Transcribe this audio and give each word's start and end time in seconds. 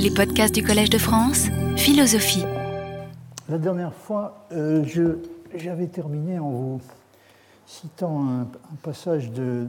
Les 0.00 0.12
podcasts 0.12 0.54
du 0.54 0.62
Collège 0.62 0.90
de 0.90 0.98
France, 0.98 1.48
philosophie. 1.76 2.44
La 3.48 3.58
dernière 3.58 3.92
fois, 3.92 4.46
euh, 4.52 4.84
j'avais 5.56 5.88
terminé 5.88 6.38
en 6.38 6.50
vous 6.50 6.80
citant 7.66 8.24
un, 8.28 8.46
passage 8.82 9.32
de, 9.32 9.66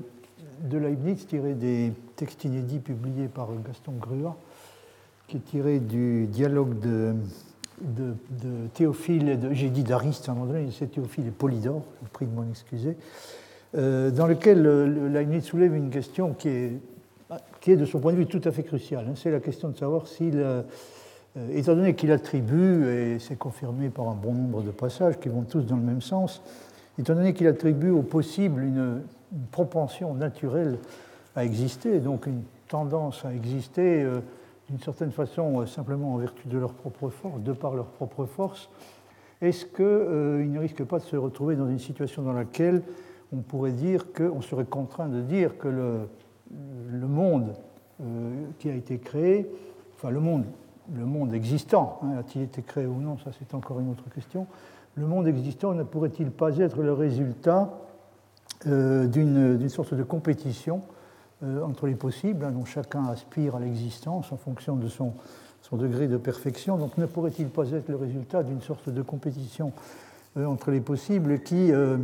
de 0.62 0.78
Leibniz 0.78 1.26
tiré 1.26 1.56
des 1.56 1.94
textes 2.16 2.44
inédits 2.44 2.78
publiés 2.78 3.28
par 3.28 3.48
Gaston 3.66 3.94
Grua, 4.00 4.38
qui 5.28 5.38
est 5.38 5.46
tiré 5.46 5.80
du 5.80 6.28
dialogue 6.28 6.80
de, 6.80 7.16
Théophile. 8.76 9.40
J'ai 9.52 9.70
dit 9.70 9.84
d'Ariste 9.84 10.30
à 10.30 10.34
un 10.34 10.36
moment 10.36 10.54
donné, 10.54 10.70
c'est 10.78 10.92
Théophile 10.92 11.28
et 11.28 11.32
Polydore, 11.32 11.84
je 12.04 12.10
prie 12.10 12.28
de 12.28 12.36
m'en 12.36 12.48
excuser, 12.48 12.98
euh, 13.76 14.12
dans 14.12 14.28
lequel 14.28 14.66
euh, 14.66 14.86
le- 14.86 15.08
Leibniz 15.08 15.44
soulève 15.44 15.76
une 15.76 15.90
question 15.90 16.34
qui 16.34 16.50
est, 16.50 16.74
qui 17.62 17.72
est, 17.72 17.76
de 17.76 17.86
son 17.86 18.00
point 18.00 18.14
de 18.14 18.18
vue, 18.18 18.26
tout 18.26 18.42
à 18.44 18.52
fait 18.52 18.64
cruciale. 18.64 19.06
hein. 19.10 19.14
C'est 19.16 19.32
la 19.32 19.40
question 19.40 19.70
de 19.70 19.78
savoir 19.78 20.08
s'il. 20.08 20.38
euh, 20.38 20.62
euh, 21.38 21.48
étant 21.56 21.76
donné 21.76 21.94
qu'il 21.94 22.12
attribue, 22.12 22.88
et 22.88 23.20
c'est 23.20 23.38
confirmé 23.38 23.90
par 23.90 24.10
un 24.10 24.16
bon 24.16 24.34
nombre 24.34 24.64
de 24.64 24.72
passages 24.72 25.20
qui 25.20 25.30
vont 25.30 25.44
tous 25.44 25.62
dans 25.62 25.76
le 25.76 25.84
même 25.84 26.02
sens, 26.02 26.42
étant 26.98 27.14
donné 27.14 27.34
qu'il 27.34 27.48
attribue 27.48 27.92
au 27.92 28.02
possible 28.02 28.64
une, 28.64 29.02
propension 29.52 30.16
naturelle 30.16 30.80
à 31.36 31.46
exister, 31.46 32.00
donc 32.00 32.26
une 32.26 32.42
tendance 32.68 33.26
à 33.26 33.32
exister 33.32 34.02
euh, 34.02 34.22
d'une 34.68 34.80
certaine 34.80 35.12
façon 35.12 35.62
euh, 35.62 35.66
simplement 35.68 36.16
en 36.16 36.18
vertu 36.18 36.48
de 36.48 36.58
leur 36.58 36.74
propre 36.74 37.10
force, 37.10 37.40
de 37.42 37.54
par 37.54 37.76
leur 37.76 37.86
propre 37.86 38.26
force, 38.26 38.70
est-ce 39.40 39.68
qu'il 39.68 40.52
ne 40.52 40.60
risque 40.60 40.84
pas 40.84 40.98
de 40.98 41.04
se 41.04 41.16
retrouver 41.16 41.56
dans 41.56 41.70
une 41.70 41.78
situation 41.78 42.24
dans 42.24 42.34
laquelle 42.34 42.82
on 43.32 43.38
pourrait 43.38 43.72
dire 43.72 44.12
qu'on 44.12 44.42
serait 44.42 44.66
contraint 44.66 45.08
de 45.08 45.22
dire 45.22 45.60
que 45.60 45.68
le, 45.68 46.00
le 46.52 47.08
monde 47.08 47.54
euh, 48.02 48.46
qui 48.60 48.70
a 48.70 48.74
été 48.74 48.98
créé, 49.00 49.50
enfin 49.96 50.10
le 50.10 50.20
monde, 50.20 51.34
existant, 51.34 52.00
hein, 52.04 52.18
a-t-il 52.20 52.44
été 52.44 52.62
créé 52.62 52.86
ou 52.86 53.00
non, 53.00 53.18
ça 53.18 53.32
c'est 53.38 53.54
encore 53.54 53.80
une 53.80 53.92
autre 53.92 54.10
question, 54.10 54.48
le 54.96 55.06
monde 55.06 55.28
existant 55.28 55.74
ne 55.74 55.84
pourrait-il 55.84 56.32
pas 56.32 56.58
être 56.58 56.82
le 56.82 56.94
résultat 56.94 57.70
euh, 58.68 59.08
d'une 59.08 59.70
sorte 59.70 59.94
de 59.94 60.04
compétition 60.04 60.82
euh, 61.42 61.64
entre 61.64 61.88
les 61.88 61.96
possibles, 61.96 62.44
hein, 62.44 62.52
dont 62.52 62.66
chacun 62.66 63.06
aspire 63.06 63.56
à 63.56 63.60
l'existence 63.60 64.32
en 64.34 64.38
fonction 64.38 64.76
de 64.76 64.90
son, 64.90 65.14
degré 65.72 66.08
de 66.08 66.18
perfection. 66.18 66.78
Donc 66.78 66.98
ne 66.98 67.06
pourrait-il 67.06 67.48
pas 67.48 67.70
être 67.72 67.88
le 67.88 67.96
résultat 67.96 68.44
d'une 68.44 68.62
sorte 68.62 68.90
de 68.90 69.02
compétition 69.02 69.72
entre 70.38 70.72
les 70.72 70.82
possibles 70.82 71.40
qui, 71.42 71.72
euh, 71.72 71.98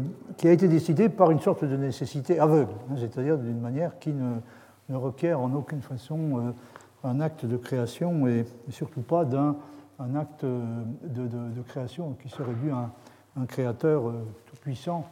a 0.44 0.50
été 0.50 0.68
décidée 0.68 1.09
par 1.09 1.31
une 1.31 1.40
sorte 1.40 1.64
de 1.64 1.78
nécessité 1.78 2.40
aveugle, 2.40 2.73
hein, 2.90 2.95
c'est-à-dire 2.98 3.38
d'une 3.38 3.59
manière 3.59 3.98
qui 4.00 4.14
ne, 4.14 4.95
requiert 4.95 5.40
en 5.40 5.54
aucune 5.54 5.81
façon 5.81 6.40
euh, 6.40 6.52
un 7.03 7.20
acte 7.20 7.46
de 7.46 7.58
création 7.58 8.28
et, 8.28 8.46
surtout 8.70 9.02
pas 9.02 9.26
d'un 9.26 9.56
un 10.00 10.16
acte 10.16 10.44
euh, 10.44 10.62
de, 11.03 11.62
création 11.62 12.16
qui 12.22 12.30
serait 12.30 12.53
dû 12.56 12.72
à 12.72 12.92
un, 13.38 13.46
créateur 13.46 14.09
euh, 14.09 14.26
tout-puissant 14.46 15.06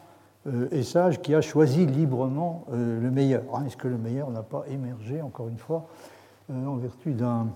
euh, 0.46 0.68
et 0.72 0.82
sage 0.82 1.22
qui 1.22 1.34
a 1.34 1.40
choisi 1.40 1.86
librement 1.86 2.66
euh, 2.72 3.00
le 3.00 3.10
meilleur. 3.10 3.42
hein. 3.54 3.64
Est-ce 3.66 3.76
que 3.76 3.88
le 3.88 3.96
meilleur 3.96 4.30
n'a 4.30 4.42
pas 4.42 4.64
émergé, 4.68 5.22
encore 5.22 5.48
une 5.48 5.58
fois, 5.58 5.86
euh, 6.50 6.66
en 6.66 6.76
vertu 6.76 7.12
d'un- 7.12 7.48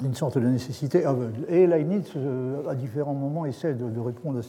d'une 0.00 0.14
sorte 0.14 0.38
de 0.38 0.46
nécessité 0.46 1.04
aveugle 1.04 1.44
Et 1.48 1.66
Leibniz, 1.66 2.10
euh, 2.16 2.68
à 2.68 2.74
différents 2.74 3.14
moments, 3.14 3.46
essaie 3.46 3.74
de, 3.74 4.00
répondre 4.00 4.38
à 4.38 4.42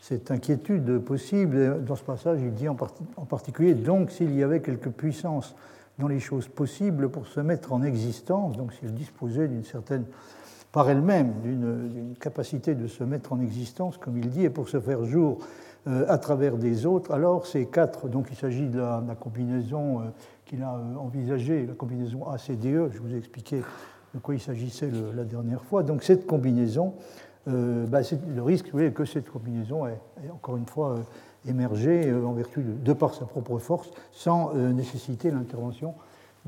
cette, 0.00 0.30
inquiétude 0.30 0.98
possible. 0.98 1.84
Dans 1.84 1.96
ce 1.96 2.04
passage, 2.04 2.40
il 2.42 2.52
dit 2.52 2.68
en, 2.68 2.74
parti- 2.74 3.04
en 3.16 3.24
particulier, 3.24 3.74
donc 3.74 4.10
s'il 4.10 4.34
y 4.34 4.42
avait 4.42 4.60
quelque 4.60 4.88
puissance 4.88 5.54
dans 5.98 6.08
les 6.08 6.20
choses 6.20 6.48
possibles 6.48 7.08
pour 7.08 7.26
se 7.26 7.40
mettre 7.40 7.72
en 7.72 7.82
existence, 7.82 8.56
donc 8.56 8.72
si 8.72 8.80
elle 8.84 8.94
disposait 8.94 9.48
d'une 9.48 9.64
certaine 9.64 10.04
par 10.72 10.90
elle-même 10.90 11.32
d'une 11.42 12.14
capacité 12.20 12.74
de 12.74 12.86
se 12.86 13.02
mettre 13.02 13.32
en 13.32 13.40
existence, 13.40 13.96
comme 13.96 14.18
il 14.18 14.28
dit, 14.28 14.44
et 14.44 14.50
pour 14.50 14.68
se 14.68 14.78
faire 14.78 15.04
jour 15.04 15.38
euh, 15.86 16.04
à 16.08 16.18
travers 16.18 16.56
des 16.56 16.86
autres. 16.86 17.12
Alors 17.12 17.46
ces 17.46 17.66
quatre, 17.66 18.08
donc 18.08 18.28
il 18.30 18.36
s'agit 18.36 18.68
de 18.68 18.78
la, 18.78 19.16
combinaison 19.18 20.00
euh, 20.00 20.02
qu'il 20.44 20.62
a 20.62 20.78
envisagée, 20.98 21.66
la 21.66 21.74
combinaison 21.74 22.28
ACDE, 22.28 22.90
je 22.92 22.98
vous 23.00 23.14
ai 23.14 23.16
expliqué 23.16 23.62
de 24.14 24.20
quoi 24.20 24.34
il 24.34 24.40
s'agissait 24.40 24.90
la 25.14 25.24
dernière 25.24 25.62
fois. 25.64 25.82
Donc 25.82 26.02
cette 26.02 26.26
combinaison, 26.26 26.94
euh, 27.48 27.86
bah, 27.86 28.00
le 28.34 28.42
risque 28.42 28.66
vous 28.66 28.72
voyez, 28.72 28.92
que 28.92 29.04
cette 29.04 29.30
combinaison 29.30 29.86
ait, 29.86 30.00
encore 30.32 30.56
une 30.56 30.66
fois 30.66 30.90
euh, 30.90 31.50
émergé 31.50 32.06
euh, 32.06 32.24
en 32.24 32.32
vertu 32.32 32.62
de, 32.62 32.92
par 32.92 33.14
sa 33.14 33.24
propre 33.24 33.58
force, 33.58 33.90
sans 34.12 34.54
nécessiter 34.54 35.30
l'intervention 35.30 35.94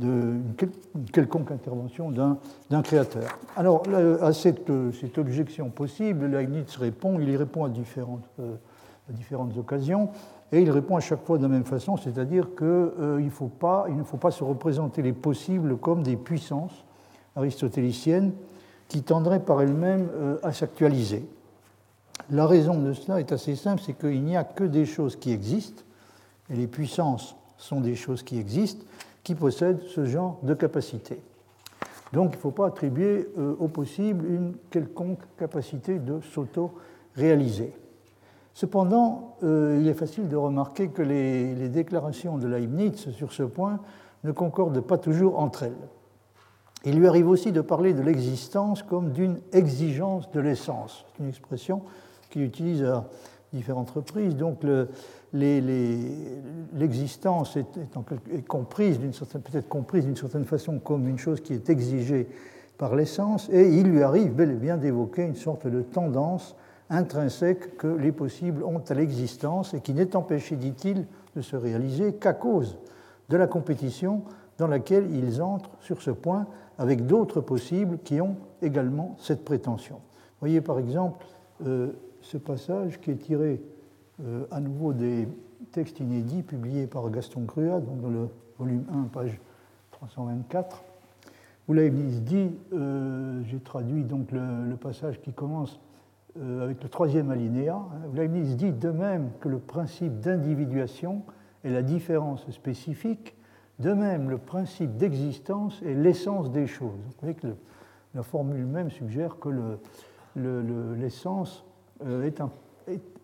une 0.01 0.55
quel- 0.57 0.71
une 0.95 1.05
quelconque 1.05 1.51
intervention 1.51 2.11
d'un 2.11 2.83
créateur. 2.83 3.39
Alors, 3.55 3.83
à 4.23 4.33
cette, 4.33 4.71
objection 5.19 5.69
possible, 5.69 6.27
Leibniz 6.27 6.75
répond, 6.77 7.19
il 7.21 7.29
y 7.29 7.37
répond 7.37 7.65
à 7.65 7.69
différentes 7.69 9.59
occasions, 9.59 10.09
et 10.53 10.63
il 10.63 10.71
répond 10.71 10.97
à 10.97 11.01
chaque 11.01 11.23
fois 11.27 11.37
de 11.37 11.43
la 11.43 11.49
même 11.49 11.65
façon, 11.65 11.99
c'est-à-dire 11.99 12.49
qu'il 12.57 12.67
ne 12.67 13.31
faut 13.31 13.49
pas 13.49 14.31
se 14.31 14.43
représenter 14.43 15.03
les 15.03 15.13
possibles 15.13 15.77
comme 15.77 16.03
des 16.03 16.17
puissances 16.17 16.85
aristotéliciennes 17.37 18.33
qui 18.89 19.03
tendraient 19.03 19.45
par 19.45 19.63
elles-mêmes 19.63 20.09
euh, 20.15 20.39
à 20.43 20.53
s'actualiser. 20.53 21.25
La 22.31 22.47
raison 22.47 22.79
de 22.81 22.93
cela 22.93 23.21
est 23.21 23.33
assez 23.33 23.57
simple, 23.57 23.83
c'est 23.85 23.99
qu'il 23.99 24.23
n'y 24.23 24.37
a 24.37 24.45
que 24.45 24.65
des 24.65 24.85
choses 24.85 25.17
qui 25.17 25.33
existent, 25.33 25.83
et 26.51 26.57
les 26.57 26.67
puissances 26.67 27.37
sont 27.57 27.81
des 27.81 27.95
choses 27.95 28.23
qui 28.23 28.39
existent, 28.39 28.85
qui 29.23 29.35
possèdent 29.35 29.83
ce 29.83 30.05
genre 30.05 30.39
de 30.43 30.55
capacité. 30.55 31.21
Donc 32.13 32.33
il 32.33 32.37
ne 32.37 32.41
faut 32.41 32.51
pas 32.51 32.67
attribuer 32.67 33.29
euh, 33.39 33.55
au 33.61 33.69
possible 33.69 34.27
une 34.27 34.55
quelconque 34.71 35.21
capacité 35.39 35.99
de 35.99 36.21
s'auto-réaliser. 36.21 37.73
Cependant, 38.55 39.37
euh, 39.45 39.79
il 39.81 39.87
est 39.87 39.95
facile 39.95 40.29
de 40.29 40.37
remarquer 40.37 40.89
que 40.89 41.03
les, 41.03 41.55
les 41.55 41.69
déclarations 41.69 42.37
de 42.39 42.49
Leibniz 42.49 43.11
sur 43.13 43.33
ce 43.33 43.45
point 43.45 43.79
ne 44.25 44.33
concordent 44.33 44.81
pas 44.81 44.99
toujours 44.99 45.39
entre 45.39 45.63
elles. 45.63 45.89
Il 46.85 46.99
lui 46.99 47.07
arrive 47.07 47.29
aussi 47.29 47.53
de 47.53 47.61
parler 47.61 47.93
de 47.93 48.03
l'existence 48.03 48.83
comme 48.83 49.13
d'une 49.13 49.39
exigence 49.53 50.31
de 50.33 50.41
l'essence. 50.41 51.05
C'est 51.13 51.23
une 51.23 51.29
expression 51.29 51.83
qu'il 52.31 52.43
utilise 52.43 52.83
à 52.85 53.07
différentes 53.53 53.91
reprises. 53.91 54.35
Donc 54.37 54.63
l'existence 56.73 57.57
est, 57.57 57.67
est 58.33 58.47
comprise 58.47 58.99
d'une 58.99 59.13
certaine, 59.13 59.43
peut-être 59.43 59.69
comprise 59.69 60.05
d'une 60.07 60.17
certaine 60.17 60.45
façon 60.45 60.79
comme 60.79 61.07
une 61.07 61.19
chose 61.19 61.41
qui 61.41 61.53
est 61.53 61.69
exigée 61.69 62.29
par 62.79 62.97
l'essence, 62.97 63.51
et 63.51 63.69
il 63.69 63.89
lui 63.89 64.03
arrive 64.03 64.33
bel 64.33 64.53
et 64.53 64.55
bien 64.55 64.79
d'évoquer 64.79 65.25
une 65.25 65.35
sorte 65.35 65.67
de 65.67 65.83
tendance 65.83 66.57
intrinsèque 66.89 67.77
que 67.77 67.87
les 67.87 68.11
possibles 68.11 68.65
ont 68.65 68.83
à 68.89 68.95
l'existence 68.95 69.75
et 69.75 69.81
qui 69.81 69.93
n'est 69.93 70.17
empêchée, 70.17 70.57
dit-il, 70.57 71.05
de 71.37 71.43
se 71.43 71.57
réaliser 71.57 72.15
qu'à 72.15 72.33
cause 72.33 72.79
de 73.29 73.37
la 73.37 73.47
compétition 73.47 74.23
dans 74.57 74.67
laquelle 74.67 75.15
ils 75.15 75.43
entrent 75.43 75.71
sur 75.81 76.01
ce 76.01 76.11
point 76.11 76.47
avec 76.81 77.05
d'autres 77.05 77.43
possibles 77.43 77.99
qui 78.03 78.23
ont 78.23 78.37
également 78.63 79.15
cette 79.19 79.45
prétention. 79.45 80.01
Voyez 80.41 80.63
par 80.63 80.79
exemple 80.79 81.27
euh, 81.67 81.93
ce 82.23 82.39
passage 82.39 82.99
qui 83.03 83.11
est 83.11 83.17
tiré 83.17 83.61
euh, 84.25 84.47
à 84.51 84.61
nouveau 84.61 84.95
des 84.95 85.29
textes 85.73 86.01
inédits 86.01 86.43
publiés 86.43 86.87
par 86.87 87.11
Gaston 87.11 87.45
Crua, 87.45 87.81
donc 87.81 88.01
dans 88.01 88.09
le 88.09 88.29
volume 88.59 88.85
1, 88.91 89.09
page 89.13 89.39
324, 89.91 90.83
où 91.69 91.75
Leibniz 91.75 92.23
dit, 92.23 92.51
euh, 92.73 93.43
j'ai 93.45 93.61
traduit 93.61 94.05
donc 94.05 94.33
le, 94.33 94.75
passage 94.77 95.21
qui 95.21 95.35
commence 95.35 95.79
avec 96.63 96.83
le 96.83 96.89
troisième 96.89 97.31
alinéa, 97.31 97.75
hein, 97.75 98.09
où 98.11 98.17
Leibniz 98.17 98.57
dit 98.57 98.73
de 98.73 98.91
même 98.91 99.29
que 99.41 99.51
le 99.51 99.59
principe 99.59 100.21
d'individuation 100.21 101.25
est 101.63 101.71
la 101.71 101.83
différence 101.83 102.51
spécifique, 102.51 103.35
de 103.81 103.93
même 103.93 104.31
le 104.31 104.39
principe 104.39 104.97
d'existence 104.97 105.81
est 105.83 105.95
l'essence 105.95 106.51
des 106.51 106.67
choses. 106.67 106.99
Vous 107.07 107.15
voyez 107.21 107.35
que 107.35 107.49
la 108.15 108.23
formule 108.23 108.65
même 108.67 108.91
suggère 108.91 109.39
que 109.39 109.49
le- 109.49 109.79
le- 110.37 110.63
le- 110.63 110.95
l'essence 110.95 111.65
euh, 112.07 112.23
est- 112.25 112.41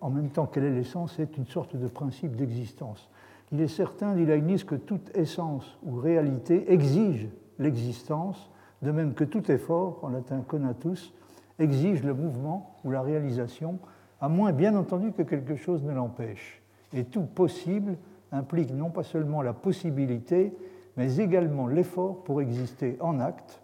en 0.01 0.11
même 0.11 0.29
temps 0.31 0.47
qu'elle 0.47 0.65
est 0.65 0.71
l'essence, 0.75 1.19
est 1.19 1.37
une 1.37 1.47
sorte 1.47 1.77
de 1.77 1.87
principe 1.89 2.37
d'existence. 2.37 3.09
Il 3.53 3.61
est 3.61 3.69
certain, 3.69 4.15
dit 4.15 4.27
Leibniz, 4.27 4.65
que 4.65 4.75
toute 4.75 5.17
essence 5.17 5.79
ou 5.85 5.97
réalité 5.97 6.73
exige 6.73 7.29
l'existence, 7.59 8.51
de 8.83 8.91
même 8.91 9.15
que 9.15 9.25
tout 9.25 9.51
effort, 9.51 10.01
en 10.03 10.09
latin 10.11 10.41
conatus, 10.47 11.13
exige 11.59 12.03
le 12.03 12.13
mouvement 12.13 12.77
ou 12.85 12.91
la 12.91 13.01
réalisation, 13.03 13.79
à 14.21 14.29
moins 14.29 14.53
bien 14.53 14.75
entendu 14.77 15.13
que 15.13 15.23
quelque 15.23 15.57
chose 15.57 15.83
ne 15.83 15.93
l'empêche. 15.93 16.63
Et 16.93 17.05
tout 17.05 17.23
possible 17.23 17.97
implique 18.33 18.73
non 18.73 18.91
pas 18.91 19.03
seulement 19.03 19.43
la 19.43 19.53
possibilité, 19.53 20.57
mais 20.97 21.17
également 21.17 21.67
l'effort 21.67 22.25
pour 22.25 22.41
exister 22.41 22.97
en 23.01 23.21
acte, 23.21 23.61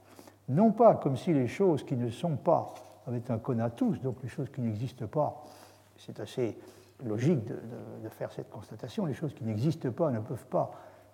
non 0.49 0.73
pas 0.73 0.95
comme 0.95 1.17
si 1.17 1.33
les 1.33 1.49
choses 1.49 1.85
qui 1.85 1.97
ne 1.97 2.11
sont 2.11 2.37
pas 2.37 2.75
avaient 3.07 3.31
un 3.31 3.39
conatus, 3.39 4.01
donc 4.01 4.17
les 4.23 4.29
choses 4.29 4.51
qui 4.51 4.61
n'existent 4.61 5.07
pas, 5.07 5.43
c'est 5.97 6.21
assez 6.21 6.57
logique 7.05 7.45
de, 7.47 8.09
faire 8.11 8.31
cette 8.33 8.51
constatation, 8.51 9.07
les 9.07 9.15
choses 9.15 9.35
qui 9.35 9.45
n'existent 9.45 9.91
pas 9.91 10.11
ne 10.11 10.21
peuvent 10.21 10.47
pas, 10.47 10.71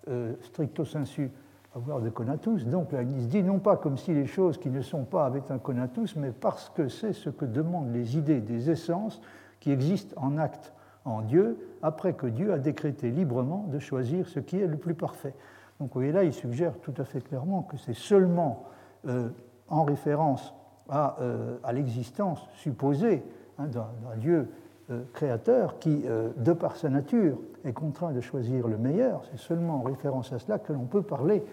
euh, 0.07 0.35
stricto 0.41 0.85
sensu, 0.85 1.31
avoir 1.75 2.01
de 2.01 2.09
conatus. 2.09 2.65
Donc 2.65 2.91
Leibniz 2.91 3.27
dit 3.27 3.43
non 3.43 3.59
pas 3.59 3.77
comme 3.77 3.97
si 3.97 4.13
les 4.13 4.25
choses 4.25 4.57
qui 4.57 4.69
ne 4.69 4.81
sont 4.81 5.05
pas 5.05 5.25
avaient 5.25 5.51
un 5.51 5.59
conatus, 5.59 6.15
mais 6.15 6.31
parce 6.31 6.69
que 6.69 6.87
c'est 6.89 7.13
ce 7.13 7.29
que 7.29 7.45
demandent 7.45 7.93
les 7.93 8.17
idées 8.17 8.41
des 8.41 8.69
essences 8.69 9.21
qui 9.59 9.71
existent 9.71 10.15
en 10.21 10.37
acte 10.37 10.73
en 11.09 11.21
Dieu, 11.21 11.57
après 11.81 12.13
que 12.13 12.27
Dieu 12.27 12.53
a 12.53 12.57
décrété 12.57 13.11
librement 13.11 13.65
de 13.71 13.79
choisir 13.79 14.27
ce 14.27 14.39
qui 14.39 14.57
est 14.57 14.67
le 14.67 14.77
plus 14.77 14.93
parfait. 14.93 15.33
Donc 15.79 15.89
vous 15.89 15.99
voyez 15.99 16.11
là, 16.11 16.23
il 16.23 16.33
suggère 16.33 16.77
tout 16.79 16.93
à 16.97 17.05
fait 17.05 17.21
clairement 17.21 17.63
que 17.63 17.77
c'est 17.77 17.95
seulement 17.95 18.65
euh, 19.07 19.29
en 19.67 19.83
référence 19.83 20.53
à, 20.89 21.17
euh, 21.21 21.57
l'existence 21.71 22.49
supposée 22.53 23.23
hein, 23.57 23.67
d'un 23.67 24.15
Dieu 24.17 24.49
euh, 24.91 25.03
créateur 25.13 25.79
qui, 25.79 26.03
de 26.37 26.53
par 26.53 26.75
sa 26.75 26.89
nature, 26.89 27.37
est 27.63 27.73
contraint 27.73 28.11
de 28.11 28.21
choisir 28.21 28.67
le 28.67 28.77
meilleur. 28.77 29.23
C'est 29.31 29.39
seulement 29.39 29.75
en 29.75 29.83
référence 29.83 30.33
à 30.33 30.39
cela 30.39 30.59
que 30.59 30.73
l'on 30.73 30.85
peut 30.85 31.03
parler 31.03 31.43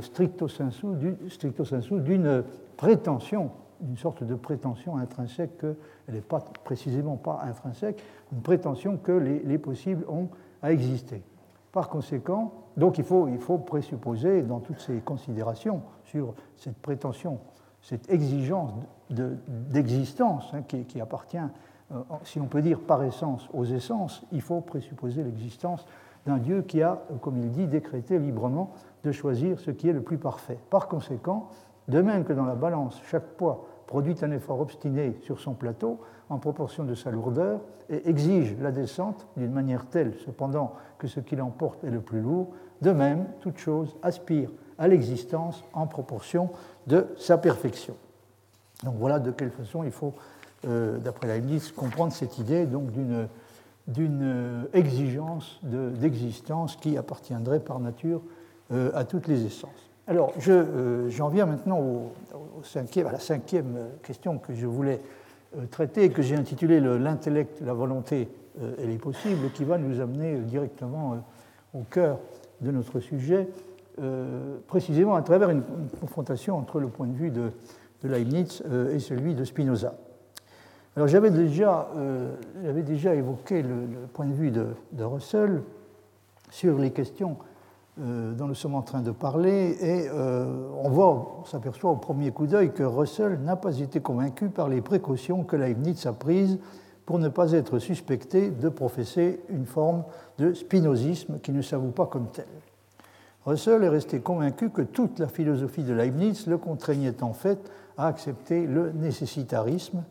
stricto 0.00 0.48
sensu 0.48 0.86
d'une 0.96 2.42
prétention 2.76 3.50
une 3.88 3.96
sorte 3.96 4.24
de 4.24 4.34
prétention 4.34 4.96
intrinsèque 4.96 5.58
qu'elle 5.58 5.76
n'est 6.08 6.20
pas 6.20 6.40
précisément 6.64 7.16
pas 7.16 7.40
intrinsèque, 7.44 8.02
une 8.32 8.40
prétention 8.40 8.96
que 8.96 9.12
les, 9.12 9.58
possibles 9.58 10.04
ont 10.08 10.28
à 10.62 10.72
exister. 10.72 11.22
Par 11.72 11.88
conséquent, 11.88 12.52
donc 12.76 12.98
il 12.98 13.04
faut, 13.04 13.28
il 13.28 13.38
faut 13.38 13.58
présupposer 13.58 14.42
dans 14.42 14.60
toutes 14.60 14.80
ces 14.80 14.98
considérations 15.00 15.82
sur 16.04 16.34
cette 16.56 16.78
prétention, 16.78 17.38
cette 17.82 18.10
exigence 18.10 18.72
d'existence 19.10 20.52
hein, 20.54 20.62
qui, 20.62 21.00
appartient, 21.00 21.36
euh, 21.92 22.00
si 22.22 22.40
on 22.40 22.46
peut 22.46 22.62
dire 22.62 22.80
par 22.80 23.02
essence, 23.02 23.48
aux 23.52 23.64
essences, 23.64 24.24
il 24.32 24.40
faut 24.40 24.60
présupposer 24.60 25.22
l'existence 25.22 25.86
d'un 26.26 26.38
Dieu 26.38 26.62
qui 26.62 26.82
a, 26.82 27.02
comme 27.20 27.38
il 27.38 27.50
dit, 27.50 27.66
décrété 27.66 28.18
librement 28.18 28.72
de 29.02 29.12
choisir 29.12 29.60
ce 29.60 29.70
qui 29.70 29.88
est 29.88 29.92
le 29.92 30.00
plus 30.00 30.16
parfait. 30.16 30.58
Par 30.70 30.88
conséquent, 30.88 31.50
de 31.88 32.00
même 32.00 32.24
que 32.24 32.32
dans 32.32 32.46
la 32.46 32.54
balance, 32.54 33.00
chaque 33.10 33.36
poids 33.36 33.66
produit 33.86 34.16
un 34.22 34.30
effort 34.30 34.60
obstiné 34.60 35.16
sur 35.22 35.40
son 35.40 35.54
plateau 35.54 36.00
en 36.28 36.38
proportion 36.38 36.84
de 36.84 36.94
sa 36.94 37.10
lourdeur 37.10 37.60
et 37.90 38.08
exige 38.08 38.56
la 38.60 38.72
descente 38.72 39.26
d'une 39.36 39.52
manière 39.52 39.86
telle, 39.86 40.14
cependant, 40.24 40.74
que 40.98 41.06
ce 41.06 41.20
qui 41.20 41.36
l'emporte 41.36 41.84
est 41.84 41.90
le 41.90 42.00
plus 42.00 42.20
lourd. 42.20 42.48
De 42.82 42.90
même, 42.92 43.26
toute 43.40 43.58
chose 43.58 43.94
aspire 44.02 44.50
à 44.78 44.88
l'existence 44.88 45.64
en 45.72 45.86
proportion 45.86 46.50
de 46.86 47.06
sa 47.16 47.38
perfection. 47.38 47.94
Donc 48.82 48.96
voilà 48.98 49.18
de 49.18 49.30
quelle 49.30 49.50
façon 49.50 49.84
il 49.84 49.90
faut, 49.90 50.14
euh, 50.66 50.98
d'après 50.98 51.28
Leibniz, 51.28 51.72
comprendre 51.72 52.12
cette 52.12 52.38
idée 52.38 52.66
d'une 53.86 54.66
exigence 54.72 55.60
d'existence 55.62 56.76
qui 56.76 56.96
appartiendrait 56.96 57.60
par 57.60 57.78
nature 57.80 58.22
euh, 58.72 58.90
à 58.94 59.04
toutes 59.04 59.28
les 59.28 59.44
essences. 59.44 59.90
Alors, 60.06 60.34
euh, 60.48 61.08
j'en 61.08 61.28
viens 61.28 61.46
maintenant 61.46 62.12
à 62.74 63.12
la 63.12 63.18
cinquième 63.18 63.76
question 64.02 64.36
que 64.36 64.52
je 64.52 64.66
voulais 64.66 65.00
euh, 65.56 65.64
traiter 65.70 66.10
que 66.10 66.20
j'ai 66.20 66.36
intitulée 66.36 66.78
L'intellect, 66.78 67.62
la 67.62 67.72
volonté 67.72 68.28
euh, 68.60 68.74
et 68.78 68.86
les 68.86 68.98
possibles, 68.98 69.50
qui 69.52 69.64
va 69.64 69.78
nous 69.78 70.00
amener 70.02 70.36
directement 70.40 71.24
au 71.72 71.84
cœur 71.90 72.18
de 72.60 72.70
notre 72.70 73.00
sujet, 73.00 73.48
précisément 74.66 75.14
à 75.14 75.22
travers 75.22 75.50
une, 75.50 75.62
confrontation 76.00 76.56
entre 76.56 76.80
le 76.80 76.88
point 76.88 77.06
de 77.06 77.14
vue 77.14 77.30
de, 77.30 77.50
Leibniz 78.02 78.62
et 78.92 78.98
celui 78.98 79.34
de 79.34 79.44
Spinoza. 79.44 79.94
Alors, 80.94 81.08
j'avais 81.08 81.30
déjà, 81.30 81.88
déjà, 82.84 83.14
évoqué 83.14 83.62
le, 83.62 83.86
point 84.12 84.26
de 84.26 84.34
vue 84.34 84.50
de, 84.50 84.66
de 84.92 85.04
Russell 85.04 85.62
sur 86.50 86.78
les 86.78 86.90
questions 86.90 87.38
euh, 87.40 87.53
dont 87.96 88.48
nous 88.48 88.54
sommes 88.54 88.74
en 88.74 88.82
train 88.82 89.02
de 89.02 89.12
parler, 89.12 89.76
et 89.80 90.08
euh, 90.12 90.68
on 90.82 90.90
voit, 90.90 91.38
on 91.40 91.44
s'aperçoit 91.44 91.92
au 91.92 91.96
premier 91.96 92.32
coup 92.32 92.46
d'œil 92.46 92.72
que 92.72 92.82
Russell 92.82 93.38
n'a 93.44 93.54
pas 93.54 93.78
été 93.78 94.00
convaincu 94.00 94.48
par 94.48 94.68
les 94.68 94.80
précautions 94.80 95.44
que 95.44 95.54
Leibniz 95.54 96.04
a 96.06 96.12
prises 96.12 96.58
pour 97.06 97.18
ne 97.18 97.28
pas 97.28 97.52
être 97.52 97.78
suspecté 97.78 98.50
de 98.50 98.68
professer 98.68 99.40
une 99.48 99.66
forme 99.66 100.04
de 100.38 100.54
spinozisme 100.54 101.38
qui 101.40 101.52
ne 101.52 101.62
s'avoue 101.62 101.90
pas 101.90 102.06
comme 102.06 102.26
tel. 102.32 102.46
Russell 103.46 103.84
est 103.84 103.88
resté 103.88 104.20
convaincu 104.20 104.70
que 104.70 104.82
toute 104.82 105.18
la 105.18 105.28
philosophie 105.28 105.84
de 105.84 105.92
Leibniz 105.92 106.46
le 106.46 106.58
contraignait 106.58 107.22
en 107.22 107.34
fait 107.34 107.70
à 107.96 108.08
accepter 108.08 108.66
le 108.66 108.90
nécessitarisme, 108.90 110.02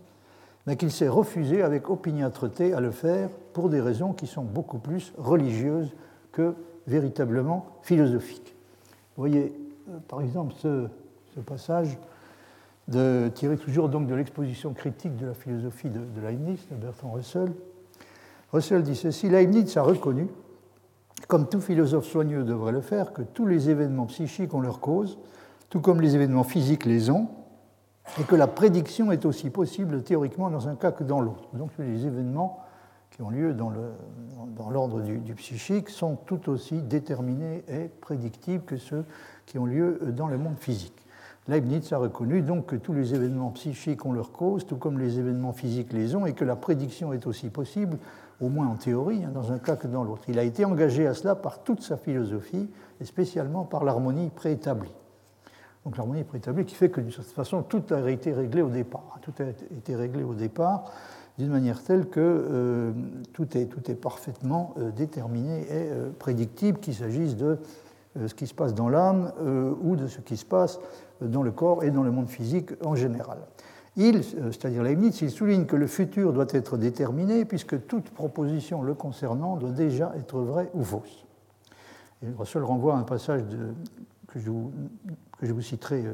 mais 0.68 0.78
qu'il 0.78 0.92
s'est 0.92 1.10
refusé 1.10 1.64
avec 1.64 1.90
opiniâtreté 1.90 2.74
à 2.74 2.80
le 2.80 2.92
faire 2.92 3.30
pour 3.52 3.70
des 3.70 3.82
raisons 3.82 4.14
qui 4.14 4.28
sont 4.28 4.44
beaucoup 4.44 4.78
plus 4.78 5.12
religieuses 5.18 5.92
que 6.32 6.56
véritablement 6.88 7.66
philosophique. 7.82 8.56
Vous 9.16 9.22
voyez, 9.22 9.54
euh, 9.90 9.98
par 10.08 10.22
exemple, 10.22 10.54
ce, 10.58 10.88
passage 11.46 11.98
de, 12.88 13.30
tiré 13.34 13.58
toujours 13.58 13.90
donc 13.90 14.08
de 14.08 14.14
l'exposition 14.14 14.74
critique 14.74 15.16
de 15.18 15.28
la 15.28 15.34
philosophie 15.34 15.90
de, 15.90 16.22
Leibniz, 16.22 16.60
de 16.70 16.76
Bertrand 16.76 17.12
Russell. 17.12 17.52
Russell 18.52 18.84
dit 18.84 18.96
ceci 18.96 19.30
Leibniz 19.30 19.76
a 19.78 19.82
reconnu, 19.82 20.28
comme 21.28 21.48
tout 21.48 21.62
philosophe 21.62 22.06
soigneux 22.06 22.44
devrait 22.44 22.72
le 22.72 22.82
faire, 22.82 23.14
que 23.14 23.24
tous 23.24 23.48
les 23.48 23.70
événements 23.70 24.06
psychiques 24.06 24.54
ont 24.54 24.62
leur 24.62 24.80
cause, 24.80 25.18
tout 25.70 25.80
comme 25.80 26.02
les 26.02 26.16
événements 26.16 26.44
physiques 26.44 26.86
les 26.86 27.10
ont, 27.10 27.30
et 28.20 28.24
que 28.24 28.36
la 28.36 28.48
prédiction 28.48 29.12
est 29.12 29.26
aussi 29.26 29.50
possible 29.50 30.04
théoriquement 30.04 30.50
dans 30.50 30.68
un 30.68 30.76
cas 30.76 30.92
que 30.92 31.04
dans 31.04 31.22
l'autre. 31.22 31.50
Donc 31.54 31.72
les 31.80 32.06
événements 32.06 32.64
qui 33.13 33.21
ont 33.21 33.30
lieu 33.30 33.54
dans 33.54 33.71
l'ordre 34.69 35.01
du, 35.01 35.33
psychique 35.36 35.89
sont 35.89 36.15
tout 36.15 36.50
aussi 36.50 36.81
déterminés 36.81 37.63
et 37.68 37.88
prédictibles 38.01 38.63
que 38.63 38.77
ceux 38.77 39.06
qui 39.45 39.60
ont 39.60 39.65
lieu 39.65 40.00
dans 40.15 40.27
le 40.27 40.38
monde 40.38 40.57
physique. 40.57 41.06
Leibniz 41.48 41.92
a 41.94 41.98
reconnu 41.98 42.42
donc 42.42 42.68
que 42.68 42.75
tous 42.75 42.94
les 42.94 43.13
événements 43.13 43.51
psychiques 43.51 44.06
ont 44.06 44.13
leur 44.13 44.31
cause, 44.31 44.65
tout 44.65 44.77
comme 44.77 44.98
les 44.98 45.19
événements 45.19 45.54
physiques 45.54 45.94
les 45.94 46.15
ont, 46.15 46.25
et 46.25 46.33
que 46.33 46.45
la 46.45 46.56
prédiction 46.56 47.13
est 47.13 47.27
aussi 47.27 47.50
possible, 47.50 48.00
au 48.42 48.50
moins 48.50 48.65
en 48.65 48.75
théorie, 48.75 49.24
hein, 49.25 49.31
dans 49.33 49.51
un 49.51 49.60
cas 49.60 49.75
que 49.75 49.88
dans 49.88 50.04
l'autre. 50.04 50.24
Il 50.30 50.39
a 50.39 50.44
été 50.44 50.65
engagé 50.65 51.06
à 51.06 51.13
cela 51.13 51.36
par 51.36 51.62
toute 51.63 51.81
sa 51.81 51.98
philosophie, 51.98 52.69
et 53.01 53.06
spécialement 53.06 53.65
par 53.65 53.83
l'harmonie 53.83 54.30
préétablie. 54.30 54.95
Donc 55.83 55.98
l'harmonie 55.98 56.24
préétablie 56.24 56.63
qui 56.65 56.75
fait 56.75 56.89
que, 56.89 57.01
de 57.01 57.12
toute 57.12 57.25
façon, 57.25 57.62
tout 57.62 57.83
a 57.92 58.10
été 58.10 58.31
réglé 58.31 58.62
au 58.62 58.69
départ. 58.69 59.19
Tout 59.21 59.33
a 59.39 59.50
été 59.75 59.95
réglé 59.98 60.24
au 60.24 60.33
départ 60.33 60.86
d'une 61.38 61.50
manière 61.50 61.82
telle 61.82 62.08
que 62.08 62.20
euh, 62.20 62.92
tout, 63.34 63.58
est, 63.58 63.66
tout, 63.66 63.90
est, 63.90 63.96
parfaitement 63.96 64.74
euh, 64.78 64.92
déterminé 64.92 65.62
et 65.62 65.66
euh, 65.72 66.10
prédictible, 66.18 66.80
qu'il 66.80 66.94
s'agisse 66.94 67.36
de 67.36 67.58
ce 68.28 68.36
qui 68.36 68.46
se 68.46 68.54
passe 68.54 68.76
dans 68.76 68.90
l'âme 68.90 69.32
ou 69.82 69.96
de 69.96 70.06
ce 70.06 70.22
qui 70.22 70.38
se 70.38 70.46
passe 70.46 70.80
dans 71.20 71.42
le 71.42 71.50
corps 71.50 71.84
et 71.84 71.90
dans 71.90 72.04
le 72.04 72.12
monde 72.12 72.30
physique 72.30 72.70
en 72.86 72.94
général. 72.94 73.40
Il, 73.96 74.24
c'est-à-dire 74.24 74.84
Leibniz, 74.84 75.20
il 75.22 75.32
souligne 75.32 75.66
que 75.66 75.75
le 75.75 75.88
futur 75.88 76.32
doit 76.32 76.46
être 76.52 76.78
déterminé 76.78 77.44
puisque 77.44 77.88
toute 77.88 78.12
proposition 78.12 78.84
le 78.84 78.94
concernant 78.94 79.58
doit 79.58 79.72
déjà 79.72 80.13
être 80.16 80.40
vraie 80.42 80.70
ou 80.75 80.84
fausse. 80.84 81.25
Et 82.22 82.28
Russell 82.38 82.62
renvoie 82.62 82.94
à 82.94 82.98
un 82.98 83.04
passage 83.04 83.42
que, 84.28 84.38
je 84.38 84.52
vous, 84.52 84.72
que 85.40 85.48
je 85.48 85.52
vous 85.52 85.63
citerai 85.63 86.06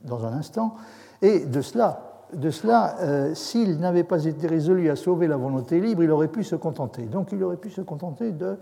dans 0.00 0.24
un 0.24 0.32
instant. 0.32 0.76
Et 1.20 1.40
de 1.40 1.60
cela, 1.60 2.13
de 2.34 2.50
cela, 2.50 2.96
euh, 3.00 3.34
s'il 3.34 3.78
n'avait 3.78 4.04
pas 4.04 4.24
été 4.24 4.46
résolu 4.46 4.90
à 4.90 4.96
sauver 4.96 5.26
la 5.26 5.36
volonté 5.36 5.80
libre, 5.80 6.02
il 6.02 6.10
aurait 6.10 6.28
pu 6.28 6.44
se 6.44 6.56
contenter. 6.56 7.02
Donc 7.02 7.32
il 7.32 7.42
aurait 7.42 7.56
pu 7.56 7.70
se 7.70 7.80
contenter 7.80 8.32
de, 8.32 8.56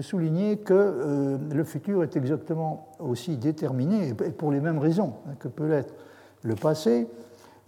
souligner 0.00 0.58
que 0.58 0.74
euh, 0.74 1.38
le 1.52 1.64
futur 1.64 2.02
est 2.02 2.16
exactement 2.16 2.88
aussi 3.00 3.36
déterminé, 3.36 4.08
et 4.08 4.30
pour 4.30 4.52
les 4.52 4.60
mêmes 4.60 4.78
raisons 4.78 5.14
hein, 5.26 5.34
que 5.38 5.48
peut 5.48 5.66
l'être 5.66 5.94
le 6.42 6.54
passé. 6.54 7.08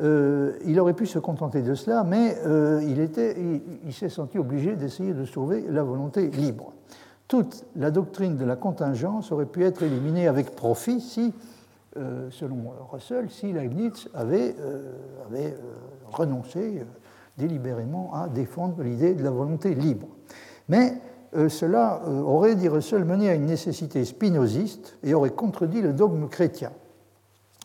Euh, 0.00 0.52
il 0.64 0.78
aurait 0.80 0.94
pu 0.94 1.06
se 1.06 1.18
contenter 1.18 1.62
de 1.62 1.75
cela, 1.75 2.04
mais 2.04 2.37
il, 2.82 3.11
il 3.85 3.92
s'est 3.92 4.09
senti 4.09 4.38
obligé 4.38 4.76
d'essayer 4.76 5.12
de 5.12 5.25
sauver 5.25 5.64
la 5.68 5.82
volonté 5.82 6.28
libre. 6.28 6.73
Toute 7.28 7.64
la 7.76 7.90
doctrine 7.90 8.37
de 8.37 8.44
la 8.44 8.56
contingence 8.56 9.30
aurait 9.30 9.47
pu 9.47 9.64
être 9.64 9.82
éliminée 9.82 10.26
avec 10.26 10.56
profit 10.56 11.00
si 11.00 11.32
euh, 11.97 12.30
selon 12.30 12.73
Russell, 12.92 13.28
si 13.30 13.52
Leibniz 13.52 14.09
avait, 14.14 14.54
euh, 14.61 14.92
euh, 15.35 15.50
renoncé 16.06 16.85
délibérément 17.37 18.14
à 18.14 18.28
défendre 18.28 18.80
l'idée 18.85 19.14
de 19.14 19.25
la 19.25 19.30
volonté 19.30 19.75
libre. 19.75 20.06
Mais 20.68 20.94
cela 21.49 22.02
aurait, 22.06 22.54
dit 22.54 22.68
Russell, 22.68 23.04
mené 23.04 23.30
à 23.30 23.35
une 23.35 23.47
nécessité 23.47 24.04
spinoziste 24.04 24.99
et 25.02 25.14
aurait 25.14 25.30
contredit 25.30 25.80
le 25.80 25.92
dogme 25.92 26.28
chrétien. 26.28 26.73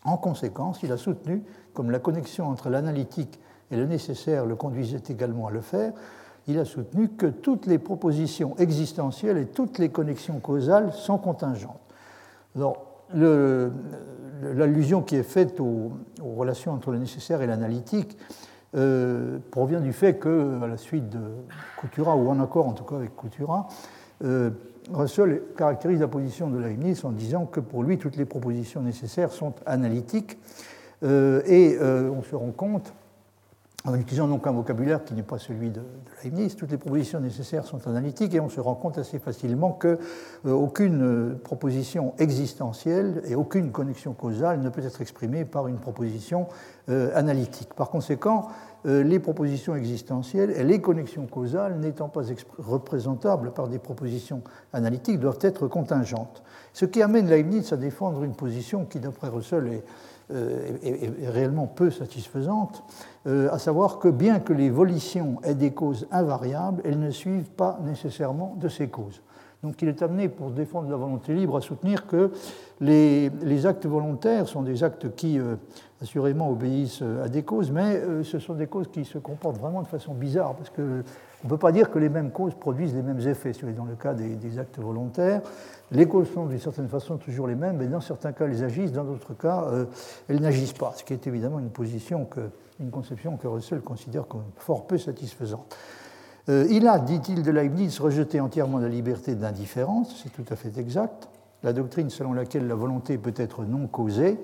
En 0.03 0.17
conséquence, 0.17 0.81
il 0.83 0.91
a 0.91 0.97
soutenu, 0.97 1.43
comme 1.73 1.91
la 1.91 1.99
connexion 1.99 2.47
entre 2.47 2.69
l'analytique 2.69 3.39
et 3.71 3.75
le 3.75 3.85
nécessaire 3.85 4.45
le 4.45 4.55
conduisait 4.55 5.01
également 5.09 5.47
à 5.47 5.51
le 5.51 5.61
faire, 5.61 5.93
il 6.47 6.59
a 6.59 6.65
soutenu 6.65 7.09
que 7.09 7.25
toutes 7.25 7.65
les 7.65 7.79
propositions 7.79 8.55
existentielles 8.57 9.37
et 9.37 9.47
toutes 9.47 9.79
les 9.79 9.89
connexions 9.89 10.39
causales 10.39 10.93
sont 10.93 11.17
contingentes. 11.17 11.81
Alors, 12.55 12.94
l'allusion 13.13 15.01
qui 15.01 15.15
est 15.15 15.23
faite 15.23 15.59
aux, 15.59 15.91
relations 16.21 16.71
entre 16.71 16.91
le 16.91 16.97
nécessaire 16.97 17.41
et 17.41 17.47
l'analytique 17.47 18.17
euh, 18.75 19.37
provient 19.51 19.79
du 19.79 19.93
fait 19.93 20.15
que, 20.17 20.61
à 20.61 20.67
la 20.67 20.77
suite 20.77 21.09
de 21.09 21.19
Coutura, 21.77 22.15
ou 22.15 22.29
en 22.29 22.39
accord 22.39 22.67
en 22.67 22.73
tout 22.73 22.83
cas 22.83 22.95
avec 22.95 23.15
Coutura, 23.15 23.67
Russell 24.93 25.41
caractérise 25.57 25.99
la 25.99 26.07
position 26.07 26.49
de 26.49 26.57
Leibniz 26.57 27.05
en 27.05 27.11
disant 27.11 27.45
que 27.45 27.59
pour 27.59 27.83
lui, 27.83 27.97
toutes 27.97 28.17
les 28.17 28.25
propositions 28.25 28.81
nécessaires 28.81 29.31
sont 29.31 29.53
analytiques. 29.65 30.37
et 31.03 31.77
on 31.79 32.21
se 32.23 32.35
rend 32.35 32.51
compte 32.51 32.93
en 33.85 33.93
utilisant 33.95 34.27
donc 34.27 34.47
un 34.47 34.51
vocabulaire 34.51 35.03
qui 35.03 35.13
n'est 35.13 35.23
pas 35.23 35.37
celui 35.37 35.69
de, 35.69 35.81
Leibniz, 36.23 36.55
toutes 36.55 36.71
les 36.71 36.77
propositions 36.77 37.19
nécessaires 37.19 37.65
sont 37.65 37.87
analytiques 37.87 38.33
et 38.33 38.39
on 38.39 38.49
se 38.49 38.59
rend 38.59 38.73
compte 38.73 38.97
assez 38.97 39.19
facilement 39.19 39.71
qu'aucune 39.71 39.99
euh, 40.47 40.53
aucune 40.53 41.03
euh, 41.03 41.35
proposition 41.43 42.13
existentielle 42.17 43.21
et 43.27 43.35
aucune 43.35 43.71
connexion 43.71 44.13
causale 44.13 44.61
ne 44.61 44.69
peut 44.69 44.83
être 44.83 45.01
exprimée 45.01 45.45
par 45.45 45.67
une 45.67 45.77
proposition 45.77 46.47
euh, 46.89 47.11
analytique. 47.15 47.73
Par 47.75 47.89
conséquent, 47.89 48.47
les 48.87 49.17
propositions 49.17 49.75
existentielles 49.75 50.51
et 50.51 50.63
les 50.63 50.79
connexions 50.79 51.25
causales 51.25 51.79
n'étant 51.79 52.07
pas 52.07 52.21
représentables 52.59 53.51
par 53.51 53.67
des 53.67 53.79
propositions 53.79 54.43
analytiques 54.73 55.19
doivent 55.19 55.39
être 55.41 55.67
contingentes. 55.67 56.43
Ce 56.71 56.85
qui 56.85 57.01
amène 57.01 57.27
Leibniz 57.27 57.73
à 57.73 57.77
défendre 57.77 58.23
une 58.23 58.35
position 58.35 58.85
qui, 58.85 58.99
d'après 58.99 59.29
Russell, 59.29 59.67
est 59.73 59.83
euh, 60.31 60.77
est, 60.81 61.29
réellement 61.29 61.67
peu 61.67 61.91
satisfaisante, 61.91 62.83
euh, 63.27 63.49
à 63.51 63.59
savoir 63.59 63.99
que 63.99 64.07
bien 64.07 64.39
que 64.39 64.53
les 64.53 64.69
volitions 64.69 65.37
aient 65.43 65.55
des 65.55 65.71
causes 65.71 66.07
invariables, 66.11 66.81
elles 66.85 66.99
ne 66.99 67.11
suivent 67.11 67.49
pas 67.49 67.79
nécessairement 67.83 68.55
de 68.59 68.67
ces 68.69 68.87
causes. 68.87 69.21
Donc 69.63 69.81
il 69.81 69.87
est 69.87 70.01
amené, 70.03 70.29
pour 70.29 70.51
défendre 70.51 70.89
la 70.89 70.95
volonté 70.95 71.33
libre, 71.33 71.57
à 71.57 71.61
soutenir 71.61 72.05
que 72.05 72.31
les, 72.81 73.65
actes 73.65 73.87
volontaires 73.87 74.47
sont 74.47 74.61
des 74.61 74.83
actes 74.83 75.15
qui, 75.15 75.39
euh, 75.39 75.55
assurément, 76.01 76.49
obéissent 76.51 77.03
à 77.23 77.29
des 77.29 77.41
causes, 77.41 77.71
mais 77.71 77.99
ce 78.23 78.37
sont 78.37 78.53
des 78.53 78.67
causes 78.67 78.89
qui 78.91 79.05
se 79.05 79.17
comportent 79.17 79.57
vraiment 79.57 79.81
de 79.81 79.87
façon 79.87 80.13
bizarre, 80.13 80.53
parce 80.55 80.69
qu'on 80.69 80.81
ne 80.81 81.49
peut 81.49 81.57
pas 81.57 81.71
dire 81.71 81.89
que 81.89 81.97
les 81.97 82.09
mêmes 82.09 82.29
causes 82.29 82.53
produisent 82.53 82.93
les 82.93 83.01
mêmes 83.01 83.21
effets. 83.21 83.53
Dans 83.75 83.85
le 83.85 83.95
cas 83.95 84.13
des 84.13 84.59
actes 84.59 84.77
volontaires, 84.77 85.41
les 85.91 86.07
causes 86.07 86.31
sont 86.31 86.47
d'une 86.47 86.59
certaine 86.59 86.87
façon 86.87 87.17
toujours 87.17 87.47
les 87.47 87.55
mêmes, 87.55 87.77
mais 87.77 87.87
dans 87.87 88.01
certains 88.01 88.31
cas, 88.31 88.45
elles 88.45 88.63
agissent, 88.63 88.91
dans 88.91 89.03
d'autres 89.03 89.35
cas, 89.35 89.65
euh, 89.65 89.85
elles 90.27 90.41
n'agissent 90.41 90.73
pas, 90.73 90.93
ce 90.95 91.03
qui 91.03 91.13
est 91.13 91.27
évidemment 91.27 91.59
une 91.59 91.69
position, 91.69 92.25
que, 92.25 92.41
une 92.79 92.91
conception 92.91 93.37
que 93.37 93.47
Russell 93.47 93.81
considère 93.81 94.27
comme 94.27 94.43
fort 94.57 94.87
peu 94.87 94.97
satisfaisante. 94.97 95.75
Euh, 96.49 96.67
il 96.69 96.87
a, 96.87 96.99
dit-il 96.99 97.41
de 97.41 97.51
Leibniz, 97.51 97.99
rejeté 97.99 98.39
entièrement 98.39 98.77
la 98.77 98.89
liberté 98.89 99.35
d'indifférence, 99.35 100.21
c'est 100.23 100.31
tout 100.31 100.45
à 100.53 100.55
fait 100.55 100.77
exact, 100.77 101.29
la 101.63 101.73
doctrine 101.73 102.09
selon 102.09 102.33
laquelle 102.33 102.67
la 102.67 102.75
volonté 102.75 103.17
peut 103.17 103.33
être 103.35 103.63
non 103.63 103.87
causée, 103.87 104.37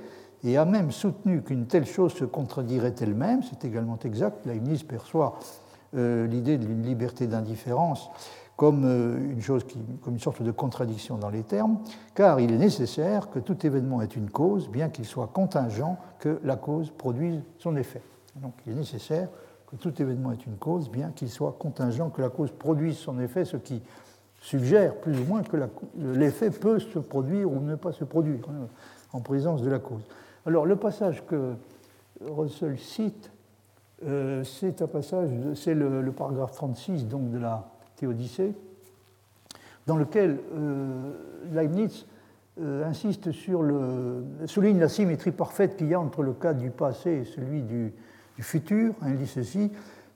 et 0.44 0.58
a 0.58 0.66
même 0.66 0.92
soutenu 0.92 1.44
qu'une 1.44 1.68
telle 1.68 1.86
chose 1.86 2.14
se 2.14 2.26
contredirait 2.26 2.96
elle-même, 3.00 3.44
c'est 3.44 3.66
également 3.66 4.00
exact, 4.04 4.46
Leibniz 4.46 4.84
perçoit 4.84 5.38
euh, 5.96 6.26
l'idée 6.26 6.58
d'une 6.58 6.82
liberté 6.82 7.28
d'indifférence 7.28 8.10
comme 8.56 8.86
euh, 8.86 9.32
une 9.32 9.42
chose 9.42 9.66
comme 10.02 10.14
une 10.14 10.20
sorte 10.20 10.42
de 10.42 10.52
contradiction 10.52 11.18
dans 11.18 11.30
les 11.30 11.44
termes, 11.44 11.80
car 12.16 12.40
il 12.40 12.52
est 12.52 12.58
nécessaire 12.58 13.30
que 13.30 13.40
tout 13.40 13.66
événement 13.66 14.02
ait 14.02 14.06
une 14.06 14.30
cause, 14.30 14.70
bien 14.70 14.90
qu'il 14.90 15.06
soit 15.06 15.28
contingent 15.28 15.98
que 16.20 16.40
la 16.44 16.56
cause 16.56 16.92
produise 16.92 17.42
son 17.58 17.76
effet. 17.76 18.02
Donc 18.36 18.54
il 18.66 18.74
est 18.74 18.76
nécessaire 18.76 19.30
que 19.68 19.76
tout 19.76 20.02
événement 20.02 20.32
ait 20.32 20.46
une 20.48 20.58
cause, 20.58 20.90
bien 20.90 21.12
qu'il 21.12 21.30
soit 21.30 21.56
contingent 21.58 22.10
que 22.10 22.22
la 22.22 22.30
cause 22.30 22.52
produise 22.52 22.98
son 22.98 23.20
effet, 23.20 23.46
ce 23.46 23.58
qui 23.58 23.82
suggère 24.42 24.96
plus 24.96 25.20
ou 25.20 25.26
moins 25.26 25.44
que 25.44 25.58
l'effet 25.98 26.50
peut 26.50 26.80
se 26.80 27.00
produire 27.00 27.52
ou 27.52 27.60
ne 27.62 27.76
pas 27.76 27.92
se 27.92 28.04
produire 28.04 28.40
hein, 28.50 28.68
en 29.14 29.22
présence 29.22 29.62
de 29.62 29.70
la 29.70 29.80
cause. 29.80 30.02
Alors 30.46 30.66
le 30.66 30.76
passage 30.76 31.26
que 31.26 31.54
Russell 32.26 32.78
cite, 32.80 33.32
euh, 34.06 34.44
c'est 34.44 34.82
un 34.82 34.88
passage, 34.88 35.30
c'est 35.56 35.76
le, 35.76 36.02
le, 36.02 36.12
paragraphe 36.12 36.54
36 36.54 37.08
donc 37.08 37.30
de 37.30 37.38
la 37.38 37.70
Théodicée, 37.96 38.54
dans 39.86 39.96
lequel 39.96 40.40
euh, 40.56 41.12
Leibniz 41.52 42.08
euh, 42.60 42.84
insiste 42.86 43.32
sur 43.32 43.62
le, 43.62 44.24
souligne 44.46 44.80
la 44.80 44.90
symétrie 44.90 45.32
parfaite 45.32 45.78
qu'il 45.78 45.88
y 45.88 45.94
a 45.94 46.00
entre 46.00 46.24
le 46.24 46.34
cas 46.34 46.54
du 46.54 46.72
passé 46.72 47.12
et 47.12 47.26
celui 47.26 47.62
du, 47.62 47.94
futur. 48.42 48.94
Il 49.08 49.18
dit 49.18 49.28
ceci 49.28 49.72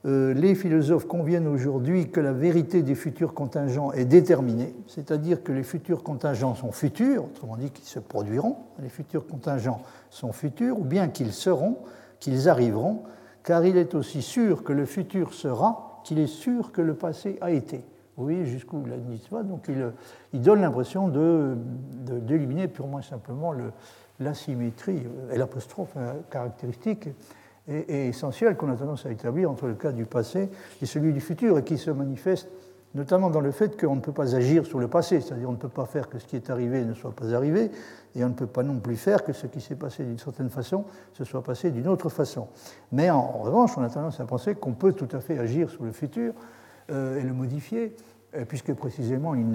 euh, 0.05 0.36
les 0.36 0.53
philosophes 0.53 1.08
conviennent 1.08 1.48
aujourd'hui 1.48 2.12
que 2.12 2.20
la 2.20 2.32
vérité 2.32 2.84
des 2.84 2.94
futurs 2.94 3.34
contingents 3.34 3.91
est 3.91 4.05
déterminée, 4.05 4.75
c'est-à-dire 4.88 5.41
que 5.41 5.51
les 5.51 5.63
futurs 5.63 6.03
contingents 6.03 6.53
sont 6.53 6.72
futurs, 6.72 7.25
autrement 7.25 7.58
dit 7.58 7.72
qu'ils 7.72 7.88
se 7.88 7.98
produiront, 7.98 8.58
les 8.84 8.89
futurs 8.89 9.25
contingents 9.25 9.82
sont 10.12 10.32
futurs, 10.32 10.79
ou 10.79 10.84
bien 10.84 11.08
qu'ils 11.08 11.34
seront, 11.34 11.79
qu'ils 12.20 12.50
arriveront, 12.50 13.01
car 13.41 13.65
il 13.65 13.77
est 13.77 13.96
aussi 13.96 14.22
sûr 14.22 14.63
que 14.63 14.74
le 14.74 14.86
futur 14.86 15.34
sera 15.34 16.01
qu'il 16.03 16.20
est 16.20 16.27
sûr 16.27 16.72
que 16.72 16.82
le 16.82 16.94
passé 16.94 17.39
a 17.41 17.50
été. 17.50 17.84
Vous 18.15 18.25
voyez 18.25 18.46
jusqu'où 18.46 18.84
donc 19.44 19.65
il, 19.67 19.91
il 20.34 20.41
donne 20.41 20.62
l'impression 20.62 21.10
d'éliminer 21.10 22.67
de, 22.67 22.72
purement 22.72 23.00
et 23.00 23.03
simplement 23.03 23.53
l'asymétrie 24.20 25.01
et 25.32 25.38
l'apostrophe 25.38 25.94
euh, 25.98 26.13
et, 27.67 28.07
essentielle 28.07 28.55
qu'on 28.55 28.72
a 28.72 28.75
tendance 28.75 29.05
à 29.05 29.12
établir 29.12 29.50
entre 29.50 29.67
le 29.67 29.75
cas 29.75 29.91
du 29.91 30.05
passé 30.05 30.50
et 30.81 30.86
celui 30.86 31.13
du 31.13 31.22
futur, 31.22 31.57
et 31.57 31.63
qui 31.63 31.77
se 31.77 31.91
manifeste 31.91 32.50
notamment 32.93 33.29
dans 33.29 33.41
le 33.41 33.51
fait 33.51 33.79
qu'on 33.79 33.95
ne 33.95 34.01
peut 34.01 34.13
pas 34.13 34.36
agir 34.36 34.65
sur 34.65 34.79
le 34.79 34.88
passé, 34.88 35.19
c'est-à-dire 35.19 35.50
on 35.50 35.53
ne 35.53 35.57
peut 35.57 35.67
pas 35.67 35.86
faire 35.86 36.10
que 36.10 36.17
ce 36.17 36.25
qui 36.25 36.38
est 36.38 36.50
arrivé 36.50 36.86
ne 36.86 36.93
soit 36.93 37.12
pas 37.12 37.34
arrivé, 37.34 37.69
et 38.15 38.24
on 38.24 38.29
ne 38.29 38.34
peut 38.34 38.48
pas 38.48 38.63
non 38.63 38.79
plus 38.79 38.95
faire 38.95 39.24
que 39.24 39.34
ce 39.34 39.48
qui 39.48 39.60
s'est 39.60 39.75
passé 39.75 40.05
d'une 40.05 40.17
certaine 40.17 40.50
façon 40.50 40.86
se 41.13 41.25
soit 41.25 41.43
passé 41.43 41.72
d'une 41.72 41.88
autre 41.89 42.10
façon. 42.10 42.48
Mais 42.93 43.10
en, 43.10 43.22
revanche, 43.22 43.77
on 43.77 43.84
a 43.84 43.89
tendance 43.89 44.19
à 44.22 44.25
penser 44.25 44.55
qu'on 44.55 44.74
peut 44.74 44.93
tout 44.93 45.10
à 45.12 45.19
fait 45.19 45.38
agir 45.38 45.69
sur 45.69 45.84
le 45.84 45.91
futur 45.91 46.34
euh, 46.89 47.19
et 47.19 47.24
le 47.24 47.34
modifier, 47.34 47.95
puisque 48.48 48.74
précisément 48.74 49.36
il 49.36 49.50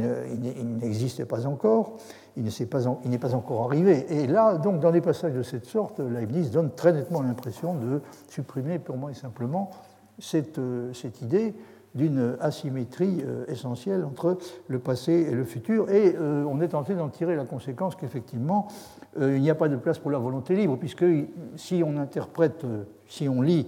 n'existe 0.80 1.24
pas 1.24 1.46
encore, 1.46 1.96
il 2.36 2.44
n'est 2.44 3.18
pas, 3.18 3.34
encore 3.34 3.64
arrivé. 3.64 4.06
Et 4.10 4.26
là, 4.26 4.56
donc, 4.56 4.80
dans 4.80 4.90
des 4.90 5.00
passages 5.00 5.34
de 5.34 5.42
cette 5.42 5.66
sorte, 5.66 6.00
Leibniz 6.00 6.50
donne 6.50 6.70
très 6.74 6.92
nettement 6.92 7.22
l'impression 7.22 7.74
de 7.74 8.00
supprimer 8.28 8.78
purement 8.78 9.08
et 9.08 9.14
simplement 9.14 9.70
cette, 10.18 10.58
euh, 10.58 10.92
idée 11.22 11.54
d'une 11.94 12.36
asymétrie 12.40 13.22
euh, 13.24 13.44
essentielle 13.48 14.04
entre 14.04 14.38
le 14.68 14.78
passé 14.78 15.12
et 15.12 15.34
le 15.34 15.44
futur. 15.44 15.90
Et 15.90 16.14
euh, 16.16 16.44
on 16.48 16.60
est 16.60 16.68
tenté 16.68 16.94
d'en 16.94 17.08
tirer 17.08 17.36
la 17.36 17.44
conséquence 17.44 17.96
qu'effectivement, 17.96 18.68
euh, 19.20 19.36
il 19.36 19.42
n'y 19.42 19.50
a 19.50 19.54
pas 19.54 19.68
de 19.68 19.76
place 19.76 19.98
pour 19.98 20.10
la 20.10 20.18
volonté 20.18 20.54
libre, 20.54 20.76
puisque 20.78 21.04
si 21.56 21.82
on 21.84 21.96
interprète, 21.96 22.64
si 23.08 23.28
on 23.28 23.42
lit 23.42 23.66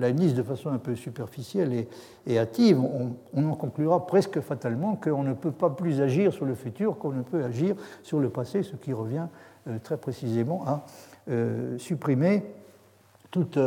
Leibniz 0.00 0.34
de 0.34 0.42
façon 0.42 0.70
un 0.70 0.78
peu 0.78 0.94
superficielle 0.96 1.86
et, 2.26 2.38
hâtive, 2.38 2.80
on, 2.80 3.44
en 3.44 3.54
conclura 3.54 4.06
presque 4.06 4.40
fatalement 4.40 4.96
qu'on 4.96 5.22
ne 5.22 5.34
peut 5.34 5.52
pas 5.52 5.70
plus 5.70 6.00
agir 6.00 6.32
sur 6.32 6.44
le 6.44 6.54
futur 6.54 6.98
qu'on 6.98 7.12
ne 7.12 7.22
peut 7.22 7.44
agir 7.44 7.76
sur 8.02 8.18
le 8.18 8.28
passé, 8.30 8.62
ce 8.62 8.76
qui 8.76 8.92
revient 8.92 9.26
très 9.82 9.96
précisément 9.96 10.64
à 10.66 10.84
supprimer 11.78 12.42
toute 13.30 13.58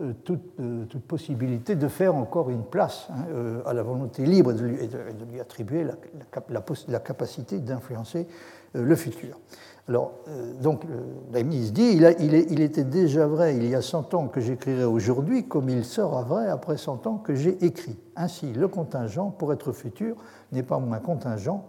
euh, 0.00 0.12
euh, 0.60 0.84
toute, 0.86 1.04
possibilité 1.06 1.76
de 1.76 1.86
faire 1.86 2.14
encore 2.14 2.48
une 2.48 2.64
place 2.64 3.08
hein, 3.10 3.26
euh, 3.30 3.62
à 3.66 3.74
la 3.74 3.82
volonté 3.82 4.24
libre 4.24 4.52
et 4.52 4.54
de 4.54 5.24
lui, 5.30 5.38
attribuer 5.38 5.84
la, 5.84 7.00
capacité 7.00 7.58
d'influencer 7.58 8.26
le 8.72 8.96
futur. 8.96 9.38
Alors, 9.88 10.12
donc, 10.60 10.84
Leibniz 11.32 11.72
dit 11.72 11.98
il, 12.20 12.60
était 12.60 12.84
déjà 12.84 13.26
vrai 13.26 13.56
il 13.56 13.68
y 13.68 13.74
a 13.74 13.82
100 13.82 14.14
ans 14.14 14.28
que 14.28 14.40
j'écrirais 14.40 14.84
aujourd'hui, 14.84 15.48
comme 15.48 15.68
il 15.68 15.84
sera 15.84 16.22
vrai 16.22 16.48
après 16.48 16.76
100 16.76 17.06
ans 17.08 17.18
que 17.18 17.34
j'ai 17.34 17.64
écrit. 17.64 17.98
Ainsi, 18.14 18.52
le 18.52 18.68
contingent, 18.68 19.30
pour 19.30 19.52
être 19.52 19.72
futur, 19.72 20.16
n'est 20.52 20.62
pas 20.62 20.78
moins 20.78 21.00
contingent, 21.00 21.66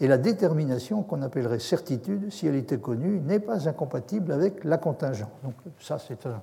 et 0.00 0.08
la 0.08 0.18
détermination 0.18 1.02
qu'on 1.02 1.22
appellerait 1.22 1.58
certitude, 1.58 2.30
si 2.30 2.46
elle 2.46 2.56
était 2.56 2.78
connue, 2.78 3.20
n'est 3.20 3.40
pas 3.40 3.66
incompatible 3.66 4.32
avec 4.32 4.62
la 4.64 4.76
contingent. 4.76 5.30
Donc, 5.42 5.54
ça, 5.80 5.98
c'est 5.98 6.26
un 6.26 6.42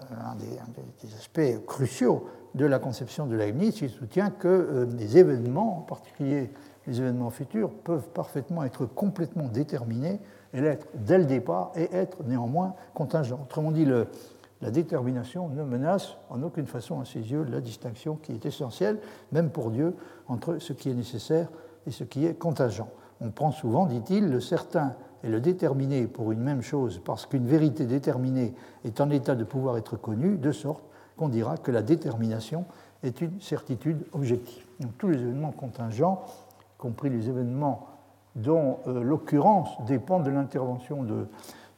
un 0.00 0.34
des, 0.36 1.14
aspects 1.14 1.66
cruciaux 1.66 2.28
de 2.54 2.66
la 2.66 2.78
conception 2.78 3.26
de 3.26 3.36
Leibniz, 3.36 3.80
il 3.80 3.90
soutient 3.90 4.30
que 4.30 4.86
les 4.96 5.16
euh, 5.16 5.20
événements, 5.20 5.78
en 5.78 5.80
particulier 5.80 6.50
les 6.86 7.00
événements 7.00 7.30
futurs, 7.30 7.70
peuvent 7.70 8.08
parfaitement 8.08 8.62
être 8.64 8.86
complètement 8.86 9.48
déterminés 9.48 10.20
et 10.54 10.60
l'être 10.60 10.86
dès 10.94 11.18
le 11.18 11.26
départ 11.26 11.72
et 11.74 11.94
être 11.94 12.22
néanmoins 12.24 12.74
contingents. 12.94 13.40
Autrement 13.42 13.72
dit, 13.72 13.84
la 13.84 14.70
détermination 14.70 15.48
ne 15.48 15.62
menace 15.64 16.16
en 16.30 16.42
aucune 16.42 16.66
façon 16.66 17.00
à 17.00 17.04
ses 17.04 17.20
yeux 17.20 17.44
la 17.44 17.60
distinction 17.60 18.16
qui 18.16 18.32
est 18.32 18.46
essentielle, 18.46 18.98
même 19.32 19.50
pour 19.50 19.70
Dieu, 19.70 19.94
entre 20.28 20.58
ce 20.58 20.72
qui 20.72 20.88
est 20.88 20.94
nécessaire 20.94 21.48
et 21.86 21.90
ce 21.90 22.04
qui 22.04 22.24
est 22.24 22.34
contingent. 22.34 22.88
On 23.20 23.30
prend 23.30 23.50
souvent, 23.50 23.86
dit-il, 23.86 24.30
le 24.30 24.40
certain 24.40 24.94
et 25.22 25.28
le 25.28 25.40
déterminer 25.40 26.06
pour 26.06 26.32
une 26.32 26.40
même 26.40 26.62
chose 26.62 27.00
parce 27.04 27.26
qu'une 27.26 27.46
vérité 27.46 27.86
déterminée 27.86 28.54
est 28.84 29.00
en 29.00 29.10
état 29.10 29.34
de 29.34 29.44
pouvoir 29.44 29.76
être 29.76 29.96
connue, 29.96 30.36
de 30.36 30.52
sorte 30.52 30.84
qu'on 31.16 31.28
dira 31.28 31.56
que 31.56 31.70
la 31.70 31.82
détermination 31.82 32.64
est 33.02 33.20
une 33.20 33.40
certitude 33.40 34.04
objective. 34.12 34.64
Donc 34.80 34.92
tous 34.98 35.08
les 35.08 35.20
événements 35.20 35.52
contingents, 35.52 36.22
y 36.60 36.78
compris 36.78 37.10
les 37.10 37.28
événements 37.28 37.86
dont 38.36 38.78
euh, 38.86 39.02
l'occurrence 39.02 39.68
dépend 39.86 40.20
de 40.20 40.30
l'intervention 40.30 41.02
de, 41.02 41.26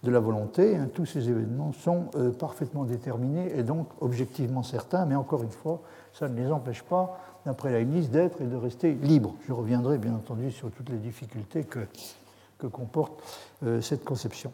la 0.04 0.20
volonté, 0.20 0.76
hein, 0.76 0.88
tous 0.94 1.04
ces 1.04 1.28
événements 1.28 1.72
sont 1.72 2.10
euh, 2.14 2.30
parfaitement 2.30 2.84
déterminés 2.84 3.50
et 3.58 3.64
donc 3.64 3.88
objectivement 4.00 4.62
certains, 4.62 5.04
mais 5.04 5.16
encore 5.16 5.42
une 5.42 5.50
fois, 5.50 5.80
ça 6.12 6.28
ne 6.28 6.36
les 6.36 6.52
empêche 6.52 6.84
pas 6.84 7.18
d'après 7.44 7.72
Leibniz, 7.72 8.08
d'être 8.08 8.40
et 8.40 8.46
de 8.46 8.54
rester 8.54 8.92
libre. 8.92 9.34
Je 9.48 9.52
reviendrai 9.52 9.98
bien 9.98 10.14
entendu 10.14 10.52
sur 10.52 10.70
toutes 10.70 10.90
les 10.90 10.98
difficultés 10.98 11.64
que, 11.64 11.80
que 12.58 12.68
comporte 12.68 13.20
euh, 13.64 13.80
cette 13.80 14.04
conception. 14.04 14.52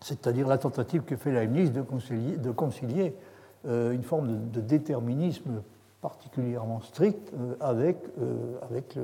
C'est-à-dire 0.00 0.46
la 0.46 0.58
tentative 0.58 1.02
que 1.02 1.16
fait 1.16 1.32
Leibniz 1.32 1.72
de 1.72 1.82
concilier, 1.82 2.36
de 2.36 2.50
concilier 2.52 3.16
une 3.64 4.04
forme 4.04 4.50
de, 4.50 4.60
déterminisme 4.60 5.60
particulièrement 6.00 6.80
strict 6.80 7.32
avec, 7.60 7.96
avec 8.62 8.96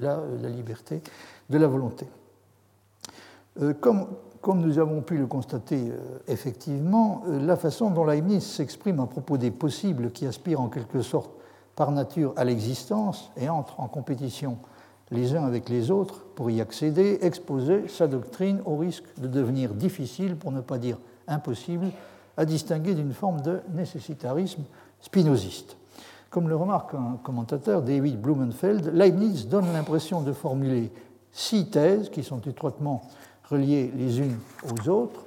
la, 0.00 0.18
liberté 0.48 1.00
de 1.50 1.58
la 1.58 1.66
volonté. 1.66 2.06
Comme, 3.80 4.06
comme, 4.40 4.60
nous 4.60 4.78
avons 4.78 5.02
pu 5.02 5.18
le 5.18 5.26
constater 5.26 5.92
effectivement, 6.28 7.22
la 7.26 7.56
façon 7.56 7.90
dont 7.90 8.04
Leibniz 8.04 8.44
s'exprime 8.44 9.00
à 9.00 9.06
propos 9.06 9.36
des 9.36 9.50
possibles 9.50 10.12
qui 10.12 10.26
aspirent 10.26 10.60
en 10.60 10.68
quelque 10.68 11.02
sorte 11.02 11.32
par 11.74 11.90
nature 11.90 12.32
à 12.36 12.44
l'existence 12.44 13.30
et 13.36 13.48
entrent 13.48 13.80
en 13.80 13.88
compétition 13.88 14.58
les 15.10 15.34
uns 15.34 15.44
avec 15.44 15.68
les 15.68 15.90
autres 15.90 16.24
pour 16.34 16.50
y 16.50 16.60
accéder, 16.60 17.18
exposer 17.22 17.88
sa 17.88 18.06
doctrine 18.06 18.60
au 18.64 18.76
risque 18.76 19.04
de 19.18 19.26
devenir 19.26 19.74
difficile, 19.74 20.36
pour 20.36 20.52
ne 20.52 20.60
pas 20.60 20.78
dire 20.78 20.98
impossible, 21.26 21.86
à 22.36 22.44
distinguer 22.44 22.94
d'une 22.94 23.12
forme 23.12 23.40
de 23.40 23.60
nécessitarisme 23.74 24.62
spinoziste. 25.00 25.76
Comme 26.30 26.48
le 26.48 26.54
remarque 26.54 26.94
un 26.94 27.18
commentateur, 27.22 27.82
David 27.82 28.20
Blumenfeld, 28.20 28.92
Leibniz 28.94 29.48
donne 29.48 29.72
l'impression 29.72 30.20
de 30.20 30.32
formuler 30.32 30.92
six 31.32 31.70
thèses 31.70 32.10
qui 32.10 32.22
sont 32.22 32.40
étroitement 32.40 33.02
reliées 33.48 33.90
les 33.96 34.20
unes 34.20 34.38
aux 34.64 34.88
autres, 34.88 35.24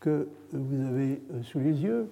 que 0.00 0.28
vous 0.52 0.86
avez 0.86 1.22
euh, 1.32 1.42
sous 1.42 1.60
les 1.60 1.74
yeux. 1.74 2.10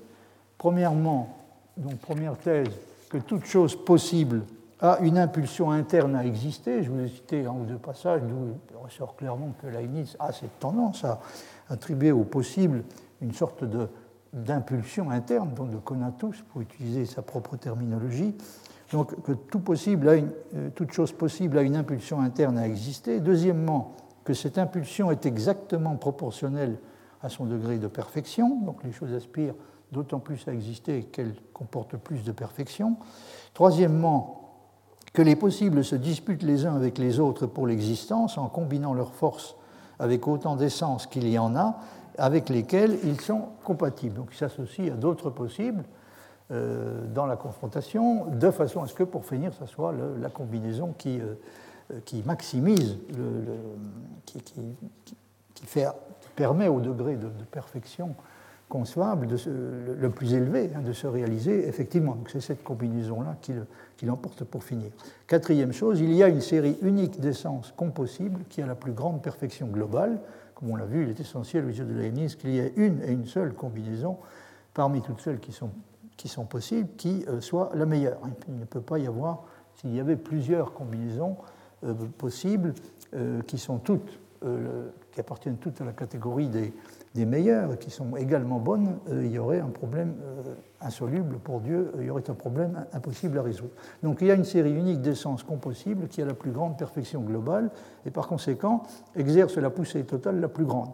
Premièrement, 0.58 1.36
donc 1.76 1.98
première 1.98 2.36
thèse, 2.36 2.68
que 3.08 3.18
toute 3.18 3.44
chose 3.46 3.76
possible 3.76 4.42
a 4.80 4.98
une 5.00 5.18
impulsion 5.18 5.70
interne 5.70 6.14
à 6.14 6.24
exister. 6.24 6.82
Je 6.82 6.90
vous 6.90 7.00
ai 7.00 7.08
cité 7.08 7.44
un 7.44 7.52
ou 7.52 7.64
deux 7.64 7.78
passages 7.78 8.22
d'où 8.22 8.54
il 8.70 8.76
ressort 8.76 9.16
clairement 9.16 9.52
que 9.60 9.66
Leibniz 9.66 10.16
a 10.18 10.32
cette 10.32 10.58
tendance 10.58 11.04
à 11.04 11.20
attribuer 11.68 12.12
au 12.12 12.24
possible 12.24 12.84
une 13.20 13.32
sorte 13.32 13.64
d'impulsion 14.32 15.10
interne, 15.10 15.52
donc 15.54 15.70
de 15.70 15.76
conatus, 15.76 16.42
pour 16.50 16.62
utiliser 16.62 17.04
sa 17.04 17.22
propre 17.22 17.56
terminologie. 17.56 18.34
Donc 18.90 19.22
que 19.22 19.32
euh, 19.32 20.70
toute 20.74 20.92
chose 20.92 21.12
possible 21.12 21.58
a 21.58 21.62
une 21.62 21.76
impulsion 21.76 22.20
interne 22.20 22.58
à 22.58 22.66
exister. 22.66 23.20
Deuxièmement, 23.20 23.96
que 24.24 24.34
cette 24.34 24.58
impulsion 24.58 25.10
est 25.10 25.26
exactement 25.26 25.96
proportionnelle 25.96 26.78
à 27.22 27.28
son 27.28 27.44
degré 27.44 27.78
de 27.78 27.86
perfection, 27.86 28.60
donc 28.62 28.82
les 28.84 28.92
choses 28.92 29.12
aspirent 29.12 29.54
d'autant 29.92 30.20
plus 30.20 30.46
à 30.48 30.52
exister 30.52 31.04
qu'elles 31.04 31.34
comportent 31.52 31.96
plus 31.96 32.24
de 32.24 32.32
perfection. 32.32 32.96
Troisièmement, 33.54 34.40
que 35.12 35.22
les 35.22 35.36
possibles 35.36 35.84
se 35.84 35.96
disputent 35.96 36.44
les 36.44 36.66
uns 36.66 36.76
avec 36.76 36.98
les 36.98 37.18
autres 37.18 37.46
pour 37.46 37.66
l'existence 37.66 38.38
en 38.38 38.48
combinant 38.48 38.94
leurs 38.94 39.14
forces 39.14 39.56
avec 39.98 40.26
autant 40.28 40.56
d'essence 40.56 41.06
qu'il 41.06 41.28
y 41.28 41.38
en 41.38 41.56
a, 41.56 41.78
avec 42.16 42.48
lesquels 42.48 42.98
ils 43.04 43.20
sont 43.20 43.48
compatibles. 43.64 44.14
Donc 44.14 44.28
ils 44.32 44.36
s'associent 44.36 44.94
à 44.94 44.96
d'autres 44.96 45.30
possibles 45.30 45.84
dans 46.50 47.26
la 47.26 47.36
confrontation, 47.36 48.26
de 48.26 48.50
façon 48.50 48.82
à 48.82 48.86
ce 48.86 48.94
que, 48.94 49.04
pour 49.04 49.24
finir, 49.24 49.52
ce 49.54 49.66
soit 49.66 49.94
la 50.20 50.30
combinaison 50.30 50.92
qui, 50.98 51.20
euh, 51.90 52.00
qui 52.04 52.22
maximise, 52.22 52.98
le, 53.16 53.56
qui, 54.26 55.66
fait, 55.66 55.86
permet 56.36 56.68
au 56.68 56.80
degré 56.80 57.16
de, 57.16 57.28
perfection 57.50 58.14
concevable, 58.68 59.26
le 59.26 60.10
plus 60.10 60.34
élevé, 60.34 60.70
hein, 60.76 60.82
de 60.82 60.92
se 60.92 61.06
réaliser 61.06 61.66
effectivement. 61.66 62.18
c'est 62.28 62.40
cette 62.40 62.62
combinaison-là 62.62 63.36
qui 63.40 64.06
l'emporte 64.06 64.44
pour 64.44 64.62
finir. 64.62 64.90
Quatrième 65.26 65.72
chose, 65.72 66.00
il 66.00 66.12
y 66.14 66.22
a 66.22 66.28
une 66.28 66.40
série 66.40 66.78
unique 66.82 67.20
d'essences 67.20 67.72
compossibles 67.76 68.44
qui 68.48 68.62
a 68.62 68.66
la 68.66 68.76
plus 68.76 68.92
grande 68.92 69.22
perfection 69.22 69.66
globale. 69.66 70.20
Comme 70.54 70.70
on 70.70 70.76
l'a 70.76 70.84
vu, 70.84 71.04
il 71.04 71.10
est 71.10 71.20
essentiel 71.20 71.64
aux 71.64 71.70
yeux 71.70 71.84
de 71.84 71.94
Leibniz 71.94 72.36
qu'il 72.36 72.50
y 72.50 72.58
ait 72.58 72.72
une 72.76 73.02
et 73.02 73.10
une 73.10 73.26
seule 73.26 73.54
combinaison 73.54 74.18
parmi 74.72 75.02
toutes 75.02 75.20
celles 75.20 75.40
qui 75.40 75.50
sont, 75.50 75.70
qui 76.20 76.28
sont 76.28 76.44
possibles 76.44 76.90
qui 76.98 77.24
euh, 77.28 77.40
soit 77.40 77.70
la 77.74 77.86
meilleure. 77.86 78.18
Il 78.46 78.58
ne 78.58 78.66
peut 78.66 78.82
pas 78.82 78.98
y 78.98 79.06
avoir, 79.06 79.44
s'il 79.76 79.94
y 79.94 80.00
avait 80.00 80.16
plusieurs 80.16 80.74
combinaisons 80.74 81.36
euh, 81.82 81.94
possibles 82.18 82.74
euh, 83.14 83.40
qui 83.42 83.56
sont 83.56 83.78
toutes, 83.78 84.20
qui 85.12 85.20
appartiennent 85.20 85.58
toutes 85.58 85.82
à 85.82 85.84
la 85.84 85.92
catégorie 85.92 86.48
des, 86.48 86.72
des 87.14 87.26
meilleures, 87.26 87.78
qui 87.78 87.90
sont 87.90 88.16
également 88.16 88.58
bonnes, 88.58 88.96
il 89.10 89.30
y 89.30 89.38
aurait 89.38 89.60
un 89.60 89.68
problème 89.68 90.14
insoluble 90.80 91.36
pour 91.36 91.60
Dieu, 91.60 91.92
il 91.98 92.06
y 92.06 92.10
aurait 92.10 92.30
un 92.30 92.34
problème 92.34 92.86
impossible 92.94 93.38
à 93.38 93.42
résoudre. 93.42 93.72
Donc 94.02 94.22
il 94.22 94.28
y 94.28 94.30
a 94.30 94.34
une 94.34 94.46
série 94.46 94.72
unique 94.72 95.02
d'essences 95.02 95.42
compossibles 95.42 96.08
qui 96.08 96.22
a 96.22 96.24
la 96.24 96.32
plus 96.32 96.52
grande 96.52 96.78
perfection 96.78 97.20
globale 97.20 97.70
et 98.06 98.10
par 98.10 98.28
conséquent 98.28 98.82
exerce 99.14 99.58
la 99.58 99.68
poussée 99.68 100.04
totale 100.04 100.40
la 100.40 100.48
plus 100.48 100.64
grande. 100.64 100.92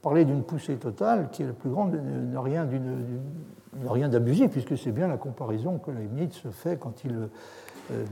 parler 0.00 0.24
d'une 0.24 0.44
poussée 0.44 0.76
totale 0.76 1.30
qui 1.32 1.42
est 1.42 1.46
la 1.46 1.52
plus 1.52 1.70
grande 1.70 1.96
n'a 1.96 2.40
rien, 2.42 2.64
rien 3.88 4.08
d'abusif 4.08 4.50
puisque 4.50 4.76
c'est 4.78 4.92
bien 4.92 5.08
la 5.08 5.16
comparaison 5.16 5.78
que 5.78 5.90
Leibniz 5.90 6.32
se 6.32 6.48
fait 6.48 6.78
quand 6.78 7.04
il... 7.04 7.28
Euh, 7.92 8.04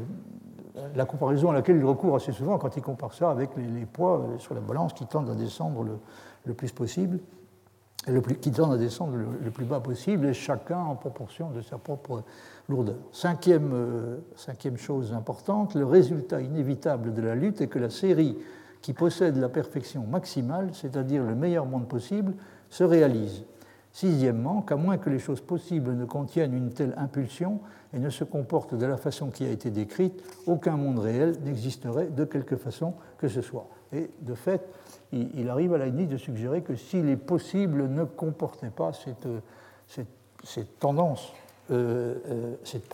à 0.76 1.52
laquelle 1.52 1.76
il 1.76 1.84
recourt 1.84 2.16
assez 2.16 2.32
souvent 2.32 2.56
quand 2.58 2.76
il 2.76 2.82
compare 2.82 3.12
ça 3.12 3.30
avec 3.30 3.50
les, 3.56 3.84
poids 3.84 4.26
sur 4.38 4.54
la 4.54 4.60
balance 4.60 4.94
qui 4.94 5.06
tendent 5.06 5.28
à 5.28 5.34
descendre 5.34 5.86
le, 6.46 6.54
plus 6.54 6.72
possible, 6.72 7.20
qui 8.40 8.50
tendent 8.50 8.72
à 8.72 8.78
descendre 8.78 9.16
le, 9.16 9.50
plus 9.50 9.66
bas 9.66 9.80
possible, 9.80 10.26
et 10.26 10.32
chacun 10.32 10.78
en 10.78 10.96
proportion 10.96 11.50
de 11.50 11.60
sa 11.60 11.76
propre 11.76 12.22
lourdeur. 12.68 12.96
Euh, 13.46 14.18
cinquième 14.34 14.78
chose 14.78 15.12
importante, 15.12 15.74
le 15.74 15.84
résultat 15.84 16.40
inévitable 16.40 17.12
de 17.12 17.20
la 17.20 17.34
lutte 17.34 17.60
est 17.60 17.68
que 17.68 17.78
la 17.78 17.90
série 17.90 18.38
qui 18.80 18.94
possède 18.94 19.36
la 19.36 19.48
perfection 19.48 20.04
maximale, 20.06 20.70
c'est-à-dire 20.72 21.22
le 21.22 21.34
meilleur 21.34 21.66
monde 21.66 21.86
possible, 21.86 22.34
se 22.70 22.82
réalise. 22.82 23.44
Sixièmement, 23.92 24.62
qu'à 24.62 24.76
moins 24.76 24.96
que 24.96 25.10
les 25.10 25.18
choses 25.18 25.42
possibles 25.42 25.92
ne 25.94 26.06
contiennent 26.06 26.54
une 26.54 26.70
telle 26.70 26.94
impulsion 26.96 27.60
et 27.92 27.98
ne 27.98 28.08
se 28.08 28.24
comportent 28.24 28.74
de 28.74 28.86
la 28.86 28.96
façon 28.96 29.28
qui 29.28 29.44
a 29.44 29.50
été 29.50 29.70
décrite, 29.70 30.22
aucun 30.46 30.76
monde 30.76 30.98
réel 30.98 31.36
n'existerait 31.44 32.06
de 32.06 32.24
quelque 32.24 32.56
façon 32.56 32.94
que 33.18 33.28
ce 33.28 33.42
soit. 33.42 33.68
Et 33.92 34.10
de 34.22 34.34
fait, 34.34 34.62
il, 35.12 35.50
arrive 35.50 35.74
à 35.74 35.78
la 35.78 35.86
limite 35.86 36.08
de 36.08 36.16
suggérer 36.16 36.62
que 36.62 36.74
si 36.74 37.02
les 37.02 37.16
possibles 37.16 37.86
ne 37.88 38.04
comportaient 38.04 38.70
pas 38.70 38.94
cette, 38.94 39.28
cette, 40.42 40.78
tendance, 40.78 41.34
euh, 41.70 42.14
euh, 42.28 42.54
cette, 42.64 42.88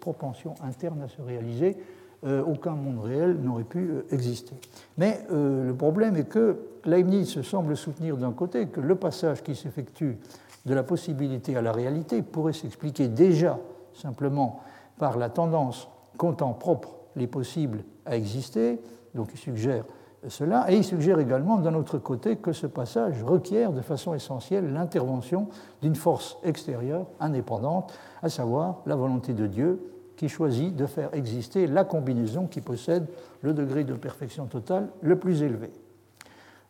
propension 0.00 0.54
interne 0.62 1.02
à 1.02 1.08
se 1.08 1.20
réaliser, 1.20 1.76
euh, 1.76 2.03
aucun 2.24 2.72
monde 2.72 3.04
réel 3.04 3.36
n'aurait 3.42 3.64
pu 3.64 3.90
exister. 4.10 4.54
Mais 4.96 5.26
le 5.30 5.74
problème 5.74 6.16
est 6.16 6.28
que 6.28 6.58
Leibniz 6.84 7.42
semble 7.42 7.76
soutenir 7.76 8.16
d'un 8.16 8.32
côté 8.32 8.66
que 8.66 8.80
le 8.80 8.94
passage 8.94 9.42
qui 9.42 9.54
s'effectue 9.54 10.18
de 10.66 10.74
la 10.74 10.82
possibilité 10.82 11.56
à 11.56 11.62
la 11.62 11.72
réalité 11.72 12.22
pourrait 12.22 12.52
s'expliquer 12.52 13.08
déjà 13.08 13.58
simplement 13.92 14.60
par 14.98 15.18
la 15.18 15.28
tendance 15.28 15.88
comptant 16.16 16.52
propre 16.52 16.96
les 17.16 17.26
possibles 17.26 17.84
à 18.06 18.16
exister, 18.16 18.80
donc 19.14 19.28
il 19.32 19.38
suggère 19.38 19.84
cela, 20.28 20.70
et 20.70 20.76
il 20.76 20.84
suggère 20.84 21.18
également 21.18 21.58
d'un 21.58 21.74
autre 21.74 21.98
côté 21.98 22.36
que 22.36 22.52
ce 22.52 22.66
passage 22.66 23.22
requiert 23.22 23.72
de 23.72 23.82
façon 23.82 24.14
essentielle 24.14 24.72
l'intervention 24.72 25.48
d'une 25.82 25.94
force 25.94 26.38
extérieure 26.42 27.06
indépendante, 27.20 27.92
à 28.22 28.30
savoir 28.30 28.80
la 28.86 28.96
volonté 28.96 29.34
de 29.34 29.46
Dieu, 29.46 29.80
qui 30.16 30.28
choisit 30.28 30.74
de 30.74 30.86
faire 30.86 31.14
exister 31.14 31.66
la 31.66 31.84
combinaison 31.84 32.46
qui 32.46 32.60
possède 32.60 33.06
le 33.42 33.52
degré 33.52 33.84
de 33.84 33.94
perfection 33.94 34.46
totale 34.46 34.88
le 35.02 35.18
plus 35.18 35.42
élevé. 35.42 35.70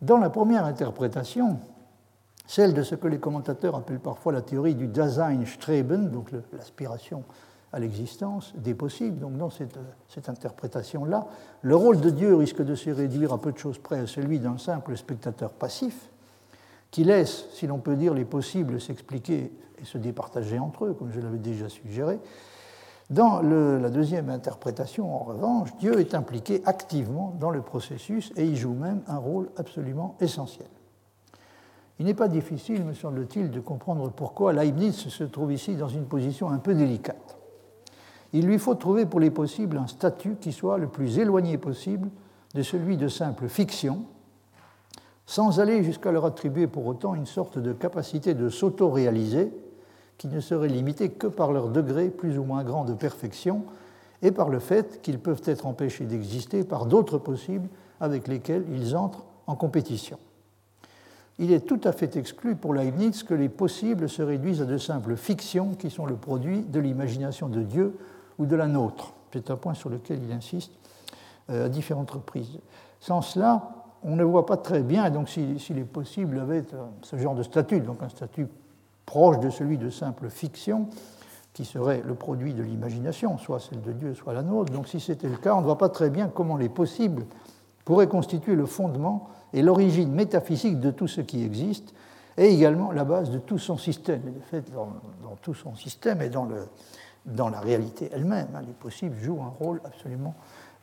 Dans 0.01 0.19
la 0.19 0.31
première 0.31 0.65
interprétation, 0.65 1.59
celle 2.47 2.75
de 2.75 2.83
ce 2.83 2.95
que 2.95 3.09
les 3.09 3.19
commentateurs 3.19 3.75
appellent 3.75 4.01
parfois 4.01 4.33
la 4.33 4.43
théorie 4.43 4.75
du 4.75 4.87
Dasein-Streben, 4.87 6.11
donc 6.11 6.31
l'aspiration 6.53 7.25
à 7.73 7.79
l'existence 7.79 8.53
des 8.57 8.75
possibles. 8.75 9.19
Donc 9.19 9.37
dans 9.37 9.51
cette, 9.51 9.79
cette 10.09 10.29
interprétation-là, 10.29 11.27
le 11.63 11.77
rôle 11.77 12.01
de 12.01 12.11
Dieu 12.11 12.37
risque 12.37 12.63
de 12.63 12.75
se 12.75 12.91
réduire 12.91 13.33
à 13.33 13.41
peu 13.41 13.51
de 13.51 13.59
choses 13.59 13.79
près 13.79 13.99
à 13.99 14.07
celui 14.07 14.39
d'un 14.39 14.59
simple 14.59 14.97
spectateur 14.97 15.53
passif, 15.53 16.09
qui 16.91 17.03
laisse, 17.03 17.47
si 17.53 17.67
l'on 17.67 17.79
peut 17.79 17.97
dire, 17.97 18.15
les 18.15 18.25
possibles 18.25 18.81
s'expliquer 18.81 19.53
et 19.79 19.85
se 19.85 19.99
départager 19.99 20.61
entre 20.61 20.85
eux, 20.85 20.95
comme 20.95 21.11
je 21.11 21.21
l'avais 21.21 21.39
déjà 21.39 21.69
suggéré. 21.69 22.21
Dans 23.15 23.41
la 23.41 23.91
deuxième 23.91 24.29
interprétation, 24.29 25.15
en 25.15 25.25
revanche, 25.25 25.71
Dieu 25.79 26.01
est 26.01 26.15
impliqué 26.15 26.63
activement 26.67 27.35
dans 27.39 27.51
le 27.51 27.63
processus 27.63 28.33
et 28.37 28.45
il 28.45 28.57
joue 28.57 28.75
même 28.75 29.03
un 29.07 29.19
rôle 29.19 29.51
absolument 29.57 30.17
essentiel. 30.21 30.69
Il 32.01 32.07
n'est 32.07 32.15
pas 32.15 32.27
difficile, 32.27 32.85
me 32.85 32.93
semble-t-il, 32.93 33.53
de 33.53 33.61
comprendre 33.61 34.11
pourquoi 34.11 34.53
Leibniz 34.53 34.97
se 35.09 35.25
trouve 35.25 35.53
ici 35.53 35.77
dans 35.77 35.89
une 35.89 36.07
position 36.07 36.51
un 36.51 36.59
peu 36.59 36.75
délicate 36.75 37.39
il 38.35 38.47
lui 38.47 38.59
faut 38.59 38.75
trouver 38.75 39.07
pour 39.07 39.21
les 39.21 39.31
possibles 39.31 39.79
un 39.79 39.87
statut 39.87 40.35
qui 40.41 40.51
soit 40.51 40.77
le 40.77 40.89
plus 40.89 41.21
éloigné 41.21 41.57
possible 41.57 42.11
de 42.55 42.63
celui 42.63 42.97
de 42.97 43.07
simple 43.07 43.49
fiction, 43.49 44.03
sans 45.25 45.61
aller 45.61 45.85
jusqu'à 45.85 46.11
leur 46.11 46.25
attribuer 46.25 46.67
pour 46.67 46.85
autant 46.87 47.15
une 47.15 47.27
sorte 47.27 47.61
de 47.61 47.73
capacité 47.73 48.35
de 48.35 48.49
s'auto-réaliser, 48.49 49.53
qui 50.19 50.29
ne 50.29 50.41
seraient 50.41 50.69
limités 50.69 51.11
que 51.11 51.27
par 51.27 51.53
leur 51.53 51.69
degré 51.69 52.09
plus 52.09 52.39
ou 52.39 52.45
moins 52.45 52.65
grand 52.65 52.85
de 52.85 52.95
perfection 52.95 53.65
et 54.23 54.31
par 54.31 54.49
le 54.49 54.59
fait 54.59 55.03
qu'ils 55.03 55.19
peuvent 55.19 55.43
être 55.45 55.67
empêchés 55.67 56.05
d'exister 56.05 56.65
par 56.65 56.87
d'autres 56.87 57.19
possibles 57.19 57.69
avec 58.01 58.29
lesquels 58.29 58.65
ils 58.73 58.97
entrent 58.97 59.25
en 59.47 59.57
compétition. 59.57 60.19
Il 61.39 61.53
est 61.53 61.67
tout 61.67 61.81
à 61.85 61.93
fait 61.93 62.17
exclu 62.17 62.55
pour 62.55 62.75
Leibniz 62.75 63.25
que 63.25 63.35
les 63.35 63.49
possibles 63.49 64.09
se 64.09 64.23
réduisent 64.23 64.63
à 64.63 64.67
de 64.67 64.79
simples 64.79 65.17
fictions 65.17 65.75
qui 65.75 65.91
sont 65.91 66.07
le 66.07 66.15
produit 66.15 66.63
de 66.63 66.79
l'imagination 66.79 67.49
de 67.49 67.63
Dieu 67.63 67.99
ou 68.39 68.47
de 68.47 68.55
la 68.55 68.69
nôtre. 68.69 69.15
C'est 69.33 69.51
un 69.51 69.57
point 69.57 69.75
sur 69.75 69.91
lequel 69.91 70.21
il 70.23 70.33
insiste 70.33 70.73
euh, 71.51 71.67
à 71.67 71.69
différentes 71.69 72.13
reprises. 72.13 72.61
Sans 73.01 73.21
cela, 73.21 73.85
on 74.05 74.15
ne 74.15 74.23
voit 74.23 74.47
pas 74.47 74.57
très 74.57 74.83
bien, 74.83 75.11
donc 75.11 75.29
si, 75.29 75.59
les 75.71 75.85
possibles 75.85 76.39
avaient 76.39 76.63
ce 77.03 77.17
genre 77.17 77.35
de 77.35 77.43
statut, 77.43 77.81
donc 77.81 78.03
un 78.03 78.09
statut 78.09 78.47
proche 79.07 79.39
de 79.41 79.51
celui 79.51 79.79
de 79.79 79.91
simple 79.91 80.29
fiction, 80.29 80.89
qui 81.53 81.65
serait 81.65 82.03
le 82.05 82.15
produit 82.15 82.53
de 82.53 82.63
l'imagination, 82.63 83.39
soit 83.39 83.61
celle 83.61 83.81
de 83.81 83.93
Dieu, 83.93 84.15
soit 84.15 84.35
la 84.35 84.43
nôtre. 84.43 84.73
Donc 84.73 84.89
si 84.89 84.99
c'était 84.99 85.29
le 85.29 85.37
cas, 85.37 85.55
on 85.55 85.61
ne 85.61 85.65
voit 85.65 85.79
pas 85.79 85.89
très 85.89 86.11
bien 86.11 86.29
comment 86.29 86.57
les 86.57 86.69
possibles 86.69 87.27
pourraient 87.85 88.09
constituer 88.09 88.57
le 88.57 88.67
fondement 88.67 89.29
et 89.53 89.63
l'origine 89.63 90.13
métaphysique 90.13 90.81
de 90.81 90.91
tout 90.91 91.07
ce 91.07 91.21
qui 91.21 91.45
existe, 91.45 91.95
et 92.37 92.53
également 92.53 92.91
la 92.91 93.05
base 93.05 93.31
de 93.31 93.39
tout 93.39 93.59
son 93.59 93.79
système. 93.79 94.23
Et 94.27 94.41
fait, 94.51 94.73
dans, 94.73 94.89
tout 95.43 95.55
son 95.55 95.77
système 95.77 96.21
et 96.23 96.29
dans 96.29 97.49
la 97.49 97.61
réalité 97.61 98.11
elle-même, 98.13 98.49
hein, 98.55 98.63
les 98.67 98.73
possibles 98.73 99.17
jouent 99.21 99.43
un 99.43 99.55
rôle 99.65 99.81
absolument 99.85 100.35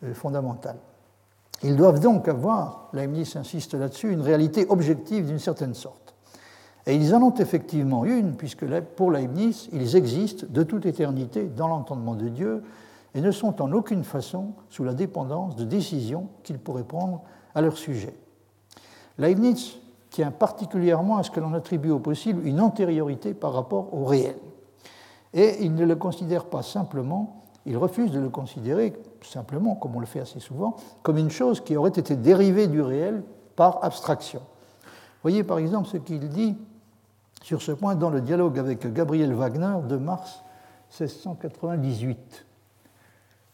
euh, 0.03 0.13
fondamental. 0.13 0.77
Ils 1.63 1.75
doivent 1.75 1.99
donc 1.99 2.27
avoir, 2.27 2.89
Leibniz 2.93 3.35
insiste 3.35 3.73
là-dessus, 3.73 4.11
une 4.11 4.21
réalité 4.21 4.65
objective 4.69 5.27
d'une 5.27 5.39
certaine 5.39 5.73
sorte. 5.73 6.10
Et 6.87 6.95
ils 6.95 7.13
en 7.13 7.21
ont 7.21 7.35
effectivement 7.35 8.05
une, 8.05 8.35
puisque 8.35 8.65
pour 8.95 9.11
Leibniz, 9.11 9.69
ils 9.71 9.95
existent 9.95 10.47
de 10.49 10.63
toute 10.63 10.85
éternité 10.85 11.45
dans 11.45 11.67
l'entendement 11.67 12.15
de 12.15 12.27
Dieu 12.27 12.63
et 13.13 13.21
ne 13.21 13.31
sont 13.31 13.61
en 13.61 13.71
aucune 13.71 14.03
façon 14.03 14.53
sous 14.69 14.83
la 14.83 14.93
dépendance 14.93 15.55
de 15.55 15.63
décisions 15.63 16.27
qu'ils 16.43 16.57
pourraient 16.57 16.83
prendre 16.83 17.21
à 17.53 17.61
leur 17.61 17.77
sujet. 17.77 18.15
Leibniz 19.17 19.77
tient 20.09 20.31
particulièrement 20.31 21.17
à 21.17 21.23
ce 21.23 21.31
que 21.31 21.39
l'on 21.39 21.53
attribue 21.53 21.91
au 21.91 21.99
possible 21.99 22.45
une 22.45 22.59
antériorité 22.59 23.33
par 23.33 23.53
rapport 23.53 23.93
au 23.93 24.05
réel. 24.05 24.35
Et 25.33 25.63
il 25.63 25.75
ne 25.75 25.85
le 25.85 25.95
considère 25.95 26.45
pas 26.45 26.63
simplement, 26.63 27.43
il 27.65 27.77
refuse 27.77 28.11
de 28.11 28.19
le 28.19 28.29
considérer 28.29 28.93
simplement, 29.21 29.75
comme 29.75 29.95
on 29.95 29.99
le 29.99 30.05
fait 30.05 30.19
assez 30.19 30.39
souvent, 30.39 30.75
comme 31.03 31.17
une 31.17 31.29
chose 31.29 31.61
qui 31.61 31.77
aurait 31.77 31.91
été 31.91 32.15
dérivée 32.15 32.67
du 32.67 32.81
réel 32.81 33.23
par 33.55 33.83
abstraction. 33.83 34.41
Voyez 35.21 35.43
par 35.43 35.59
exemple 35.59 35.87
ce 35.87 35.97
qu'il 35.97 36.27
dit 36.29 36.57
sur 37.41 37.61
ce 37.61 37.71
point 37.71 37.95
dans 37.95 38.09
le 38.09 38.21
dialogue 38.21 38.59
avec 38.59 38.91
Gabriel 38.93 39.33
Wagner 39.33 39.75
de 39.87 39.97
mars 39.97 40.43
1698. 40.99 42.45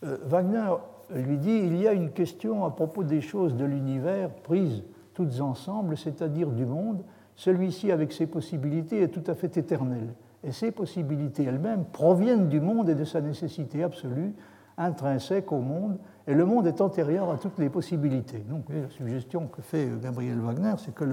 Euh, 0.04 0.17
Wagner 0.26 0.73
lui 1.13 1.38
dit 1.38 1.58
il 1.58 1.78
y 1.78 1.88
a 1.88 1.93
une 1.93 2.12
question 2.12 2.65
à 2.65 2.71
propos 2.71 3.04
des 3.04 3.21
choses 3.21 3.56
de 3.56 3.65
l'univers 3.65 4.30
prises 4.30 4.84
toutes 5.17 5.41
ensemble, 5.41 5.97
c'est-à-dire 5.97 6.50
du 6.50 6.65
monde. 6.65 7.04
Celui-ci, 7.36 7.91
avec 7.91 8.13
ses 8.13 8.28
possibilités, 8.28 9.02
est 9.02 9.08
tout 9.08 9.23
à 9.26 9.34
fait 9.34 9.58
éternel. 9.58 10.13
Et 10.43 10.52
ces 10.52 10.71
possibilités 10.71 11.43
elles-mêmes 11.43 11.86
proviennent 11.86 12.50
du 12.50 12.60
monde 12.60 12.89
et 12.89 12.95
de 12.95 13.04
sa 13.04 13.19
nécessité 13.19 13.84
absolue, 13.84 14.34
intrinsèque 14.78 15.52
au 15.52 15.60
monde, 15.60 15.97
et 16.28 16.34
le 16.34 16.46
monde 16.46 16.68
est 16.68 16.82
antérieur 16.82 17.32
à 17.32 17.38
toutes 17.38 17.58
les 17.58 17.70
possibilités. 17.70 18.40
Donc 18.40 18.66
la 18.70 18.90
suggestion 18.90 19.48
que 19.48 19.62
fait 19.62 19.90
Gabriel 20.02 20.40
Wagner, 20.40 20.74
c'est 20.78 20.94
que 20.94 21.06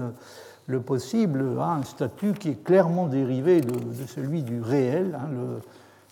le, 0.67 0.81
possible 0.81 1.57
a 1.59 1.75
un 1.75 1.83
statut 1.83 2.33
qui 2.33 2.49
est 2.49 2.63
clairement 2.63 3.07
dérivé 3.07 3.61
de, 3.61 3.93
celui 4.07 4.43
du 4.43 4.61
réel. 4.61 5.17
Hein, 5.19 5.29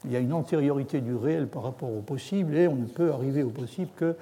il 0.06 0.12
y 0.12 0.16
a 0.16 0.20
une 0.20 0.34
antériorité 0.34 1.02
du 1.02 1.16
réel 1.16 1.48
par 1.48 1.63
rapport 1.63 1.92
au 1.92 2.02
possible, 2.02 2.56
et 2.56 2.68
on 2.68 2.76
ne 2.76 2.86
peut 2.86 3.12
arriver 3.12 3.44
au 3.44 3.50
possible 3.50 3.92
que 3.96 4.16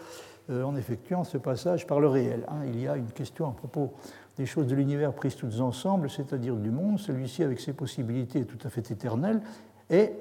euh, 0.49 0.75
effectuant 0.75 1.23
ce 1.23 1.37
passage 1.37 1.85
par 1.85 1.99
le 1.99 2.07
réel. 2.07 2.43
Hein. 2.47 2.65
Il 2.67 2.81
y 2.81 2.87
a 2.87 2.97
une 2.97 3.11
question 3.11 3.47
à 3.47 3.51
propos 3.51 3.93
des 4.37 4.45
choses 4.45 4.67
de 4.67 4.75
l'univers 4.75 5.13
prises 5.13 5.35
toutes 5.35 5.59
ensemble, 5.59 6.09
c'est-à-dire 6.09 6.55
du 6.55 6.71
monde. 6.71 6.99
Celui-ci, 6.99 7.43
avec 7.43 7.59
ses 7.59 7.73
possibilités, 7.73 8.39
est 8.39 8.45
tout 8.45 8.65
à 8.65 8.69
fait 8.69 8.89
éternel. 8.89 9.41
Et 9.89 10.11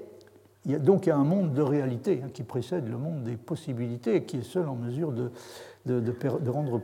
il 0.64 0.72
y 0.72 0.74
a, 0.74 0.78
donc 0.78 1.08
un 1.08 1.24
monde 1.24 1.52
de 1.54 1.62
réalité 1.62 2.22
hein, 2.24 2.28
qui 2.32 2.42
précède 2.42 2.88
le 2.88 2.98
monde 2.98 3.24
des 3.24 3.36
possibilités 3.36 4.16
et 4.16 4.24
qui 4.24 4.38
est 4.38 4.42
seul 4.42 4.68
en 4.68 4.74
mesure 4.76 5.12
de 5.12 6.50
rendre 6.50 6.80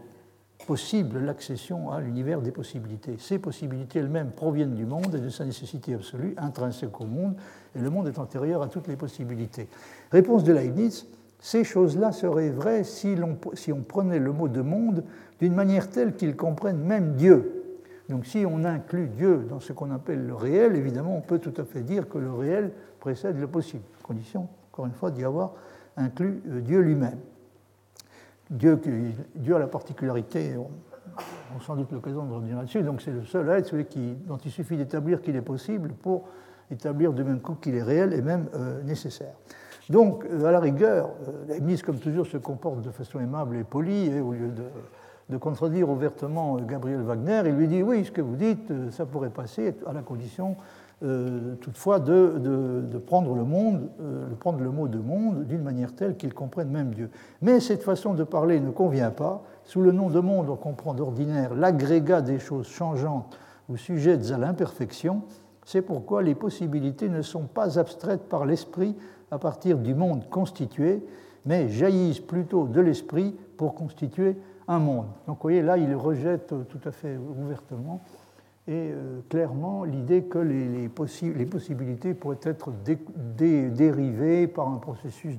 possible 0.67 1.21
l'accession 1.21 1.91
à 1.91 2.01
l'univers 2.01 2.41
des 2.41 2.51
possibilités. 2.51 3.17
Ces 3.19 3.39
possibilités 3.39 4.01
elles-mêmes 4.01 4.31
proviennent 4.31 4.75
du 4.75 4.85
monde 4.85 5.15
et 5.15 5.21
de 5.21 5.29
sa 5.29 5.45
nécessité 5.45 5.95
absolue, 5.95 6.35
intrinsèque 6.37 7.01
au 7.01 7.07
monde, 7.07 7.37
et 7.75 7.79
le 7.79 7.91
monde 7.91 8.09
est 8.09 8.19
antérieur 8.19 8.63
à 8.63 8.69
toutes 8.69 8.89
les 8.89 8.97
possibilités. 8.97 9.69
Réponse 10.11 10.45
de 10.45 10.53
Leibniz, 10.53 11.07
ces 11.39 11.65
choses-là 11.65 12.13
seraient 12.13 12.51
vraies 12.51 12.85
si, 12.85 13.17
si, 13.55 13.73
on 13.73 13.83
prenait 13.83 14.19
le 14.19 14.33
mot 14.33 14.49
de 14.49 14.63
monde 14.63 15.05
d'une 15.41 15.55
manière 15.55 15.91
telle 15.91 16.15
qu'il 16.15 16.35
comprenne 16.35 16.79
même 16.79 17.15
Dieu. 17.15 17.53
Donc 18.09 18.25
si 18.27 18.45
on 18.47 18.65
inclut 18.65 19.09
Dieu 19.09 19.47
dans 19.49 19.61
ce 19.61 19.73
qu'on 19.73 19.91
appelle 19.91 20.27
le 20.27 20.35
réel, 20.35 20.77
évidemment, 20.77 21.17
on 21.17 21.21
peut 21.21 21.39
tout 21.39 21.55
à 21.57 21.65
fait 21.65 21.83
dire 21.83 22.09
que 22.09 22.19
le 22.19 22.33
réel 22.33 22.73
précède 23.07 23.39
le 23.39 23.47
possible, 23.47 23.85
condition, 24.03 24.49
encore 24.73 24.87
une 24.87 24.93
fois, 24.93 25.13
d'y 25.13 25.25
avoir 25.25 25.53
inclus 25.97 26.43
euh, 26.49 26.61
Dieu 26.61 26.81
lui-même. 26.81 27.21
Dieu, 28.51 28.81
Dieu 29.37 29.55
a 29.55 29.61
la 29.61 29.69
particularité, 29.69 30.57
on, 30.57 30.69
a 31.17 31.61
sans 31.61 31.77
doute 31.77 31.93
l'occasion 31.93 32.27
de 32.27 32.33
revenir 32.33 32.57
là-dessus, 32.57 32.83
donc 32.83 33.01
c'est 33.01 33.13
le 33.13 33.25
seul 33.25 33.49
être 33.51 33.67
celui 33.67 33.87
dont 34.27 34.39
il 34.39 34.51
suffit 34.51 34.77
d'établir 34.77 35.23
qu'il 35.23 35.37
est 35.37 35.43
possible 35.43 35.93
pour 36.03 36.25
établir 36.69 37.13
de 37.13 37.23
même 37.23 37.39
coup 37.39 37.55
qu'il 37.55 37.77
est 37.77 37.83
réel 37.83 38.13
et 38.13 38.23
même 38.23 38.49
euh, 38.55 38.83
nécessaire. 38.83 39.35
Donc, 39.89 40.25
euh, 40.25 40.45
à 40.45 40.51
la 40.51 40.59
rigueur, 40.59 41.11
Leibniz, 41.47 41.83
comme 41.85 42.01
toujours, 42.01 42.27
se 42.27 42.39
comporte 42.39 42.83
de 42.83 42.91
façon 42.91 43.21
aimable 43.21 43.55
et 43.55 43.63
polie, 43.63 44.07
et 44.07 44.21
au 44.21 44.33
lieu 44.33 44.51
de, 45.29 45.39
contredire 45.39 45.89
ouvertement 45.89 46.57
Gabriel 46.57 47.03
Wagner, 47.03 47.43
il 47.47 47.53
lui 47.53 47.69
dit 47.69 47.85
Oui, 47.85 48.05
ce 48.05 48.11
que 48.11 48.21
vous 48.21 48.35
dites, 48.35 48.91
ça 48.91 49.07
pourrait 49.07 49.31
passer 49.31 49.77
à 49.87 49.93
la 49.93 50.03
condition 50.03 50.57
toutefois 51.01 52.01
de, 52.01 52.99
prendre 53.07 53.35
le 53.35 53.45
monde, 53.45 53.89
de 54.01 54.35
prendre 54.35 54.61
le 54.61 54.71
mot 54.71 54.89
de 54.89 54.99
monde 54.99 55.45
d'une 55.45 55.63
manière 55.63 55.95
telle 55.95 56.17
qu'il 56.17 56.33
comprenne 56.33 56.71
même 56.71 56.95
Dieu. 56.95 57.11
Mais 57.43 57.61
cette 57.61 57.83
façon 57.83 58.15
de 58.15 58.25
parler 58.25 58.61
ne 58.61 58.71
convient 58.71 59.11
pas. 59.11 59.45
Sous 59.65 59.83
le 59.83 59.93
nom 59.93 60.09
de 60.09 60.21
monde, 60.21 60.49
on 60.49 60.57
comprend 60.57 60.95
d'ordinaire 60.95 61.55
l'agrégat 61.55 62.23
des 62.23 62.39
choses 62.39 62.67
changeantes 62.67 63.39
ou 63.69 63.77
sujettes 63.77 64.31
à 64.31 64.39
l'imperfection. 64.39 65.23
C'est 65.65 65.83
pourquoi 65.83 66.23
les 66.23 66.35
possibilités 66.35 67.09
ne 67.09 67.23
sont 67.23 67.43
pas 67.43 67.79
abstraites 67.79 68.29
par 68.29 68.47
l'esprit 68.47 68.95
à 69.31 69.39
partir 69.39 69.79
du 69.79 69.95
monde 69.95 70.29
constitué, 70.31 71.05
mais 71.45 71.69
jaillissent 71.69 72.21
plutôt 72.21 72.67
de 72.67 72.81
l'esprit 72.81 73.35
pour 73.57 73.75
constituer 73.75 74.37
un 74.69 74.79
monde. 74.79 75.07
Donc 75.27 75.37
vous 75.37 75.43
voyez, 75.43 75.63
là, 75.63 75.77
il 75.77 75.95
rejette 75.95 76.55
tout 76.69 76.81
à 76.85 76.93
fait 76.93 77.17
ouvertement 77.17 78.01
et 78.69 78.91
euh, 78.93 79.21
clairement 79.29 79.85
l'idée 79.85 80.25
que 80.25 80.39
les, 80.39 80.89
possibilités 80.89 82.15
pourraient 82.15 82.39
être 82.43 82.73
dérivées 83.37 84.49
par 84.49 84.69
un 84.69 84.79
processus 84.79 85.39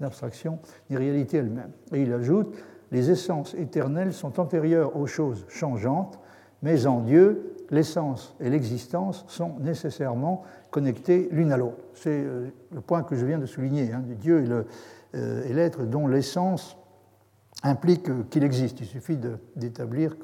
d'abstraction 0.00 0.58
des 0.90 0.96
réalités 0.96 1.36
elles-mêmes. 1.38 1.70
Et 1.92 2.02
il 2.02 2.12
ajoute, 2.12 2.56
les 2.90 3.10
essences 3.10 3.54
éternelles 3.54 4.12
sont 4.12 4.40
antérieures 4.40 4.96
aux 4.96 5.06
choses 5.06 5.44
changeantes, 5.48 6.18
mais 6.62 6.86
en 6.86 7.00
Dieu, 7.00 7.54
l'essence 7.70 8.34
et 8.40 8.50
l'existence 8.50 9.24
sont 9.28 9.58
nécessairement 9.60 10.42
connectées 10.70 11.28
l'une 11.30 11.52
à 11.52 11.56
l'autre. 11.56 11.84
C'est 11.94 12.10
euh, 12.10 12.48
le 12.72 12.80
point 12.80 13.04
que 13.04 13.14
je 13.14 13.24
viens 13.26 13.38
de 13.38 13.46
souligner. 13.46 13.92
Hein, 13.92 14.02
Dieu 14.20 14.44
est 14.44 15.16
euh, 15.16 15.52
l'être 15.52 15.84
dont 15.84 16.08
l'essence 16.08 16.76
implique 17.62 18.28
qu'il 18.28 18.42
existe. 18.42 18.80
Il 18.80 18.86
suffit 18.86 19.18
d'établir 19.54 20.16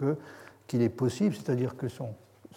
qu'il 0.66 0.82
est 0.82 0.88
possible, 0.88 1.34
c'est-à-dire 1.34 1.76
que 1.76 1.88
son, 1.88 2.10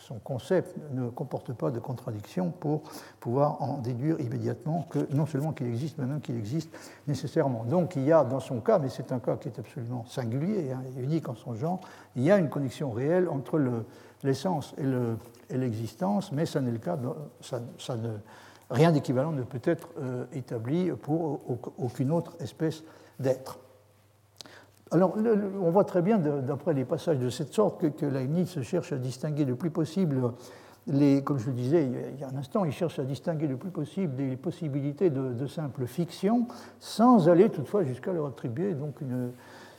son 0.05 0.19
concept 0.19 0.75
ne 0.91 1.09
comporte 1.09 1.51
pas 1.53 1.71
de 1.71 1.79
contradiction 1.79 2.51
pour 2.51 2.83
pouvoir 3.19 3.59
en 3.61 3.79
déduire 3.79 4.19
immédiatement 4.19 4.85
que 4.87 5.07
non 5.11 5.25
seulement 5.25 5.51
qu'il 5.51 5.65
existe, 5.65 5.97
mais 5.97 6.05
même 6.05 6.21
qu'il 6.21 6.37
existe 6.37 6.69
nécessairement. 7.07 7.63
Donc 7.63 7.95
il 7.95 8.03
y 8.03 8.11
a 8.11 8.23
dans 8.23 8.39
son 8.39 8.59
cas, 8.59 8.77
mais 8.77 8.89
c'est 8.89 9.11
un 9.11 9.19
cas 9.19 9.35
qui 9.37 9.47
est 9.47 9.57
absolument 9.57 10.05
singulier, 10.05 10.71
hein, 10.71 10.83
unique 10.97 11.27
en 11.27 11.33
son 11.33 11.55
genre, 11.55 11.81
il 12.15 12.21
y 12.21 12.29
a 12.29 12.37
une 12.37 12.49
connexion 12.49 12.91
réelle 12.91 13.27
entre 13.29 13.57
le, 13.57 13.85
l'essence 14.23 14.75
et 14.77 15.57
l'existence, 15.57 16.31
mais 16.31 16.45
ça 16.45 16.61
n'est 16.61 16.71
le 16.71 16.77
cas, 16.77 16.99
rien 18.69 18.91
d'équivalent 18.91 19.31
ne 19.31 19.43
peut 19.43 19.61
être 19.63 19.89
euh, 19.99 20.25
établi 20.33 20.91
pour 20.91 21.39
aucune 21.79 22.11
autre 22.11 22.35
espèce 22.39 22.83
d'être. 23.19 23.57
Alors, 24.91 25.15
on 25.61 25.71
voit 25.71 25.83
très 25.83 26.01
bien, 26.03 26.19
d'après 26.19 26.73
les 26.73 26.85
passages 26.85 27.17
de 27.17 27.29
cette 27.29 27.53
sorte, 27.53 27.81
que, 27.81 27.87
que, 27.87 28.05
Leibniz 28.05 28.61
cherche 28.61 28.93
à 28.93 28.97
distinguer 28.97 29.43
le 29.43 29.55
plus 29.55 29.71
possible, 29.71 30.31
les, 30.87 31.23
comme 31.23 31.39
je 31.39 31.47
le 31.47 31.53
disais 31.53 31.89
il 32.13 32.19
y 32.19 32.23
a 32.23 32.29
un 32.29 32.37
instant, 32.37 32.65
il 32.65 32.71
cherche 32.71 32.99
à 32.99 33.03
distinguer 33.03 33.47
le 33.47 33.57
plus 33.57 33.71
possible 33.71 34.15
des 34.15 34.35
possibilités 34.35 35.09
de, 35.09 35.47
simple 35.47 35.87
fiction, 35.87 36.47
sans 36.79 37.27
aller 37.29 37.49
toutefois 37.49 37.83
jusqu'à 37.83 38.13
leur 38.13 38.27
attribuer 38.27 38.75
donc 38.75 38.99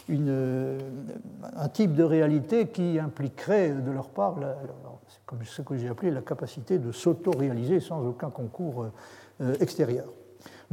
un 0.09 1.69
type 1.69 1.95
de 1.95 2.03
réalité 2.03 2.67
qui 2.67 2.99
impliquerait 2.99 3.71
de 3.71 3.91
leur 3.93 4.09
part, 4.09 4.35
comme 5.25 5.45
ce 5.45 5.63
que 5.63 5.77
j'ai 5.77 5.89
appelé 5.89 6.11
la 6.11 6.23
capacité 6.23 6.79
de 6.79 6.91
s'auto-réaliser 6.91 7.79
sans 7.79 8.05
aucun 8.05 8.31
concours 8.31 8.87
extérieur. 9.61 10.07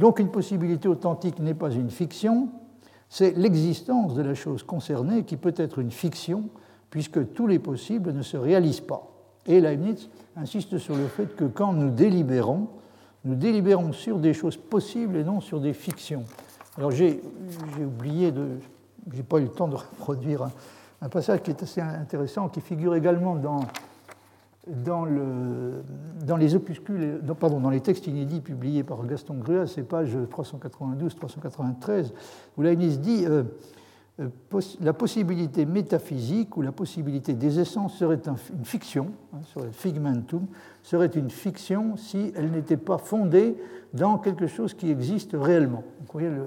Donc 0.00 0.18
une 0.18 0.30
possibilité 0.30 0.88
authentique 0.88 1.38
n'est 1.38 1.54
pas 1.54 1.70
une 1.70 1.90
fiction, 1.90 2.48
c'est 3.08 3.36
l'existence 3.36 4.14
de 4.14 4.22
la 4.22 4.34
chose 4.34 4.62
concernée 4.62 5.24
qui 5.24 5.36
peut 5.36 5.54
être 5.56 5.78
une 5.78 5.90
fiction, 5.90 6.44
puisque 6.90 7.32
tous 7.32 7.46
les 7.46 7.58
possibles 7.58 8.12
ne 8.12 8.22
se 8.22 8.36
réalisent 8.36 8.80
pas. 8.80 9.10
Et 9.46 9.60
Leibniz 9.60 10.08
insiste 10.36 10.78
sur 10.78 10.96
le 10.96 11.06
fait 11.06 11.36
que 11.36 11.44
quand 11.44 11.72
nous 11.72 11.90
délibérons, 11.90 12.68
nous 13.24 13.34
délibérons 13.34 13.92
sur 13.92 14.18
des 14.18 14.34
choses 14.34 14.56
possibles 14.56 15.16
et 15.16 15.24
non 15.24 15.40
sur 15.40 15.60
des 15.60 15.72
fictions. 15.72 16.24
Alors 16.76 16.90
j'ai 16.90 17.20
oublié 17.80 18.32
de. 18.32 18.58
J'ai 19.12 19.22
pas 19.22 19.38
eu 19.38 19.42
le 19.42 19.48
temps 19.48 19.68
de 19.68 19.74
reproduire 19.76 20.42
un, 20.42 20.52
un, 21.02 21.08
passage 21.08 21.42
qui 21.42 21.50
est 21.50 21.62
assez 21.62 21.80
intéressant, 21.80 22.48
qui 22.48 22.60
figure 22.60 22.94
également 22.94 23.36
dans 23.36 23.60
dans, 24.66 25.04
le, 25.04 25.82
dans 26.24 26.36
les 26.36 26.54
opuscules, 26.54 27.20
pardon, 27.38 27.60
dans 27.60 27.70
les 27.70 27.80
textes 27.80 28.06
inédits 28.06 28.40
publiés 28.40 28.82
par 28.82 29.04
Gaston 29.06 29.34
Gruas, 29.34 29.66
c'est 29.66 29.82
page 29.82 30.16
392-393, 30.16 32.12
où 32.56 32.62
Leibniz 32.62 32.98
dit 33.00 33.26
euh, 33.26 33.42
euh, 34.20 34.28
la 34.80 34.92
possibilité 34.92 35.66
métaphysique 35.66 36.56
ou 36.56 36.62
la 36.62 36.72
possibilité 36.72 37.34
des 37.34 37.60
essences 37.60 37.96
serait 37.96 38.20
une 38.56 38.64
fiction, 38.64 39.08
hein, 39.32 39.38
serait 39.42 39.72
figmentum, 39.72 40.46
serait 40.82 41.06
une 41.08 41.30
fiction 41.30 41.96
si 41.96 42.32
elle 42.36 42.50
n'était 42.50 42.76
pas 42.76 42.98
fondée 42.98 43.56
dans 43.92 44.18
quelque 44.18 44.46
chose 44.46 44.74
qui 44.74 44.90
existe 44.90 45.32
réellement. 45.34 45.84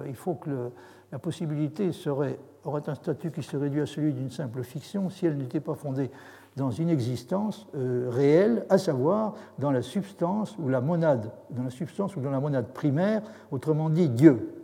il 0.07 0.15
faut 0.15 0.35
que 0.35 0.71
la 1.11 1.19
possibilité 1.19 1.91
aurait 2.07 2.89
un 2.89 2.95
statut 2.95 3.31
qui 3.31 3.43
se 3.43 3.55
réduit 3.55 3.81
à 3.81 3.85
celui 3.85 4.13
d'une 4.13 4.31
simple 4.31 4.63
fiction 4.63 5.09
si 5.09 5.25
elle 5.25 5.37
n'était 5.37 5.61
pas 5.61 5.75
fondée 5.75 6.09
dans 6.57 6.71
une 6.71 6.89
existence 6.89 7.67
euh, 7.75 8.09
réelle, 8.11 8.65
à 8.69 8.79
savoir 8.79 9.35
dans 9.59 9.69
la 9.69 9.83
substance 9.83 10.57
ou 10.57 10.69
la 10.69 10.81
monade, 10.81 11.31
dans 11.51 11.61
la 11.61 11.69
substance 11.69 12.15
ou 12.15 12.19
dans 12.19 12.31
la 12.31 12.39
monade 12.39 12.73
primaire, 12.73 13.21
autrement 13.51 13.91
dit 13.91 14.09
Dieu. 14.09 14.55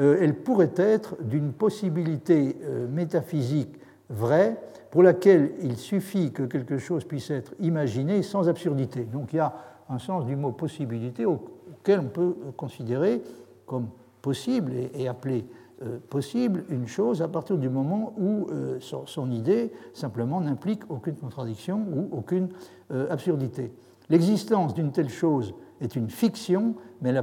Euh, 0.00 0.18
elle 0.20 0.34
pourrait 0.34 0.72
être 0.76 1.22
d'une 1.22 1.52
possibilité 1.52 2.56
euh, 2.64 2.88
métaphysique 2.88 3.78
vraie 4.08 4.60
pour 4.90 5.04
laquelle 5.04 5.52
il 5.62 5.76
suffit 5.76 6.32
que 6.32 6.42
quelque 6.42 6.78
chose 6.78 7.04
puisse 7.04 7.30
être 7.30 7.54
imaginé 7.60 8.24
sans 8.24 8.48
absurdité. 8.48 9.04
Donc 9.04 9.32
il 9.32 9.36
y 9.36 9.40
a 9.40 9.54
un 9.88 10.00
sens 10.00 10.26
du 10.26 10.34
mot 10.34 10.50
possibilité 10.50 11.26
auquel 11.26 12.00
on 12.00 12.08
peut 12.08 12.34
considérer 12.56 13.22
comme 13.66 13.86
possible 14.20 14.72
et, 14.74 14.90
et 15.02 15.06
appeler 15.06 15.46
euh, 15.82 15.98
possible 16.10 16.64
une 16.68 16.86
chose 16.86 17.22
à 17.22 17.28
partir 17.28 17.56
du 17.56 17.70
moment 17.70 18.12
où 18.18 18.48
euh, 18.50 18.78
son, 18.80 19.30
idée 19.30 19.72
simplement 19.94 20.40
n'implique 20.40 20.82
aucune 20.90 21.16
contradiction 21.16 21.86
ou 21.90 22.08
aucune 22.12 22.50
euh, 22.92 23.10
absurdité. 23.10 23.72
L'existence 24.10 24.74
d'une 24.74 24.92
telle 24.92 25.08
chose 25.08 25.54
est 25.80 25.96
une 25.96 26.10
fiction, 26.10 26.74
mais 27.00 27.14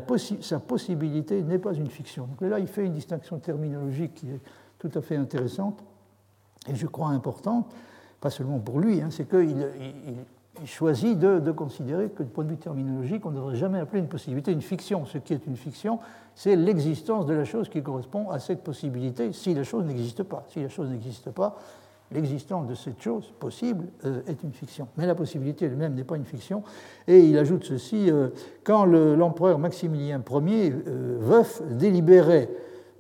sa 0.41 0.59
possibilité 0.59 1.43
n'est 1.43 1.59
pas 1.59 1.73
une 1.73 1.89
fiction. 1.89 2.25
Donc 2.25 2.49
là, 2.49 2.57
il 2.57 2.65
fait 2.65 2.85
une 2.85 2.93
distinction 2.93 3.37
terminologique 3.37 4.15
qui 4.15 4.29
est 4.31 4.39
tout 4.79 4.89
à 4.95 5.01
fait 5.01 5.17
intéressante 5.17 5.83
et 6.67 6.73
je 6.73 6.87
crois 6.87 7.09
importante, 7.09 7.71
pas 8.19 8.31
seulement 8.31 8.57
pour 8.57 8.79
lui, 8.79 9.01
hein, 9.01 9.09
c'est 9.11 9.29
qu'il 9.29 9.67
il 10.61 10.67
choisit 10.67 11.17
de, 11.17 11.51
considérer 11.51 12.09
que 12.09 12.23
du 12.23 12.29
point 12.29 12.43
de 12.43 12.49
vue 12.49 12.57
terminologique, 12.57 13.25
on 13.25 13.31
ne 13.31 13.35
devrait 13.35 13.55
jamais 13.55 13.79
appeler 13.79 13.99
une 13.99 14.07
possibilité 14.07 14.51
une 14.51 14.61
fiction. 14.61 15.05
Ce 15.05 15.17
qui 15.17 15.33
est 15.33 15.45
une 15.45 15.57
fiction, 15.57 15.99
c'est 16.37 16.55
l'existence 16.55 17.25
de 17.25 17.33
la 17.33 17.45
chose 17.45 17.67
qui 17.67 17.81
correspond 17.81 18.29
à 18.29 18.37
cette 18.37 18.61
possibilité 18.61 19.33
si 19.33 19.55
la 19.55 19.63
chose 19.63 19.85
n'existe 19.85 20.21
pas. 20.21 20.45
Si 20.49 20.61
la 20.61 20.69
chose 20.69 20.87
n'existe 20.87 21.31
pas, 21.31 21.57
l'existence 22.11 22.67
de 22.67 22.75
cette 22.75 23.01
chose 23.01 23.33
possible 23.39 23.87
euh, 24.05 24.21
est 24.27 24.43
une 24.43 24.53
fiction. 24.53 24.87
Mais 24.97 25.07
la 25.07 25.15
possibilité 25.15 25.65
elle-même 25.65 25.95
n'est 25.95 26.03
pas 26.03 26.15
une 26.15 26.25
fiction. 26.25 26.61
Et 27.07 27.21
il 27.21 27.35
ajoute 27.39 27.63
ceci, 27.63 28.11
euh, 28.11 28.27
quand 28.63 28.85
l'empereur 28.85 29.57
Maximilien 29.57 30.21
Ier, 30.29 30.75
euh, 30.87 31.17
veuf, 31.19 31.63
délibérait 31.71 32.49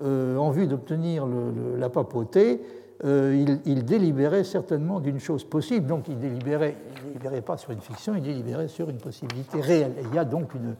en 0.03 0.51
vue 0.51 0.67
d'obtenir 0.67 1.25
la 1.25 1.89
papauté, 1.89 2.61
il, 3.03 3.83
délibérait 3.83 4.43
certainement 4.43 4.99
d'une 4.99 5.19
chose 5.19 5.43
possible. 5.43 5.87
Donc 5.87 6.07
il 6.07 6.19
délibérait, 6.19 6.75
il 6.97 7.03
délibérait 7.05 7.41
pas 7.41 7.57
sur 7.57 7.71
une 7.71 7.81
fiction, 7.81 8.13
il 8.13 8.21
délibérait 8.21 8.67
sur 8.67 8.91
une 8.91 8.99
possibilité 8.99 9.59
réelle. 9.59 9.93
Il 10.03 10.15
y 10.15 10.19
a 10.19 10.25
donc 10.25 10.53
une, 10.53 10.75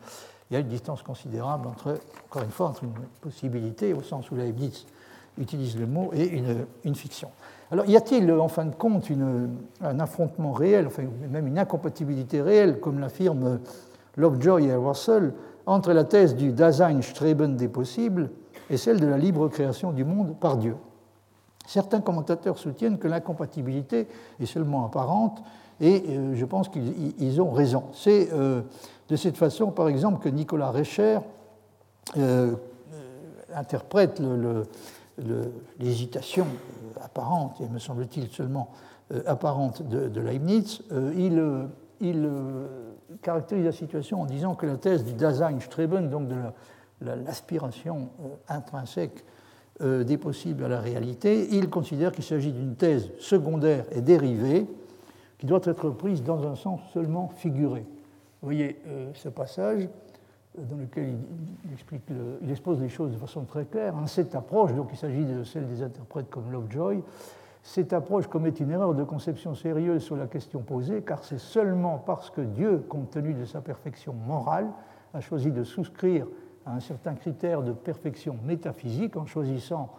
il 0.49 0.53
y 0.53 0.57
a 0.57 0.59
une 0.59 0.67
distance 0.67 1.03
considérable 1.03 1.67
entre, 1.67 1.99
encore 2.29 2.43
une 2.43 2.51
fois, 2.51 2.67
entre 2.67 2.83
une 2.83 2.93
possibilité, 3.21 3.93
au 3.93 4.01
sens 4.01 4.31
où 4.31 4.35
Leibniz 4.35 4.85
utilise 5.37 5.77
le 5.77 5.85
mot, 5.85 6.09
et 6.13 6.41
une, 6.83 6.95
fiction. 6.95 7.29
Alors, 7.71 7.85
y 7.85 7.95
a-t-il, 7.95 8.31
en 8.31 8.47
fin 8.47 8.65
de 8.65 8.73
compte, 8.73 9.07
un 9.81 9.99
affrontement 9.99 10.51
réel, 10.51 10.87
enfin, 10.87 11.03
même 11.29 11.47
une 11.47 11.59
incompatibilité 11.59 12.41
réelle, 12.41 12.79
comme 12.79 12.99
l'affirme 12.99 13.59
Lovejoy 14.15 14.65
et 14.65 14.75
Russell, 14.75 15.33
entre 15.65 15.91
la 15.91 16.05
thèse 16.05 16.35
du 16.35 16.53
Dasein-Streben 16.53 17.55
des 17.55 17.67
possibles 17.67 18.31
et 18.69 18.77
celle 18.77 18.99
de 18.99 19.05
la 19.05 19.17
libre 19.17 19.47
création 19.49 19.91
du 19.91 20.05
monde 20.05 20.35
par 20.39 20.57
Dieu? 20.57 20.75
Certains 21.67 21.99
commentateurs 21.99 22.57
soutiennent 22.57 22.97
que 22.97 23.09
l'incompatibilité 23.09 24.07
est 24.39 24.45
seulement 24.45 24.85
apparente, 24.85 25.43
et 25.79 26.03
euh, 26.09 26.35
je 26.35 26.45
pense 26.45 26.69
qu'ils 26.69 27.41
ont 27.41 27.51
raison. 27.51 27.85
C'est 27.93 28.29
euh, 28.33 28.61
de 29.09 29.15
cette 29.15 29.37
façon, 29.37 29.71
par 29.71 29.87
exemple, 29.87 30.23
que 30.23 30.29
Nicolas 30.29 30.71
Recher 30.71 31.19
euh, 32.17 32.55
interprète 33.53 34.21
l'hésitation 35.79 36.47
apparente, 37.01 37.61
et 37.61 37.67
me 37.69 37.79
semble-t-il 37.79 38.29
seulement 38.29 38.69
apparente, 39.25 39.87
de, 39.87 40.19
Leibniz. 40.19 40.81
il, 41.15 41.41
il 42.01 42.29
caractérise 43.21 43.65
la 43.65 43.71
situation 43.71 44.21
en 44.21 44.25
disant 44.25 44.55
que 44.55 44.65
la 44.65 44.75
thèse 44.75 45.05
du 45.05 45.13
Dasein-Streben, 45.13 46.09
donc 46.09 46.27
de 46.27 46.35
l'aspiration 47.01 48.09
intrinsèque 48.49 49.23
des 49.79 50.17
possibles 50.17 50.65
à 50.65 50.67
la 50.67 50.81
réalité, 50.81 51.47
il 51.51 51.69
considère 51.69 52.11
qu'il 52.11 52.25
s'agit 52.25 52.51
d'une 52.51 52.75
thèse 52.75 53.09
secondaire 53.17 53.85
et 53.91 54.01
dérivée 54.01 54.67
qui 55.37 55.45
doit 55.45 55.61
être 55.63 55.89
prise 55.89 56.23
dans 56.23 56.47
un 56.47 56.55
sens 56.55 56.81
seulement 56.91 57.29
figuré. 57.29 57.81
Vous 58.41 58.47
voyez 58.47 58.79
euh, 58.87 59.11
ce 59.13 59.29
passage 59.29 59.87
euh, 60.57 60.63
dans 60.69 60.77
lequel 60.77 61.15
il, 62.41 62.51
expose 62.51 62.81
les 62.81 62.89
choses 62.89 63.11
de 63.11 63.17
façon 63.17 63.43
très 63.43 63.65
claire. 63.65 63.93
Cette 64.05 64.35
approche, 64.35 64.73
donc 64.73 64.89
il 64.91 64.97
s'agit 64.97 65.25
de 65.25 65.43
celle 65.43 65.67
des 65.67 65.83
interprètes 65.83 66.29
comme 66.29 66.51
Lovejoy, 66.51 67.03
cette 67.63 67.91
approche 67.91 68.27
commet 68.27 68.51
une 68.51 68.71
erreur 68.71 68.93
de 68.93 69.03
conception 69.03 69.53
sérieuse 69.53 70.01
sur 70.01 70.15
la 70.15 70.27
question 70.27 70.61
posée, 70.61 71.01
car 71.01 71.23
c'est 71.23 71.39
seulement 71.39 71.97
parce 71.97 72.29
que 72.29 72.39
Dieu, 72.39 72.85
compte 72.87 73.11
tenu 73.11 73.33
de 73.33 73.43
sa 73.43 73.59
perfection 73.59 74.13
morale, 74.13 74.67
a 75.13 75.19
choisi 75.19 75.51
de 75.51 75.63
souscrire 75.65 76.27
à 76.65 76.75
un 76.75 76.79
certain 76.79 77.13
critère 77.15 77.63
de 77.63 77.73
perfection 77.73 78.37
métaphysique 78.45 79.17
en 79.17 79.25
choisissant 79.25 79.89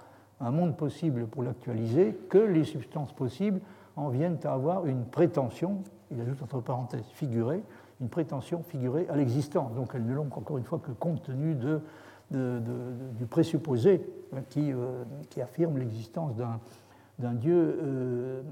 un 0.40 0.50
monde 0.50 0.76
possible 0.76 1.26
pour 1.26 1.42
l'actualiser, 1.42 2.16
que 2.30 2.38
les 2.38 2.64
substances 2.64 3.12
possibles 3.12 3.60
en 3.98 4.08
viennent 4.08 4.38
à 4.44 4.52
avoir 4.52 4.86
une 4.86 5.04
prétention, 5.04 5.82
il 6.10 6.20
ajoute 6.20 6.42
entre 6.42 6.60
parenthèses 6.60 7.04
figurée, 7.12 7.62
une 8.00 8.08
prétention 8.08 8.62
figurée 8.62 9.06
à 9.10 9.16
l'existence. 9.16 9.74
Donc 9.74 9.90
elles 9.94 10.06
ne 10.06 10.14
l'ont 10.14 10.28
qu'encore 10.28 10.58
une 10.58 10.64
fois 10.64 10.78
que 10.78 10.92
compte 10.92 11.22
tenu 11.24 11.56
du 12.30 13.26
présupposé 13.26 14.06
hein, 14.34 14.40
qui, 14.48 14.72
euh, 14.72 15.02
qui, 15.30 15.40
affirme 15.40 15.78
l'existence 15.78 16.34
d'un 16.36 17.34
Dieu, 17.34 17.78
euh, 17.82 18.42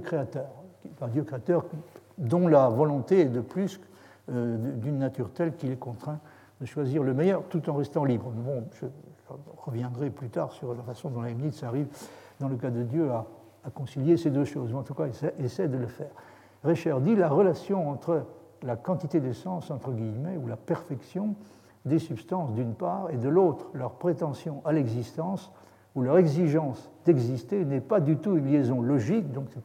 créateur, 0.00 0.46
un 1.00 1.08
Dieu 1.08 1.24
créateur 1.24 1.64
dont 2.18 2.46
la 2.46 2.68
volonté 2.68 3.20
est 3.20 3.28
de 3.28 3.40
plus 3.40 3.80
euh, 4.30 4.56
d'une 4.76 4.98
nature 4.98 5.32
telle 5.32 5.56
qu'il 5.56 5.70
est 5.70 5.76
contraint 5.76 6.20
de 6.60 6.66
choisir 6.66 7.02
le 7.02 7.14
meilleur 7.14 7.42
tout 7.48 7.68
en 7.70 7.74
restant 7.74 8.04
libre. 8.04 8.30
Bon, 8.30 8.64
je, 8.80 8.86
reviendrai 9.56 10.10
plus 10.10 10.28
tard 10.28 10.52
sur 10.52 10.74
la 10.74 10.82
façon 10.82 11.08
dont 11.08 11.22
ça 11.52 11.68
arrive 11.68 11.86
dans 12.38 12.48
le 12.48 12.56
cas 12.56 12.70
de 12.70 12.82
Dieu 12.82 13.10
à, 13.10 13.24
à 13.64 13.70
concilier 13.70 14.16
ces 14.16 14.30
deux 14.30 14.44
choses, 14.44 14.72
ou 14.72 14.76
en 14.76 14.82
tout 14.82 14.94
cas 14.94 15.06
essaie, 15.06 15.34
essaie 15.38 15.68
de 15.68 15.76
le 15.76 15.86
faire. 15.86 16.10
Richer 16.64 16.94
dit 17.00 17.16
la 17.16 17.28
relation 17.28 17.88
entre 17.90 18.24
la 18.62 18.76
quantité 18.76 19.20
d'essence, 19.20 19.70
entre 19.70 19.90
guillemets, 19.92 20.36
ou 20.36 20.46
la 20.46 20.56
perfection 20.56 21.34
des 21.84 21.98
substances 21.98 22.52
d'une 22.54 22.74
part, 22.74 23.10
et 23.10 23.16
de 23.16 23.28
l'autre, 23.28 23.66
leur 23.74 23.92
prétention 23.92 24.62
à 24.64 24.72
l'existence, 24.72 25.50
ou 25.94 26.02
leur 26.02 26.16
exigence 26.18 26.90
d'exister, 27.04 27.64
n'est 27.64 27.80
pas 27.80 28.00
du 28.00 28.16
tout 28.16 28.36
une 28.36 28.46
liaison 28.46 28.80
logique, 28.80 29.32
donc 29.32 29.48
il 29.54 29.58
n'y 29.58 29.64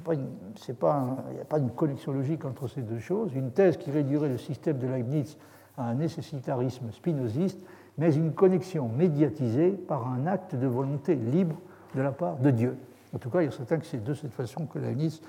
a 0.00 1.44
pas 1.44 1.58
une 1.58 1.70
connexion 1.70 2.12
logique 2.12 2.44
entre 2.44 2.66
ces 2.66 2.82
deux 2.82 2.98
choses. 2.98 3.34
Une 3.34 3.50
thèse 3.50 3.76
qui 3.76 3.90
réduirait 3.90 4.28
le 4.28 4.38
système 4.38 4.78
de 4.78 4.86
Leibniz 4.86 5.36
à 5.76 5.84
un 5.84 5.94
nécessitarisme 5.94 6.90
spinoziste, 6.92 7.60
mais 7.98 8.14
une 8.14 8.32
connexion 8.32 8.88
médiatisée 8.88 9.72
par 9.72 10.10
un 10.10 10.26
acte 10.26 10.54
de 10.54 10.66
volonté 10.66 11.14
libre 11.14 11.56
de 11.94 12.02
la 12.02 12.12
part 12.12 12.36
de 12.36 12.50
Dieu. 12.50 12.76
En 13.14 13.18
tout 13.18 13.30
cas, 13.30 13.42
il 13.42 13.48
est 13.48 13.56
certain 13.56 13.78
que 13.78 13.86
c'est 13.86 14.02
de 14.02 14.14
cette 14.14 14.32
façon 14.32 14.66
que 14.66 14.78
Leibniz 14.78 15.20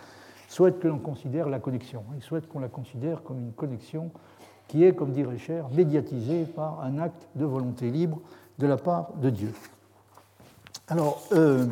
souhaite 0.48 0.80
que 0.80 0.88
l'on 0.88 1.00
considère 1.00 1.48
la 1.48 1.60
connexion. 1.60 2.04
Il 2.16 2.22
souhaite 2.22 2.48
qu'on 2.48 2.60
la 2.60 2.68
considère 2.68 3.24
comme 3.24 3.40
une 3.40 3.54
connexion 3.54 4.12
qui 4.68 4.84
est, 4.84 4.94
comme 4.94 5.12
dirait 5.12 5.38
Cher, 5.38 5.70
médiatisée 5.70 6.46
par 6.46 6.82
un 6.82 7.00
acte 7.00 7.28
de 7.36 7.46
volonté 7.46 7.90
libre 7.90 8.20
de 8.58 8.68
la 8.68 8.78
part 8.78 9.14
de 9.14 9.30
Dieu. 9.30 9.54
Alors, 10.88 11.22
euh, 11.34 11.66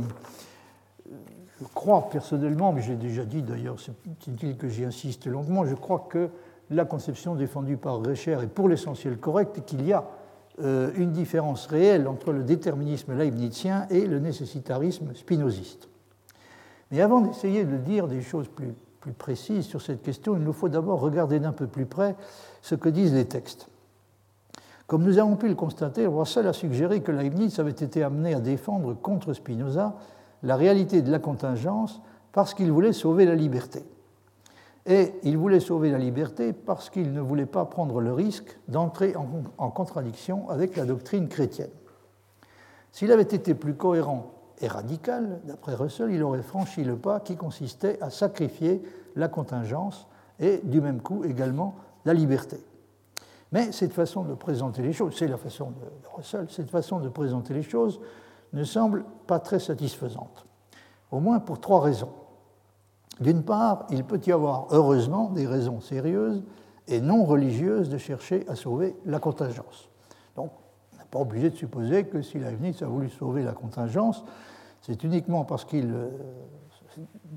je 1.59 1.65
crois 1.73 2.09
personnellement, 2.09 2.71
mais 2.71 2.81
j'ai 2.81 2.95
déjà 2.95 3.25
dit 3.25 3.41
d'ailleurs, 3.41 3.79
c'est 3.79 3.93
utile 4.27 4.57
que 4.57 4.67
j'y 4.67 4.85
insiste 4.85 5.27
longuement, 5.27 5.65
je 5.65 5.75
crois 5.75 6.07
que 6.09 6.29
la 6.69 6.85
conception 6.85 7.35
défendue 7.35 7.77
par 7.77 7.99
Recher 7.99 8.37
est 8.43 8.47
pour 8.47 8.69
l'essentiel 8.69 9.17
correcte 9.17 9.63
qu'il 9.65 9.85
y 9.85 9.93
a 9.93 10.05
euh, 10.59 10.91
une 10.95 11.11
différence 11.11 11.67
réelle 11.67 12.07
entre 12.07 12.31
le 12.31 12.43
déterminisme 12.43 13.15
leibnizien 13.15 13.87
et 13.89 14.05
le 14.05 14.19
nécessitarisme 14.19 15.13
spinoziste. 15.13 15.87
Mais 16.91 17.01
avant 17.01 17.21
d'essayer 17.21 17.65
de 17.65 17.77
dire 17.77 18.07
des 18.07 18.21
choses 18.21 18.47
plus, 18.47 18.73
plus 18.99 19.13
précises 19.13 19.65
sur 19.65 19.81
cette 19.81 20.01
question, 20.01 20.35
il 20.35 20.43
nous 20.43 20.53
faut 20.53 20.69
d'abord 20.69 20.99
regarder 20.99 21.39
d'un 21.39 21.51
peu 21.51 21.67
plus 21.67 21.85
près 21.85 22.15
ce 22.61 22.75
que 22.75 22.89
disent 22.89 23.13
les 23.13 23.25
textes. 23.25 23.67
Comme 24.87 25.03
nous 25.03 25.19
avons 25.19 25.35
pu 25.35 25.49
le 25.49 25.55
constater, 25.55 26.07
Russell 26.07 26.47
a 26.47 26.53
suggéré 26.53 27.01
que 27.01 27.11
Leibniz 27.11 27.59
avait 27.59 27.71
été 27.71 28.03
amené 28.03 28.33
à 28.33 28.39
défendre 28.39 28.93
contre 28.93 29.33
Spinoza 29.33 29.95
la 30.43 30.55
réalité 30.55 31.01
de 31.01 31.11
la 31.11 31.19
contingence 31.19 32.01
parce 32.31 32.53
qu'il 32.53 32.71
voulait 32.71 32.93
sauver 32.93 33.25
la 33.25 33.35
liberté. 33.35 33.83
Et 34.85 35.13
il 35.23 35.37
voulait 35.37 35.59
sauver 35.59 35.91
la 35.91 35.97
liberté 35.97 36.53
parce 36.53 36.89
qu'il 36.89 37.11
ne 37.11 37.19
voulait 37.19 37.45
pas 37.45 37.65
prendre 37.65 37.99
le 37.99 38.13
risque 38.13 38.57
d'entrer 38.69 39.13
en, 39.57 39.69
contradiction 39.71 40.49
avec 40.49 40.77
la 40.77 40.85
doctrine 40.85 41.27
chrétienne. 41.27 41.69
S'il 42.93 43.11
avait 43.11 43.23
été 43.23 43.53
plus 43.53 43.73
cohérent 43.73 44.31
et 44.59 44.67
radical, 44.67 45.41
d'après 45.45 45.75
Russell, 45.75 46.11
il 46.11 46.23
aurait 46.23 46.41
franchi 46.41 46.83
le 46.83 46.95
pas 46.95 47.19
qui 47.19 47.35
consistait 47.35 48.01
à 48.01 48.09
sacrifier 48.09 48.81
la 49.15 49.27
contingence 49.27 50.07
et 50.39 50.61
du 50.63 50.81
même 50.81 51.01
coup 51.01 51.23
également 51.23 51.75
la 52.05 52.13
liberté. 52.13 52.57
Mais 53.51 53.71
cette 53.71 53.93
façon 53.93 54.23
de 54.23 54.33
présenter 54.33 54.81
les 54.81 54.93
choses, 54.93 55.15
c'est 55.17 55.27
la 55.27 55.37
façon 55.37 55.71
de 55.71 56.07
Russell, 56.15 56.47
cette 56.49 56.69
façon 56.69 56.99
de 56.99 57.09
présenter 57.09 57.53
les 57.53 57.63
choses 57.63 57.99
ne 58.53 58.63
semble 58.63 59.05
pas 59.25 59.39
très 59.39 59.59
satisfaisante, 59.59 60.45
au 61.11 61.19
moins 61.19 61.39
pour 61.39 61.59
trois 61.59 61.81
raisons. 61.81 62.11
D'une 63.19 63.43
part, 63.43 63.87
il 63.89 64.03
peut 64.03 64.21
y 64.25 64.31
avoir 64.31 64.67
heureusement 64.71 65.29
des 65.29 65.47
raisons 65.47 65.81
sérieuses 65.81 66.43
et 66.87 67.01
non 67.01 67.25
religieuses 67.25 67.89
de 67.89 67.97
chercher 67.97 68.45
à 68.47 68.55
sauver 68.55 68.95
la 69.05 69.19
contingence. 69.19 69.89
Donc, 70.35 70.51
pas 71.11 71.19
obligé 71.19 71.49
de 71.49 71.55
supposer 71.55 72.05
que 72.05 72.21
si 72.21 72.39
Leibniz 72.39 72.81
a 72.81 72.87
voulu 72.87 73.09
sauver 73.09 73.43
la 73.43 73.53
contingence, 73.53 74.23
c'est 74.81 75.03
uniquement 75.03 75.43
parce 75.43 75.65
qu'il. 75.65 75.91
Euh, 75.91 76.09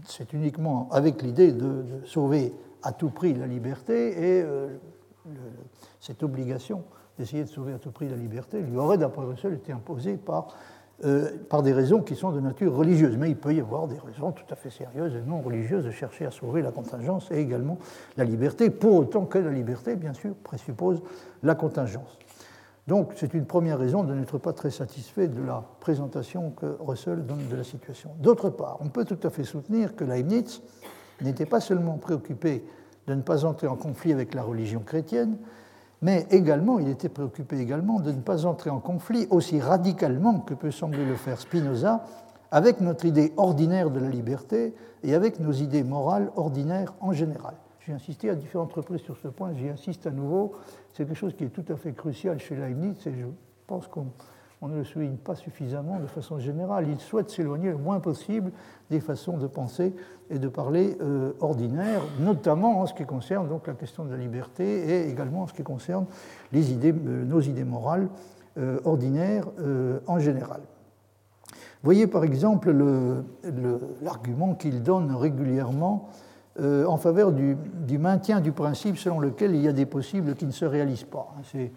c'est 0.05 0.33
uniquement 0.33 0.89
avec 0.91 1.23
l'idée 1.23 1.53
de, 1.53 1.85
sauver 2.05 2.55
à 2.83 2.93
tout 2.93 3.11
prix 3.11 3.35
la 3.35 3.47
liberté 3.47 4.39
et 4.39 4.43
euh, 4.43 4.69
cette 6.01 6.23
obligation 6.23 6.85
d'essayer 7.19 7.45
de 7.45 7.49
sauver 7.49 7.75
à 7.75 7.79
tout 7.79 7.91
prix 7.91 8.09
la 8.09 8.17
liberté 8.17 8.61
lui 8.61 8.77
aurait, 8.77 8.97
d'après 8.97 9.25
Russell, 9.25 9.53
été 9.53 9.73
imposée 9.73 10.19
euh, 11.05 11.31
par 11.49 11.63
des 11.63 11.73
raisons 11.73 12.01
qui 12.01 12.17
sont 12.17 12.31
de 12.31 12.41
nature 12.41 12.75
religieuse. 12.75 13.17
Mais 13.19 13.29
il 13.29 13.37
peut 13.37 13.55
y 13.55 13.61
avoir 13.61 13.89
des 13.89 13.99
raisons 13.99 14.33
tout 14.33 14.45
à 14.51 14.57
fait 14.57 14.71
sérieuses 14.71 15.15
et 15.15 15.23
non 15.23 15.43
religieuses 15.43 15.85
de 15.85 15.91
chercher 15.91 16.25
à 16.25 16.31
sauver 16.31 16.63
la 16.63 16.73
contingence 16.73 17.31
et 17.31 17.39
également 17.39 17.79
la 18.17 18.25
liberté, 18.25 18.71
pour 18.71 18.95
autant 18.95 19.27
que 19.27 19.39
la 19.39 19.51
liberté, 19.51 19.97
bien 19.97 20.15
sûr, 20.15 20.35
présuppose 20.43 21.03
la 21.43 21.55
contingence. 21.55 22.19
Donc 22.91 23.13
c'est 23.15 23.35
une 23.35 23.47
première 23.47 23.79
raison 23.79 24.03
de 24.03 24.13
n'être 24.13 24.39
pas 24.39 24.53
très 24.53 24.73
satisfait 24.73 25.29
de 25.29 25.41
la 25.41 25.63
présentation 25.79 26.51
que 26.51 26.77
Russell 26.81 27.25
donne 27.25 27.47
de 27.49 27.55
la 27.55 27.63
situation. 27.63 28.11
D'autre 28.19 28.51
part, 28.51 28.79
on 28.81 28.89
peut 28.89 29.05
tout 29.05 29.19
à 29.23 29.31
fait 29.31 29.45
soutenir 29.45 29.95
que 29.95 30.03
Leibniz 30.03 30.61
n'était 31.21 31.47
pas 31.47 31.61
seulement 31.61 31.99
préoccupé 31.99 32.65
de 33.07 33.15
ne 33.15 33.23
pas 33.23 33.45
entrer 33.45 33.69
en 33.69 33.77
conflit 33.77 34.13
avec 34.13 34.35
la 34.35 34.43
religion 34.43 34.81
chrétienne, 34.81 35.37
mais 36.03 36.27
également, 36.33 36.81
il 36.81 36.89
était 36.89 37.09
préoccupé 37.09 37.61
également 37.61 38.01
de 38.01 38.11
ne 38.11 38.23
pas 38.23 38.45
entrer 38.45 38.71
en 38.71 38.81
conflit 38.81 39.29
aussi 39.31 39.61
radicalement 39.61 40.41
que 40.41 40.55
peut 40.55 40.73
sembler 40.73 41.05
le 41.05 41.15
faire 41.15 41.39
Spinoza 41.39 42.05
avec 42.51 42.81
notre 42.81 43.05
idée 43.05 43.33
ordinaire 43.37 43.93
de 43.93 44.01
la 44.01 44.09
liberté 44.09 44.75
et 45.05 45.15
avec 45.15 45.39
nos 45.39 45.53
idées 45.53 45.85
morales 45.85 46.33
ordinaires 46.35 46.93
en 47.01 47.13
général. 47.13 47.55
J'ai 47.81 47.93
insisté 47.93 48.29
à 48.29 48.35
différentes 48.35 48.73
reprises 48.73 49.01
sur 49.01 49.17
ce 49.17 49.29
point, 49.29 49.55
j'y 49.55 49.69
insiste 49.69 50.07
à 50.07 50.11
nouveau. 50.11 50.53
C'est 50.93 51.05
quelque 51.05 51.17
chose 51.17 51.35
qui 51.35 51.45
est 51.45 51.49
tout 51.49 51.65
à 51.73 51.77
fait 51.77 51.93
crucial 51.93 52.39
chez 52.39 52.55
Leibniz 52.55 53.07
et 53.07 53.13
je 53.13 53.27
pense 53.67 53.87
qu'on 53.87 54.09
on 54.63 54.69
ne 54.69 54.77
le 54.77 54.85
souligne 54.85 55.17
pas 55.17 55.35
suffisamment 55.35 55.99
de 55.99 56.07
façon 56.07 56.39
générale. 56.39 56.87
Il 56.89 57.01
souhaite 57.01 57.31
s'éloigner 57.31 57.71
le 57.71 57.79
moins 57.79 58.01
possible 58.01 58.53
des 58.91 59.01
façons 59.01 59.39
de 59.39 59.47
penser 59.47 59.95
et 60.29 60.39
de 60.39 60.49
parler 60.49 60.97
euh, 61.01 61.33
ordinaires, 61.41 62.03
notamment 62.19 62.81
en 62.81 62.87
ce 62.87 62.93
qui 62.93 63.05
concerne 63.05 63.49
donc 63.49 63.67
la 63.67 63.73
question 63.73 64.05
de 64.05 64.11
la 64.11 64.19
liberté 64.19 64.65
et 64.65 65.11
également 65.11 65.43
en 65.43 65.47
ce 65.47 65.55
qui 65.55 65.63
concerne 65.63 66.05
les 66.53 66.73
idées, 66.73 66.93
euh, 66.93 67.25
nos 67.25 67.41
idées 67.41 67.65
morales 67.65 68.09
euh, 68.59 68.81
ordinaires 68.85 69.47
en 70.07 70.19
général. 70.19 70.61
Voyez 71.83 72.07
par 72.07 72.25
exemple 72.25 72.75
l'argument 74.03 74.55
qu'il 74.55 74.83
donne 74.83 75.15
régulièrement 75.15 76.11
en 76.61 76.97
faveur 76.99 77.33
du, 77.33 77.57
maintien 77.99 78.41
du 78.41 78.53
principe 78.53 78.99
selon 78.99 79.19
lequel 79.19 79.55
il 79.55 79.63
y 79.63 79.69
a 79.69 79.73
des 79.73 79.87
possibles 79.87 80.35
qui 80.35 80.45
ne 80.45 80.51
se 80.51 80.65
réalisent 80.65 81.05
pas. 81.05 81.35
C'est 81.51 81.71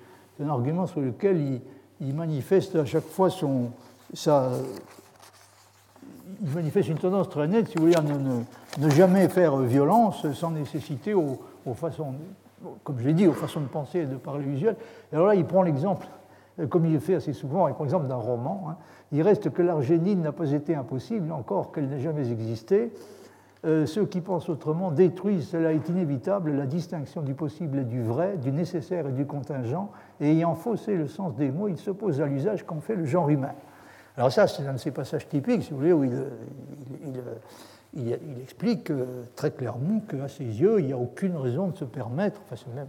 un 0.44 0.50
argument 0.50 0.88
sur 0.88 1.00
lequel 1.00 1.62
il 2.02 2.14
manifeste 2.14 2.76
à 2.76 2.86
chaque 2.86 3.06
fois 3.06 3.30
son, 3.30 3.72
sa, 4.14 4.50
il 6.42 6.50
manifeste 6.50 6.90
une 6.90 6.98
tendance 6.98 7.30
très 7.30 7.48
nette, 7.48 7.70
si 7.70 7.78
vous 7.78 7.86
voulez, 7.86 7.96
à 7.96 8.02
ne, 8.02 8.90
jamais 8.90 9.28
faire 9.30 9.58
violence 9.58 10.30
sans 10.34 10.52
nécessité 10.52 11.14
aux, 11.14 11.40
façons, 11.74 12.16
comme 12.84 13.00
je 13.00 13.08
l'ai 13.08 13.14
dit, 13.14 13.28
aux 13.28 13.34
façons 13.34 13.62
de 13.62 13.68
penser 13.68 14.00
et 14.00 14.06
de 14.06 14.16
parler 14.16 14.46
usuelles. 14.46 14.76
alors 15.12 15.28
là, 15.28 15.36
il 15.36 15.46
prend 15.46 15.64
l'exemple, 15.64 16.08
comme 16.70 16.86
il 16.86 16.94
le 16.94 17.00
fait 17.00 17.16
assez 17.16 17.34
souvent, 17.34 17.68
il 17.68 17.74
prend 17.74 17.84
l'exemple 17.84 18.08
d'un 18.08 18.16
roman. 18.16 18.68
Hein. 18.70 18.76
Il 19.12 19.22
reste 19.22 19.52
que 19.52 19.62
l'argénine 19.62 20.22
n'a 20.22 20.32
pas 20.32 20.52
été 20.52 20.76
impossible, 20.76 21.32
encore 21.32 21.72
qu'elle 21.72 21.88
n'ait 21.88 22.02
jamais 22.02 22.30
existé. 22.32 22.92
Euh, 23.66 23.86
ceux 23.86 24.06
qui 24.06 24.20
pensent 24.20 24.50
autrement 24.50 24.92
détruisent, 24.92 25.48
cela 25.48 25.72
est 25.72 25.88
inévitable, 25.88 26.52
la 26.52 26.66
distinction 26.66 27.22
du 27.22 27.34
possible 27.34 27.80
et 27.80 27.84
du 27.86 28.02
vrai, 28.02 28.36
du 28.36 28.52
nécessaire 28.52 29.08
et 29.08 29.14
du 29.14 29.26
contingent, 29.26 29.90
et 30.20 30.32
ayant 30.32 30.54
faussé 30.56 30.98
le 30.98 31.08
sens 31.08 31.34
des 31.36 31.50
mots, 31.50 31.70
il 31.70 31.78
s'oppose 31.78 32.20
à 32.20 32.26
l'usage 32.26 32.66
qu'en 32.66 32.82
fait 32.82 32.96
le 32.96 33.06
genre 33.06 33.30
humain. 33.30 33.54
Alors 34.18 34.34
ça, 34.34 34.48
c'est 34.48 34.68
un 34.68 34.74
de 34.74 34.78
ces 34.78 34.92
passages 34.92 35.30
typiques, 35.30 35.64
si 35.64 35.72
vous 35.72 35.78
voulez, 35.78 35.94
où 35.94 36.04
il, 36.04 36.14
explique 38.42 38.92
euh, 38.92 39.24
très 39.36 39.52
clairement 39.52 40.02
qu'à 40.10 40.28
ses 40.28 40.44
yeux, 40.44 40.80
il 40.80 40.88
n'y 40.88 40.94
a 40.94 40.98
aucune 40.98 41.38
raison 41.38 41.68
de 41.68 41.78
se 41.78 41.86
permettre, 41.86 42.42
enfin, 42.44 42.62
même, 42.76 42.88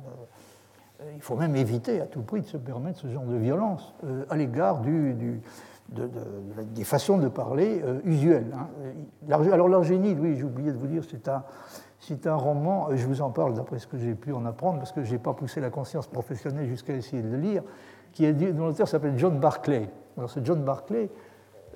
euh, 1.02 1.12
il 1.14 1.22
faut 1.22 1.36
même 1.36 1.54
éviter 1.54 2.00
à 2.00 2.06
tout 2.06 2.22
prix 2.22 2.40
de 2.40 2.46
se 2.46 2.56
permettre 2.56 2.98
ce 2.98 3.06
genre 3.06 3.24
de 3.24 3.36
violence 3.36 3.94
à 4.28 4.36
l'égard 4.36 4.80
du 4.80 5.40
des 5.88 6.84
façons 6.84 7.18
de 7.18 7.28
parler 7.28 7.82
euh, 7.84 8.00
usuelles. 8.04 8.54
Hein. 8.54 8.68
Alors 9.30 9.68
l'Argénie, 9.68 10.16
oui, 10.18 10.36
j'ai 10.36 10.44
oublié 10.44 10.72
de 10.72 10.78
vous 10.78 10.86
dire, 10.86 11.02
c'est 11.08 11.28
un, 11.28 11.44
un 12.26 12.36
roman, 12.36 12.88
je 12.94 13.06
vous 13.06 13.22
en 13.22 13.30
parle 13.30 13.54
d'après 13.54 13.78
ce 13.78 13.86
que 13.86 13.98
j'ai 13.98 14.14
pu 14.14 14.32
en 14.32 14.44
apprendre, 14.46 14.78
parce 14.78 14.92
que 14.92 15.04
je 15.04 15.12
n'ai 15.12 15.18
pas 15.18 15.34
poussé 15.34 15.60
la 15.60 15.70
conscience 15.70 16.06
professionnelle 16.06 16.66
jusqu'à 16.68 16.94
essayer 16.94 17.22
de 17.22 17.28
le 17.28 17.36
lire, 17.36 17.62
qui 18.12 18.24
est, 18.24 18.32
dont 18.32 18.66
l'auteur 18.66 18.88
s'appelle 18.88 19.18
John 19.18 19.38
Barclay. 19.38 19.88
Alors 20.16 20.30
ce 20.30 20.40
John 20.42 20.62
Barclay, 20.62 21.10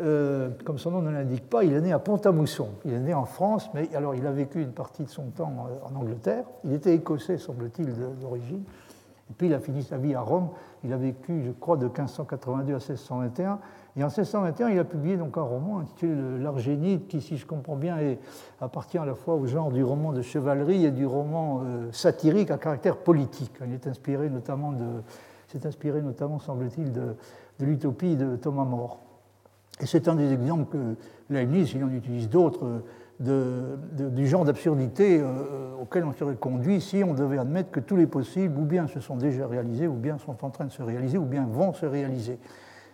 euh, 0.01 0.51
comme 0.65 0.79
son 0.79 0.93
nom 0.93 1.03
ne 1.03 1.11
l'indique 1.11 1.49
pas, 1.49 1.65
il 1.65 1.73
est 1.73 1.81
né 1.81 1.93
à 1.93 1.99
Pont-à-Mousson. 1.99 2.69
Il 2.85 2.93
est 2.93 3.01
né 3.01 3.15
en 3.15 3.25
France, 3.25 3.69
mais 3.75 3.95
alors 3.95 4.15
il 4.15 4.27
a 4.27 4.31
vécu 4.31 4.63
une 4.63 4.73
partie 4.73 5.03
de 5.03 5.09
son 5.09 5.31
temps 5.31 5.67
euh, 5.69 5.89
en 5.89 5.97
Angleterre. 5.97 6.45
Il 6.65 6.73
était 6.73 6.95
écossais, 6.95 7.37
semble-t-il, 7.37 7.93
d'origine. 8.21 8.63
Et 9.31 9.35
puis 9.37 9.49
il 9.49 9.55
a 9.55 9.61
fini 9.61 9.83
sa 9.83 9.99
vie 9.99 10.15
à 10.15 10.21
Rome. 10.21 10.51
Il 10.85 10.93
a 10.93 10.97
vécu, 10.97 11.43
je 11.45 11.51
crois, 11.51 11.77
de 11.77 11.87
1582 11.87 12.73
à 12.73 12.77
1621. 12.77 13.59
Et 13.99 14.05
en 14.05 14.07
1621, 14.07 14.69
il 14.69 14.79
a 14.79 14.85
publié 14.85 15.17
donc 15.17 15.37
un 15.37 15.43
roman 15.43 15.81
intitulé 15.81 16.15
L'Argénide, 16.39 17.09
qui, 17.09 17.21
si 17.21 17.37
je 17.37 17.45
comprends 17.45 17.75
bien, 17.75 17.97
appartient 18.61 18.97
à 18.97 19.05
la 19.05 19.17
fois 19.17 19.35
au 19.35 19.45
genre 19.47 19.73
du 19.73 19.83
roman 19.83 20.13
de 20.13 20.23
chevalerie 20.23 20.85
et 20.85 20.93
du 20.93 21.05
roman 21.05 21.63
euh, 21.65 21.89
satirique 21.91 22.53
à 22.53 22.59
caractère 22.59 22.99
politique. 22.99 23.51
Il 23.67 23.75
est 23.75 23.89
inspiré 23.89 24.31
notamment 24.31 24.71
de, 24.71 24.85
s'est 25.49 25.67
inspiré 25.67 26.01
notamment, 26.01 26.39
semble-t-il, 26.39 26.93
de, 26.93 27.17
l'utopie 27.59 28.15
de 28.15 28.37
Thomas 28.37 28.65
More. 28.65 29.01
Et 29.81 29.87
c'est 29.87 30.07
un 30.07 30.15
des 30.15 30.33
exemples 30.33 30.67
que 30.71 30.95
Leibniz, 31.29 31.73
il 31.75 31.83
en 31.83 31.91
utilise 31.91 32.29
d'autres, 32.29 32.83
du 33.19 34.29
genre 34.29 34.45
d'absurdité 34.45 35.19
euh, 35.21 35.75
auquel 35.81 36.05
on 36.05 36.13
serait 36.13 36.37
conduit 36.37 36.81
si 36.81 37.03
on 37.03 37.15
devait 37.15 37.39
admettre 37.39 37.73
que 37.73 37.81
tous 37.81 37.97
les 37.97 38.07
possibles, 38.07 38.61
ou 38.61 38.65
bien 38.65 38.87
se 38.87 39.01
sont 39.01 39.17
déjà 39.17 39.49
réalisés, 39.49 39.89
ou 39.89 39.95
bien 39.95 40.19
sont 40.19 40.45
en 40.45 40.51
train 40.51 40.67
de 40.67 40.73
se 40.73 40.85
réaliser, 40.85 41.19
ou 41.19 41.25
bien 41.25 41.49
vont 41.51 41.73
se 41.73 41.85
réaliser. 41.85 42.39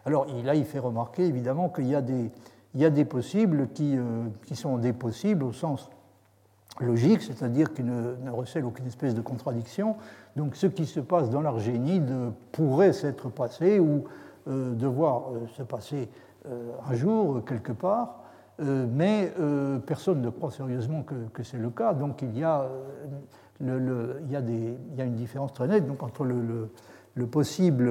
Alors 0.07 0.27
là, 0.45 0.55
il 0.55 0.65
fait 0.65 0.79
remarquer 0.79 1.25
évidemment 1.25 1.69
qu'il 1.69 1.89
y, 1.89 1.95
a 1.95 2.91
des 2.91 3.05
possibles 3.05 3.69
qui, 3.73 3.97
euh, 3.97 4.25
qui, 4.47 4.55
sont 4.55 4.77
des 4.77 4.93
possibles 4.93 5.45
au 5.45 5.53
sens 5.53 5.89
logique, 6.81 7.23
c'est-à-dire 7.23 7.73
qui 7.73 7.83
ne, 7.83 8.31
recèlent 8.31 8.67
aucune 8.67 8.87
espèce 8.87 9.15
de 9.15 9.23
contradiction. 9.23 9.97
Donc 10.37 10.57
ce 10.57 10.67
qui 10.67 10.85
se 10.85 11.01
passe 11.01 11.31
dans 11.31 11.41
l'Argénide 11.41 12.13
pourrait 12.53 12.93
s'être 12.93 13.31
passé 13.31 13.79
ou 13.79 14.05
euh, 14.49 14.75
devoir 14.75 15.31
euh, 15.31 15.47
se 15.57 15.63
passer 15.63 16.09
un 16.87 16.93
jour 16.93 17.43
quelque 17.47 17.73
part, 17.73 18.21
mais 18.59 19.33
personne 19.87 20.21
ne 20.21 20.29
croit 20.29 20.51
sérieusement 20.51 21.03
que, 21.03 21.43
c'est 21.43 21.57
le 21.57 21.71
cas. 21.71 21.95
Donc 21.95 22.21
il 22.21 22.39
y, 22.39 22.45
a, 22.45 22.69
une 23.59 25.15
différence 25.15 25.55
très 25.55 25.67
nette 25.67 25.85
entre 26.03 26.27
le 26.27 26.69
possible 27.27 27.91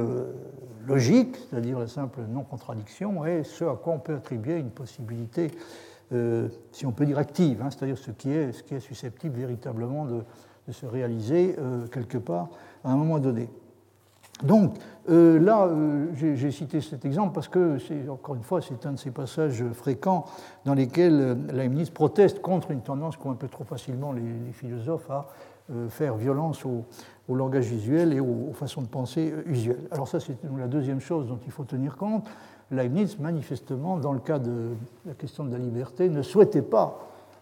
logique, 0.87 1.37
c'est-à-dire 1.49 1.79
la 1.79 1.87
simple 1.87 2.21
non-contradiction, 2.29 3.25
et 3.25 3.43
ce 3.43 3.63
à 3.65 3.75
quoi 3.75 3.93
on 3.93 3.99
peut 3.99 4.15
attribuer 4.15 4.57
une 4.57 4.69
possibilité, 4.69 5.51
euh, 6.11 6.49
si 6.71 6.85
on 6.85 6.91
peut 6.91 7.05
dire 7.05 7.17
active, 7.17 7.61
hein, 7.61 7.69
c'est-à-dire 7.69 7.97
ce, 7.97 8.11
qui 8.11 8.31
est, 8.31 8.71
est 8.71 8.79
susceptible 8.79 9.37
véritablement 9.37 10.05
de, 10.05 10.23
se 10.71 10.85
réaliser 10.85 11.57
euh, 11.59 11.87
quelque 11.87 12.17
part 12.17 12.47
à 12.85 12.91
un 12.91 12.95
moment 12.95 13.19
donné. 13.19 13.49
Donc 14.43 14.75
euh, 15.09 15.37
là, 15.39 15.69
j'ai 16.15 16.51
cité 16.51 16.81
cet 16.81 17.05
exemple 17.05 17.33
parce 17.33 17.47
que, 17.47 17.77
encore 18.09 18.35
une 18.35 18.43
fois, 18.43 18.61
c'est 18.61 18.85
un 18.85 18.93
de 18.93 18.97
ces 18.97 19.11
passages 19.11 19.63
fréquents 19.73 20.25
dans 20.65 20.73
lesquels 20.73 21.37
Leibniz 21.53 21.89
proteste 21.89 22.41
contre 22.41 22.71
une 22.71 22.81
tendance 22.81 23.17
qu'ont 23.17 23.31
un 23.31 23.35
peu 23.35 23.47
trop 23.47 23.63
facilement 23.65 24.11
les, 24.11 24.21
les 24.21 24.53
philosophes 24.53 25.09
à 25.09 25.27
faire 25.89 26.15
violence 26.15 26.65
au, 26.65 26.83
langage 27.35 27.65
visuel 27.65 28.13
et 28.13 28.19
aux, 28.19 28.51
façons 28.53 28.81
de 28.81 28.87
penser 28.87 29.33
usuelles. 29.45 29.87
Alors 29.91 30.07
ça, 30.07 30.19
c'est 30.19 30.37
la 30.57 30.67
deuxième 30.67 30.99
chose 30.99 31.27
dont 31.27 31.39
il 31.45 31.51
faut 31.51 31.63
tenir 31.63 31.95
compte. 31.95 32.27
Leibniz, 32.73 33.19
manifestement, 33.19 33.97
dans 33.97 34.13
le 34.13 34.19
cas 34.19 34.39
de 34.39 34.69
la 35.05 35.13
question 35.13 35.45
de 35.45 35.51
la 35.51 35.57
liberté, 35.57 36.09
ne 36.09 36.21
souhaitait 36.21 36.61
pas, 36.61 36.99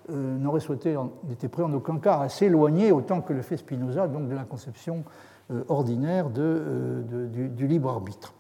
euh, 0.09 0.37
n'aurait 0.37 0.59
souhaité, 0.59 0.95
n'était 1.27 1.47
prêt 1.47 1.63
en 1.63 1.73
aucun 1.73 1.99
cas 1.99 2.19
à 2.19 2.29
s'éloigner 2.29 2.91
autant 2.91 3.21
que 3.21 3.33
le 3.33 3.41
fait 3.41 3.57
Spinoza, 3.57 4.07
donc 4.07 4.27
de 4.27 4.35
la 4.35 4.43
conception 4.43 5.03
euh, 5.51 5.63
ordinaire 5.69 6.27
euh, 6.37 7.27
du, 7.27 7.49
du, 7.49 7.67
libre 7.67 7.89
arbitre. 7.89 8.33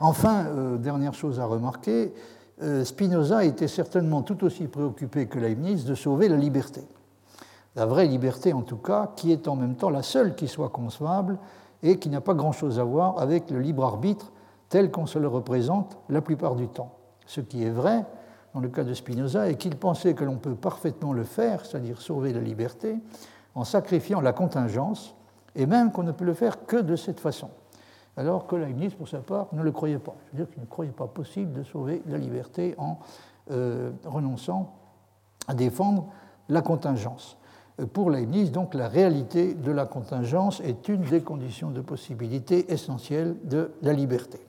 Enfin, 0.00 0.46
dernière 0.78 1.12
chose 1.12 1.40
à 1.40 1.44
remarquer, 1.44 2.14
Spinoza 2.84 3.44
était 3.44 3.66
certainement 3.66 4.22
tout 4.22 4.44
aussi 4.44 4.68
préoccupé 4.68 5.26
que 5.26 5.40
Leibniz 5.40 5.84
de 5.84 5.96
sauver 5.96 6.28
la 6.28 6.36
liberté 6.36 6.82
la 7.76 7.86
vraie 7.86 8.06
liberté 8.06 8.52
en 8.52 8.62
tout 8.62 8.76
cas, 8.76 9.10
qui 9.16 9.32
est 9.32 9.48
en 9.48 9.56
même 9.56 9.76
temps 9.76 9.90
la 9.90 10.02
seule 10.02 10.34
qui 10.34 10.48
soit 10.48 10.68
concevable 10.68 11.38
et 11.82 11.98
qui 11.98 12.08
n'a 12.08 12.20
pas 12.20 12.34
grand-chose 12.34 12.78
à 12.78 12.84
voir 12.84 13.18
avec 13.18 13.50
le 13.50 13.60
libre 13.60 13.84
arbitre 13.84 14.32
tel 14.68 14.90
qu'on 14.90 15.06
se 15.06 15.18
le 15.18 15.28
représente 15.28 15.96
la 16.08 16.20
plupart 16.20 16.56
du 16.56 16.68
temps. 16.68 16.92
Ce 17.26 17.40
qui 17.40 17.64
est 17.64 17.70
vrai 17.70 18.04
dans 18.54 18.60
le 18.60 18.68
cas 18.68 18.84
de 18.84 18.94
Spinoza 18.94 19.48
est 19.48 19.56
qu'il 19.56 19.76
pensait 19.76 20.14
que 20.14 20.24
l'on 20.24 20.36
peut 20.36 20.54
parfaitement 20.54 21.12
le 21.12 21.24
faire, 21.24 21.64
c'est-à-dire 21.64 22.00
sauver 22.00 22.32
la 22.32 22.40
liberté, 22.40 22.96
en 23.54 23.64
sacrifiant 23.64 24.20
la 24.20 24.32
contingence, 24.32 25.14
et 25.54 25.66
même 25.66 25.92
qu'on 25.92 26.02
ne 26.02 26.12
peut 26.12 26.24
le 26.24 26.34
faire 26.34 26.64
que 26.66 26.76
de 26.76 26.96
cette 26.96 27.20
façon. 27.20 27.50
Alors 28.16 28.46
que 28.46 28.56
Leibniz, 28.56 28.94
pour 28.94 29.08
sa 29.08 29.18
part, 29.18 29.46
ne 29.52 29.62
le 29.62 29.70
croyait 29.70 29.98
pas. 29.98 30.16
C'est-à-dire 30.24 30.50
qu'il 30.50 30.60
ne 30.60 30.66
croyait 30.66 30.90
pas 30.90 31.06
possible 31.06 31.52
de 31.52 31.62
sauver 31.62 32.02
la 32.06 32.18
liberté 32.18 32.74
en 32.78 32.98
euh, 33.50 33.92
renonçant 34.04 34.74
à 35.46 35.54
défendre 35.54 36.06
la 36.48 36.60
contingence. 36.60 37.37
Pour 37.92 38.10
Leibniz, 38.10 38.50
donc, 38.50 38.74
la 38.74 38.88
réalité 38.88 39.54
de 39.54 39.70
la 39.70 39.86
contingence 39.86 40.60
est 40.60 40.88
une 40.88 41.02
des 41.02 41.20
conditions 41.20 41.70
de 41.70 41.80
possibilité 41.80 42.72
essentielles 42.72 43.36
de 43.44 43.70
la 43.82 43.92
liberté. 43.92 44.40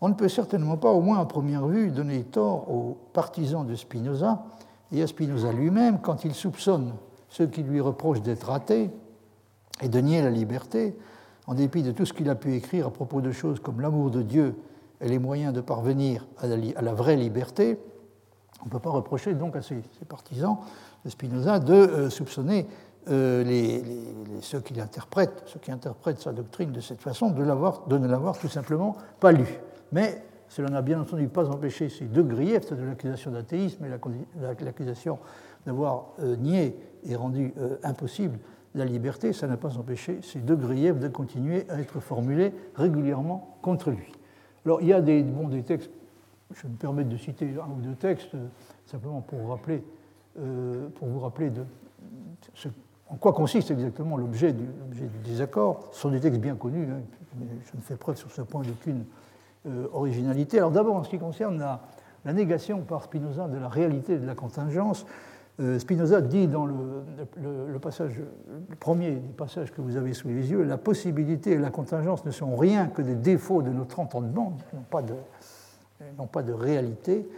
On 0.00 0.08
ne 0.08 0.14
peut 0.14 0.28
certainement 0.28 0.76
pas, 0.76 0.90
au 0.90 1.00
moins 1.00 1.20
à 1.20 1.24
première 1.26 1.64
vue, 1.68 1.92
donner 1.92 2.24
tort 2.24 2.68
aux 2.68 2.98
partisans 3.12 3.64
de 3.64 3.76
Spinoza 3.76 4.42
et 4.90 5.00
à 5.00 5.06
Spinoza 5.06 5.52
lui-même 5.52 6.00
quand 6.00 6.24
il 6.24 6.34
soupçonne 6.34 6.92
ceux 7.28 7.46
qui 7.46 7.62
lui 7.62 7.80
reprochent 7.80 8.20
d'être 8.20 8.50
athée 8.50 8.90
et 9.80 9.88
de 9.88 9.98
nier 10.00 10.20
la 10.20 10.30
liberté, 10.30 10.96
en 11.46 11.54
dépit 11.54 11.84
de 11.84 11.92
tout 11.92 12.04
ce 12.04 12.12
qu'il 12.12 12.28
a 12.30 12.34
pu 12.34 12.54
écrire 12.54 12.88
à 12.88 12.90
propos 12.90 13.20
de 13.20 13.30
choses 13.30 13.60
comme 13.60 13.80
l'amour 13.80 14.10
de 14.10 14.22
Dieu 14.22 14.56
et 15.00 15.08
les 15.08 15.20
moyens 15.20 15.54
de 15.54 15.60
parvenir 15.60 16.26
à 16.38 16.48
la, 16.48 16.94
vraie 16.94 17.16
liberté. 17.16 17.78
On 18.60 18.66
ne 18.66 18.70
peut 18.70 18.80
pas 18.80 18.90
reprocher 18.90 19.34
donc 19.34 19.54
à 19.54 19.62
ces 19.62 19.82
partisans 20.08 20.58
de 21.04 21.10
Spinoza 21.10 21.58
de 21.58 21.72
euh, 21.72 22.10
soupçonner 22.10 22.66
euh, 23.08 23.80
ceux 24.40 24.60
qui 24.60 24.74
l'interprètent, 24.74 25.42
ceux 25.46 25.58
qui 25.58 25.72
interprètent 25.72 26.20
sa 26.20 26.32
doctrine 26.32 26.70
de 26.72 26.80
cette 26.80 27.00
façon, 27.00 27.30
de, 27.30 27.42
de 27.42 27.98
ne 27.98 28.06
l'avoir 28.06 28.38
tout 28.38 28.48
simplement 28.48 28.96
pas 29.18 29.32
lu. 29.32 29.46
Mais 29.90 30.22
cela 30.48 30.68
n'a 30.68 30.82
bien 30.82 31.00
entendu 31.00 31.28
pas 31.28 31.48
empêché 31.48 31.88
ces 31.88 32.04
deux 32.04 32.22
griefs, 32.22 32.62
c'est-à-dire 32.62 32.86
l'accusation 32.86 33.30
d'athéisme 33.30 33.84
et 33.84 34.64
l'accusation 34.64 35.18
d'avoir 35.66 36.10
euh, 36.20 36.36
nié 36.36 36.76
et 37.04 37.16
rendu 37.16 37.52
impossible 37.82 38.38
la 38.74 38.84
liberté, 38.84 39.32
ça 39.32 39.46
n'a 39.46 39.56
pas 39.56 39.76
empêché 39.76 40.20
ces 40.22 40.38
deux 40.38 40.56
griefs 40.56 40.98
de 40.98 41.08
continuer 41.08 41.66
à 41.68 41.80
être 41.80 42.00
formulés 42.00 42.54
régulièrement 42.74 43.58
contre 43.60 43.90
lui. 43.90 44.12
Alors 44.64 44.80
il 44.80 44.88
y 44.88 44.92
a 44.92 45.00
des, 45.00 45.22
bon, 45.22 45.48
des 45.48 45.62
textes, 45.62 45.90
je 46.54 46.66
me 46.66 46.74
permets 46.74 47.04
de 47.04 47.16
citer 47.16 47.46
un 47.60 47.70
ou 47.70 47.80
deux 47.80 47.94
textes, 47.94 48.34
simplement 48.86 49.20
pour 49.20 49.48
rappeler 49.48 49.84
euh, 50.38 50.88
pour 50.94 51.08
vous 51.08 51.20
rappeler 51.20 51.50
en 53.08 53.16
quoi 53.16 53.34
consiste 53.34 53.70
exactement 53.70 54.16
l'objet 54.16 54.54
du, 54.54 54.64
désaccord. 55.24 55.88
Ce 55.92 56.00
sont 56.00 56.10
des 56.10 56.20
textes 56.20 56.40
bien 56.40 56.54
connus, 56.54 56.88
hein, 56.90 57.00
je 57.38 57.76
ne 57.76 57.82
fais 57.82 57.96
preuve 57.96 58.16
sur 58.16 58.30
ce 58.30 58.40
point 58.40 58.62
d'aucune 58.62 59.04
euh, 59.66 59.86
originalité. 59.92 60.58
Alors 60.58 60.70
d'abord, 60.70 60.96
en 60.96 61.04
ce 61.04 61.10
qui 61.10 61.18
concerne 61.18 61.58
la, 61.58 62.32
négation 62.32 62.80
par 62.80 63.02
Spinoza 63.02 63.48
de 63.48 63.58
la 63.58 63.68
réalité 63.68 64.18
de 64.18 64.26
la 64.26 64.34
contingence, 64.34 65.04
euh, 65.60 65.78
Spinoza 65.78 66.22
dit 66.22 66.48
dans 66.48 66.64
le, 66.64 67.78
passage, 67.78 68.18
premier 68.80 69.10
des 69.10 69.34
passages 69.34 69.70
que 69.70 69.82
vous 69.82 69.96
avez 69.96 70.14
sous 70.14 70.28
les 70.28 70.50
yeux, 70.50 70.62
la 70.62 70.78
possibilité 70.78 71.52
et 71.52 71.58
la 71.58 71.70
contingence 71.70 72.24
ne 72.24 72.30
sont 72.30 72.56
rien 72.56 72.86
que 72.86 73.02
des 73.02 73.16
défauts 73.16 73.60
de 73.60 73.70
notre 73.70 74.00
entendement, 74.00 74.56
n'ont 74.72 74.80
pas 74.88 75.02
de, 75.02 75.14
pas 76.32 76.42
de 76.42 76.52
réalité. 76.54 77.28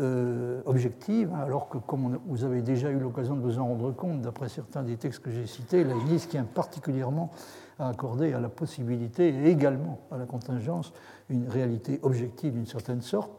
Euh, 0.00 0.60
objective, 0.66 1.30
hein, 1.32 1.44
alors 1.44 1.68
que, 1.68 1.78
comme 1.78 2.18
vous 2.26 2.42
avez 2.42 2.62
déjà 2.62 2.90
eu 2.90 2.98
l'occasion 2.98 3.36
de 3.36 3.40
vous 3.40 3.60
en 3.60 3.68
rendre 3.68 3.92
compte, 3.92 4.22
d'après 4.22 4.48
certains 4.48 4.82
des 4.82 4.96
textes 4.96 5.22
que 5.22 5.30
j'ai 5.30 5.46
cités, 5.46 5.84
la 5.84 5.94
qui 5.94 6.26
tient 6.26 6.42
particulièrement 6.42 7.30
à 7.78 7.90
accorder 7.90 8.32
à 8.32 8.40
la 8.40 8.48
possibilité 8.48 9.28
et 9.28 9.50
également 9.50 10.00
à 10.10 10.16
la 10.16 10.26
contingence 10.26 10.92
une 11.30 11.48
réalité 11.48 12.00
objective 12.02 12.54
d'une 12.54 12.66
certaine 12.66 13.02
sorte. 13.02 13.30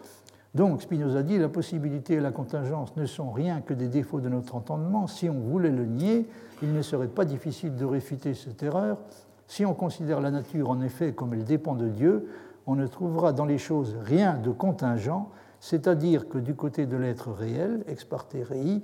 Donc, 0.53 0.81
Spinoza 0.81 1.23
dit 1.23 1.37
la 1.37 1.49
possibilité 1.49 2.13
et 2.13 2.19
la 2.21 2.31
contingence 2.31 2.95
ne 2.95 3.05
sont 3.05 3.31
rien 3.31 3.59
que 3.59 3.73
des 3.73 3.89
défauts 3.89 4.21
de 4.21 4.29
notre 4.29 4.55
entendement. 4.55 5.07
Si 5.07 5.29
on 5.29 5.41
voulait 5.41 5.71
le 5.71 5.85
nier, 5.85 6.25
il 6.63 6.71
ne 6.71 6.81
serait 6.81 7.09
pas 7.09 7.25
difficile 7.25 7.75
de 7.75 7.83
réfuter 7.83 8.33
cette 8.33 8.63
erreur. 8.63 8.97
Si 9.47 9.65
on 9.65 9.73
considère 9.73 10.21
la 10.21 10.31
nature 10.31 10.69
en 10.69 10.79
effet 10.79 11.11
comme 11.11 11.33
elle 11.33 11.43
dépend 11.43 11.75
de 11.75 11.89
Dieu, 11.89 12.29
on 12.65 12.75
ne 12.75 12.87
trouvera 12.87 13.33
dans 13.33 13.45
les 13.45 13.57
choses 13.57 13.97
rien 14.01 14.37
de 14.37 14.51
contingent 14.51 15.29
c'est-à-dire 15.59 16.27
que 16.27 16.37
du 16.37 16.55
côté 16.55 16.85
de 16.85 16.97
l'être 16.97 17.31
réel, 17.31 17.83
ex 17.87 18.03
parte 18.03 18.35
rei, 18.49 18.81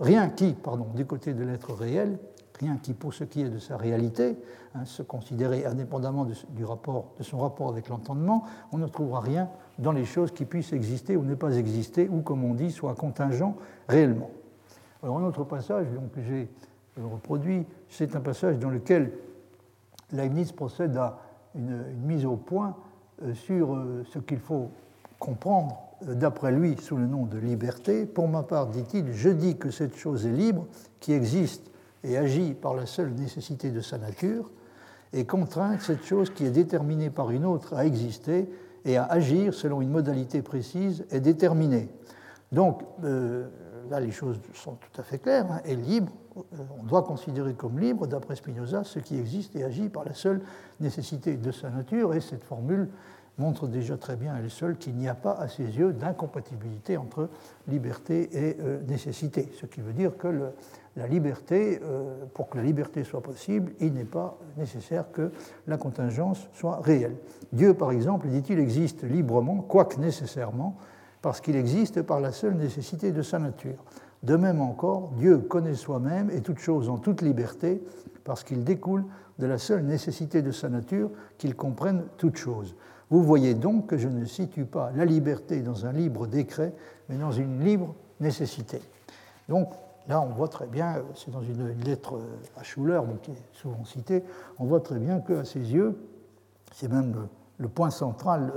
rien 0.00 0.28
qui, 0.28 0.52
pardon, 0.52 0.86
du 0.94 1.06
côté 1.06 1.34
de 1.34 1.44
l'être 1.44 1.72
réel, 1.72 2.18
rien 2.58 2.76
qui 2.76 2.92
pour 2.92 3.14
ce 3.14 3.24
qui 3.24 3.42
est 3.42 3.48
de 3.48 3.58
sa 3.58 3.76
réalité, 3.76 4.36
hein, 4.74 4.84
se 4.84 5.02
considérer 5.02 5.64
indépendamment 5.64 6.24
de, 6.24 6.34
son 7.20 7.38
rapport 7.38 7.68
avec 7.68 7.88
l'entendement, 7.88 8.44
on 8.72 8.78
ne 8.78 8.86
trouvera 8.86 9.20
rien 9.20 9.48
dans 9.78 9.92
les 9.92 10.04
choses 10.04 10.32
qui 10.32 10.44
puissent 10.44 10.72
exister 10.72 11.16
ou 11.16 11.24
ne 11.24 11.34
pas 11.34 11.56
exister, 11.56 12.08
ou 12.08 12.20
comme 12.20 12.44
on 12.44 12.54
dit, 12.54 12.70
soit 12.70 12.94
contingent 12.94 13.56
réellement. 13.88 14.30
Alors 15.02 15.18
un 15.18 15.24
autre 15.24 15.44
passage 15.44 15.86
que 16.14 16.20
j'ai 16.22 16.48
reproduit, 17.00 17.66
c'est 17.88 18.14
un 18.14 18.20
passage 18.20 18.58
dans 18.58 18.70
lequel 18.70 19.12
Leibniz 20.12 20.52
procède 20.52 20.96
à 20.96 21.18
une, 21.54 21.84
mise 22.04 22.26
au 22.26 22.36
point 22.36 22.76
euh, 23.22 23.34
sur 23.34 23.74
euh, 23.74 24.04
ce 24.12 24.18
qu'il 24.18 24.38
faut 24.38 24.70
comprendre 25.18 25.78
d'après 26.06 26.52
lui, 26.52 26.76
sous 26.80 26.96
le 26.96 27.06
nom 27.06 27.24
de 27.24 27.38
liberté. 27.38 28.06
Pour 28.06 28.28
ma 28.28 28.42
part, 28.42 28.68
dit-il, 28.68 29.12
je 29.12 29.28
dis 29.28 29.56
que 29.56 29.70
cette 29.70 29.96
chose 29.96 30.26
est 30.26 30.32
libre, 30.32 30.66
qui 31.00 31.12
existe 31.12 31.70
et 32.04 32.16
agit 32.16 32.54
par 32.54 32.74
la 32.74 32.86
seule 32.86 33.12
nécessité 33.12 33.70
de 33.70 33.80
sa 33.80 33.98
nature, 33.98 34.50
et 35.12 35.24
contraint 35.24 35.78
cette 35.78 36.04
chose 36.04 36.30
qui 36.30 36.44
est 36.44 36.50
déterminée 36.50 37.10
par 37.10 37.30
une 37.30 37.44
autre 37.44 37.74
à 37.74 37.84
exister 37.84 38.48
et 38.84 38.96
à 38.96 39.04
agir 39.04 39.54
selon 39.54 39.80
une 39.80 39.90
modalité 39.90 40.42
précise 40.42 41.04
et 41.10 41.20
déterminée. 41.20 41.88
Donc, 42.50 42.82
euh, 43.04 43.46
là, 43.90 44.00
les 44.00 44.10
choses 44.10 44.40
sont 44.54 44.72
tout 44.72 45.00
à 45.00 45.04
fait 45.04 45.18
claires. 45.18 45.50
Hein, 45.50 45.60
est 45.64 45.76
libre, 45.76 46.12
euh, 46.36 46.40
on 46.80 46.82
doit 46.84 47.02
considérer 47.02 47.54
comme 47.54 47.78
libre, 47.78 48.06
d'après 48.06 48.36
Spinoza, 48.36 48.84
ce 48.84 48.98
qui 48.98 49.18
existe 49.18 49.54
et 49.54 49.64
agit 49.64 49.88
par 49.88 50.04
la 50.04 50.14
seule 50.14 50.40
nécessité 50.80 51.36
de 51.36 51.52
sa 51.52 51.70
nature, 51.70 52.14
et 52.14 52.20
cette 52.20 52.44
formule 52.44 52.88
montre 53.38 53.66
déjà 53.66 53.96
très 53.96 54.16
bien, 54.16 54.34
elle 54.36 54.50
seule, 54.50 54.76
qu'il 54.76 54.94
n'y 54.94 55.08
a 55.08 55.14
pas 55.14 55.32
à 55.32 55.48
ses 55.48 55.64
yeux 55.64 55.92
d'incompatibilité 55.92 56.96
entre 56.96 57.28
liberté 57.68 58.28
et 58.32 58.56
euh, 58.60 58.80
nécessité. 58.86 59.50
Ce 59.58 59.66
qui 59.66 59.80
veut 59.80 59.92
dire 59.92 60.16
que 60.16 60.52
la 60.96 61.06
liberté, 61.06 61.80
euh, 61.82 62.24
pour 62.34 62.50
que 62.50 62.58
la 62.58 62.62
liberté 62.64 63.04
soit 63.04 63.22
possible, 63.22 63.72
il 63.80 63.94
n'est 63.94 64.04
pas 64.04 64.38
nécessaire 64.56 65.10
que 65.10 65.32
la 65.66 65.78
contingence 65.78 66.48
soit 66.52 66.80
réelle. 66.80 67.16
Dieu, 67.52 67.74
par 67.74 67.92
exemple, 67.92 68.28
dit-il, 68.28 68.58
existe 68.58 69.02
librement, 69.02 69.56
quoique 69.56 69.98
nécessairement, 69.98 70.76
parce 71.22 71.40
qu'il 71.40 71.56
existe 71.56 72.02
par 72.02 72.20
la 72.20 72.32
seule 72.32 72.54
nécessité 72.54 73.12
de 73.12 73.22
sa 73.22 73.38
nature. 73.38 73.84
De 74.22 74.36
même 74.36 74.60
encore, 74.60 75.12
Dieu 75.16 75.38
connaît 75.38 75.74
soi-même 75.74 76.30
et 76.30 76.42
toute 76.42 76.58
chose 76.58 76.88
en 76.88 76.98
toute 76.98 77.22
liberté, 77.22 77.82
parce 78.24 78.44
qu'il 78.44 78.62
découle 78.62 79.04
de 79.38 79.46
la 79.46 79.58
seule 79.58 79.82
nécessité 79.82 80.42
de 80.42 80.52
sa 80.52 80.68
nature 80.68 81.10
qu'il 81.38 81.56
comprenne 81.56 82.04
toute 82.18 82.36
chose. 82.36 82.76
Vous 83.12 83.22
voyez 83.22 83.52
donc 83.52 83.88
que 83.88 83.98
je 83.98 84.08
ne 84.08 84.24
situe 84.24 84.64
pas 84.64 84.90
la 84.96 85.04
liberté 85.04 85.60
dans 85.60 85.84
un 85.84 85.92
libre 85.92 86.26
décret, 86.26 86.72
mais 87.10 87.16
dans 87.16 87.30
une 87.30 87.62
libre 87.62 87.94
nécessité. 88.20 88.80
Donc, 89.50 89.68
là, 90.08 90.22
on 90.22 90.30
voit 90.30 90.48
très 90.48 90.66
bien, 90.66 91.02
c'est 91.14 91.30
dans 91.30 91.42
une, 91.42 91.74
lettre 91.84 92.18
à 92.56 92.62
Schuller, 92.62 93.02
qui 93.22 93.32
est 93.32 93.42
souvent 93.52 93.84
citée, 93.84 94.24
on 94.58 94.64
voit 94.64 94.80
très 94.80 94.98
bien 94.98 95.20
qu'à 95.20 95.44
ses 95.44 95.60
yeux, 95.60 95.94
c'est 96.72 96.90
même 96.90 97.28
le, 97.58 97.68
point 97.68 97.90
central 97.90 98.50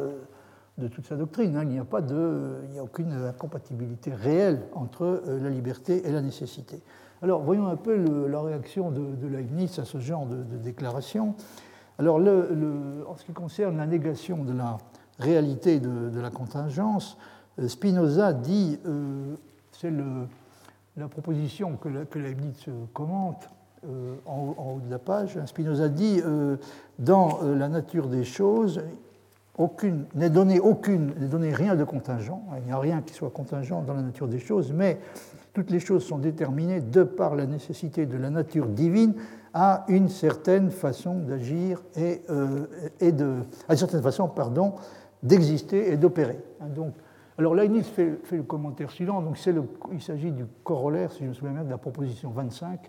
de 0.77 0.87
toute 0.87 1.05
sa 1.05 1.17
doctrine. 1.17 1.57
Hein. 1.57 1.63
Il 1.63 1.71
n'y 1.71 1.79
a, 1.79 1.83
a 1.83 2.83
aucune 2.83 3.11
incompatibilité 3.11 4.13
réelle 4.13 4.61
entre 4.73 5.21
la 5.27 5.49
liberté 5.49 6.07
et 6.07 6.11
la 6.13 6.21
nécessité. 6.21 6.81
Alors, 7.21 7.41
voyons 7.41 7.67
un 7.67 7.75
peu 7.75 8.27
la 8.29 8.41
réaction 8.41 8.89
de, 8.89 9.27
Leibniz 9.27 9.79
à 9.79 9.83
ce 9.83 9.99
genre 9.99 10.25
de, 10.25 10.57
déclaration. 10.57 11.35
Alors, 11.97 12.17
en 12.17 13.15
ce 13.15 13.23
qui 13.23 13.31
concerne 13.31 13.77
la 13.77 13.85
négation 13.85 14.43
de 14.43 14.53
la 14.53 14.77
réalité 15.19 15.79
de, 15.79 16.19
la 16.19 16.29
contingence, 16.29 17.17
euh, 17.59 17.69
Spinoza 17.69 18.33
dit, 18.33 18.77
euh, 18.85 19.35
c'est 19.71 19.91
la 20.97 21.07
proposition 21.07 21.77
que, 21.77 22.17
Leibniz 22.17 22.65
commente 22.93 23.49
euh, 23.85 24.15
en, 24.25 24.55
haut 24.57 24.81
de 24.85 24.91
la 24.91 24.99
page, 24.99 25.39
Spinoza 25.45 25.87
dit, 25.87 26.21
dans 26.99 27.39
la 27.41 27.69
nature 27.69 28.07
des 28.07 28.25
choses, 28.25 28.81
aucune, 29.57 30.05
n'est 30.15 30.29
donné 30.29 30.59
aucune, 30.59 31.13
n'est 31.17 31.27
donné 31.27 31.53
rien 31.53 31.75
de 31.75 31.83
contingent, 31.83 32.43
il 32.57 32.65
n'y 32.65 32.71
a 32.71 32.79
rien 32.79 33.01
qui 33.01 33.13
soit 33.13 33.29
contingent 33.29 33.81
dans 33.83 33.93
la 33.93 34.01
nature 34.01 34.27
des 34.27 34.39
choses, 34.39 34.73
mais 34.73 34.99
toutes 35.53 35.71
les 35.71 35.79
choses 35.79 36.03
sont 36.03 36.17
déterminées 36.17 36.81
de 36.81 37.03
par 37.03 37.35
la 37.35 37.45
nécessité 37.45 38.05
de 38.05 38.17
la 38.17 38.29
nature 38.29 38.67
divine 38.67 39.13
à 39.53 39.85
une 39.87 40.09
certaine 40.09 40.69
façon 40.69 41.19
d'agir 41.19 41.81
et, 41.95 42.21
euh, 42.29 42.65
et, 42.99 43.13
de, 43.13 43.37
à 43.69 43.73
une 43.73 43.77
certaine 43.77 44.01
façon, 44.01 44.27
pardon, 44.27 44.73
d'exister 45.23 45.91
et 45.91 45.97
d'opérer. 45.97 46.39
Hein, 46.59 46.67
donc, 46.75 46.93
alors 47.37 47.55
Leibniz 47.55 47.87
fait, 47.87 48.19
fait, 48.23 48.37
le 48.37 48.43
commentaire 48.43 48.91
suivant. 48.91 49.21
Donc 49.21 49.43
le, 49.45 49.63
il 49.93 50.01
s'agit 50.01 50.31
du 50.31 50.45
corollaire, 50.63 51.11
si 51.11 51.23
je 51.23 51.29
me 51.29 51.33
souviens 51.33 51.53
bien, 51.53 51.63
de 51.63 51.69
la 51.69 51.77
proposition 51.77 52.29
25. 52.31 52.79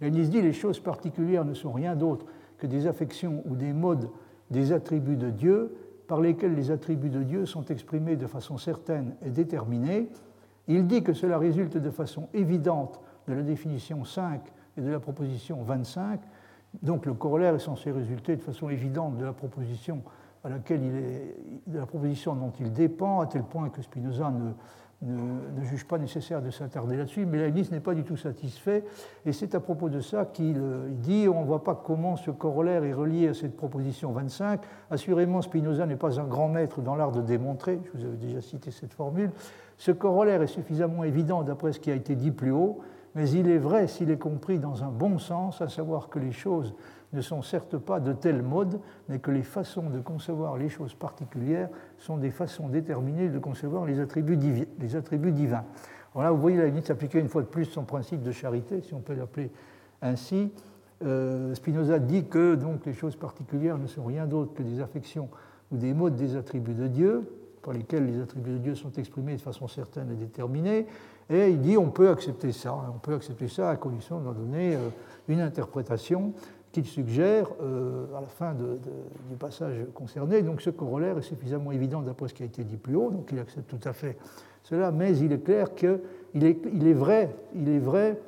Leibniz 0.00 0.30
dit 0.30 0.42
les 0.42 0.52
choses 0.52 0.78
particulières 0.78 1.44
ne 1.44 1.54
sont 1.54 1.72
rien 1.72 1.96
d'autre 1.96 2.26
que 2.58 2.66
des 2.66 2.86
affections 2.86 3.42
ou 3.46 3.56
des 3.56 3.72
modes 3.72 4.08
des 4.50 4.72
attributs 4.72 5.16
de 5.16 5.30
Dieu 5.30 5.74
par 6.06 6.20
lesquels 6.20 6.54
les 6.54 6.70
attributs 6.70 7.10
de 7.10 7.22
Dieu 7.22 7.46
sont 7.46 7.64
exprimés 7.66 8.16
de 8.16 8.26
façon 8.26 8.58
certaine 8.58 9.14
et 9.24 9.30
déterminée 9.30 10.08
il 10.68 10.86
dit 10.86 11.02
que 11.02 11.12
cela 11.12 11.38
résulte 11.38 11.76
de 11.76 11.90
façon 11.90 12.28
évidente 12.34 13.00
de 13.28 13.34
la 13.34 13.42
définition 13.42 14.04
5 14.04 14.40
et 14.76 14.80
de 14.80 14.90
la 14.90 15.00
proposition 15.00 15.62
25. 15.62 16.20
Donc 16.82 17.06
le 17.06 17.14
corollaire 17.14 17.54
est 17.54 17.60
censé 17.60 17.90
résulter 17.90 18.36
de 18.36 18.42
façon 18.42 18.68
évidente 18.68 19.16
de 19.16 19.24
la 19.24 19.32
proposition 19.32 20.02
à 20.44 20.48
laquelle 20.48 20.82
il 20.82 20.94
est, 20.94 21.36
de 21.66 21.78
la 21.78 21.86
proposition 21.86 22.34
dont 22.34 22.52
il 22.60 22.72
dépend, 22.72 23.20
à 23.20 23.26
tel 23.26 23.42
point 23.42 23.68
que 23.68 23.82
Spinoza 23.82 24.30
ne, 24.30 24.52
ne, 25.02 25.62
juge 25.62 25.86
pas 25.86 25.98
nécessaire 25.98 26.40
de 26.40 26.50
s'attarder 26.50 26.96
là-dessus, 26.96 27.26
mais 27.26 27.38
Leibniz 27.38 27.70
n'est 27.70 27.80
pas 27.80 27.94
du 27.94 28.02
tout 28.02 28.16
satisfait, 28.16 28.84
et 29.24 29.32
c'est 29.32 29.54
à 29.54 29.60
propos 29.60 29.88
de 29.88 30.00
ça 30.00 30.24
qu'il 30.24 30.60
dit 30.90 31.28
on 31.28 31.42
ne 31.42 31.46
voit 31.46 31.64
pas 31.64 31.74
comment 31.74 32.16
ce 32.16 32.30
corollaire 32.30 32.84
est 32.84 32.94
relié 32.94 33.28
à 33.28 33.34
cette 33.34 33.56
proposition 33.56 34.12
25. 34.12 34.60
Assurément, 34.90 35.42
Spinoza 35.42 35.86
n'est 35.86 35.96
pas 35.96 36.18
un 36.18 36.24
grand 36.24 36.48
maître 36.48 36.80
dans 36.80 36.94
l'art 36.94 37.12
de 37.12 37.20
démontrer, 37.20 37.78
je 37.84 37.98
vous 37.98 38.04
avais 38.06 38.16
déjà 38.16 38.40
cité 38.40 38.70
cette 38.70 38.94
formule, 38.94 39.30
ce 39.76 39.92
corollaire 39.92 40.40
est 40.42 40.46
suffisamment 40.46 41.04
évident 41.04 41.42
d'après 41.42 41.72
ce 41.72 41.80
qui 41.80 41.90
a 41.90 41.94
été 41.94 42.14
dit 42.14 42.30
plus 42.30 42.52
haut, 42.52 42.80
mais 43.14 43.30
il 43.30 43.48
est 43.48 43.58
vrai 43.58 43.88
s'il 43.88 44.10
est 44.10 44.18
compris 44.18 44.58
dans 44.58 44.84
un 44.84 44.90
bon 44.90 45.18
sens, 45.18 45.60
à 45.60 45.68
savoir 45.68 46.08
que 46.08 46.18
les 46.18 46.32
choses 46.32 46.74
ne 47.16 47.22
sont 47.22 47.42
certes 47.42 47.78
pas 47.78 47.98
de 47.98 48.12
tel 48.12 48.42
mode, 48.42 48.78
mais 49.08 49.18
que 49.18 49.30
les 49.30 49.42
façons 49.42 49.90
de 49.90 50.00
concevoir 50.00 50.56
les 50.56 50.68
choses 50.68 50.94
particulières 50.94 51.68
sont 51.98 52.18
des 52.18 52.30
façons 52.30 52.68
déterminées 52.68 53.28
de 53.28 53.38
concevoir 53.38 53.84
les 53.86 53.98
attributs, 53.98 54.36
divins. 54.36 55.64
Voilà, 56.14 56.30
vous 56.30 56.40
voyez, 56.40 56.56
la 56.56 56.66
limite 56.66 56.86
s'appliquer 56.86 57.18
une 57.18 57.28
fois 57.28 57.42
de 57.42 57.48
plus 57.48 57.64
son 57.64 57.84
principe 57.84 58.22
de 58.22 58.32
charité, 58.32 58.80
si 58.82 58.94
on 58.94 59.00
peut 59.00 59.14
l'appeler 59.14 59.50
ainsi. 60.02 60.52
Euh, 61.04 61.54
Spinoza 61.54 61.98
dit 61.98 62.24
que 62.24 62.54
donc, 62.54 62.86
les 62.86 62.94
choses 62.94 63.16
particulières 63.16 63.78
ne 63.78 63.86
sont 63.86 64.04
rien 64.04 64.26
d'autre 64.26 64.54
que 64.54 64.62
des 64.62 64.80
affections 64.80 65.28
ou 65.72 65.76
des 65.76 65.94
modes 65.94 66.16
des 66.16 66.36
attributs 66.36 66.74
de 66.74 66.86
Dieu, 66.86 67.22
par 67.62 67.74
lesquels 67.74 68.06
les 68.06 68.20
attributs 68.20 68.52
de 68.52 68.58
Dieu 68.58 68.74
sont 68.74 68.92
exprimés 68.92 69.34
de 69.34 69.40
façon 69.40 69.66
certaine 69.66 70.10
et 70.12 70.14
déterminée. 70.14 70.86
Et 71.28 71.50
il 71.50 71.60
dit 71.60 71.76
on 71.76 71.90
peut 71.90 72.08
accepter 72.08 72.52
ça, 72.52 72.74
on 72.94 72.98
peut 72.98 73.14
accepter 73.14 73.48
ça 73.48 73.70
à 73.70 73.76
condition 73.76 74.20
d'en 74.20 74.32
donner 74.32 74.76
euh, 74.76 74.88
une 75.28 75.40
interprétation 75.40 76.32
qu'il 76.72 76.86
suggère 76.86 77.48
euh, 77.62 78.06
à 78.16 78.20
la 78.20 78.26
fin 78.26 78.54
du 78.54 79.36
passage 79.36 79.76
concerné. 79.94 80.42
Donc 80.42 80.60
ce 80.60 80.70
corollaire 80.70 81.18
est 81.18 81.22
suffisamment 81.22 81.72
évident 81.72 82.02
d'après 82.02 82.28
ce 82.28 82.34
qui 82.34 82.42
a 82.42 82.46
été 82.46 82.64
dit 82.64 82.76
plus 82.76 82.96
haut, 82.96 83.10
donc 83.10 83.28
il 83.32 83.38
accepte 83.38 83.68
tout 83.68 83.88
à 83.88 83.92
fait 83.92 84.16
cela, 84.62 84.90
mais 84.90 85.16
il 85.18 85.32
est 85.32 85.44
clair 85.44 85.74
qu'il 85.74 85.98
est, 86.42 86.92
vrai, 86.92 87.34
il 87.54 87.68
est 87.68 87.78
vrai 87.78 88.18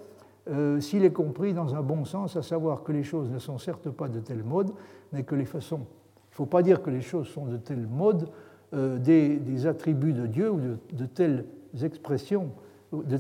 euh, 0.49 0.81
s'il 0.81 1.05
est 1.05 1.13
compris 1.13 1.53
dans 1.53 1.75
un 1.75 1.83
bon 1.83 2.05
sens, 2.05 2.37
à 2.37 2.43
savoir 2.43 2.85
que 2.85 2.93
les 2.93 3.03
choses 3.03 3.31
ne 3.31 3.39
sont 3.39 3.59
certes 3.59 3.91
pas 3.91 4.09
de 4.09 4.21
tel 4.21 4.43
mode, 4.45 4.71
mais 5.13 5.25
que 5.25 5.35
les 5.35 5.45
façons. 5.45 5.81
Il 5.81 6.33
ne 6.33 6.37
faut 6.37 6.47
pas 6.47 6.63
dire 6.63 6.81
que 6.81 6.91
les 6.91 7.01
choses 7.01 7.27
sont 7.27 7.47
de 7.47 7.57
tel 7.57 7.87
mode 7.87 8.29
euh, 8.73 8.99
des, 8.99 9.67
attributs 9.67 10.13
de 10.13 10.27
Dieu 10.27 10.51
ou 10.51 10.61
de, 10.93 11.07
telles 11.07 11.45
expressions, 11.83 12.51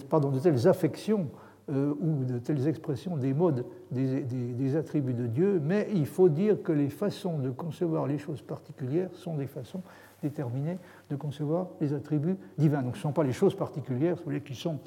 pardon, 0.08 0.30
de 0.30 0.38
telles 0.38 0.68
affections 0.68 1.28
euh, 1.70 1.94
ou 2.00 2.24
de 2.24 2.38
telles 2.38 2.66
expressions 2.66 3.16
des 3.16 3.34
modes 3.34 3.66
des, 3.90 4.76
attributs 4.76 5.12
de 5.12 5.26
Dieu, 5.26 5.60
mais 5.62 5.88
il 5.92 6.06
faut 6.06 6.28
dire 6.28 6.62
que 6.62 6.72
les 6.72 6.88
façons 6.88 7.38
de 7.38 7.50
concevoir 7.50 8.06
les 8.06 8.16
choses 8.16 8.40
particulières 8.40 9.10
sont 9.12 9.36
des 9.36 9.46
façons 9.46 9.82
déterminées 10.22 10.78
de 11.10 11.16
concevoir 11.16 11.68
les 11.80 11.92
attributs 11.92 12.36
divins. 12.56 12.82
Donc 12.82 12.96
ce 12.96 13.00
ne 13.00 13.02
sont 13.02 13.12
pas 13.12 13.24
les 13.24 13.32
choses 13.32 13.54
particulières, 13.54 14.16
qui 14.44 14.54
sont 14.54 14.78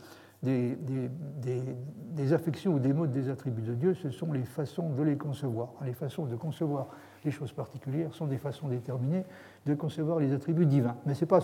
des, 0.44 0.76
des, 0.76 2.34
affections 2.34 2.74
ou 2.74 2.80
des 2.80 2.94
modes 2.94 3.12
des 3.12 3.30
attributs 3.30 3.62
de 3.62 3.76
Dieu, 3.76 3.94
ce 3.94 4.10
sont 4.10 4.34
les 4.34 4.44
façons 4.44 4.90
de 4.90 5.04
les 5.04 5.18
concevoir. 5.18 5.74
Les 5.86 5.94
façons 5.94 6.26
de 6.26 6.36
concevoir 6.36 6.88
les 7.24 7.32
choses 7.32 7.54
particulières 7.54 8.14
sont 8.16 8.26
des 8.26 8.40
façons 8.40 8.68
déterminées 8.68 9.24
de 9.68 9.76
concevoir 9.76 10.20
les 10.20 10.34
attributs 10.34 10.66
divins. 10.66 10.98
Mais 11.06 11.14
ce 11.14 11.22
n'est 11.22 11.28
pas, 11.28 11.42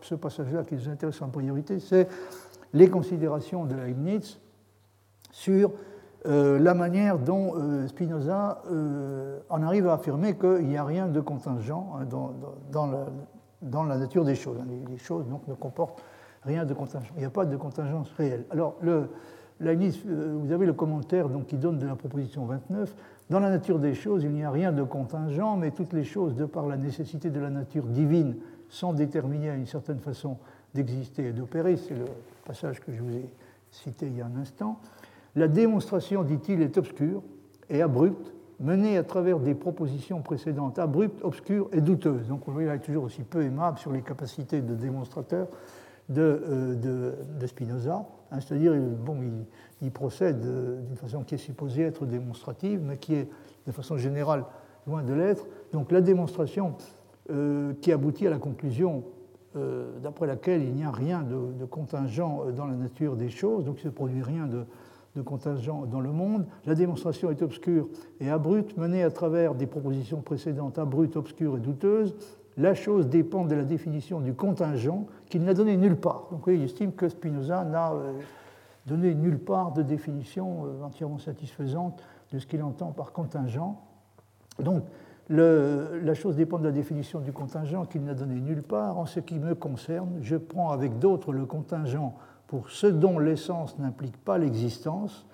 ce 0.00 0.14
passage-là 0.14 0.64
qui 0.64 0.74
nous 0.74 0.88
intéresse 0.88 1.20
en 1.20 1.28
priorité, 1.28 1.80
c'est 1.80 2.08
les 2.72 2.88
considérations 2.88 3.66
de 3.66 3.74
Leibniz 3.74 4.40
sur 5.34 5.72
euh, 6.26 6.58
la 6.60 6.74
manière 6.74 7.18
dont 7.18 7.54
euh, 7.56 7.88
Spinoza 7.88 8.62
euh, 8.70 9.40
en 9.50 9.62
arrive 9.62 9.88
à 9.88 9.94
affirmer 9.94 10.36
qu'il 10.36 10.66
n'y 10.66 10.76
a 10.76 10.84
rien 10.84 11.08
de 11.08 11.20
contingent 11.20 11.98
hein, 11.98 12.06
dans, 12.70 13.84
la, 13.86 13.98
nature 13.98 14.24
des 14.24 14.36
choses. 14.36 14.58
Les, 14.88 14.96
choses 14.96 15.26
donc, 15.26 15.46
ne 15.48 15.54
comportent 15.54 16.02
rien 16.44 16.64
de 16.64 16.72
contingent. 16.72 17.12
Il 17.16 17.20
n'y 17.20 17.26
a 17.26 17.30
pas 17.30 17.44
de 17.44 17.56
contingence 17.56 18.10
réelle. 18.16 18.44
Alors, 18.50 18.76
le, 18.80 19.10
vous 19.60 20.52
avez 20.52 20.66
le 20.66 20.72
commentaire 20.72 21.28
donc, 21.28 21.46
qui 21.46 21.56
donne 21.56 21.78
de 21.78 21.86
la 21.86 21.96
proposition 21.96 22.46
29. 22.46 22.94
Dans 23.28 23.40
la 23.40 23.50
nature 23.50 23.80
des 23.80 23.94
choses, 23.94 24.22
il 24.22 24.30
n'y 24.30 24.44
a 24.44 24.50
rien 24.50 24.70
de 24.70 24.84
contingent, 24.84 25.56
mais 25.56 25.72
toutes 25.72 25.92
les 25.92 26.04
choses, 26.04 26.36
de 26.36 26.44
par 26.44 26.66
la 26.66 26.76
nécessité 26.76 27.30
de 27.30 27.40
la 27.40 27.50
nature 27.50 27.84
divine, 27.86 28.36
sont 28.68 28.92
déterminées 28.92 29.50
à 29.50 29.54
une 29.56 29.66
certaine 29.66 29.98
façon 29.98 30.38
d'exister 30.74 31.26
et 31.26 31.32
d'opérer. 31.32 31.76
C'est 31.76 31.94
le 31.94 32.06
passage 32.44 32.80
que 32.80 32.92
je 32.92 33.02
vous 33.02 33.14
ai 33.16 33.28
cité 33.70 34.06
il 34.06 34.16
y 34.16 34.22
a 34.22 34.26
un 34.26 34.36
instant. 34.40 34.78
La 35.36 35.48
démonstration, 35.48 36.22
dit-il, 36.22 36.62
est 36.62 36.78
obscure 36.78 37.22
et 37.68 37.82
abrupte, 37.82 38.32
menée 38.60 38.96
à 38.96 39.02
travers 39.02 39.40
des 39.40 39.54
propositions 39.54 40.22
précédentes 40.22 40.78
abruptes, 40.78 41.22
obscures 41.24 41.68
et 41.72 41.80
douteuses. 41.80 42.28
Donc 42.28 42.46
on 42.46 42.52
voit, 42.52 42.62
est 42.62 42.78
toujours 42.78 43.04
aussi 43.04 43.22
peu 43.22 43.42
aimable 43.42 43.78
sur 43.78 43.92
les 43.92 44.02
capacités 44.02 44.60
de 44.60 44.74
démonstrateur 44.74 45.48
de, 46.08 46.42
euh, 46.48 47.14
de, 47.40 47.46
Spinoza. 47.46 48.06
Hein, 48.30 48.40
c'est-à-dire, 48.40 48.74
bon, 48.74 49.16
il, 49.82 49.90
procède 49.90 50.40
d'une 50.40 50.96
façon 50.96 51.24
qui 51.24 51.34
est 51.34 51.38
supposée 51.38 51.82
être 51.82 52.06
démonstrative, 52.06 52.80
mais 52.82 52.96
qui 52.96 53.14
est 53.14 53.28
de 53.66 53.72
façon 53.72 53.96
générale 53.96 54.44
loin 54.86 55.02
de 55.02 55.12
l'être. 55.12 55.46
Donc 55.72 55.90
la 55.90 56.00
démonstration 56.00 56.74
euh, 57.30 57.72
qui 57.80 57.92
aboutit 57.92 58.26
à 58.26 58.30
la 58.30 58.38
conclusion 58.38 59.04
euh, 59.56 59.98
d'après 60.00 60.26
laquelle 60.26 60.62
il 60.62 60.74
n'y 60.74 60.84
a 60.84 60.90
rien 60.90 61.22
de, 61.22 61.64
contingent 61.64 62.46
dans 62.56 62.66
la 62.66 62.74
nature 62.74 63.16
des 63.16 63.30
choses, 63.30 63.64
donc 63.64 63.76
il 63.82 63.86
ne 63.86 63.90
se 63.90 63.94
produit 63.94 64.22
rien 64.22 64.46
de, 64.46 64.64
de 65.14 65.22
contingent 65.22 65.86
dans 65.86 66.00
le 66.00 66.10
monde. 66.10 66.46
La 66.66 66.74
démonstration 66.74 67.30
est 67.30 67.42
obscure 67.42 67.88
et 68.20 68.30
abrupte, 68.30 68.76
menée 68.76 69.02
à 69.02 69.10
travers 69.10 69.54
des 69.54 69.66
propositions 69.66 70.20
précédentes 70.20 70.78
abruptes, 70.78 71.16
obscures 71.16 71.56
et 71.56 71.60
douteuses. 71.60 72.14
La 72.56 72.74
chose 72.74 73.08
dépend 73.08 73.44
de 73.44 73.54
la 73.54 73.64
définition 73.64 74.20
du 74.20 74.34
contingent 74.34 75.06
qu'il 75.28 75.42
n'a 75.42 75.54
donné 75.54 75.76
nulle 75.76 75.96
part. 75.96 76.28
Donc 76.30 76.46
oui, 76.46 76.56
il 76.56 76.64
estime 76.64 76.92
que 76.92 77.08
Spinoza 77.08 77.64
n'a 77.64 77.92
euh, 77.92 78.12
donner 78.86 79.14
nulle 79.14 79.38
part 79.38 79.72
de 79.72 79.82
définition 79.82 80.66
euh, 80.66 80.84
entièrement 80.84 81.18
satisfaisante 81.18 82.02
de 82.32 82.38
ce 82.38 82.46
qu'il 82.46 82.62
entend 82.62 82.92
par 82.92 83.12
contingent. 83.12 83.80
Donc, 84.60 84.84
la 85.30 86.14
chose 86.14 86.36
dépend 86.36 86.58
de 86.58 86.64
la 86.64 86.70
définition 86.70 87.20
du 87.20 87.32
contingent 87.32 87.86
qu'il 87.86 88.04
n'a 88.04 88.14
donné 88.14 88.40
nulle 88.40 88.62
part. 88.62 88.98
En 88.98 89.06
ce 89.06 89.20
qui 89.20 89.38
me 89.38 89.54
concerne, 89.54 90.18
je 90.20 90.36
prends 90.36 90.70
avec 90.70 90.98
d'autres 90.98 91.32
le 91.32 91.46
contingent 91.46 92.14
pour 92.46 92.70
ce 92.70 92.86
dont 92.86 93.18
l'essence 93.18 93.78
n'implique 93.78 94.16
pas 94.16 94.38
l'existence. 94.38 95.26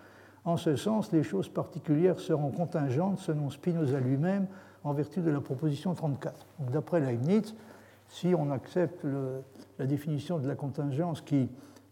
En 0.44 0.56
ce 0.56 0.76
sens, 0.76 1.12
les 1.12 1.22
choses 1.22 1.48
particulières 1.48 2.18
seront 2.18 2.50
contingentes 2.50 3.18
selon 3.18 3.50
Spinoza 3.50 4.00
lui-même 4.00 4.46
en 4.84 4.92
vertu 4.92 5.20
de 5.20 5.30
la 5.30 5.40
proposition 5.40 5.94
34. 5.94 6.46
D'après 6.72 7.00
Leibniz, 7.00 7.54
si 8.08 8.34
on 8.34 8.50
accepte 8.50 9.04
la 9.78 9.86
définition 9.86 10.38
de 10.38 10.48
la 10.48 10.54
contingence 10.54 11.20
qui 11.20 11.48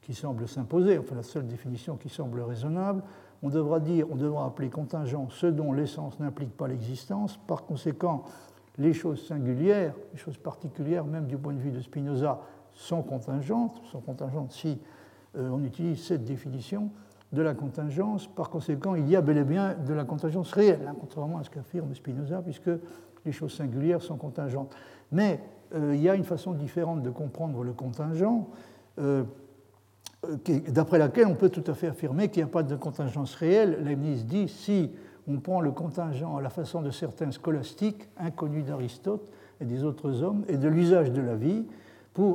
qui 0.08 0.14
semble 0.14 0.48
s'imposer, 0.48 0.96
enfin 0.96 1.14
la 1.14 1.22
seule 1.22 1.46
définition 1.46 1.96
qui 1.98 2.08
semble 2.08 2.40
raisonnable. 2.40 3.02
On 3.42 3.50
devra 3.50 3.78
dire, 3.78 4.06
on 4.10 4.16
devra 4.16 4.46
appeler 4.46 4.70
contingent 4.70 5.28
ce 5.28 5.46
dont 5.46 5.74
l'essence 5.74 6.18
n'implique 6.18 6.56
pas 6.56 6.66
l'existence. 6.66 7.36
Par 7.46 7.66
conséquent, 7.66 8.24
les 8.78 8.94
choses 8.94 9.26
singulières, 9.26 9.92
les 10.14 10.18
choses 10.18 10.38
particulières, 10.38 11.04
même 11.04 11.26
du 11.26 11.36
point 11.36 11.52
de 11.52 11.58
vue 11.58 11.72
de 11.72 11.80
Spinoza, 11.82 12.40
sont 12.72 13.02
contingentes, 13.02 13.82
sont 13.92 14.00
contingentes 14.00 14.52
si 14.52 14.78
on 15.38 15.62
utilise 15.64 16.02
cette 16.02 16.24
définition 16.24 16.90
de 17.32 17.42
la 17.42 17.54
contingence. 17.54 18.26
Par 18.26 18.50
conséquent, 18.50 18.94
il 18.94 19.08
y 19.08 19.16
a 19.16 19.20
bel 19.20 19.38
et 19.38 19.44
bien 19.44 19.74
de 19.74 19.94
la 19.94 20.04
contingence 20.04 20.52
réelle, 20.52 20.86
hein, 20.88 20.94
contrairement 20.98 21.38
à 21.38 21.44
ce 21.44 21.50
qu'affirme 21.50 21.94
Spinoza, 21.94 22.42
puisque 22.42 22.70
les 23.24 23.32
choses 23.32 23.54
singulières 23.54 24.02
sont 24.02 24.16
contingentes. 24.16 24.74
Mais 25.12 25.40
euh, 25.74 25.94
il 25.94 26.00
y 26.00 26.08
a 26.08 26.14
une 26.14 26.24
façon 26.24 26.52
différente 26.52 27.02
de 27.02 27.10
comprendre 27.10 27.62
le 27.62 27.72
contingent, 27.72 28.48
euh, 28.98 29.24
d'après 30.68 30.98
laquelle 30.98 31.26
on 31.26 31.34
peut 31.34 31.50
tout 31.50 31.64
à 31.70 31.74
fait 31.74 31.88
affirmer 31.88 32.28
qu'il 32.28 32.42
n'y 32.42 32.48
a 32.48 32.52
pas 32.52 32.62
de 32.62 32.74
contingence 32.74 33.34
réelle. 33.34 33.84
Leibniz 33.84 34.26
dit 34.26 34.48
si 34.48 34.90
on 35.28 35.38
prend 35.38 35.60
le 35.60 35.70
contingent 35.70 36.36
à 36.36 36.42
la 36.42 36.50
façon 36.50 36.80
de 36.80 36.90
certains 36.90 37.30
scolastiques, 37.30 38.08
inconnus 38.16 38.64
d'Aristote 38.64 39.30
et 39.60 39.64
des 39.64 39.84
autres 39.84 40.22
hommes, 40.22 40.44
et 40.48 40.56
de 40.56 40.68
l'usage 40.68 41.12
de 41.12 41.20
la 41.20 41.36
vie, 41.36 41.66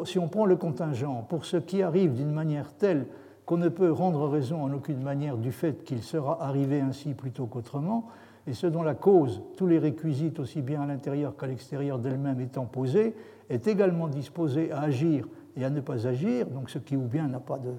si 0.05 0.19
on 0.19 0.27
prend 0.27 0.45
le 0.45 0.55
contingent 0.55 1.25
pour 1.29 1.45
ce 1.45 1.57
qui 1.57 1.81
arrive 1.81 2.13
d'une 2.13 2.31
manière 2.31 2.73
telle 2.73 3.07
qu'on 3.45 3.57
ne 3.57 3.69
peut 3.69 3.91
rendre 3.91 4.27
raison 4.27 4.63
en 4.63 4.71
aucune 4.73 5.01
manière 5.01 5.38
du 5.38 5.51
fait 5.51 5.84
qu'il 5.84 6.01
sera 6.01 6.41
arrivé 6.43 6.79
ainsi 6.79 7.13
plutôt 7.13 7.45
qu'autrement, 7.45 8.07
et 8.47 8.53
ce 8.53 8.67
dont 8.67 8.84
la 8.84 8.93
cause, 8.93 9.41
tous 9.57 9.67
les 9.67 9.79
réquisites, 9.79 10.39
aussi 10.39 10.61
bien 10.61 10.81
à 10.81 10.86
l'intérieur 10.86 11.36
qu'à 11.36 11.47
l'extérieur 11.47 11.99
d'elle-même 11.99 12.39
étant 12.41 12.65
posés, 12.65 13.15
est 13.49 13.67
également 13.67 14.07
disposé 14.07 14.71
à 14.71 14.81
agir 14.81 15.27
et 15.55 15.65
à 15.65 15.69
ne 15.69 15.81
pas 15.81 16.07
agir, 16.07 16.47
donc 16.47 16.69
ce 16.69 16.79
qui 16.79 16.95
ou 16.95 17.01
bien 17.01 17.27
n'a 17.27 17.39
pas 17.39 17.57
de, 17.57 17.71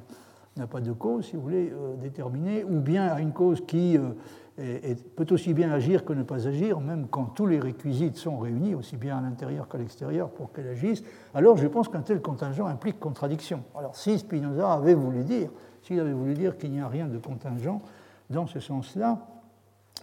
n'a 0.56 0.66
pas 0.66 0.80
de 0.80 0.92
cause, 0.92 1.26
si 1.26 1.36
vous 1.36 1.42
voulez, 1.42 1.72
euh, 1.72 1.96
déterminée, 1.96 2.64
ou 2.64 2.80
bien 2.80 3.06
à 3.06 3.20
une 3.20 3.32
cause 3.32 3.62
qui 3.66 3.98
euh, 3.98 4.10
peut 4.56 5.26
aussi 5.30 5.52
bien 5.52 5.72
agir 5.72 6.04
que 6.04 6.12
ne 6.12 6.22
pas 6.22 6.46
agir, 6.46 6.80
même 6.80 7.08
quand 7.08 7.24
tous 7.24 7.46
les 7.46 7.58
réquisites 7.58 8.16
sont 8.16 8.38
réunis, 8.38 8.74
aussi 8.74 8.96
bien 8.96 9.18
à 9.18 9.20
l'intérieur 9.20 9.68
qu'à 9.68 9.78
l'extérieur, 9.78 10.30
pour 10.30 10.52
qu'elle 10.52 10.68
agisse, 10.68 11.02
alors 11.34 11.56
je 11.56 11.66
pense 11.66 11.88
qu'un 11.88 12.02
tel 12.02 12.20
contingent 12.20 12.66
implique 12.66 13.00
contradiction. 13.00 13.64
Alors 13.76 13.96
si 13.96 14.18
Spinoza 14.18 14.72
avait 14.72 14.94
voulu 14.94 15.24
dire, 15.24 15.50
s'il 15.82 15.98
avait 15.98 16.12
voulu 16.12 16.34
dire 16.34 16.56
qu'il 16.56 16.70
n'y 16.70 16.80
a 16.80 16.88
rien 16.88 17.06
de 17.06 17.18
contingent 17.18 17.82
dans 18.30 18.46
ce 18.46 18.60
sens-là, 18.60 19.26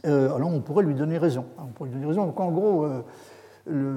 euh, 0.06 0.36
alors 0.36 0.50
on 0.50 0.62
pourrait 0.62 0.84
lui 0.84 0.96
donner 0.96 1.18
raison. 1.18 1.46
On 1.58 1.68
pourrait 1.68 1.90
lui 1.90 1.96
donner 1.96 2.08
raison. 2.08 2.26
Donc 2.26 2.40
en 2.40 2.52
gros, 2.52 2.86
euh, 2.86 3.04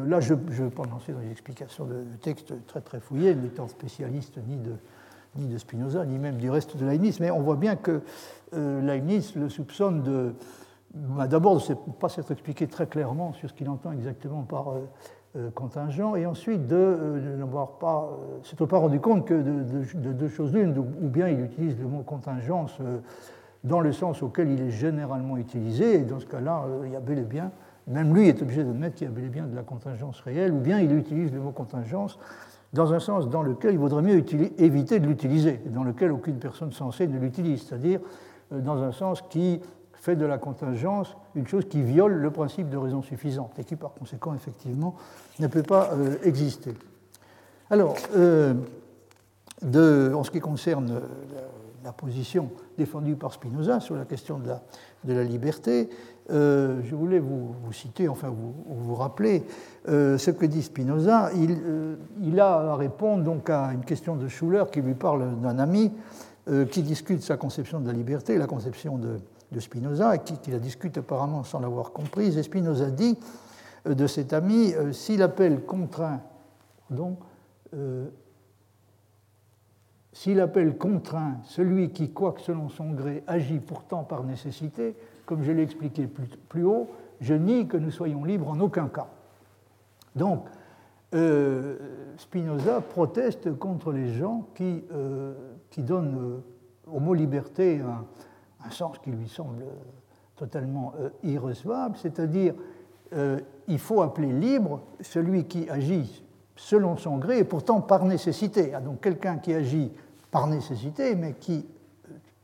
là 0.06 0.20
je 0.20 0.34
ne 0.34 0.38
vais 0.38 0.70
pas 0.70 0.84
lancer 0.84 1.12
dans 1.12 1.20
les 1.20 1.30
explications 1.30 1.84
de, 1.84 1.94
de 1.94 2.16
texte 2.20 2.54
très 2.66 2.80
très 2.80 3.00
fouillés, 3.00 3.34
n'étant 3.34 3.66
spécialiste 3.66 4.38
ni 4.46 4.56
de 4.56 4.72
ni 5.36 5.46
de 5.46 5.58
Spinoza, 5.58 6.04
ni 6.04 6.18
même 6.18 6.36
du 6.36 6.50
reste 6.50 6.76
de 6.76 6.86
Leibniz, 6.86 7.20
mais 7.20 7.30
on 7.30 7.40
voit 7.40 7.56
bien 7.56 7.76
que 7.76 8.02
euh, 8.54 8.80
Leibniz 8.80 9.34
le 9.36 9.48
soupçonne 9.48 10.02
de, 10.02 10.34
bah, 10.94 11.26
d'abord 11.26 11.56
de 11.56 11.72
ne 11.72 11.92
pas 11.92 12.08
s'être 12.08 12.30
expliqué 12.30 12.66
très 12.66 12.86
clairement 12.86 13.32
sur 13.32 13.48
ce 13.48 13.54
qu'il 13.54 13.68
entend 13.68 13.92
exactement 13.92 14.42
par 14.42 14.70
euh, 14.70 14.88
euh, 15.36 15.50
contingent, 15.50 16.14
et 16.14 16.26
ensuite 16.26 16.66
de, 16.66 17.36
n'avoir 17.38 17.78
pas, 17.78 18.10
s'être 18.44 18.66
pas 18.66 18.78
rendu 18.78 19.00
compte 19.00 19.26
que 19.26 19.34
de, 19.34 20.12
deux 20.12 20.28
choses 20.28 20.52
l'une, 20.52 20.76
ou 20.78 21.08
bien 21.08 21.28
il 21.28 21.40
utilise 21.40 21.78
le 21.78 21.86
mot 21.86 22.02
contingence 22.02 22.78
dans 23.64 23.80
le 23.80 23.92
sens 23.92 24.22
auquel 24.22 24.50
il 24.50 24.60
est 24.60 24.70
généralement 24.70 25.36
utilisé, 25.36 25.96
et 25.96 26.02
dans 26.04 26.20
ce 26.20 26.26
cas-là, 26.26 26.66
il 26.84 26.92
y 26.92 26.96
a 26.96 27.00
bel 27.00 27.18
et 27.18 27.22
bien, 27.22 27.50
même 27.86 28.14
lui 28.14 28.28
est 28.28 28.40
obligé 28.40 28.62
d'admettre 28.62 28.96
qu'il 28.96 29.08
y 29.08 29.10
a 29.10 29.12
bel 29.12 29.24
et 29.24 29.28
bien 29.28 29.46
de 29.46 29.56
la 29.56 29.62
contingence 29.62 30.20
réelle, 30.20 30.52
ou 30.52 30.60
bien 30.60 30.78
il 30.78 30.96
utilise 30.96 31.32
le 31.32 31.40
mot 31.40 31.50
contingence 31.50 32.18
dans 32.74 32.92
un 32.92 32.98
sens 32.98 33.28
dans 33.28 33.42
lequel 33.42 33.74
il 33.74 33.78
vaudrait 33.78 34.02
mieux 34.02 34.22
éviter 34.58 34.98
de 34.98 35.06
l'utiliser, 35.06 35.60
dans 35.66 35.84
lequel 35.84 36.10
aucune 36.12 36.38
personne 36.38 36.72
sensée 36.72 37.06
ne 37.06 37.18
l'utilise, 37.18 37.62
c'est-à-dire 37.62 38.00
euh, 38.52 38.60
dans 38.60 38.82
un 38.82 38.90
sens 38.90 39.22
qui 39.22 39.60
fait 39.92 40.16
de 40.16 40.26
la 40.26 40.38
contingence 40.38 41.16
une 41.36 41.46
chose 41.46 41.66
qui 41.66 41.82
viole 41.82 42.14
le 42.14 42.30
principe 42.30 42.68
de 42.68 42.76
raison 42.76 43.00
suffisante 43.00 43.58
et 43.58 43.64
qui 43.64 43.76
par 43.76 43.94
conséquent 43.94 44.34
effectivement 44.34 44.96
ne 45.38 45.46
peut 45.46 45.62
pas 45.62 45.92
euh, 45.92 46.16
exister. 46.24 46.74
Alors, 47.70 47.96
euh, 48.16 48.54
en 50.12 50.24
ce 50.24 50.30
qui 50.30 50.40
concerne 50.40 51.00
la, 51.84 51.92
position 51.92 52.50
défendue 52.76 53.14
par 53.14 53.32
Spinoza 53.32 53.78
sur 53.80 53.94
la 53.94 54.04
question 54.04 54.38
de 54.38 55.12
la 55.12 55.24
liberté, 55.24 55.88
euh, 56.30 56.80
je 56.84 56.94
voulais 56.94 57.18
vous, 57.18 57.54
citer, 57.72 58.08
enfin 58.08 58.28
vous, 58.28 58.54
vous 58.66 58.94
rappeler 58.94 59.44
euh, 59.88 60.16
ce 60.16 60.30
que 60.30 60.46
dit 60.46 60.62
Spinoza. 60.62 61.30
Euh, 61.34 61.96
il, 62.22 62.40
a 62.40 62.72
à 62.72 62.76
répondre 62.76 63.22
donc 63.22 63.50
à 63.50 63.72
une 63.72 63.84
question 63.84 64.16
de 64.16 64.26
Schuller 64.28 64.64
qui 64.72 64.80
lui 64.80 64.94
parle 64.94 65.40
d'un 65.40 65.58
ami 65.58 65.92
qui 66.70 66.82
discute 66.82 67.22
sa 67.22 67.38
conception 67.38 67.80
de 67.80 67.86
la 67.86 67.94
liberté, 67.94 68.36
la 68.36 68.46
conception 68.46 68.98
de, 68.98 69.18
Spinoza, 69.60 70.14
et 70.14 70.18
qui, 70.18 70.50
la 70.50 70.58
discute 70.58 70.98
apparemment 70.98 71.42
sans 71.42 71.58
l'avoir 71.58 71.92
comprise. 71.92 72.36
Et 72.36 72.42
Spinoza 72.42 72.90
dit 72.90 73.16
de 73.86 74.06
cet 74.06 74.34
ami, 74.34 74.74
s'il 74.92 75.22
appelle 75.22 75.64
contraint, 75.64 76.20
donc, 76.90 77.18
s'il 80.12 80.38
appelle 80.38 80.76
contraint 80.76 81.38
celui 81.44 81.92
qui, 81.92 82.10
quoique 82.10 82.42
selon 82.42 82.68
son 82.68 82.90
gré, 82.90 83.24
agit 83.26 83.60
pourtant 83.60 84.04
par 84.04 84.22
nécessité, 84.22 84.96
comme 85.26 85.42
je 85.42 85.52
l'ai 85.52 85.62
expliqué 85.62 86.06
plus, 86.06 86.64
haut, 86.64 86.90
je 87.20 87.34
nie 87.34 87.66
que 87.66 87.76
nous 87.76 87.90
soyons 87.90 88.24
libres 88.24 88.50
en 88.50 88.60
aucun 88.60 88.88
cas. 88.88 89.08
Donc, 90.14 90.46
euh, 91.14 91.76
Spinoza 92.16 92.80
proteste 92.80 93.56
contre 93.58 93.92
les 93.92 94.12
gens 94.14 94.48
qui, 94.54 94.84
euh, 94.92 95.34
qui 95.70 95.82
donnent 95.82 96.18
euh, 96.18 96.92
au 96.92 97.00
mot 97.00 97.14
liberté 97.14 97.80
un, 97.80 98.70
sens 98.70 98.98
qui 98.98 99.10
lui 99.10 99.28
semble 99.28 99.62
totalement 100.36 100.94
irrecevable, 101.22 101.96
c'est-à-dire 101.98 102.54
il 103.68 103.78
faut 103.78 104.00
appeler 104.00 104.32
libre 104.32 104.80
celui 105.02 105.44
qui 105.44 105.68
agit 105.68 106.24
selon 106.56 106.96
son 106.96 107.18
gré 107.18 107.40
et 107.40 107.44
pourtant 107.44 107.82
par 107.82 108.06
nécessité. 108.06 108.72
Ah, 108.74 108.80
donc 108.80 109.02
quelqu'un 109.02 109.36
qui 109.36 109.52
agit 109.52 109.92
par 110.30 110.46
nécessité, 110.46 111.14
mais 111.14 111.34
qui 111.34 111.66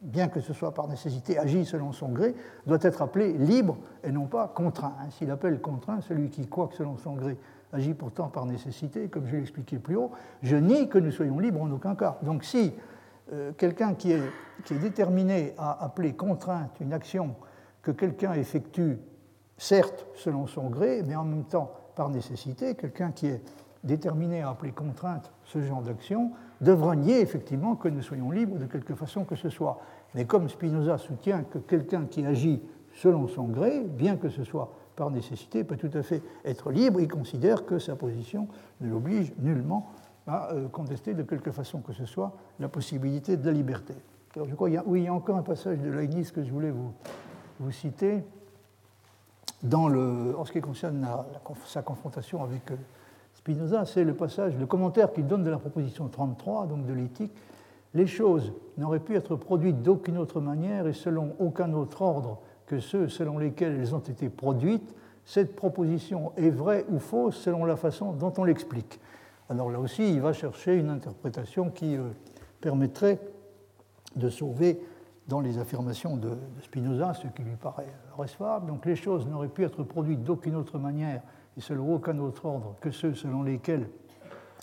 bien 0.01 0.28
que 0.28 0.40
ce 0.40 0.53
soit 0.53 0.72
par 0.72 0.88
nécessité, 0.88 1.38
agit 1.38 1.64
selon 1.64 1.92
son 1.92 2.09
gré, 2.09 2.34
doit 2.66 2.78
être 2.82 3.03
appelé 3.03 3.32
libre 3.34 3.76
et 4.03 4.12
non 4.12 4.26
pas 4.26 4.48
contraint. 4.48 4.94
S'il 5.11 5.30
appelle 5.30 5.61
contraint 5.61 6.01
celui 6.01 6.30
qui, 6.30 6.46
quoique 6.46 6.74
selon 6.74 6.96
son 6.96 7.14
gré, 7.14 7.36
agit 7.72 7.94
pourtant 7.94 8.28
par 8.28 8.46
nécessité, 8.46 9.09
comme 9.09 9.26
je 9.26 9.36
l'ai 9.36 9.42
expliqué 9.42 9.78
plus 9.78 9.96
haut, 9.96 10.11
je 10.42 10.57
nie 10.57 10.88
que 10.88 10.98
nous 10.98 11.11
soyons 11.12 11.38
libres 11.38 11.62
en 11.62 11.70
aucun 11.70 11.94
cas. 11.94 12.18
Donc 12.22 12.44
si 12.44 12.72
euh, 13.32 13.53
quelqu'un 13.53 13.94
qui 13.94 14.12
est 14.12 14.22
déterminé 14.70 15.55
à 15.59 15.84
appeler 15.84 16.14
contrainte 16.14 16.80
une 16.80 16.92
action 16.92 17.36
que 17.82 17.90
quelqu'un 17.90 18.32
effectue, 18.32 18.98
certes 19.57 20.07
selon 20.14 20.46
son 20.46 20.68
gré, 20.68 21.03
mais 21.07 21.14
en 21.14 21.24
même 21.24 21.44
temps 21.44 21.72
par 21.94 22.09
nécessité, 22.09 22.74
quelqu'un 22.74 23.12
qui 23.12 23.26
est 23.28 23.42
déterminé 23.84 24.42
à 24.42 24.51
appeler 24.51 24.72
contrainte 24.72 25.30
ce 25.44 25.61
genre 25.61 25.82
d'action, 25.82 26.32
devra 26.61 26.94
nier 26.96 27.20
effectivement 27.20 27.76
que 27.76 27.88
nous 27.88 28.02
soyons 28.02 28.30
libres 28.30 28.58
de 28.58 28.66
quelque 28.66 28.94
façon 28.94 29.24
que 29.24 29.36
ce 29.36 29.48
soit. 29.48 29.80
Mais 30.14 30.24
comme 30.24 30.48
Spinoza 30.48 30.98
soutient 30.98 31.42
que 31.44 31.58
quelqu'un 31.58 32.04
qui 32.04 32.24
agit 32.24 32.62
selon 32.94 33.28
son 33.28 33.44
gré, 33.44 33.80
bien 33.80 34.16
que 34.16 34.28
ce 34.28 34.44
soit 34.44 34.72
par 34.96 35.11
nécessité, 35.11 35.64
peut 35.64 35.76
tout 35.76 35.90
à 35.94 36.02
fait 36.02 36.22
être 36.44 36.70
libre, 36.70 37.00
il 37.00 37.08
considère 37.08 37.64
que 37.64 37.78
sa 37.78 37.96
position 37.96 38.48
ne 38.80 38.90
l'oblige 38.90 39.32
nullement 39.38 39.90
à 40.26 40.52
euh, 40.52 40.68
contester 40.68 41.14
de 41.14 41.22
quelque 41.22 41.50
façon 41.50 41.80
que 41.80 41.92
ce 41.92 42.04
soit 42.04 42.32
la 42.58 42.68
possibilité 42.68 43.36
de 43.36 43.46
la 43.46 43.52
liberté. 43.52 43.94
Alors 44.36 44.48
je 44.48 44.54
crois 44.54 44.68
qu'il 44.68 44.74
y 44.74 44.78
a, 44.78 44.84
oui, 44.86 45.00
il 45.00 45.04
y 45.04 45.08
a 45.08 45.14
encore 45.14 45.36
un 45.36 45.42
passage 45.42 45.78
de 45.78 45.90
Leibniz 45.90 46.30
que 46.30 46.44
je 46.44 46.52
voulais 46.52 46.70
vous, 46.70 46.92
vous 47.58 47.72
citer 47.72 48.22
dans 49.62 49.88
le, 49.88 50.36
en 50.38 50.44
ce 50.44 50.52
qui 50.52 50.61
concerne 50.61 51.06
sa 51.66 51.82
confrontation 51.82 52.42
avec 52.42 52.70
euh, 52.70 52.76
Spinoza, 53.41 53.86
c'est 53.86 54.05
le 54.05 54.12
passage, 54.12 54.55
le 54.59 54.66
commentaire 54.66 55.14
qu'il 55.14 55.26
donne 55.26 55.43
de 55.43 55.49
la 55.49 55.57
proposition 55.57 56.09
33, 56.09 56.66
donc 56.66 56.84
de 56.84 56.93
l'éthique. 56.93 57.32
Les 57.95 58.07
choses 58.07 58.53
n'auraient 58.76 59.01
pu 59.01 59.16
être 59.16 59.34
produites 59.34 59.80
d'aucune 59.80 60.18
autre 60.18 60.43
manière 60.43 60.86
et 60.86 60.93
selon 60.93 61.34
aucun 61.38 61.72
autre 61.72 62.03
ordre 62.03 62.38
que 62.66 62.80
ceux 62.80 63.09
selon 63.09 63.38
lesquels 63.38 63.80
elles 63.80 63.95
ont 63.95 64.01
été 64.01 64.28
produites. 64.28 64.95
Cette 65.24 65.57
proposition 65.57 66.32
est 66.36 66.51
vraie 66.51 66.84
ou 66.91 66.99
fausse 66.99 67.36
selon 67.36 67.64
la 67.64 67.76
façon 67.76 68.12
dont 68.12 68.32
on 68.36 68.45
l'explique. 68.45 69.01
Alors 69.49 69.70
là 69.70 69.80
aussi, 69.80 70.12
il 70.12 70.20
va 70.20 70.34
chercher 70.34 70.76
une 70.76 70.91
interprétation 70.91 71.70
qui 71.70 71.97
euh, 71.97 72.11
permettrait 72.61 73.18
de 74.16 74.28
sauver 74.28 74.82
dans 75.28 75.41
les 75.41 75.57
affirmations 75.57 76.18
de, 76.18 76.36
Spinoza 76.62 77.14
ce 77.14 77.26
qui 77.28 77.43
lui 77.43 77.57
paraît 77.57 77.95
recevable. 78.18 78.66
Donc 78.66 78.84
les 78.84 78.97
choses 78.97 79.26
n'auraient 79.26 79.49
pu 79.49 79.64
être 79.64 79.82
produites 79.82 80.22
d'aucune 80.22 80.57
autre 80.57 80.78
manière 80.78 81.22
et 81.57 81.61
selon 81.61 81.94
aucun 81.94 82.18
autre 82.18 82.46
ordre 82.46 82.76
que 82.80 82.90
ceux 82.90 83.14
selon 83.14 83.42
lesquels 83.42 83.88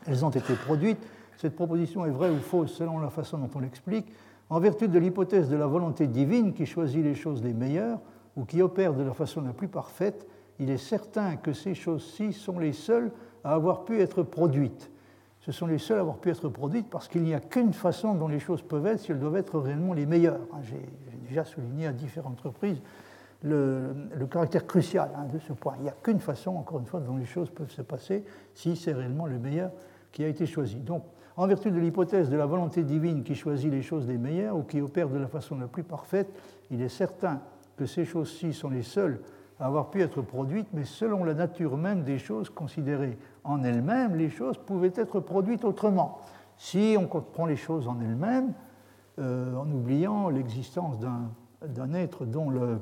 elles 0.06 0.26
ont 0.26 0.30
été 0.30 0.54
produites. 0.54 1.06
Cette 1.38 1.56
proposition 1.56 2.06
est 2.06 2.12
vraie 2.12 2.32
ou 2.32 2.40
fausse 2.40 2.74
selon 2.74 3.00
la 3.00 3.10
façon 3.10 3.38
dont 3.38 3.50
on 3.56 3.60
l'explique, 3.60 4.12
en 4.50 4.60
vertu 4.60 4.88
de 4.88 4.98
l'hypothèse 4.98 5.50
de 5.50 5.58
la 5.58 5.68
volonté 5.68 6.08
divine 6.08 6.54
qui 6.54 6.66
choisit 6.66 7.04
les 7.04 7.16
choses 7.16 7.44
les 7.44 7.54
meilleures 7.54 8.00
ou 8.36 8.46
qui 8.46 8.62
opère 8.62 8.94
de 8.94 9.04
la 9.04 9.14
façon 9.14 9.42
la 9.42 9.54
plus 9.54 9.68
parfaite, 9.68 10.26
il 10.60 10.70
est 10.70 10.78
certain 10.78 11.36
que 11.36 11.54
ces 11.54 11.76
choses-ci 11.76 12.34
sont 12.34 12.58
les 12.58 12.74
seules 12.74 13.12
à 13.44 13.54
avoir 13.54 13.84
pu 13.84 14.00
être 14.00 14.24
produites. 14.24 14.90
ce 15.42 15.52
sont 15.52 15.68
les 15.68 15.78
seules 15.78 15.98
à 15.98 16.02
avoir 16.02 16.18
pu 16.18 16.30
être 16.30 16.50
produites 16.50 16.90
parce 16.90 17.08
qu'il 17.08 17.24
n'y 17.24 17.34
a 17.34 17.40
qu'une 17.40 17.74
façon 17.74 18.16
dont 18.16 18.28
les 18.28 18.40
choses 18.40 18.62
peuvent 18.62 18.86
être 18.86 19.00
si 19.00 19.12
elles 19.12 19.20
doivent 19.20 19.36
être 19.36 19.60
réellement 19.60 19.94
les 19.94 20.06
meilleures. 20.06 20.40
J'ai 20.64 20.82
déjà 21.28 21.44
souligné 21.44 21.88
à 21.88 21.92
différentes 21.92 22.42
reprises 22.42 22.82
le, 23.44 23.94
caractère 24.30 24.66
crucial 24.66 25.10
hein, 25.16 25.26
de 25.32 25.40
ce 25.40 25.54
point. 25.54 25.76
Il 25.78 25.84
n'y 25.84 25.90
a 25.90 25.96
qu'une 26.04 26.20
façon, 26.20 26.56
encore 26.56 26.80
une 26.80 26.86
fois, 26.86 27.00
dont 27.00 27.18
les 27.18 27.26
choses 27.26 27.50
peuvent 27.50 27.72
se 27.72 27.82
passer 27.82 28.24
si 28.54 28.76
c'est 28.76 28.94
réellement 28.94 29.26
le 29.26 29.40
meilleur 29.40 29.72
qui 30.12 30.24
a 30.24 30.28
été 30.28 30.46
choisi. 30.46 30.78
Donc, 30.78 31.04
en 31.36 31.46
vertu 31.46 31.70
de 31.70 31.80
l'hypothèse 31.80 32.30
de 32.30 32.38
la 32.38 32.48
volonté 32.48 32.84
divine 32.84 33.24
qui 33.24 33.36
choisit 33.36 33.72
les 33.72 33.84
choses 33.84 34.08
les 34.08 34.18
meilleures 34.18 34.58
ou 34.58 34.64
qui 34.64 34.82
opère 34.82 35.10
de 35.10 35.20
la 35.20 35.28
façon 35.28 35.58
la 35.60 35.68
plus 35.68 35.84
parfaite, 35.84 36.30
il 36.72 36.82
est 36.82 36.90
certain 36.90 37.42
que 37.78 37.86
ces 37.86 38.06
choses-ci 38.06 38.54
sont 38.54 38.70
les 38.70 38.82
seules 38.82 39.22
à 39.60 39.68
avoir 39.68 39.90
pu 39.90 40.02
être 40.02 40.22
produites, 40.22 40.68
mais 40.74 40.84
selon 40.84 41.24
la 41.24 41.34
nature 41.34 41.78
même 41.78 42.04
des 42.04 42.18
choses 42.18 42.50
considérées 42.50 43.18
en 43.44 43.64
elles-mêmes, 43.64 44.16
les 44.16 44.30
choses 44.30 44.58
pouvaient 44.58 44.94
être 44.96 45.20
produites 45.20 45.64
autrement. 45.64 46.20
Si 46.58 46.96
on 47.00 47.06
comprend 47.06 47.46
les 47.46 47.56
choses 47.56 47.88
en 47.88 48.00
elles-mêmes, 48.02 48.54
euh, 49.20 49.56
en 49.56 49.70
oubliant 49.72 50.30
l'existence 50.30 50.98
d'un 51.00 51.94
être 51.94 52.26
dont 52.26 52.50
le 52.50 52.80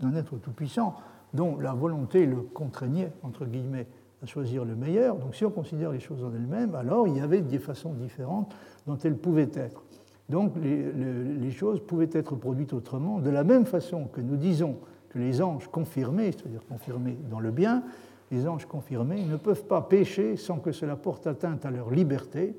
d'un 0.00 0.14
être 0.14 0.36
tout-puissant, 0.38 0.96
dont 1.34 1.58
la 1.58 1.72
volonté 1.72 2.26
le 2.26 2.36
contraignait, 2.36 3.12
entre 3.22 3.44
guillemets, 3.46 3.86
à 4.22 4.26
choisir 4.26 4.64
le 4.64 4.74
meilleur. 4.74 5.16
Donc 5.16 5.34
si 5.34 5.44
on 5.44 5.50
considère 5.50 5.92
les 5.92 6.00
choses 6.00 6.24
en 6.24 6.32
elles-mêmes, 6.34 6.74
alors 6.74 7.08
il 7.08 7.16
y 7.16 7.20
avait 7.20 7.40
des 7.40 7.58
façons 7.58 7.92
différentes 7.92 8.54
dont 8.86 8.98
elles 8.98 9.16
pouvaient 9.16 9.50
être. 9.54 9.82
Donc 10.28 10.54
les, 10.62 11.50
choses 11.50 11.80
pouvaient 11.80 12.10
être 12.12 12.36
produites 12.36 12.72
autrement, 12.72 13.18
de 13.18 13.30
la 13.30 13.42
même 13.44 13.66
façon 13.66 14.04
que 14.04 14.20
nous 14.20 14.36
disons 14.36 14.76
que 15.08 15.18
les 15.18 15.42
anges 15.42 15.68
confirmés, 15.68 16.30
c'est-à-dire 16.32 16.64
confirmés 16.68 17.18
dans 17.28 17.40
le 17.40 17.50
bien, 17.50 17.82
les 18.30 18.46
anges 18.46 18.66
confirmés 18.66 19.24
ne 19.24 19.36
peuvent 19.36 19.64
pas 19.64 19.82
pécher 19.82 20.36
sans 20.36 20.58
que 20.58 20.70
cela 20.70 20.94
porte 20.94 21.26
atteinte 21.26 21.66
à 21.66 21.70
leur 21.70 21.90
liberté. 21.90 22.54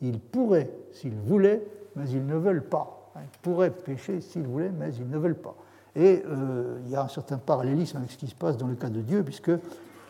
Ils 0.00 0.20
pourraient 0.20 0.70
s'ils 0.92 1.16
voulaient, 1.16 1.66
mais 1.96 2.08
ils 2.10 2.24
ne 2.24 2.36
veulent 2.36 2.68
pas. 2.68 3.12
Ils 3.16 3.38
pourraient 3.42 3.72
pécher 3.72 4.20
s'ils 4.20 4.46
voulaient, 4.46 4.70
mais 4.70 4.94
ils 4.94 5.08
ne 5.08 5.18
veulent 5.18 5.34
pas. 5.34 5.56
Et 5.96 6.22
euh, 6.26 6.78
il 6.84 6.90
y 6.90 6.94
a 6.94 7.02
un 7.02 7.08
certain 7.08 7.38
parallélisme 7.38 7.96
avec 7.96 8.10
ce 8.10 8.18
qui 8.18 8.26
se 8.26 8.34
passe 8.34 8.58
dans 8.58 8.66
le 8.66 8.74
cas 8.74 8.90
de 8.90 9.00
Dieu, 9.00 9.22
puisque 9.24 9.50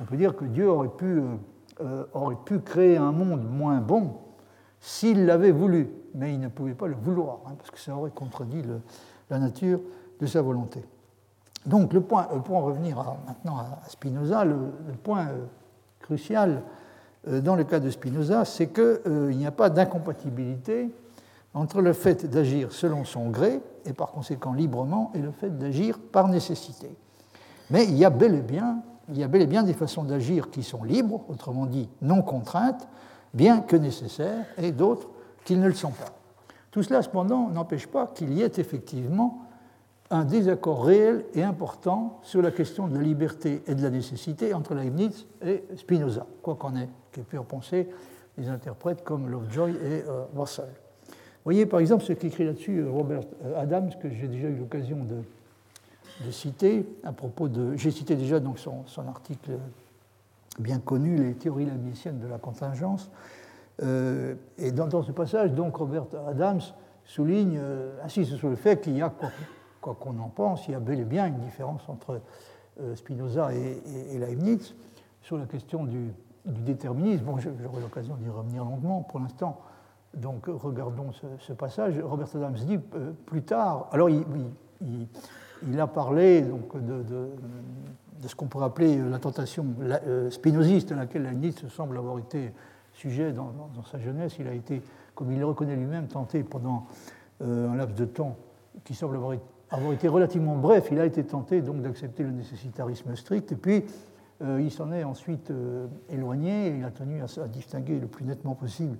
on 0.00 0.04
peut 0.04 0.16
dire 0.16 0.34
que 0.34 0.44
Dieu 0.44 0.68
aurait 0.68 0.88
pu, 0.88 1.22
euh, 1.80 2.04
euh, 2.14 2.58
créer 2.64 2.96
un 2.96 3.12
monde 3.12 3.48
moins 3.48 3.78
bon 3.78 4.14
s'il 4.80 5.26
l'avait 5.26 5.52
voulu, 5.52 5.88
mais 6.14 6.34
il 6.34 6.40
ne 6.40 6.48
pouvait 6.48 6.74
pas 6.74 6.88
le 6.88 6.96
vouloir, 7.00 7.38
hein, 7.46 7.52
parce 7.56 7.70
que 7.70 7.78
ça 7.78 7.94
aurait 7.94 8.10
contredit 8.10 8.62
la 9.30 9.38
nature 9.38 9.80
de 10.20 10.26
sa 10.26 10.42
volonté. 10.42 10.84
Donc, 11.64 11.92
le 11.92 12.00
point, 12.00 12.24
pour 12.24 12.56
en 12.56 12.62
revenir 12.62 12.96
maintenant 13.26 13.58
à 13.58 13.88
Spinoza, 13.88 14.44
le, 14.44 14.56
point 15.02 15.28
crucial 16.00 16.62
dans 17.26 17.56
le 17.56 17.64
cas 17.64 17.80
de 17.80 17.90
Spinoza, 17.90 18.44
c'est 18.44 18.68
qu'il 18.68 19.36
n'y 19.36 19.46
a 19.46 19.50
pas 19.50 19.70
d'incompatibilité 19.70 20.90
entre 21.56 21.80
le 21.80 21.94
fait 21.94 22.26
d'agir 22.26 22.70
selon 22.70 23.06
son 23.06 23.30
gré, 23.30 23.62
et 23.86 23.94
par 23.94 24.12
conséquent 24.12 24.52
librement, 24.52 25.10
et 25.14 25.20
le 25.20 25.30
fait 25.30 25.58
d'agir 25.58 25.98
par 25.98 26.28
nécessité. 26.28 26.94
Mais 27.70 27.84
il 27.84 27.96
y 27.96 28.04
a 28.04 28.10
bel 28.10 28.34
et 28.34 28.42
bien, 28.42 28.82
il 29.08 29.18
y 29.18 29.24
a 29.24 29.28
bel 29.28 29.40
et 29.40 29.46
bien 29.46 29.62
des 29.62 29.72
façons 29.72 30.04
d'agir 30.04 30.50
qui 30.50 30.62
sont 30.62 30.84
libres, 30.84 31.24
autrement 31.28 31.64
dit 31.64 31.88
non 32.02 32.20
contraintes, 32.20 32.86
bien 33.32 33.60
que 33.60 33.74
nécessaires, 33.74 34.44
et 34.58 34.70
d'autres 34.70 35.08
qui 35.46 35.56
ne 35.56 35.66
le 35.66 35.72
sont 35.72 35.92
pas. 35.92 36.12
Tout 36.70 36.82
cela, 36.82 37.00
cependant, 37.00 37.48
n'empêche 37.48 37.86
pas 37.86 38.06
qu'il 38.08 38.34
y 38.34 38.42
ait 38.42 38.52
effectivement 38.58 39.40
un 40.10 40.26
désaccord 40.26 40.84
réel 40.84 41.24
et 41.32 41.42
important 41.42 42.20
sur 42.22 42.42
la 42.42 42.50
question 42.50 42.86
de 42.86 42.96
la 42.96 43.02
liberté 43.02 43.62
et 43.66 43.74
de 43.74 43.82
la 43.82 43.90
nécessité 43.90 44.52
entre 44.52 44.74
Leibniz 44.74 45.26
et 45.42 45.64
Spinoza, 45.76 46.26
quoi 46.42 46.56
qu'on 46.56 46.76
ait 46.76 46.90
pu 47.12 47.38
penser 47.48 47.88
les 48.36 48.50
interprètes 48.50 49.02
comme 49.02 49.30
Lovejoy 49.30 49.70
et 49.70 50.04
euh, 50.06 50.26
Russell. 50.36 50.68
Voyez 51.46 51.64
par 51.64 51.80
exemple 51.80 52.04
ce 52.04 52.12
qu'écrit 52.12 52.44
là-dessus 52.44 52.80
euh, 52.80 52.90
Robert 52.90 53.22
euh, 53.44 53.58
Adams, 53.58 53.90
que 54.02 54.10
j'ai 54.10 54.28
déjà 54.28 54.48
eu 54.48 54.56
l'occasion 54.56 54.98
de, 55.04 56.30
citer, 56.30 56.86
à 57.02 57.12
propos 57.12 57.48
de. 57.48 57.74
J'ai 57.76 57.90
cité 57.90 58.16
déjà 58.16 58.38
donc 58.38 58.58
son, 58.58 58.84
article 59.08 59.52
bien 60.58 60.78
connu, 60.78 61.16
Les 61.16 61.34
théories 61.34 61.64
leibniziennes 61.66 62.18
de 62.18 62.26
la 62.26 62.38
contingence. 62.38 63.10
et 63.82 64.72
dans, 64.72 65.02
ce 65.02 65.12
passage, 65.12 65.52
donc, 65.52 65.76
Robert 65.76 66.06
Adams 66.26 66.62
souligne, 67.04 67.60
insiste 68.02 68.36
sur 68.36 68.48
le 68.48 68.56
fait 68.56 68.80
qu'il 68.80 68.96
y 68.96 69.02
a 69.02 69.10
quoi 69.80 69.94
qu'on 69.94 70.18
en 70.18 70.28
pense, 70.28 70.66
il 70.68 70.72
y 70.72 70.74
a 70.74 70.80
bel 70.80 71.00
et 71.00 71.04
bien 71.04 71.26
une 71.26 71.38
différence 71.38 71.88
entre 71.88 72.20
euh, 72.80 72.94
Spinoza 72.96 73.54
et, 73.54 74.18
Leibniz 74.18 74.74
sur 75.22 75.38
la 75.38 75.46
question 75.46 75.84
du, 75.84 76.12
déterminisme. 76.44 77.24
Bon, 77.24 77.38
j'aurai 77.38 77.80
l'occasion 77.80 78.16
d'y 78.16 78.28
revenir 78.28 78.64
longuement. 78.64 79.02
Pour 79.02 79.18
l'instant, 79.18 79.60
donc 80.16 80.46
regardons 80.46 81.10
ce, 81.38 81.52
passage. 81.52 81.98
Robert 82.02 82.28
Adams 82.34 82.54
dit 82.54 82.78
euh, 82.94 83.12
plus 83.26 83.42
tard, 83.42 83.88
alors 83.92 84.10
il, 84.10 84.24
il, 85.68 85.80
a 85.80 85.86
parlé 85.86 86.42
donc, 86.42 86.76
de, 86.84 87.28
ce 88.26 88.34
qu'on 88.34 88.46
pourrait 88.46 88.66
appeler 88.66 88.98
la 88.98 89.18
tentation 89.18 89.66
euh, 89.82 90.30
spinoziste 90.30 90.92
à 90.92 90.96
laquelle 90.96 91.22
Leibniz 91.22 91.66
semble 91.68 91.98
avoir 91.98 92.18
été 92.18 92.52
sujet 92.92 93.32
dans, 93.32 93.52
sa 93.90 93.98
jeunesse. 93.98 94.36
Il 94.38 94.48
a 94.48 94.54
été, 94.54 94.82
comme 95.14 95.30
il 95.32 95.38
le 95.38 95.46
reconnaît 95.46 95.76
lui-même, 95.76 96.08
tenté 96.08 96.42
pendant 96.42 96.86
un 97.42 97.76
laps 97.76 97.94
de 97.94 98.06
temps 98.06 98.36
qui 98.84 98.94
semble 98.94 99.16
avoir 99.16 99.34
été 99.92 100.08
relativement 100.08 100.56
bref, 100.56 100.88
il 100.90 101.00
a 101.00 101.06
été 101.06 101.24
tenté 101.24 101.60
donc 101.60 101.82
d'accepter 101.82 102.22
le 102.22 102.30
nécessitarisme 102.30 103.14
strict, 103.16 103.52
et 103.52 103.56
puis 103.56 103.84
euh, 104.42 104.60
il 104.60 104.70
s'en 104.70 104.92
est 104.92 105.04
ensuite 105.04 105.50
euh, 105.50 105.86
éloigné, 106.10 106.68
et 106.68 106.76
il 106.76 106.84
a 106.84 106.90
tenu 106.90 107.22
à, 107.22 107.48
distinguer 107.48 107.98
le 107.98 108.06
plus 108.06 108.24
nettement 108.24 108.54
possible 108.54 108.98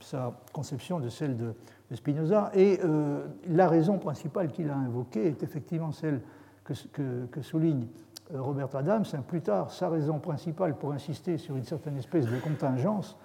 sa, 0.00 0.32
conception 0.52 1.00
de 1.00 1.08
celle 1.08 1.36
de, 1.36 1.54
Spinoza. 1.94 2.50
Et 2.54 2.80
euh, 2.84 3.24
la 3.48 3.68
raison 3.68 3.98
principale 3.98 4.50
qu'il 4.50 4.70
a 4.70 4.76
invoquée 4.76 5.26
est 5.26 5.42
effectivement 5.42 5.92
celle 5.92 6.20
que, 6.64 6.72
que, 7.30 7.42
souligne 7.42 7.86
Robert 8.34 8.74
Adams. 8.74 9.04
Plus 9.28 9.40
tard, 9.40 9.70
sa 9.70 9.88
raison 9.88 10.18
principale 10.18 10.74
pour 10.76 10.92
insister 10.92 11.38
sur 11.38 11.56
une 11.56 11.64
certaine 11.64 11.96
espèce 11.96 12.26
de 12.26 12.38
contingence 12.40 13.16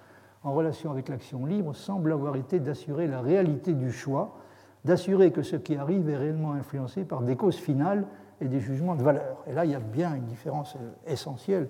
en 0.44 0.52
relation 0.52 0.92
avec 0.92 1.08
l'action 1.08 1.44
libre 1.44 1.74
semble 1.74 2.12
avoir 2.12 2.36
été 2.36 2.60
d'assurer 2.60 3.08
la 3.08 3.20
réalité 3.20 3.72
du 3.72 3.90
choix 3.90 4.36
d'assurer 4.84 5.30
que 5.30 5.42
ce 5.42 5.56
qui 5.56 5.76
arrive 5.76 6.08
est 6.08 6.16
réellement 6.16 6.52
influencé 6.52 7.04
par 7.04 7.22
des 7.22 7.36
causes 7.36 7.56
finales 7.56 8.04
et 8.40 8.46
des 8.46 8.60
jugements 8.60 8.96
de 8.96 9.02
valeur. 9.02 9.44
Et 9.46 9.52
là, 9.52 9.64
il 9.64 9.70
y 9.70 9.74
a 9.74 9.80
bien 9.80 10.14
une 10.14 10.24
différence 10.24 10.74
euh, 10.76 11.12
essentielle 11.12 11.68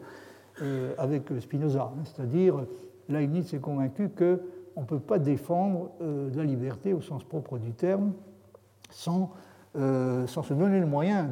euh, 0.62 0.94
avec 0.98 1.30
Spinoza, 1.40 1.92
hein. 1.94 2.02
c'est-à-dire 2.04 2.64
Leibniz 3.08 3.52
est 3.52 3.58
convaincu 3.58 4.08
qu'on 4.74 4.82
ne 4.82 4.86
peut 4.86 4.98
pas 4.98 5.18
défendre 5.18 5.90
euh, 6.00 6.30
la 6.34 6.44
liberté 6.44 6.92
au 6.92 7.00
sens 7.00 7.24
propre 7.24 7.58
du 7.58 7.72
terme 7.72 8.12
sans, 8.90 9.30
sans 9.74 10.42
se 10.42 10.52
donner 10.52 10.78
le 10.78 10.86
moyen 10.86 11.26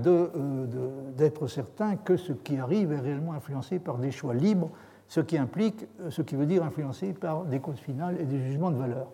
d'être 1.18 1.46
certain 1.46 1.96
que 1.96 2.16
ce 2.16 2.32
qui 2.32 2.56
arrive 2.56 2.90
est 2.90 2.98
réellement 2.98 3.34
influencé 3.34 3.78
par 3.78 3.98
des 3.98 4.10
choix 4.10 4.32
libres, 4.32 4.70
ce 5.08 5.20
qui 5.20 5.36
implique, 5.36 5.86
ce 6.08 6.22
qui 6.22 6.36
veut 6.36 6.46
dire 6.46 6.64
influencé 6.64 7.12
par 7.12 7.44
des 7.44 7.60
causes 7.60 7.80
finales 7.80 8.16
et 8.18 8.24
des 8.24 8.38
jugements 8.38 8.70
de 8.70 8.76
valeur. 8.76 9.08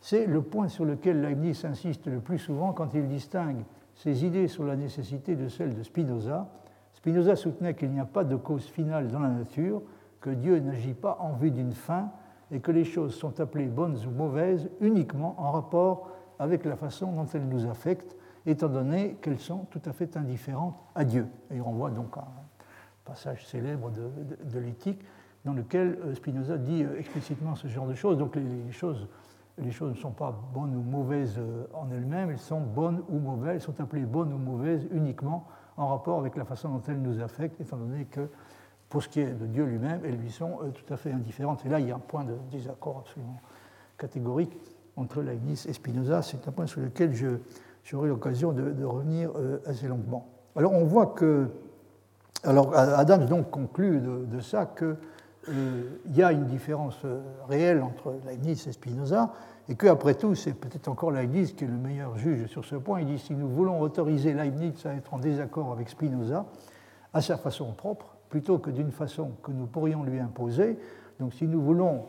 C'est 0.00 0.26
le 0.26 0.40
point 0.40 0.68
sur 0.68 0.84
lequel 0.84 1.20
Leibniz 1.20 1.64
insiste 1.64 2.06
le 2.06 2.20
plus 2.20 2.38
souvent 2.38 2.72
quand 2.72 2.94
il 2.94 3.06
distingue 3.08 3.64
ses 3.94 4.24
idées 4.24 4.48
sur 4.48 4.64
la 4.64 4.76
nécessité 4.76 5.36
de 5.36 5.48
celles 5.48 5.74
de 5.74 5.82
Spinoza. 5.82 6.48
Spinoza 6.94 7.36
soutenait 7.36 7.74
qu'il 7.74 7.90
n'y 7.90 8.00
a 8.00 8.06
pas 8.06 8.24
de 8.24 8.36
cause 8.36 8.64
finale 8.64 9.08
dans 9.08 9.18
la 9.18 9.28
nature, 9.28 9.82
que 10.20 10.30
Dieu 10.30 10.58
n'agit 10.58 10.94
pas 10.94 11.18
en 11.20 11.32
vue 11.32 11.50
d'une 11.50 11.72
fin 11.72 12.10
et 12.52 12.60
que 12.60 12.72
les 12.72 12.84
choses 12.84 13.14
sont 13.14 13.40
appelées 13.40 13.66
bonnes 13.66 13.96
ou 14.06 14.10
mauvaises 14.10 14.68
uniquement 14.80 15.34
en 15.38 15.52
rapport 15.52 16.10
avec 16.38 16.64
la 16.64 16.76
façon 16.76 17.12
dont 17.12 17.26
elles 17.26 17.46
nous 17.46 17.66
affectent, 17.66 18.16
étant 18.46 18.68
donné 18.68 19.16
qu'elles 19.20 19.38
sont 19.38 19.66
tout 19.70 19.82
à 19.84 19.92
fait 19.92 20.16
indifférentes 20.16 20.76
à 20.94 21.04
Dieu. 21.04 21.26
Et 21.50 21.56
il 21.56 21.62
renvoie 21.62 21.90
donc 21.90 22.16
un 22.16 22.24
passage 23.04 23.46
célèbre 23.46 23.90
de, 23.90 24.58
l'éthique 24.58 25.00
dans 25.44 25.52
lequel 25.52 25.98
euh, 26.04 26.14
Spinoza 26.14 26.58
dit 26.58 26.82
euh, 26.82 26.98
explicitement 26.98 27.54
ce 27.54 27.68
genre 27.68 27.86
de 27.86 27.94
choses. 27.94 28.18
Donc 28.18 28.36
les 28.36 28.72
choses 28.72 29.08
les 29.60 29.70
choses 29.70 29.90
ne 29.90 29.96
sont 29.98 30.10
pas 30.10 30.34
bonnes 30.54 30.74
ou 30.74 30.82
mauvaises 30.82 31.38
euh, 31.38 31.66
en 31.74 31.90
elles-mêmes, 31.90 32.30
elles 32.30 32.38
sont 32.38 32.60
bonnes 32.60 33.02
ou 33.08 33.18
mauvaises, 33.18 33.56
elles 33.56 33.60
sont 33.60 33.80
appelées 33.80 34.06
bonnes 34.06 34.32
ou 34.32 34.38
mauvaises 34.38 34.86
uniquement 34.92 35.46
en 35.76 35.88
rapport 35.88 36.18
avec 36.18 36.36
la 36.36 36.44
façon 36.44 36.68
dont 36.68 36.82
elles 36.88 37.00
nous 37.00 37.20
affectent, 37.20 37.60
étant 37.60 37.76
donné 37.76 38.04
que 38.04 38.28
pour 38.90 39.04
ce 39.04 39.08
qui 39.08 39.20
est 39.20 39.32
de 39.32 39.46
Dieu 39.46 39.64
lui-même, 39.64 40.00
elles 40.04 40.16
lui 40.16 40.32
sont 40.32 40.58
euh, 40.62 40.70
tout 40.70 40.92
à 40.92 40.96
fait 40.96 41.12
indifférentes. 41.12 41.64
Et 41.64 41.68
là, 41.68 41.78
il 41.78 41.88
y 41.88 41.92
a 41.92 41.94
un 41.94 42.00
point 42.00 42.24
de 42.24 42.34
désaccord 42.50 43.04
absolument 43.06 43.40
catégorique 43.96 44.52
entre 44.96 45.22
Leibniz 45.22 45.64
et 45.66 45.72
Spinoza. 45.72 46.22
C'est 46.22 46.46
un 46.48 46.50
point 46.50 46.66
sur 46.66 46.80
lequel 46.80 47.14
j'aurai 47.84 48.08
l'occasion 48.08 48.52
de, 48.52 48.84
revenir 48.84 49.30
euh, 49.36 49.62
assez 49.64 49.86
longuement. 49.86 50.28
Alors, 50.56 50.72
on 50.72 50.84
voit 50.84 51.06
que. 51.06 51.48
Alors, 52.42 52.74
Adams 52.74 53.26
donc 53.26 53.50
conclut 53.50 54.00
de, 54.00 54.40
ça 54.40 54.64
que 54.66 54.96
il 55.48 56.16
y 56.16 56.22
a 56.22 56.32
une 56.32 56.46
différence 56.46 56.98
euh, 57.04 57.20
réelle 57.48 57.82
entre 57.82 58.14
Leibniz 58.26 58.66
et 58.66 58.72
Spinoza, 58.72 59.32
et 59.68 59.74
qu'après 59.74 60.14
tout, 60.14 60.34
c'est 60.34 60.52
peut-être 60.52 60.88
encore 60.88 61.12
Leibniz 61.12 61.52
qui 61.52 61.64
est 61.64 61.68
le 61.68 61.76
meilleur 61.76 62.16
juge 62.16 62.46
sur 62.46 62.64
ce 62.64 62.76
point. 62.76 63.00
Il 63.00 63.06
dit 63.06 63.18
si 63.18 63.34
nous 63.34 63.48
voulons 63.48 63.80
autoriser 63.80 64.32
Leibniz 64.32 64.84
à 64.86 64.94
être 64.94 65.14
en 65.14 65.18
désaccord 65.18 65.72
avec 65.72 65.88
Spinoza, 65.88 66.46
à 67.12 67.20
sa 67.20 67.36
façon 67.36 67.72
propre, 67.72 68.09
plutôt 68.30 68.58
que 68.58 68.70
d'une 68.70 68.92
façon 68.92 69.32
que 69.42 69.50
nous 69.50 69.66
pourrions 69.66 70.04
lui 70.04 70.18
imposer, 70.18 70.78
donc 71.18 71.34
si 71.34 71.46
nous 71.46 71.60
voulons 71.60 72.06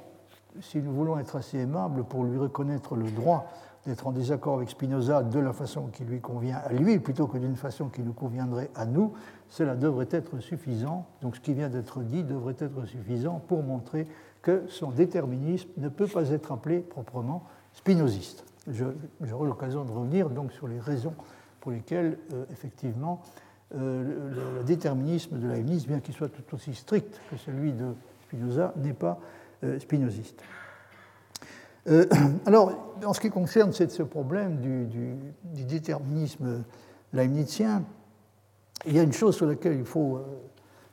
être 1.20 1.36
assez 1.36 1.58
aimables 1.58 2.06
pour 2.06 2.24
lui 2.24 2.38
reconnaître 2.38 2.96
le 2.96 3.12
droit 3.12 3.48
d'être 3.86 4.06
en 4.06 4.12
désaccord 4.12 4.58
avec 4.58 4.70
Spinoza 4.70 5.24
de 5.24 5.40
la 5.40 5.54
façon 5.54 5.88
qui 5.88 6.04
lui 6.04 6.22
convient 6.22 6.58
à 6.64 6.72
lui, 6.72 7.00
plutôt 7.00 7.28
que 7.28 7.38
d'une 7.38 7.56
façon 7.56 7.90
qui 7.90 8.04
nous 8.04 8.14
conviendrait 8.14 8.70
à 8.76 8.86
nous, 8.86 9.14
cela 9.50 9.76
devrait 9.76 10.08
être 10.12 10.40
suffisant. 10.40 11.08
Donc 11.22 11.36
ce 11.36 11.42
qui 11.42 11.54
vient 11.54 11.70
d'être 11.70 12.02
dit 12.02 12.24
devrait 12.24 12.56
être 12.60 12.86
suffisant 12.86 13.42
pour 13.48 13.64
montrer 13.64 14.08
que 14.42 14.64
son 14.68 14.92
déterminisme 14.92 15.70
ne 15.78 15.90
peut 15.90 16.08
pas 16.08 16.30
être 16.30 16.52
appelé 16.52 16.80
proprement 16.80 17.44
spinoziste. 17.74 18.46
J'aurai 18.68 19.48
l'occasion 19.48 19.84
de 19.84 19.92
revenir 19.92 20.30
donc 20.30 20.52
sur 20.52 20.68
les 20.68 20.80
raisons 20.80 21.16
pour 21.60 21.72
lesquelles, 21.72 22.18
euh, 22.34 22.46
effectivement, 22.52 23.22
euh, 23.76 24.58
le, 24.58 24.64
déterminisme 24.64 25.40
de 25.40 25.48
Leibniz, 25.48 25.88
bien 25.88 26.00
qu'il 26.00 26.14
soit 26.14 26.30
tout 26.30 26.56
aussi 26.56 26.74
strict 26.74 27.20
que 27.30 27.38
celui 27.38 27.74
de 27.74 27.94
Spinoza, 28.24 28.74
n'est 28.78 28.94
pas 28.94 29.20
euh, 29.64 29.80
spinoziste. 29.80 30.42
alors, 32.46 32.96
en 33.04 33.14
ce 33.14 33.20
qui 33.20 33.32
concerne 33.32 33.74
ce 33.74 34.04
problème 34.04 34.58
du, 34.58 34.86
du, 34.86 35.64
déterminisme 35.64 36.64
leibnizien, 37.12 37.84
il 38.86 38.96
y 38.96 39.00
a 39.00 39.04
une 39.04 39.14
chose 39.14 39.36
sur 39.36 39.48
laquelle 39.48 39.78
il 39.80 39.86
faut 39.86 40.22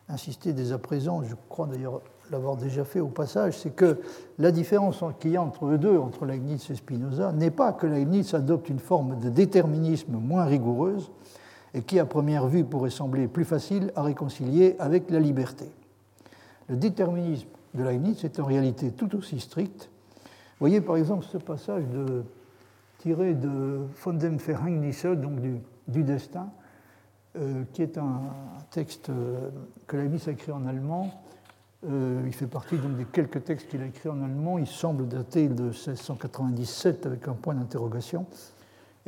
insister 0.08 0.54
dès 0.54 0.72
à 0.72 0.78
présent, 0.78 1.22
je 1.22 1.34
crois 1.50 1.66
d'ailleurs 1.66 2.00
l'avoir 2.30 2.56
déjà 2.56 2.84
fait 2.84 3.00
au 3.00 3.08
passage, 3.08 3.58
c'est 3.58 3.70
que 3.70 3.98
la 4.38 4.50
différence 4.50 5.02
qu'il 5.20 5.32
y 5.32 5.36
a 5.36 5.42
entre 5.42 5.66
eux 5.66 5.78
deux, 5.78 5.98
entre 5.98 6.24
Leibniz 6.26 6.70
et 6.70 6.74
Spinoza, 6.74 7.32
n'est 7.32 7.50
pas 7.50 7.72
que 7.72 7.86
Leibniz 7.86 8.34
adopte 8.34 8.68
une 8.68 8.78
forme 8.78 9.18
de 9.18 9.28
déterminisme 9.28 10.12
moins 10.12 10.44
rigoureuse 10.44 11.10
et 11.74 11.82
qui, 11.82 11.98
à 11.98 12.06
première 12.06 12.46
vue, 12.46 12.64
pourrait 12.64 12.90
sembler 12.90 13.28
plus 13.28 13.44
facile 13.44 13.92
à 13.94 14.02
réconcilier 14.02 14.76
avec 14.78 15.10
la 15.10 15.20
liberté. 15.20 15.66
Le 16.68 16.76
déterminisme 16.76 17.48
de 17.74 17.82
Leibniz 17.82 18.24
est 18.24 18.40
en 18.40 18.44
réalité 18.44 18.90
tout 18.92 19.14
aussi 19.16 19.40
strict. 19.40 19.90
Voyez 20.60 20.80
par 20.80 20.96
exemple 20.96 21.24
ce 21.30 21.38
passage 21.38 21.84
de, 21.88 22.24
tiré 22.98 23.34
de 23.34 23.80
Von 24.02 24.14
dem 24.14 24.38
donc 25.16 25.40
du, 25.86 26.02
destin, 26.02 26.50
euh, 27.36 27.64
qui 27.72 27.82
est 27.82 27.96
un, 27.98 28.20
texte 28.70 29.10
euh, 29.10 29.50
que 29.86 29.96
Leibniz 29.96 30.26
a 30.28 30.32
écrit 30.32 30.52
en 30.52 30.66
allemand 30.66 31.10
euh, 31.86 32.22
il 32.26 32.34
fait 32.34 32.48
partie 32.48 32.76
des 32.76 33.04
quelques 33.04 33.44
textes 33.44 33.68
qu'il 33.68 33.80
a 33.82 33.86
écrits 33.86 34.08
en 34.08 34.22
allemand. 34.22 34.58
Il 34.58 34.66
semble 34.66 35.06
dater 35.06 35.48
de 35.48 35.64
1697 35.64 37.06
avec 37.06 37.28
un 37.28 37.34
point 37.34 37.54
d'interrogation. 37.54 38.26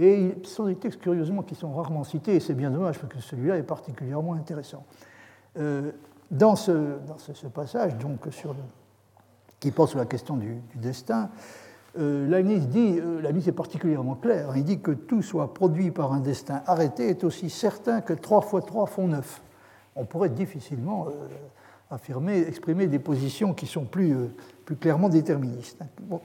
Et 0.01 0.34
ce 0.44 0.51
sont 0.51 0.64
des 0.64 0.76
textes, 0.76 0.98
curieusement, 0.98 1.42
qui 1.42 1.55
sont 1.55 1.74
rarement 1.74 2.05
cités, 2.05 2.34
et 2.34 2.40
c'est 2.40 2.55
bien 2.55 2.70
dommage, 2.70 2.98
parce 2.98 3.12
que 3.12 3.20
celui-là 3.20 3.59
est 3.59 3.62
particulièrement 3.62 4.32
intéressant. 4.32 4.84
Euh, 5.59 5.92
dans, 6.30 6.57
ce, 6.57 6.72
passage, 7.53 7.98
donc, 7.98 8.20
qui 9.59 9.70
porte 9.70 9.90
sur 9.90 9.98
la 9.98 10.07
question 10.07 10.36
du, 10.36 10.62
destin, 10.74 11.28
euh, 11.98 12.26
Leibniz 12.26 12.66
dit, 12.68 12.98
euh, 12.98 13.20
Leibniz 13.20 13.46
est 13.46 13.53
particulièrement 13.53 14.14
clair, 14.14 14.53
il 14.57 14.64
dit 14.64 14.80
que 14.80 14.92
tout 14.92 15.20
soit 15.20 15.53
produit 15.53 15.90
par 15.90 16.14
un 16.14 16.20
destin 16.20 16.62
arrêté 16.66 17.11
est 17.11 17.22
aussi 17.24 17.51
certain 17.51 18.01
que 18.01 18.14
3 18.14 18.40
fois 18.40 18.62
3 18.62 18.86
font 18.86 19.09
9. 19.09 19.42
On 19.96 20.07
pourrait 20.07 20.30
difficilement 20.30 21.09
affirmer, 21.91 22.38
exprimer 22.38 22.86
des 22.86 22.99
positions 22.99 23.53
qui 23.53 23.66
sont 23.66 23.84
plus, 23.84 24.12
euh, 24.12 24.28
plus 24.64 24.76
clairement 24.76 25.09
déterministes. 25.09 25.82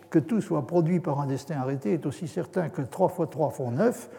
Que 0.10 0.20
tout 0.20 0.42
soit 0.42 0.66
produit 0.68 1.00
par 1.00 1.20
un 1.20 1.28
destin 1.28 1.56
arrêté 1.56 1.94
est 1.94 2.06
aussi 2.06 2.28
certain 2.28 2.70
que 2.70 2.82
3 2.82 3.10
fois 3.10 3.28
3 3.28 3.50
font 3.50 3.72
9, 3.72 4.10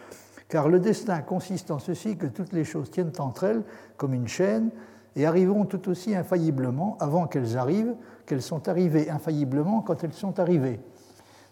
car 0.49 0.67
le 0.69 0.79
destin 0.79 1.21
consiste 1.21 1.71
en 1.71 1.79
ceci 1.79 2.17
que 2.17 2.27
toutes 2.27 2.53
les 2.53 2.63
choses 2.63 2.91
tiennent 2.91 3.13
entre 3.19 3.45
elles 3.45 3.63
comme 3.95 4.13
une 4.13 4.27
chaîne 4.27 4.71
et 5.15 5.25
arriveront 5.25 5.65
tout 5.65 5.89
aussi 5.89 6.15
infailliblement 6.15 6.97
avant 6.99 7.27
qu'elles 7.27 7.57
arrivent, 7.57 7.95
qu'elles 8.25 8.41
sont 8.41 8.67
arrivées 8.67 9.09
infailliblement 9.09 9.81
quand 9.81 10.03
elles 10.03 10.13
sont 10.13 10.39
arrivées. 10.39 10.79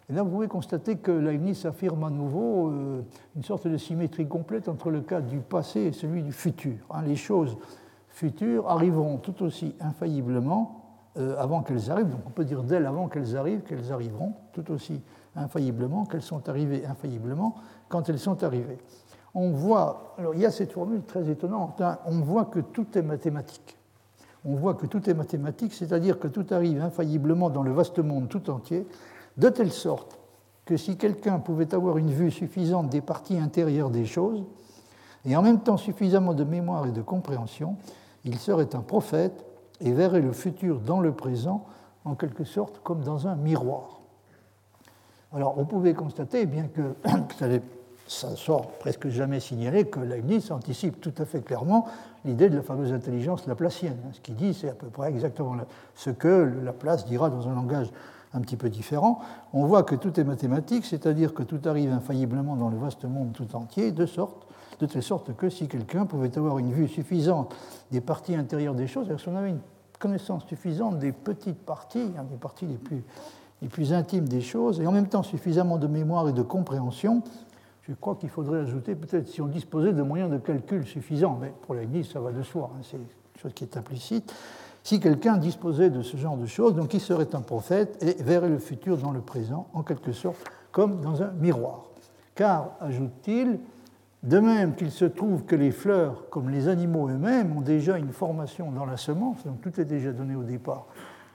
Et 0.08 0.14
là, 0.14 0.22
vous 0.22 0.30
pouvez 0.30 0.48
constater 0.48 0.98
que 0.98 1.12
Leibniz 1.12 1.66
affirme 1.66 2.04
à 2.04 2.12
nouveau 2.12 2.70
euh, 2.70 3.02
une 3.36 3.44
sorte 3.44 3.68
de 3.68 3.76
symétrie 3.76 4.28
complète 4.28 4.68
entre 4.68 4.92
le 4.92 5.02
cas 5.02 5.20
du 5.20 5.40
passé 5.40 5.80
et 5.80 5.92
celui 5.94 6.22
du 6.22 6.32
futur. 6.32 6.76
Hein, 6.92 7.02
les 7.08 7.16
choses 7.16 7.58
futures 8.16 8.70
arriveront 8.70 9.18
tout 9.18 9.44
aussi 9.44 9.76
infailliblement 9.82 10.86
euh, 11.18 11.36
avant 11.38 11.62
qu'elles 11.62 11.92
arrivent. 11.92 12.10
Donc 12.10 12.22
on 12.26 12.30
peut 12.30 12.46
dire 12.46 12.64
d'elles 12.64 12.86
avant 12.86 13.10
qu'elles 13.10 13.36
arrivent 13.36 13.62
qu'elles 13.62 13.92
arriveront 13.92 14.34
tout 14.54 14.72
aussi 14.72 15.02
infailliblement 15.36 16.06
qu'elles 16.06 16.22
sont 16.22 16.48
arrivées 16.48 16.86
infailliblement 16.86 17.56
quand 17.90 18.08
elles 18.08 18.20
sont 18.20 18.42
arrivées. 18.44 18.78
On 19.34 19.52
voit, 19.52 20.16
alors 20.18 20.34
il 20.34 20.40
y 20.40 20.46
a 20.46 20.52
cette 20.52 20.72
formule 20.72 21.04
très 21.04 21.30
étonnante, 21.30 21.82
hein, 21.82 22.00
on 22.06 22.22
voit 22.22 22.46
que 22.46 22.62
tout 22.62 22.88
est 22.98 23.02
mathématique. 23.02 23.78
On 24.46 24.56
voit 24.56 24.76
que 24.76 24.86
tout 24.86 25.10
est 25.10 25.14
mathématique, 25.14 25.74
c'est-à-dire 25.74 26.18
que 26.18 26.30
tout 26.30 26.46
arrive 26.52 26.82
infailliblement 26.82 27.50
dans 27.50 27.64
le 27.64 27.74
vaste 27.74 28.00
monde 28.00 28.30
tout 28.30 28.50
entier, 28.50 28.88
de 29.36 29.50
telle 29.50 29.74
sorte 29.74 30.18
que 30.64 30.78
si 30.78 30.96
quelqu'un 30.96 31.40
pouvait 31.40 31.74
avoir 31.74 31.98
une 31.98 32.12
vue 32.12 32.32
suffisante 32.32 32.88
des 32.88 33.02
parties 33.02 33.38
intérieures 33.38 33.90
des 33.90 34.06
choses, 34.06 34.46
et 35.26 35.36
en 35.36 35.42
même 35.42 35.60
temps 35.60 35.78
suffisamment 35.78 36.34
de 36.34 36.46
mémoire 36.46 36.86
et 36.86 36.92
de 36.92 37.02
compréhension, 37.02 37.76
il 38.26 38.38
serait 38.40 38.76
un 38.76 38.82
prophète 38.82 39.46
et 39.80 39.92
verrait 39.92 40.22
le 40.22 40.34
futur 40.34 40.80
dans 40.80 41.00
le 41.00 41.14
présent, 41.14 41.66
en 42.04 42.16
quelque 42.16 42.44
sorte 42.44 42.82
comme 42.84 43.02
dans 43.02 43.28
un 43.28 43.36
miroir. 43.36 44.02
Alors, 45.34 45.58
on 45.58 45.66
pouvait 45.66 45.94
constater, 45.94 46.46
bien 46.46 46.68
que 46.68 46.96
ça 48.08 48.36
sort 48.36 48.68
presque 48.80 49.10
jamais 49.10 49.40
signalé, 49.40 49.86
que 49.86 50.00
Leibniz 50.00 50.52
anticipe 50.52 51.02
tout 51.02 51.14
à 51.18 51.26
fait 51.26 51.42
clairement 51.42 51.88
l'idée 52.24 52.50
de 52.50 52.56
la 52.56 52.62
fameuse 52.62 52.94
intelligence 52.94 53.46
laplacienne. 53.48 53.98
Ce 54.14 54.22
qu'il 54.22 54.36
dit, 54.36 54.54
c'est 54.54 54.70
à 54.70 54.74
peu 54.74 54.88
près 54.88 55.10
exactement 55.10 55.56
ce 55.94 56.10
que 56.10 56.54
Laplace 56.64 57.06
dira 57.06 57.30
dans 57.30 57.48
un 57.48 57.56
langage 57.56 57.90
un 58.34 58.42
petit 58.42 58.58
peu 58.58 58.70
différent. 58.70 59.20
On 59.54 59.66
voit 59.66 59.84
que 59.84 59.96
tout 59.96 60.20
est 60.20 60.24
mathématique, 60.24 60.86
c'est-à-dire 60.86 61.34
que 61.34 61.44
tout 61.44 61.62
arrive 61.66 61.92
infailliblement 61.92 62.56
dans 62.56 62.70
le 62.70 62.78
vaste 62.78 63.06
monde 63.06 63.34
tout 63.34 63.56
entier, 63.56 63.92
de 63.92 64.06
sorte 64.06 64.45
de 64.80 64.86
telle 64.86 65.04
sorte 65.04 65.36
que 65.36 65.50
si 65.50 65.68
quelqu'un 65.68 66.06
pouvait 66.06 66.38
avoir 66.38 66.58
une 66.60 66.72
vue 66.72 66.88
suffisante 66.88 67.56
des 67.92 68.02
parties 68.02 68.36
intérieures 68.36 68.76
des 68.76 68.88
choses, 68.88 69.08
si 69.18 69.30
on 69.30 69.36
avait 69.36 69.50
une 69.50 69.62
connaissance 70.00 70.46
suffisante 70.46 71.00
des 71.00 71.12
petites 71.12 71.60
parties, 71.60 72.12
hein, 72.18 72.26
des 72.30 72.38
parties 72.38 72.66
les 72.66 72.78
plus, 72.78 73.04
les 73.62 73.70
plus 73.70 73.94
intimes 73.94 74.28
des 74.28 74.42
choses, 74.42 74.82
et 74.82 74.88
en 74.88 74.92
même 74.92 75.08
temps 75.08 75.24
suffisamment 75.24 75.78
de 75.78 75.88
mémoire 75.88 76.28
et 76.30 76.34
de 76.34 76.42
compréhension, 76.42 77.24
je 77.84 77.94
crois 77.94 78.16
qu'il 78.16 78.30
faudrait 78.30 78.60
ajouter 78.60 78.96
peut-être 78.96 79.28
si 79.28 79.42
on 79.42 79.48
disposait 79.48 79.94
de 79.94 80.02
moyens 80.02 80.32
de 80.32 80.38
calcul 80.38 80.86
suffisants, 80.86 81.38
mais 81.40 81.54
pour 81.62 81.76
l'Église 81.76 82.12
ça 82.12 82.20
va 82.20 82.32
de 82.32 82.42
soi, 82.42 82.72
hein, 82.74 82.82
c'est 82.82 82.98
quelque 82.98 83.42
chose 83.42 83.54
qui 83.54 83.64
est 83.64 83.78
implicite, 83.78 84.34
si 84.84 85.00
quelqu'un 85.00 85.38
disposait 85.38 85.90
de 85.90 86.04
ce 86.04 86.16
genre 86.16 86.38
de 86.38 86.46
choses, 86.46 86.76
donc 86.76 86.94
il 86.94 87.00
serait 87.00 87.34
un 87.34 87.42
prophète 87.42 87.98
et 88.04 88.22
verrait 88.22 88.50
le 88.50 88.60
futur 88.60 88.98
dans 88.98 89.12
le 89.12 89.22
présent, 89.22 89.68
en 89.74 89.82
quelque 89.82 90.12
sorte, 90.12 90.38
comme 90.72 91.02
dans 91.02 91.24
un 91.24 91.32
miroir. 91.32 91.86
Car, 92.36 92.72
ajoute-t-il, 92.82 93.60
de 94.26 94.40
même 94.40 94.76
qu'il 94.76 94.92
se 94.92 95.06
trouve 95.06 95.46
que 95.46 95.56
les 95.56 95.72
fleurs, 95.72 96.30
comme 96.30 96.50
les 96.50 96.68
animaux 96.68 97.08
eux-mêmes, 97.08 97.56
ont 97.56 97.62
déjà 97.62 97.98
une 97.98 98.12
formation 98.12 98.72
dans 98.72 98.86
la 98.86 98.98
semence, 98.98 99.46
donc 99.46 99.62
tout 99.62 99.80
est 99.80 99.86
déjà 99.86 100.12
donné 100.12 100.36
au 100.36 100.44
départ 100.44 100.88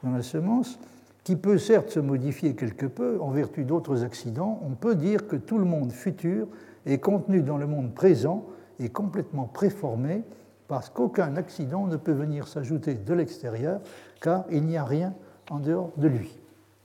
dans 0.02 0.10
la 0.10 0.22
semence, 0.22 0.78
qui 1.22 1.36
peut 1.36 1.58
certes 1.58 1.90
se 1.90 2.00
modifier 2.00 2.54
quelque 2.54 2.86
peu 2.86 3.20
en 3.20 3.30
vertu 3.30 3.64
d'autres 3.64 4.04
accidents, 4.04 4.60
on 4.68 4.74
peut 4.74 4.94
dire 4.94 5.28
que 5.28 5.36
tout 5.36 5.58
le 5.58 5.64
monde 5.64 5.92
futur 5.92 6.48
est 6.86 6.98
contenu 6.98 7.42
dans 7.42 7.58
le 7.58 7.66
monde 7.66 7.94
présent 7.94 8.44
et 8.78 8.88
complètement 8.88 9.44
préformé 9.44 10.24
parce 10.66 10.88
qu'aucun 10.88 11.36
accident 11.36 11.86
ne 11.86 11.96
peut 11.96 12.12
venir 12.12 12.48
s'ajouter 12.48 12.94
de 12.94 13.14
l'extérieur 13.14 13.80
car 14.20 14.44
il 14.50 14.64
n'y 14.64 14.76
a 14.76 14.84
rien 14.84 15.14
en 15.50 15.58
dehors 15.58 15.92
de 15.96 16.08
lui. 16.08 16.38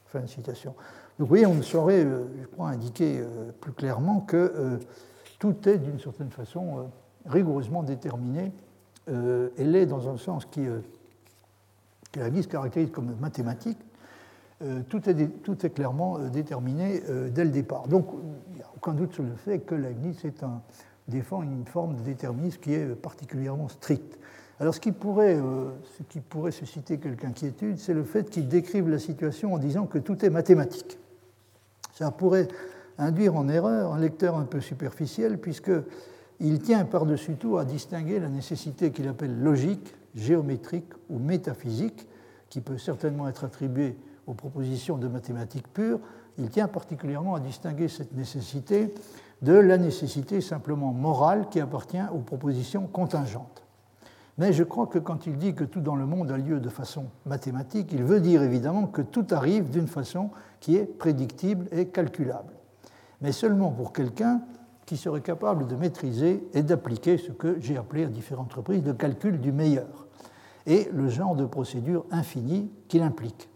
Fin 0.08 0.22
de 0.22 0.28
citation. 0.28 0.76
Donc 1.18 1.30
vous 1.30 1.44
on 1.46 1.54
ne 1.54 1.62
saurait, 1.62 2.04
euh, 2.04 2.26
je 2.42 2.48
crois, 2.48 2.70
indiquer 2.70 3.20
euh, 3.20 3.52
plus 3.62 3.72
clairement 3.72 4.20
que 4.20 4.36
euh, 4.36 4.78
tout 5.46 5.70
est 5.70 5.78
d'une 5.78 6.00
certaine 6.00 6.32
façon 6.32 6.80
euh, 6.80 6.82
rigoureusement 7.28 7.84
déterminé 7.84 8.52
euh, 9.10 9.50
et 9.58 9.64
l'est 9.64 9.86
dans 9.86 10.10
un 10.10 10.18
sens 10.18 10.46
qui, 10.46 10.66
euh, 10.66 10.80
que 12.12 12.20
la 12.20 12.42
se 12.42 12.48
caractérise 12.48 12.90
comme 12.90 13.16
mathématique. 13.20 13.78
tout, 14.90 15.08
est, 15.08 15.20
est, 15.20 15.70
clairement 15.70 16.18
déterminé 16.30 17.02
dès 17.30 17.44
le 17.44 17.52
départ. 17.52 17.88
Donc, 17.88 18.08
il 18.50 18.56
n'y 18.56 18.62
a 18.62 18.70
aucun 18.76 18.94
doute 18.94 19.14
sur 19.14 19.24
le 19.24 19.36
fait 19.36 19.60
que 19.60 19.76
Leibniz 19.76 20.24
est 20.24 20.42
un, 20.44 20.62
défend 21.08 21.44
une 21.44 21.66
forme 21.66 21.98
de 21.98 22.02
déterminisme 22.02 22.62
qui 22.62 22.74
est 22.74 22.96
particulièrement 22.96 23.68
stricte. 23.68 24.18
Alors, 24.62 24.74
ce 24.74 24.80
qui 24.80 24.94
pourrait, 24.94 25.38
ce 25.98 26.04
qui 26.04 26.22
pourrait 26.22 26.52
susciter 26.52 26.98
quelque 26.98 27.26
inquiétude, 27.26 27.78
c'est 27.78 27.94
le 27.94 28.06
fait 28.06 28.30
qu'il 28.30 28.48
décrive 28.48 28.88
la 28.88 29.00
situation 29.00 29.54
en 29.54 29.58
disant 29.58 29.86
que 29.86 30.00
tout 30.00 30.26
est 30.26 30.30
mathématique. 30.30 30.98
Ça 31.92 32.10
pourrait 32.12 32.48
induire 32.98 33.36
en 33.36 33.48
erreur 33.48 33.94
un 33.94 34.00
lecteur 34.00 34.38
un 34.38 34.46
peu 34.46 34.62
superficiel, 34.62 35.40
puisqu'il 35.40 36.60
tient 36.60 36.86
par-dessus 36.86 37.36
tout 37.36 37.58
à 37.58 37.66
distinguer 37.66 38.20
la 38.20 38.30
nécessité 38.30 38.92
qu'il 38.92 39.08
appelle 39.08 39.40
logique, 39.40 39.94
géométrique 40.16 40.92
ou 41.10 41.20
métaphysique, 41.20 42.08
qui 42.50 42.62
peut 42.62 42.78
certainement 42.78 43.28
être 43.28 43.44
attribuée 43.44 43.98
aux 44.28 44.34
propositions 44.34 44.98
de 44.98 45.08
mathématiques 45.08 45.68
pures. 45.68 46.00
Il 46.38 46.50
tient 46.50 46.68
particulièrement 46.68 47.36
à 47.36 47.40
distinguer 47.40 47.88
cette 47.88 48.14
nécessité 48.14 48.94
de 49.42 49.54
la 49.54 49.78
nécessité 49.78 50.42
simplement 50.42 50.94
morale 50.94 51.48
qui 51.50 51.60
appartient 51.60 52.02
aux 52.14 52.20
propositions 52.20 52.88
contingentes. 52.88 53.64
Mais 54.38 54.52
je 54.52 54.64
crois 54.64 54.88
que 54.88 55.00
quand 55.00 55.28
il 55.28 55.38
dit 55.38 55.54
que 55.54 55.64
tout 55.64 55.80
dans 55.80 55.96
le 55.96 56.06
monde 56.06 56.32
a 56.32 56.38
lieu 56.38 56.60
de 56.60 56.70
façon 56.70 57.06
mathématique, 57.26 57.92
il 57.94 58.04
veut 58.04 58.20
dire 58.20 58.44
évidemment 58.44 58.88
que 58.88 59.02
tout 59.02 59.26
arrive 59.32 59.70
d'une 59.70 59.88
façon 59.88 60.30
qui 60.60 60.76
est 60.76 60.86
prédictible 60.86 61.68
et 61.72 61.88
calculable. 61.88 62.55
Mais 63.22 63.32
seulement 63.32 63.72
pour 63.72 63.94
quelqu'un 63.94 64.42
qui 64.86 64.98
serait 64.98 65.22
capable 65.22 65.68
de 65.68 65.76
maîtriser 65.76 66.48
et 66.54 66.62
d'appliquer 66.62 67.18
ce 67.18 67.32
que 67.32 67.60
j'ai 67.60 67.78
appelé 67.78 68.06
à 68.06 68.08
différentes 68.08 68.54
reprises 68.54 68.84
le 68.86 68.94
calcul 68.94 69.40
du 69.40 69.52
meilleur 69.52 70.08
et 70.66 70.90
le 70.94 71.10
genre 71.10 71.36
de 71.36 71.46
procédure 71.46 72.06
infinie 72.12 72.72
qu'il 72.88 73.02
implique. 73.02 73.50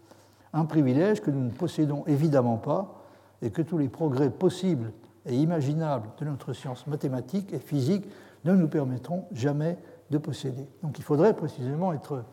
Un 0.52 0.64
privilège 0.64 1.20
que 1.20 1.30
nous 1.30 1.44
ne 1.44 1.50
possédons 1.50 2.04
évidemment 2.06 2.56
pas 2.56 3.04
et 3.42 3.50
que 3.50 3.62
tous 3.62 3.78
les 3.78 3.88
progrès 3.88 4.30
possibles 4.30 4.92
et 5.26 5.36
imaginables 5.36 6.08
de 6.18 6.24
notre 6.24 6.52
science 6.52 6.86
mathématique 6.86 7.52
et 7.52 7.58
physique 7.58 8.06
ne 8.44 8.54
nous 8.54 8.68
permettront 8.68 9.24
jamais 9.32 9.78
de 10.10 10.18
posséder. 10.18 10.66
Donc 10.82 10.98
il 10.98 11.04
faudrait 11.04 11.34
précisément 11.34 11.92
être 11.92 12.24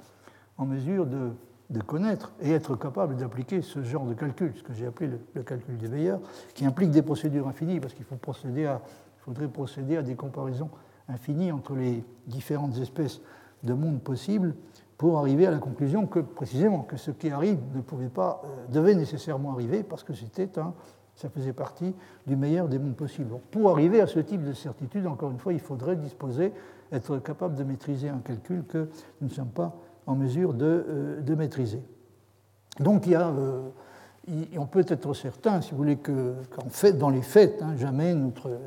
en 0.58 0.66
mesure 0.66 1.06
de, 1.06 1.32
connaître 1.86 2.32
et 2.42 2.52
être 2.52 2.76
capable 2.76 3.16
d'appliquer 3.16 3.62
ce 3.62 3.84
genre 3.84 4.06
de 4.06 4.14
calcul, 4.14 4.54
ce 4.56 4.64
que 4.64 4.74
j'ai 4.74 4.86
appelé 4.86 5.12
le, 5.34 5.44
calcul 5.44 5.78
des 5.78 5.90
meilleurs, 5.90 6.20
qui 6.54 6.66
implique 6.66 6.92
des 6.92 7.02
procédures 7.02 7.48
infinies, 7.48 7.80
parce 7.80 7.94
qu'il 7.94 8.06
faudrait 8.06 9.48
procéder 9.48 9.98
à 9.98 10.02
des 10.02 10.16
comparaisons 10.16 10.70
infinies 11.10 11.52
entre 11.52 11.76
les 11.76 12.04
différentes 12.26 12.78
espèces 12.78 13.22
de 13.64 13.74
mondes 13.74 14.02
possibles 14.02 14.56
pour 14.98 15.20
arriver 15.20 15.46
à 15.46 15.52
la 15.52 15.60
conclusion 15.60 16.08
que 16.08 16.20
précisément 16.20 16.82
que 16.82 16.98
ce 16.98 17.12
qui 17.12 17.30
arrive 17.30 17.60
ne 17.76 17.82
pouvait 17.82 18.10
pas, 18.10 18.42
euh, 18.46 18.74
devait 18.74 18.96
nécessairement 18.96 19.52
arriver 19.54 19.84
parce 19.84 20.04
que 20.04 20.14
c'était 20.14 20.58
un, 20.58 20.74
ça 21.16 21.30
faisait 21.30 21.54
partie 21.54 21.94
du 22.26 22.36
meilleur 22.36 22.68
des 22.68 22.80
mondes 22.80 22.96
possibles. 22.96 23.32
pour 23.52 23.70
arriver 23.72 24.02
à 24.02 24.08
ce 24.08 24.20
type 24.20 24.44
de 24.44 24.54
certitude, 24.54 25.06
encore 25.06 25.32
une 25.32 25.40
fois, 25.40 25.54
il 25.54 25.60
faudrait 25.60 25.96
disposer 25.96 26.54
être 26.92 27.18
capable 27.18 27.56
de 27.56 27.64
maîtriser 27.64 28.10
un 28.10 28.20
calcul 28.20 28.64
que 28.64 28.90
nous 29.22 29.28
ne 29.28 29.34
sommes 29.34 29.50
pas 29.50 29.76
en 30.08 30.16
mesure 30.16 30.54
de, 30.54 30.86
euh, 30.90 31.36
maîtriser. 31.36 31.84
Donc 32.80 33.06
il 33.06 33.12
y 33.12 33.16
a, 33.16 33.28
euh, 33.28 33.70
on 34.58 34.66
peut 34.66 34.86
être 34.88 35.14
certain, 35.14 35.62
si 35.62 35.72
vous 35.72 35.78
voulez, 35.78 35.98
qu'en 35.98 36.70
fait, 36.70 36.94
dans 36.94 37.10
les 37.10 37.22
faits, 37.22 37.62
hein, 37.62 37.76
jamais 37.78 38.14
notre, 38.14 38.60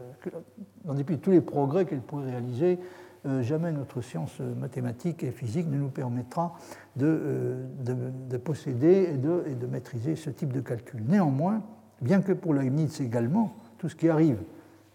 dans 0.84 0.94
dépit 0.94 1.16
de 1.16 1.20
tous 1.20 1.30
les 1.30 1.40
progrès 1.40 1.86
qu'elle 1.86 2.00
pourrait 2.00 2.30
réaliser, 2.30 2.78
euh, 3.26 3.42
jamais 3.42 3.72
notre 3.72 4.00
science 4.00 4.40
mathématique 4.40 5.22
et 5.22 5.30
physique 5.30 5.68
ne 5.68 5.76
nous 5.76 5.90
permettra 5.90 6.54
de, 6.96 7.56
de, 7.84 8.36
posséder 8.38 9.10
et 9.12 9.16
de, 9.16 9.44
et 9.46 9.54
de, 9.54 9.66
maîtriser 9.66 10.16
ce 10.16 10.30
type 10.30 10.52
de 10.52 10.60
calcul. 10.60 11.02
Néanmoins, 11.06 11.62
bien 12.00 12.22
que 12.22 12.32
pour 12.32 12.54
Leibniz 12.54 13.00
également, 13.00 13.54
tout 13.78 13.88
ce 13.88 13.96
qui 13.96 14.08
arrive 14.08 14.38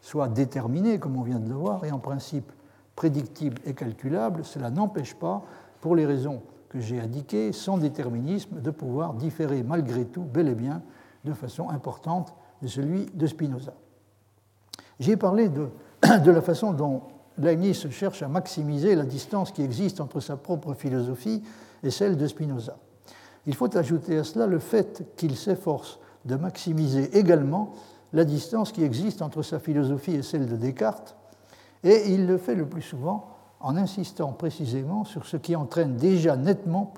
soit 0.01 0.27
déterminé, 0.27 0.99
comme 0.99 1.17
on 1.17 1.21
vient 1.21 1.39
de 1.39 1.49
le 1.49 1.55
voir, 1.55 1.85
et 1.85 1.91
en 1.91 1.99
principe 1.99 2.51
prédictible 2.95 3.59
et 3.65 3.73
calculable, 3.73 4.43
cela 4.43 4.69
n'empêche 4.69 5.13
pas, 5.15 5.43
pour 5.85 5.95
les 5.95 6.07
raisons 6.07 6.41
que 6.67 6.79
j'ai 6.79 6.99
indiquées, 6.99 7.53
sans 7.53 7.77
déterminisme, 7.77 8.59
de 8.59 8.71
pouvoir 8.71 9.13
différer 9.13 9.61
malgré 9.61 10.03
tout, 10.03 10.23
bel 10.23 10.47
et 10.47 10.55
bien, 10.55 10.81
de 11.25 11.31
façon 11.31 11.69
importante 11.69 12.33
de 12.63 12.67
celui 12.67 13.05
de 13.13 13.27
Spinoza. 13.27 13.75
J'ai 14.99 15.15
parlé 15.15 15.47
de, 15.47 15.69
de, 16.25 16.31
la 16.31 16.41
façon 16.41 16.73
dont 16.73 17.03
Leibniz 17.37 17.87
cherche 17.91 18.23
à 18.23 18.27
maximiser 18.27 18.95
la 18.95 19.05
distance 19.05 19.51
qui 19.51 19.61
existe 19.61 20.01
entre 20.01 20.21
sa 20.21 20.37
propre 20.37 20.73
philosophie 20.73 21.43
et 21.83 21.91
celle 21.91 22.17
de 22.17 22.25
Spinoza. 22.25 22.79
Il 23.45 23.53
faut 23.53 23.77
ajouter 23.77 24.17
à 24.17 24.23
cela 24.23 24.47
le 24.47 24.57
fait 24.57 25.03
qu'il 25.17 25.35
s'efforce 25.35 25.99
de 26.25 26.35
maximiser 26.35 27.15
également 27.15 27.73
la 28.11 28.25
distance 28.25 28.71
qui 28.71 28.83
existe 28.83 29.21
entre 29.21 29.43
sa 29.43 29.59
philosophie 29.59 30.15
et 30.15 30.23
celle 30.23 30.47
de 30.47 30.55
Descartes, 30.55 31.15
et 31.83 32.11
il 32.11 32.25
le 32.25 32.39
fait 32.39 32.55
le 32.55 32.65
plus 32.65 32.81
souvent 32.81 33.34
en 33.65 33.77
insistant 33.77 34.31
précisément 34.31 35.05
sur 35.05 35.25
ce 35.25 35.37
qui 35.37 35.55
entraîne 35.55 35.97
déjà 35.97 36.37
nettement, 36.37 36.93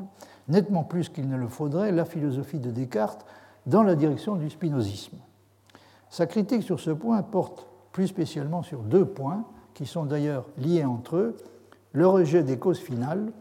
plus 0.84 1.08
qu'il 1.08 1.30
ne 1.30 1.38
le 1.38 1.48
faudrait 1.48 1.94
la 1.94 2.04
philosophie 2.04 2.60
de 2.60 2.72
Descartes 2.72 3.26
dans 3.68 3.84
la 3.84 3.96
direction 3.96 4.36
du 4.36 4.50
spinozisme. 4.50 5.16
Sa 6.10 6.26
critique 6.26 6.64
sur 6.64 6.82
ce 6.82 6.92
point 6.92 7.22
porte 7.22 7.68
plus 7.94 8.08
spécialement 8.08 8.64
sur 8.64 8.80
deux 8.80 9.06
points 9.06 9.46
qui 9.76 9.86
sont 9.86 10.04
d'ailleurs 10.04 10.46
liés 10.58 10.84
entre 10.84 11.16
eux, 11.16 11.38
le 11.94 12.06
rejet 12.06 12.44
des 12.44 12.60
causes 12.60 12.80
finales 12.80 13.32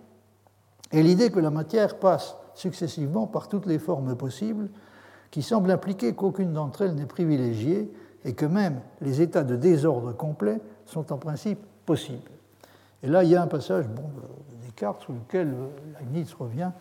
et 0.93 1.03
l'idée 1.03 1.33
que 1.33 1.41
la 1.41 1.51
matière 1.51 1.99
passe 1.99 2.37
successivement 2.55 3.27
par 3.27 3.49
toutes 3.49 3.67
les 3.67 3.81
formes 3.81 4.15
possibles, 4.15 4.69
qui 5.33 5.43
semble 5.43 5.73
impliquer 5.73 6.15
qu'aucune 6.15 6.53
d'entre 6.53 6.83
elles 6.83 6.95
n'est 6.95 7.07
privilégiée 7.07 7.93
et 8.25 8.35
que 8.35 8.47
même 8.47 8.81
les 9.01 9.21
états 9.21 9.43
de 9.43 9.57
désordre 9.57 10.13
complet 10.13 10.61
sont 10.85 11.13
en 11.13 11.19
principe 11.19 11.59
possibles. 11.85 12.31
Et 13.07 13.09
là, 13.09 13.23
il 13.23 13.31
y 13.31 13.37
a 13.37 13.43
un 13.43 13.47
passage 13.47 13.87
bon, 13.87 14.03
de 14.03 14.65
Descartes 14.65 15.01
sur 15.03 15.13
lequel 15.13 15.47
euh, 15.47 15.69
Leibniz 16.01 16.35
revient 16.35 16.73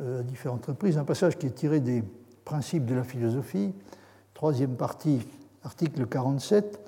euh, 0.00 0.18
à 0.18 0.22
différentes 0.24 0.66
reprises, 0.66 0.98
un 0.98 1.04
passage 1.04 1.38
qui 1.38 1.46
est 1.46 1.50
tiré 1.50 1.78
des 1.78 2.02
principes 2.44 2.86
de 2.86 2.94
la 2.96 3.04
philosophie, 3.04 3.72
troisième 4.34 4.74
partie, 4.74 5.24
article 5.62 6.06
47. 6.06 6.80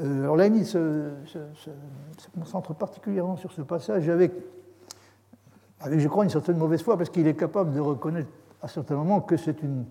Euh, 0.00 0.22
alors 0.22 0.36
Leibniz 0.36 0.70
se, 0.70 1.10
concentre 2.34 2.72
particulièrement 2.72 3.36
sur 3.36 3.52
ce 3.52 3.60
passage 3.60 4.08
avec, 4.08 4.32
avec, 5.80 6.00
je 6.00 6.08
crois, 6.08 6.24
une 6.24 6.30
certaine 6.30 6.56
mauvaise 6.56 6.82
foi, 6.82 6.96
parce 6.96 7.10
qu'il 7.10 7.26
est 7.26 7.36
capable 7.36 7.74
de 7.74 7.80
reconnaître 7.80 8.30
à 8.62 8.68
certains 8.68 8.96
moments 8.96 9.20
que 9.20 9.36
c'est 9.36 9.62
une, 9.62 9.84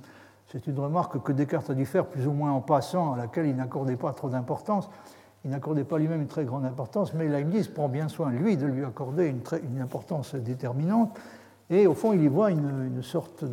c'est 0.47 0.65
une 0.65 0.79
remarque 0.79 1.21
que 1.21 1.34
Descartes 1.34 1.69
a 1.69 1.75
dû 1.75 1.86
faire 1.86 2.07
plus 2.07 2.25
ou 2.25 2.31
moins 2.31 2.51
en 2.51 2.61
passant, 2.61 3.13
à 3.13 3.17
laquelle 3.17 3.45
il 3.45 3.55
n'accordait 3.55 3.95
pas 3.95 4.11
trop 4.11 4.29
d'importance. 4.29 4.89
Il 5.45 5.51
n'accordait 5.51 5.83
pas 5.83 5.97
lui-même 5.97 6.21
une 6.21 6.27
très 6.27 6.45
grande 6.45 6.65
importance, 6.65 7.13
mais 7.13 7.27
Leibniz 7.27 7.67
prend 7.67 7.89
bien 7.89 8.07
soin, 8.07 8.31
lui, 8.31 8.55
de 8.55 8.65
lui 8.65 8.85
accorder 8.85 9.27
une, 9.27 9.81
importance 9.81 10.35
déterminante. 10.35 11.19
Et 11.69 11.85
au 11.85 11.93
fond, 11.93 12.13
il 12.13 12.23
y 12.23 12.27
voit 12.27 12.49
une, 12.49 13.01
sorte 13.01 13.43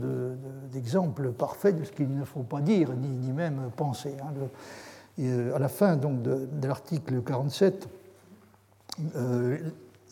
d'exemple 0.73 1.33
parfait 1.33 1.73
de 1.73 1.83
ce 1.85 1.91
qu'il 1.91 2.15
ne 2.15 2.25
faut 2.25 2.43
pas 2.43 2.61
dire, 2.61 2.93
ni, 2.95 3.33
même 3.33 3.71
penser. 3.77 4.15
Hein. 4.23 4.33
Euh, 5.19 5.55
à 5.55 5.59
la 5.59 5.69
fin 5.69 5.97
donc, 5.97 6.23
de, 6.23 6.49
l'article 6.63 7.23
47, 7.23 7.89
euh, 9.17 9.59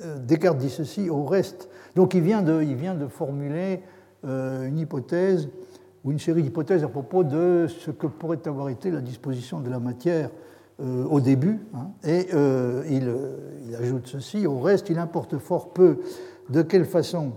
euh, 0.01 0.19
Descartes 0.19 0.59
dit 0.59 0.71
ceci 0.71 1.09
au 1.09 1.25
reste. 1.25 1.69
Donc 1.95 2.15
il 2.15 2.23
vient 2.23 2.43
de, 2.43 2.63
il 2.63 2.75
vient 2.75 2.95
de 2.95 3.07
formuler 3.07 3.83
une 4.25 4.79
hypothèse 4.81 5.49
ou 6.03 6.11
une 6.11 6.19
série 6.19 6.43
d'hypothèses 6.43 6.83
à 6.83 6.89
propos 6.89 7.23
de 7.23 7.67
ce 7.69 7.93
que 7.93 8.09
pourrait 8.09 8.47
avoir 8.47 8.69
été 8.69 8.91
la 8.91 9.01
disposition 9.01 9.61
de 9.61 9.71
la 9.71 9.79
matière 9.79 10.31
euh, 10.81 11.05
au 11.07 11.21
début. 11.21 11.59
Hein. 11.75 11.89
et 12.05 12.29
euh, 12.35 12.85
il, 12.89 13.13
il, 13.69 13.75
ajoute 13.75 14.07
ceci, 14.07 14.47
au 14.47 14.61
reste, 14.61 14.91
il 14.91 14.99
importe 15.01 15.37
fort 15.39 15.73
peu 15.73 15.99
de 16.51 16.63
quelle 16.63 16.85
façon, 16.85 17.33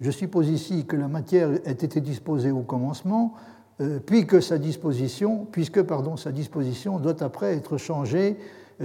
je 0.00 0.10
suppose 0.10 0.48
ici 0.48 0.86
que 0.86 0.96
la 0.96 1.06
matière 1.06 1.50
ait 1.66 1.72
été 1.72 2.00
disposée 2.00 2.50
au 2.50 2.62
commencement, 2.62 3.34
euh, 3.82 3.98
puis 3.98 4.26
que 4.26 4.40
sa 4.40 4.56
disposition, 4.56 5.46
puisque 5.52 5.82
pardon, 5.82 6.16
sa 6.16 6.32
disposition 6.32 6.98
doit 6.98 7.22
après 7.22 7.54
être 7.54 7.76
changée 7.76 8.38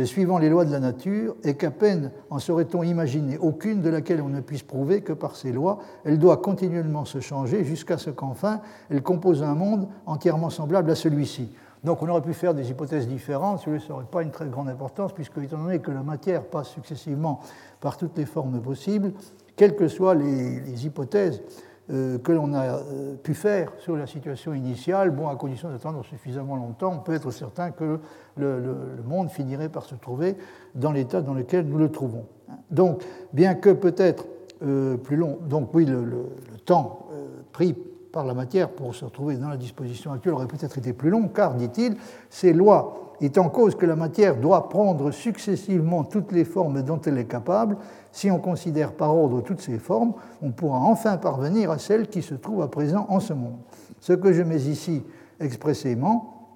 suivant 0.03 0.39
les 0.39 0.49
lois 0.49 0.65
de 0.65 0.71
la 0.71 0.81
nature, 0.81 1.37
et 1.45 1.55
qu'à 1.55 1.71
peine 1.71 2.11
en 2.29 2.39
serait-on 2.39 2.83
imaginé 2.83 3.37
aucune 3.37 3.81
de 3.81 3.89
laquelle 3.89 4.21
on 4.21 4.27
ne 4.27 4.41
puisse 4.41 4.63
prouver 4.63 5.01
que 5.01 5.13
par 5.13 5.37
ces 5.37 5.53
lois, 5.53 5.79
elle 6.03 6.19
doit 6.19 6.35
continuellement 6.35 7.05
se 7.05 7.21
changer 7.21 7.63
jusqu'à 7.63 7.97
ce 7.97 8.09
qu'enfin 8.09 8.59
elle 8.89 9.03
compose 9.03 9.41
un 9.41 9.55
monde 9.55 9.87
entièrement 10.05 10.49
semblable 10.49 10.91
à 10.91 10.95
celui-ci. 10.95 11.49
Donc 11.83 12.03
on 12.03 12.07
aurait 12.09 12.21
pu 12.21 12.33
faire 12.33 12.53
des 12.53 12.69
hypothèses 12.69 13.07
différentes, 13.07 13.59
ça 13.59 13.71
n'aurait 13.89 14.05
pas 14.05 14.21
une 14.21 14.31
très 14.31 14.47
grande 14.47 14.69
importance, 14.69 15.13
puisque 15.13 15.37
étant 15.39 15.57
donné 15.57 15.79
que 15.79 15.91
la 15.91 16.03
matière 16.03 16.43
passe 16.43 16.69
successivement 16.69 17.39
par 17.79 17.97
toutes 17.97 18.17
les 18.17 18.25
formes 18.25 18.61
possibles, 18.61 19.13
quelles 19.55 19.75
que 19.75 19.87
soient 19.87 20.13
les, 20.13 20.85
hypothèses 20.85 21.41
euh, 21.89 22.19
que 22.19 22.31
l'on 22.31 22.53
a 22.53 22.65
euh, 22.65 23.15
pu 23.15 23.33
faire 23.33 23.73
sur 23.79 23.97
la 23.97 24.05
situation 24.05 24.53
initiale, 24.53 25.09
bon, 25.09 25.27
à 25.27 25.35
condition 25.35 25.69
d'attendre 25.69 26.05
suffisamment 26.05 26.55
longtemps, 26.55 26.93
on 26.93 26.99
peut 26.99 27.13
être 27.13 27.31
certain 27.31 27.71
que 27.71 27.99
le, 28.37 28.77
monde 29.03 29.29
finirait 29.29 29.69
par 29.69 29.85
se 29.85 29.95
trouver 29.95 30.37
dans 30.75 30.91
l'état 30.91 31.21
dans 31.21 31.33
lequel 31.33 31.65
nous 31.65 31.79
le 31.79 31.89
trouvons. 31.89 32.25
Donc, 32.69 33.03
bien 33.33 33.55
que 33.55 33.71
peut-être 33.71 34.27
euh, 34.63 34.97
plus 34.97 35.15
long, 35.15 35.39
donc 35.41 35.73
oui, 35.73 35.85
le 35.85 36.27
temps 36.63 37.07
pris 37.51 37.75
par 38.11 38.25
la 38.25 38.33
matière 38.33 38.69
pour 38.69 38.93
se 38.93 39.05
retrouver 39.05 39.35
dans 39.37 39.49
la 39.49 39.57
disposition 39.57 40.11
actuelle 40.11 40.33
aurait 40.33 40.47
peut-être 40.47 40.77
été 40.77 40.93
plus 40.93 41.09
long, 41.09 41.27
car, 41.27 41.55
dit-il, 41.55 41.95
ces 42.29 42.53
lois 42.53 43.13
étant 43.21 43.49
cause 43.49 43.75
que 43.75 43.85
la 43.85 43.95
matière 43.95 44.35
doit 44.35 44.67
prendre 44.67 45.11
successivement 45.11 46.03
toutes 46.03 46.31
les 46.31 46.43
formes 46.43 46.81
dont 46.81 46.99
elle 47.01 47.19
est 47.19 47.25
capable, 47.25 47.77
si 48.11 48.31
on 48.31 48.39
considère 48.39 48.93
par 48.93 49.15
ordre 49.15 49.41
toutes 49.41 49.61
ces 49.61 49.77
formes, 49.77 50.13
on 50.41 50.51
pourra 50.51 50.79
enfin 50.79 51.17
parvenir 51.17 51.71
à 51.71 51.77
celle 51.77 52.07
qui 52.07 52.21
se 52.21 52.33
trouve 52.33 52.61
à 52.61 52.67
présent 52.67 53.05
en 53.09 53.19
ce 53.19 53.33
monde. 53.33 53.57
Ce 53.99 54.13
que 54.13 54.33
je 54.33 54.41
mets 54.41 54.61
ici 54.61 55.03
expressément, 55.39 56.47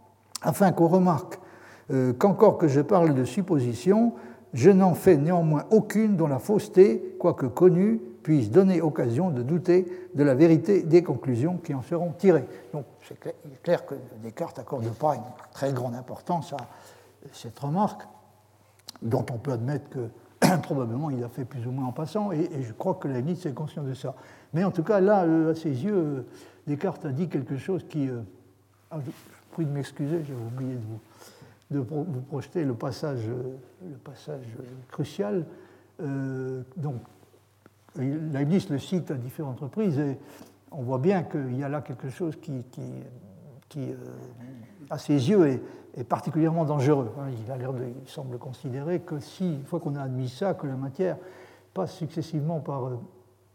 afin 0.41 0.71
qu'on 0.71 0.87
remarque 0.87 1.39
euh, 1.91 2.13
qu'encore 2.13 2.57
que 2.57 2.67
je 2.67 2.81
parle 2.81 3.13
de 3.13 3.23
supposition, 3.23 4.13
je 4.53 4.71
n'en 4.71 4.95
fais 4.95 5.17
néanmoins 5.17 5.65
aucune 5.69 6.15
dont 6.15 6.27
la 6.27 6.39
fausseté, 6.39 7.15
quoique 7.19 7.45
connue, 7.45 8.01
puisse 8.25 8.49
donner 8.49 8.81
occasion 8.81 9.29
de 9.29 9.43
douter 9.43 9.85
de 10.15 10.23
la 10.23 10.33
vérité 10.33 10.81
des 10.81 11.03
conclusions 11.03 11.57
qui 11.57 11.75
en 11.75 11.83
seront 11.83 12.11
tirées. 12.11 12.47
Donc 12.73 12.85
c'est 13.07 13.19
clair, 13.61 13.85
que 13.85 13.93
Descartes 14.23 14.57
n'accorde 14.57 14.89
pas 14.95 15.13
une 15.13 15.21
très 15.53 15.71
grande 15.71 15.93
importance 15.93 16.51
à 16.53 16.57
cette 17.33 17.59
remarque, 17.59 18.01
dont 19.03 19.23
on 19.31 19.37
peut 19.37 19.51
admettre 19.51 19.89
que 19.89 20.09
Probablement, 20.63 21.11
il 21.11 21.23
a 21.23 21.29
fait 21.29 21.45
plus 21.45 21.67
ou 21.67 21.71
moins 21.71 21.85
en 21.85 21.91
passant, 21.91 22.31
et, 22.31 22.49
je 22.61 22.73
crois 22.73 22.95
que 22.95 23.07
Leibniz 23.07 23.45
est 23.45 23.53
conscient 23.53 23.83
de 23.83 23.93
ça. 23.93 24.15
Mais 24.53 24.63
en 24.63 24.71
tout 24.71 24.83
cas, 24.83 24.99
là, 24.99 25.19
à 25.49 25.55
ses 25.55 25.69
yeux, 25.69 26.25
Descartes 26.65 27.05
a 27.05 27.11
dit 27.11 27.29
quelque 27.29 27.57
chose 27.57 27.85
qui. 27.87 28.09
Ah, 28.89 28.97
je 29.05 29.11
prie 29.51 29.65
de 29.65 29.71
m'excuser, 29.71 30.23
j'ai 30.27 30.33
oublié 30.33 30.73
de 30.73 30.81
vous 30.81 30.99
de 31.71 31.79
vous 31.79 32.21
projeter 32.27 32.63
le 32.63 32.73
passage, 32.73 33.27
le 33.27 33.97
passage 33.97 34.45
crucial. 34.91 35.45
Euh, 36.01 36.61
donc, 36.75 36.95
Leibniz 37.97 38.69
le 38.69 38.79
cite 38.79 39.11
à 39.11 39.15
différentes 39.15 39.59
reprises 39.59 39.99
et 39.99 40.17
on 40.71 40.81
voit 40.81 40.97
bien 40.97 41.23
qu'il 41.23 41.57
y 41.57 41.63
a 41.63 41.69
là 41.69 41.81
quelque 41.81 42.09
chose 42.09 42.35
qui, 42.41 42.63
euh, 43.77 43.93
à 44.89 44.97
ses 44.97 45.29
yeux, 45.29 45.47
est, 45.47 46.03
particulièrement 46.03 46.65
dangereux. 46.65 47.09
Hein. 47.17 47.27
Il, 47.45 47.49
a 47.51 47.57
de, 47.57 47.93
semble 48.05 48.37
considérer 48.37 48.99
que 48.99 49.19
si, 49.19 49.55
une 49.55 49.63
fois 49.63 49.79
qu'on 49.79 49.95
a 49.95 50.01
admis 50.01 50.27
ça, 50.27 50.53
que 50.53 50.67
la 50.67 50.75
matière 50.75 51.15
passe 51.73 51.93
successivement 51.93 52.59
par, 52.59 52.87
euh, 52.87 52.99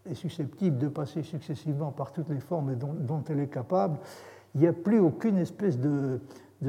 est 0.08 0.14
susceptible 0.14 0.78
de 0.78 0.88
passer 0.88 1.22
successivement 1.22 1.90
par 1.90 2.12
toutes 2.12 2.30
les 2.30 2.40
formes 2.40 2.74
dont, 2.76 3.22
elle 3.28 3.40
est 3.40 3.48
capable, 3.52 3.98
il 4.54 4.62
n'y 4.62 4.66
a 4.66 4.72
plus 4.72 4.98
aucune 5.00 5.36
espèce 5.36 5.78
de, 5.78 6.20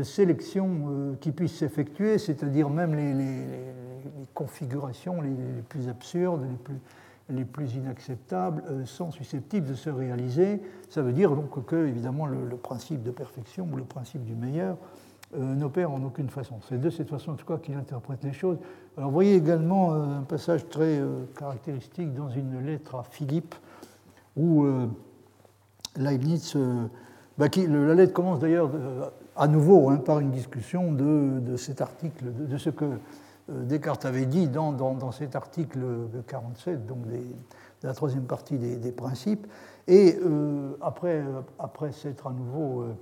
sélection 0.03 0.88
euh, 0.89 1.15
qui 1.22 1.32
puisse 1.32 1.57
s'effectuer, 1.57 2.17
c'est-à-dire 2.17 2.69
même 2.69 2.93
les, 2.93 3.74
configurations 4.34 5.22
les, 5.22 5.61
plus 5.69 5.88
absurdes, 5.88 6.41
les 6.43 6.57
plus, 6.57 6.80
les 7.32 7.45
plus 7.45 7.75
inacceptables, 7.75 8.63
euh, 8.69 8.86
sont 8.86 9.11
susceptibles 9.11 9.67
de 9.67 9.73
se 9.73 9.89
réaliser. 9.89 10.61
Ça 10.89 11.01
veut 11.01 11.13
dire 11.13 11.36
donc 11.36 11.65
que, 11.65 11.88
évidemment, 11.88 12.25
le, 12.25 12.55
principe 12.57 13.03
de 13.03 13.11
perfection 13.11 13.67
ou 13.71 13.75
le 13.75 13.84
principe 13.84 14.23
du 14.25 14.36
meilleur 14.36 14.77
euh, 15.36 15.55
n'opère 15.55 15.91
en 15.91 16.03
aucune 16.03 16.29
façon. 16.29 16.59
C'est 16.67 16.79
de 16.79 16.89
cette 16.89 17.09
façon, 17.09 17.32
en 17.32 17.36
tout 17.36 17.45
cas, 17.45 17.57
qu'il 17.57 17.75
interprète 17.75 18.23
les 18.23 18.34
choses. 18.34 18.57
Alors, 18.97 19.09
vous 19.09 19.15
voyez 19.15 19.36
également 19.36 19.93
un 19.93 20.23
passage 20.23 20.67
très 20.67 21.01
caractéristique 21.38 22.13
dans 22.13 22.29
une 22.29 22.59
lettre 22.65 22.95
à 22.95 23.03
Philippe, 23.03 23.55
où 24.36 24.65
Leibniz. 25.95 26.57
Bah, 27.38 27.47
la 27.55 27.95
lettre 27.95 28.11
commence 28.11 28.39
d'ailleurs 28.39 28.69
à 29.36 29.47
nouveau 29.47 29.89
hein, 29.89 29.97
par 29.97 30.19
une 30.19 30.32
discussion 30.32 30.91
de, 30.91 31.55
cet 31.57 31.82
article, 31.82 32.25
de, 32.47 32.57
ce 32.57 32.69
que 32.69 32.86
euh, 32.86 32.97
Descartes 33.64 34.06
avait 34.06 34.26
dit 34.26 34.47
dans, 34.47 34.72
dans, 34.72 35.12
cet 35.12 35.36
article 35.36 35.80
47, 36.28 36.86
donc 36.86 37.06
de 37.08 37.18
la 37.84 37.93
troisième 37.93 38.26
partie 38.26 38.58
des, 38.58 38.91
principes. 38.91 39.47
Et 39.88 40.18
euh, 40.24 40.78
après, 40.82 41.24
après 41.60 41.91
s'être 41.91 42.28
à 42.28 42.32
nouveau 42.32 42.82
euh, 42.82 42.93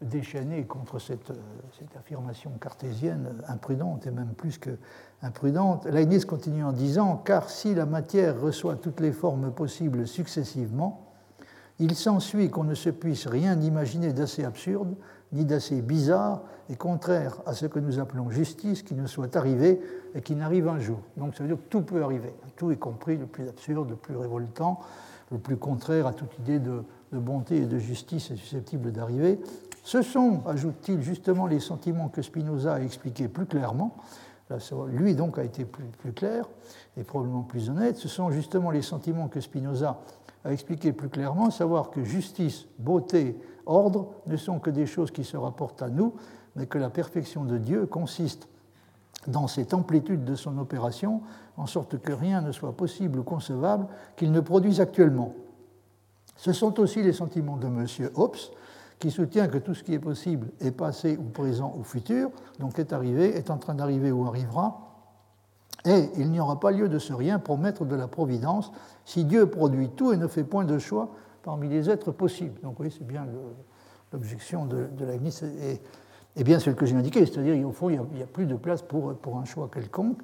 déchaîné 0.00 0.64
contre 0.64 0.98
cette, 0.98 1.32
cette, 1.78 1.96
affirmation 1.96 2.50
cartésienne 2.60 3.34
imprudente, 3.48 4.06
et 4.06 4.10
même 4.10 4.32
plus 4.36 4.58
que 4.58 4.70
imprudente, 5.22 5.86
Leibniz 5.86 6.24
continue 6.24 6.64
en 6.64 6.72
disant 6.72 7.16
Car 7.18 7.50
si 7.50 7.74
la 7.74 7.86
matière 7.86 8.40
reçoit 8.40 8.76
toutes 8.76 9.00
les 9.00 9.12
formes 9.12 9.52
possibles 9.52 10.06
successivement, 10.06 11.12
il 11.78 11.94
s'ensuit 11.96 12.50
qu'on 12.50 12.64
ne 12.64 12.74
se 12.74 12.90
puisse 12.90 13.26
rien 13.26 13.60
imaginer 13.60 14.12
d'assez 14.12 14.44
absurde 14.44 14.94
ni 15.34 15.44
d'assez 15.44 15.82
bizarre 15.82 16.42
et 16.70 16.76
contraire 16.76 17.40
à 17.44 17.52
ce 17.52 17.66
que 17.66 17.78
nous 17.78 17.98
appelons 17.98 18.30
justice 18.30 18.82
qui 18.82 18.94
nous 18.94 19.08
soit 19.08 19.36
arrivé 19.36 19.80
et 20.14 20.22
qui 20.22 20.34
n'arrive 20.34 20.68
un 20.68 20.78
jour. 20.78 21.00
Donc 21.16 21.34
ça 21.34 21.42
veut 21.42 21.48
dire 21.48 21.58
que 21.58 21.68
tout 21.68 21.82
peut 21.82 22.02
arriver, 22.02 22.32
tout 22.56 22.70
y 22.70 22.78
compris 22.78 23.16
le 23.16 23.26
plus 23.26 23.48
absurde, 23.48 23.90
le 23.90 23.96
plus 23.96 24.16
révoltant, 24.16 24.80
le 25.30 25.38
plus 25.38 25.56
contraire 25.56 26.06
à 26.06 26.12
toute 26.12 26.38
idée 26.38 26.60
de, 26.60 26.84
bonté 27.12 27.58
et 27.58 27.66
de 27.66 27.78
justice 27.78 28.30
est 28.30 28.36
susceptible 28.36 28.92
d'arriver. 28.92 29.40
Ce 29.82 30.02
sont, 30.02 30.40
ajoute-t-il, 30.46 31.02
justement 31.02 31.46
les 31.46 31.60
sentiments 31.60 32.08
que 32.08 32.22
Spinoza 32.22 32.74
a 32.74 32.80
expliqués 32.80 33.28
plus 33.28 33.46
clairement. 33.46 33.96
lui 34.88 35.14
donc 35.14 35.38
a 35.38 35.44
été 35.44 35.64
plus, 35.64 35.84
plus 35.98 36.12
clair 36.12 36.48
et 36.96 37.02
probablement 37.02 37.42
plus 37.42 37.68
honnête. 37.68 37.96
Ce 37.96 38.08
sont 38.08 38.30
justement 38.30 38.70
les 38.70 38.82
sentiments 38.82 39.28
que 39.28 39.40
Spinoza 39.40 40.00
a 40.44 40.52
expliqué 40.52 40.92
plus 40.92 41.08
clairement, 41.08 41.50
savoir 41.50 41.90
que 41.90 42.04
justice, 42.04 42.66
beauté, 42.78 43.36
ordre 43.66 44.08
ne 44.26 44.36
sont 44.36 44.58
que 44.58 44.70
des 44.70 44.86
choses 44.86 45.10
qui 45.10 45.24
se 45.24 45.36
rapportent 45.36 45.82
à 45.82 45.88
nous, 45.88 46.14
mais 46.56 46.66
que 46.66 46.78
la 46.78 46.90
perfection 46.90 47.44
de 47.44 47.58
Dieu 47.58 47.86
consiste 47.86 48.48
dans 49.26 49.46
cette 49.46 49.72
amplitude 49.74 50.24
de 50.24 50.34
son 50.34 50.58
opération, 50.58 51.22
en 51.56 51.66
sorte 51.66 51.98
que 51.98 52.12
rien 52.12 52.40
ne 52.42 52.52
soit 52.52 52.76
possible 52.76 53.18
ou 53.18 53.22
concevable 53.22 53.86
qu'il 54.16 54.32
ne 54.32 54.40
produise 54.40 54.80
actuellement. 54.80 55.34
Ce 56.36 56.52
sont 56.52 56.78
aussi 56.80 57.02
les 57.02 57.12
sentiments 57.12 57.56
de 57.56 57.66
M. 57.66 57.86
Hobbes, 58.16 58.36
qui 58.98 59.10
soutient 59.10 59.48
que 59.48 59.58
tout 59.58 59.74
ce 59.74 59.82
qui 59.82 59.94
est 59.94 59.98
possible 59.98 60.48
est 60.60 60.70
passé 60.70 61.16
ou 61.16 61.24
présent 61.24 61.74
ou 61.78 61.84
futur, 61.84 62.30
donc 62.58 62.78
est 62.78 62.92
arrivé, 62.92 63.36
est 63.36 63.50
en 63.50 63.58
train 63.58 63.74
d'arriver 63.74 64.12
ou 64.12 64.26
arrivera, 64.26 64.84
et 65.84 66.10
il 66.16 66.30
n'y 66.30 66.40
aura 66.40 66.58
pas 66.60 66.70
lieu 66.70 66.88
de 66.88 66.98
se 66.98 67.12
rien 67.12 67.38
promettre 67.38 67.84
de 67.84 67.94
la 67.94 68.08
providence 68.08 68.72
si 69.04 69.24
Dieu 69.24 69.46
produit 69.46 69.90
tout 69.90 70.12
et 70.12 70.16
ne 70.16 70.26
fait 70.26 70.44
point 70.44 70.64
de 70.64 70.78
choix 70.78 71.10
parmi 71.44 71.68
les 71.68 71.90
êtres 71.90 72.10
possibles. 72.10 72.60
Donc 72.62 72.80
oui, 72.80 72.90
c'est 72.90 73.06
bien 73.06 73.26
l'objection 74.12 74.64
de, 74.64 74.86
de 74.96 75.06
et, 76.36 76.42
bien 76.42 76.58
celle 76.58 76.74
que 76.74 76.86
j'ai 76.86 76.96
indiquée, 76.96 77.26
c'est-à-dire 77.26 77.62
qu'au 77.62 77.72
fond, 77.72 77.90
il 77.90 78.00
n'y 78.14 78.22
a, 78.22 78.26
plus 78.26 78.46
de 78.46 78.56
place 78.56 78.82
pour, 78.82 79.14
pour 79.14 79.38
un 79.38 79.44
choix 79.44 79.68
quelconque, 79.72 80.18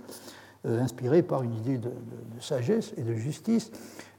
euh, 0.67 0.81
inspiré 0.81 1.23
par 1.23 1.43
une 1.43 1.55
idée 1.55 1.79
de, 1.79 1.91
sagesse 2.41 2.93
et 2.97 3.03
de 3.03 3.15
justice. 3.15 3.71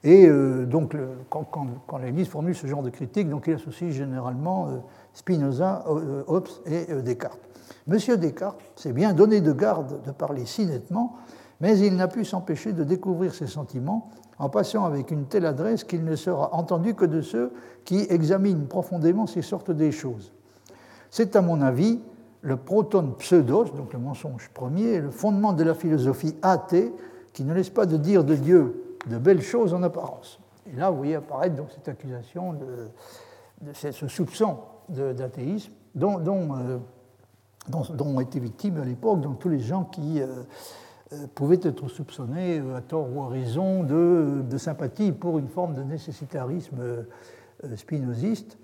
Et 0.04 0.28
euh, 0.28 0.66
donc, 0.66 0.96
quand, 1.30 1.44
quand, 1.44 1.68
quand, 1.88 2.00
formule 2.26 2.56
ce 2.56 2.68
genre 2.68 2.84
de 2.84 2.90
critique, 2.90 3.30
donc 3.30 3.46
il 3.48 3.56
associe 3.56 3.92
généralement 3.92 4.68
euh, 4.68 4.78
Spinoza, 5.14 5.84
Hobbes 6.28 6.48
et 6.66 6.86
Descartes. 7.02 7.42
Monsieur 7.88 8.18
Descartes 8.18 8.62
s'est 8.76 8.94
bien 8.94 9.14
donné 9.14 9.42
de 9.42 9.52
garde 9.52 10.02
de 10.04 10.12
parler 10.12 10.46
si 10.46 10.66
nettement, 10.66 11.18
mais 11.60 11.78
il 11.80 11.96
n'a 11.96 12.08
pu 12.08 12.26
s'empêcher 12.26 12.74
de 12.74 12.84
découvrir 12.84 13.34
ses 13.34 13.48
sentiments 13.48 14.10
en 14.42 14.50
passant 14.50 14.86
avec 14.86 15.12
une 15.12 15.26
telle 15.26 15.46
adresse 15.46 15.84
qu'il 15.84 16.04
ne 16.04 16.16
sera 16.16 16.52
entendu 16.56 16.96
que 16.96 17.06
de 17.06 17.22
ceux 17.22 17.54
qui 17.86 18.08
examinent 18.10 18.66
profondément 18.66 19.28
ces 19.28 19.44
sortes 19.44 19.70
des 19.70 19.92
choses. 19.92 20.34
C'est 21.12 21.36
à 21.36 21.44
mon 21.44 21.62
avis 21.62 22.02
le 22.42 22.58
proton 22.58 23.12
pseudos, 23.20 23.72
donc 23.76 23.94
le 23.94 24.00
mensonge 24.00 24.50
premier, 24.52 25.00
le 25.00 25.12
fondement 25.12 25.54
de 25.54 25.64
la 25.64 25.76
philosophie 25.76 26.36
athée 26.42 26.92
qui 27.34 27.44
ne 27.44 27.54
laisse 27.54 27.70
pas 27.70 27.86
de 27.86 27.98
dire 27.98 28.24
de 28.24 28.34
Dieu 28.34 28.98
de 29.08 29.20
belles 29.20 29.44
choses 29.44 29.76
en 29.76 29.84
apparence. 29.84 30.40
Et 30.74 30.76
là, 30.76 30.90
vous 30.90 30.98
voyez 30.98 31.16
apparaître 31.16 31.56
donc 31.56 31.68
cette 31.70 31.88
accusation, 31.88 32.54
de, 32.54 33.74
ce 33.74 34.08
soupçon 34.08 34.58
d'athéisme 34.90 35.72
dont, 35.94 36.20
euh, 36.26 36.80
ont 37.72 38.20
été 38.20 38.40
victimes 38.40 38.82
à 38.82 38.86
l'époque 38.86 39.20
tous 39.40 39.50
les 39.50 39.60
gens 39.60 39.84
qui 39.84 40.20
euh, 40.20 40.44
euh, 41.14 41.28
pouvaient 41.36 41.60
être 41.62 41.90
soupçonnés, 41.90 42.60
euh, 42.60 42.76
à 42.76 42.82
tort 42.82 43.08
ou 43.14 43.22
à 43.24 43.28
raison, 43.28 43.84
de, 43.84 44.58
sympathie 44.58 45.12
pour 45.12 45.40
une 45.40 45.50
forme 45.50 45.74
de 45.74 45.84
nécessitarisme 45.84 46.80
euh, 46.80 47.76
spinoziste. 47.76 48.58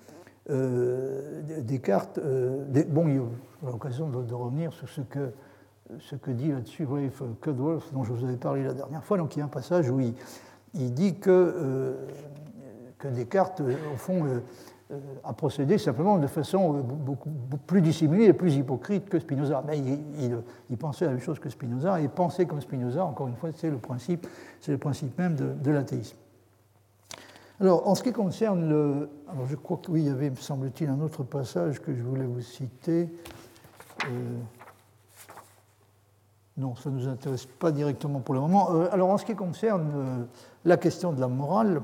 Descartes, 0.50 2.22
bon, 2.22 3.10
il 3.10 3.16
y 3.16 3.18
a 3.18 3.70
l'occasion 3.70 4.08
de, 4.10 4.34
revenir 4.34 4.72
sur 4.72 4.88
ce 4.88 5.02
que, 5.02 5.34
ce 6.00 6.16
que 6.16 6.32
dit 6.32 6.54
là-dessus 6.54 6.86
Rafe 6.86 7.22
Cudworth, 7.42 7.94
dont 7.94 8.06
je 8.06 8.14
vous 8.14 8.24
avais 8.24 8.38
parlé 8.38 8.64
la 8.64 8.74
dernière 8.74 9.04
fois. 9.04 9.18
Donc 9.18 9.36
il 9.36 9.40
y 9.40 9.42
a 9.42 9.46
un 9.46 9.50
passage 9.50 9.90
où 9.90 10.00
il, 10.00 10.14
il 10.74 10.94
dit 10.94 11.20
que, 11.20 11.98
que 12.98 13.10
Descartes, 13.10 13.62
au 13.62 13.98
fond, 13.98 14.24
a 15.24 15.34
procédé 15.34 15.78
simplement 15.78 16.18
de 16.18 16.28
façon 16.28 16.78
euh, 16.78 16.82
beaucoup, 16.82 17.30
plus 17.66 17.82
dissimulée 17.82 18.26
et 18.26 18.34
plus 18.34 18.56
hypocrite 18.56 19.10
que 19.10 19.20
Spinoza. 19.20 19.62
Mais 19.68 19.80
il, 19.80 20.78
pensait 20.78 21.06
la 21.06 21.12
même 21.12 21.20
chose 21.20 21.40
que 21.40 21.50
Spinoza, 21.50 22.00
et 22.00 22.08
penser 22.08 22.46
comme 22.46 22.62
Spinoza, 22.62 23.04
encore 23.04 23.28
une 23.28 23.36
fois, 23.36 23.50
c'est 23.54 23.70
le 23.70 23.78
principe, 23.78 24.26
c'est 24.62 24.72
le 24.72 24.78
principe 24.78 25.18
même 25.18 25.36
de, 25.36 25.72
l'athéisme. 25.72 26.16
Alors, 27.60 27.88
en 27.88 27.96
ce 27.96 28.04
qui 28.04 28.14
concerne 28.14 28.70
le. 28.70 29.10
Alors, 29.30 29.46
je 29.48 29.56
crois 29.56 29.78
que 29.78 29.92
oui, 29.92 30.02
il 30.02 30.08
y 30.08 30.10
avait, 30.10 30.30
me 30.30 30.36
semble-t-il, 30.36 30.90
un 30.90 31.02
autre 31.02 31.24
passage 31.24 31.82
que 31.82 31.94
je 31.94 32.04
voulais 32.04 32.26
vous 32.26 32.42
citer. 32.42 33.10
Euh, 34.06 34.38
non, 36.56 36.76
ça 36.76 36.90
ne 36.90 36.96
nous 36.98 37.08
intéresse 37.08 37.46
pas 37.46 37.72
directement 37.72 38.20
pour 38.20 38.36
le 38.36 38.42
moment. 38.42 38.70
Euh, 38.74 38.88
alors, 38.92 39.10
en 39.10 39.18
ce 39.18 39.26
qui 39.26 39.36
concerne 39.36 40.28
la 40.64 40.78
question 40.78 41.12
de 41.12 41.20
la 41.20 41.28
morale, 41.28 41.82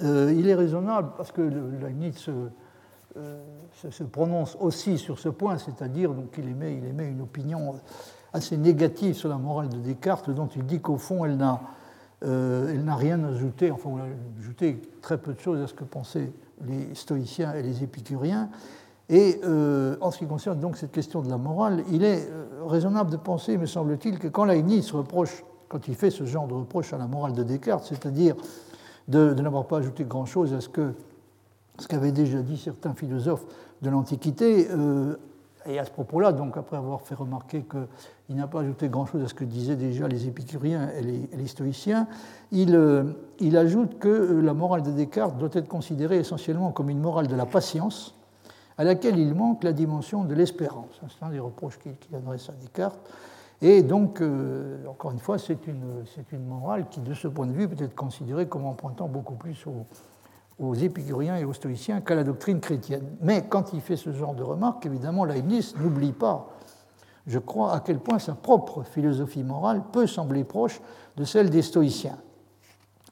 euh, 0.00 0.34
il 0.36 0.48
est 0.48 0.54
raisonnable, 0.54 1.10
parce 1.16 1.32
que 1.32 1.42
Leibniz 1.42 2.28
euh, 3.16 3.42
se, 3.74 4.04
prononce 4.04 4.56
aussi 4.60 4.98
sur 4.98 5.18
ce 5.18 5.28
point, 5.28 5.58
c'est-à-dire 5.58 6.10
qu'il 6.32 6.48
émet, 6.48 6.76
il 6.76 6.84
émet 6.86 7.08
une 7.08 7.20
opinion 7.20 7.74
assez 8.32 8.56
négative 8.56 9.14
sur 9.14 9.28
la 9.28 9.36
morale 9.36 9.68
de 9.68 9.76
Descartes, 9.76 10.30
dont 10.30 10.48
il 10.56 10.64
dit 10.64 10.80
qu'au 10.80 10.96
fond, 10.96 11.24
elle 11.24 11.36
n'a 11.36 11.60
euh, 12.24 12.74
rien 12.96 13.22
ajouté, 13.24 13.70
enfin, 13.70 13.90
elle 13.96 14.12
a 14.12 14.40
ajouté 14.40 14.80
très 15.02 15.18
peu 15.18 15.34
de 15.34 15.40
choses 15.40 15.60
à 15.60 15.66
ce 15.66 15.74
que 15.74 15.84
pensaient 15.84 16.32
les 16.66 16.94
stoïciens 16.94 17.52
et 17.54 17.62
les 17.62 17.82
épicuriens. 17.82 18.48
Et 19.08 19.40
en 20.00 20.10
ce 20.10 20.18
qui 20.18 20.26
concerne 20.26 20.58
donc 20.58 20.78
cette 20.78 20.92
question 20.92 21.20
de 21.20 21.28
la 21.28 21.36
morale, 21.36 21.84
il 21.90 22.02
est 22.02 22.30
raisonnable 22.66 23.10
de 23.10 23.18
penser, 23.18 23.58
me 23.58 23.66
semble-t-il, 23.66 24.18
que 24.18 24.28
quand 24.28 24.46
Leibniz 24.46 24.90
reproche, 24.92 25.44
quand 25.68 25.86
il 25.86 25.94
fait 25.96 26.10
ce 26.10 26.24
genre 26.24 26.46
de 26.46 26.54
reproche 26.54 26.94
à 26.94 26.98
la 26.98 27.06
morale 27.06 27.34
de 27.34 27.42
Descartes, 27.42 27.84
c'est-à-dire 27.84 28.36
de, 29.08 29.34
n'avoir 29.34 29.66
pas 29.66 29.78
ajouté 29.78 30.04
grand-chose 30.04 30.52
à 30.54 30.60
ce 30.60 30.68
que 30.68 30.92
ce 31.78 31.88
qu'avaient 31.88 32.12
déjà 32.12 32.42
dit 32.42 32.58
certains 32.58 32.94
philosophes 32.94 33.44
de 33.80 33.90
l'Antiquité, 33.90 34.68
euh, 34.70 35.16
et 35.66 35.78
à 35.78 35.84
ce 35.84 35.90
propos-là, 35.90 36.32
donc 36.32 36.56
après 36.56 36.76
avoir 36.76 37.00
fait 37.02 37.14
remarquer 37.14 37.64
qu'il 37.64 38.36
n'a 38.36 38.46
pas 38.46 38.60
ajouté 38.60 38.88
grand-chose 38.88 39.22
à 39.22 39.28
ce 39.28 39.34
que 39.34 39.44
disaient 39.44 39.76
déjà 39.76 40.08
les 40.08 40.26
épicuriens 40.26 40.90
et 40.90 41.02
les, 41.36 41.46
stoïciens, 41.46 42.08
il, 42.50 42.74
euh, 42.74 43.04
il, 43.38 43.56
ajoute 43.56 43.98
que 43.98 44.08
euh, 44.08 44.40
la 44.40 44.54
morale 44.54 44.82
de 44.82 44.90
Descartes 44.90 45.36
doit 45.38 45.50
être 45.52 45.68
considérée 45.68 46.18
essentiellement 46.18 46.72
comme 46.72 46.90
une 46.90 47.00
morale 47.00 47.28
de 47.28 47.36
la 47.36 47.46
patience, 47.46 48.14
à 48.76 48.84
laquelle 48.84 49.18
il 49.18 49.34
manque 49.34 49.64
la 49.64 49.72
dimension 49.72 50.24
de 50.24 50.34
l'espérance. 50.34 51.00
C'est 51.08 51.24
un 51.24 51.30
des 51.30 51.38
reproches 51.38 51.78
qu'il 51.78 52.14
adresse 52.14 52.48
à 52.48 52.52
Descartes. 52.52 52.98
Et 53.64 53.84
donc, 53.84 54.20
euh, 54.20 54.84
encore 54.88 55.12
une 55.12 55.20
fois, 55.20 55.38
c'est 55.38 55.68
une, 55.68 56.04
une, 56.32 56.44
morale 56.44 56.86
qui, 56.90 57.00
de 57.00 57.14
ce 57.14 57.28
point 57.28 57.46
de 57.46 57.52
vue, 57.52 57.68
peut 57.68 57.82
être 57.82 57.94
considérée 57.94 58.48
comme 58.48 58.66
empruntant 58.66 59.06
beaucoup 59.06 59.36
plus 59.36 59.64
aux, 59.68 59.86
aux 60.58 60.74
épicuriens 60.74 61.36
et 61.36 61.44
aux 61.44 61.52
stoïciens 61.52 62.00
qu'à 62.00 62.16
la 62.16 62.24
doctrine 62.24 62.58
chrétienne. 62.58 63.06
Mais 63.20 63.44
quand 63.48 63.72
il 63.72 63.80
fait 63.80 63.96
ce 63.96 64.12
genre 64.12 64.34
de 64.34 64.42
remarques, 64.42 64.84
évidemment, 64.84 65.24
Leibniz 65.24 65.76
n'oublie 65.76 66.10
pas, 66.10 66.48
je 67.28 67.38
crois, 67.38 67.72
à 67.72 67.78
quel 67.78 68.00
point 68.00 68.18
sa 68.18 68.34
propre 68.34 68.82
philosophie 68.82 69.44
morale 69.44 69.82
peut 69.92 70.08
sembler 70.08 70.42
proche 70.42 70.80
de 71.16 71.22
celle 71.22 71.48
des 71.48 71.62
stoïciens, 71.62 72.18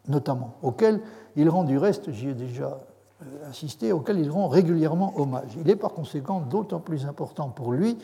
notamment, 0.09 0.55
auxquels 0.63 1.01
il 1.37 1.49
rend 1.49 1.63
du 1.63 1.79
reste, 1.79 2.11
j'y 2.11 2.31
ai 2.31 2.35
déjà 2.35 2.81
euh, 3.23 3.49
assisté, 3.49 3.93
auxquels 3.93 4.19
il 4.19 4.31
rend 4.31 4.49
régulièrement 4.49 5.13
hommage. 5.17 5.53
Il 5.61 5.71
est 5.71 5.77
par 5.77 5.93
conséquent 5.93 6.41
d'autant 6.41 6.81
plus 6.81 7.07
important 7.07 7.51
pour 7.51 7.71
lui 7.71 7.97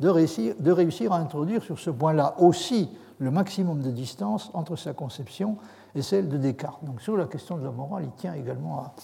de 0.00 0.08
réussir, 0.08 1.12
à 1.12 1.18
introduire 1.18 1.62
sur 1.62 1.78
ce 1.78 1.90
point-là 1.90 2.34
aussi 2.38 2.90
le 3.18 3.30
maximum 3.30 3.80
de 3.80 3.90
distance 3.90 4.50
entre 4.52 4.76
sa 4.76 4.92
conception 4.92 5.56
et 5.94 6.02
celle 6.02 6.28
de 6.28 6.36
Descartes. 6.36 6.84
Donc 6.84 7.00
sur 7.00 7.16
la 7.16 7.26
question 7.26 7.56
de 7.56 7.64
la 7.64 7.70
morale, 7.70 8.04
il 8.04 8.12
tient 8.12 8.34
également 8.34 8.80
à 8.80 8.94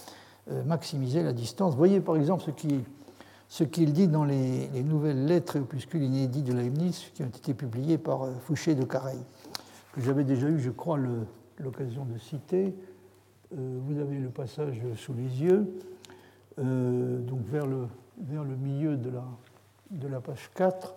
euh, 0.51 0.65
maximiser 0.65 1.23
la 1.23 1.33
distance. 1.33 1.75
Voyez 1.75 2.01
par 2.01 2.17
exemple 2.17 2.45
ce 3.49 3.65
qu'il 3.65 3.93
dit 3.93 4.09
dans 4.09 4.25
les, 4.25 4.69
nouvelles 4.83 5.25
lettres 5.25 5.57
et 5.57 5.61
opuscules 5.61 6.03
inédits 6.03 6.43
de 6.43 6.53
Leibniz 6.53 7.11
qui 7.15 7.23
ont 7.23 7.29
été 7.29 7.55
publiés 7.55 7.97
par 7.97 8.25
euh, 8.25 8.33
Fouché 8.45 8.75
de 8.75 8.85
Careil, 8.85 9.21
que 9.93 10.03
j'avais 10.03 10.25
déjà 10.25 10.49
eu, 10.49 10.59
je 10.59 10.71
crois, 10.71 10.99
l'occasion 11.59 12.05
de 12.05 12.19
citer. 12.19 12.75
Euh, 13.57 13.79
vous 13.87 13.99
avez 13.99 14.19
le 14.19 14.29
passage 14.29 14.83
sous 14.97 15.15
les 15.15 15.43
yeux, 15.43 15.75
donc 16.59 17.41
vers 17.47 17.65
le 17.67 18.57
milieu 18.57 18.99
de 18.99 19.09
la, 19.09 19.25
de 19.93 20.09
la 20.09 20.21
page 20.21 20.51
4. 20.55 20.95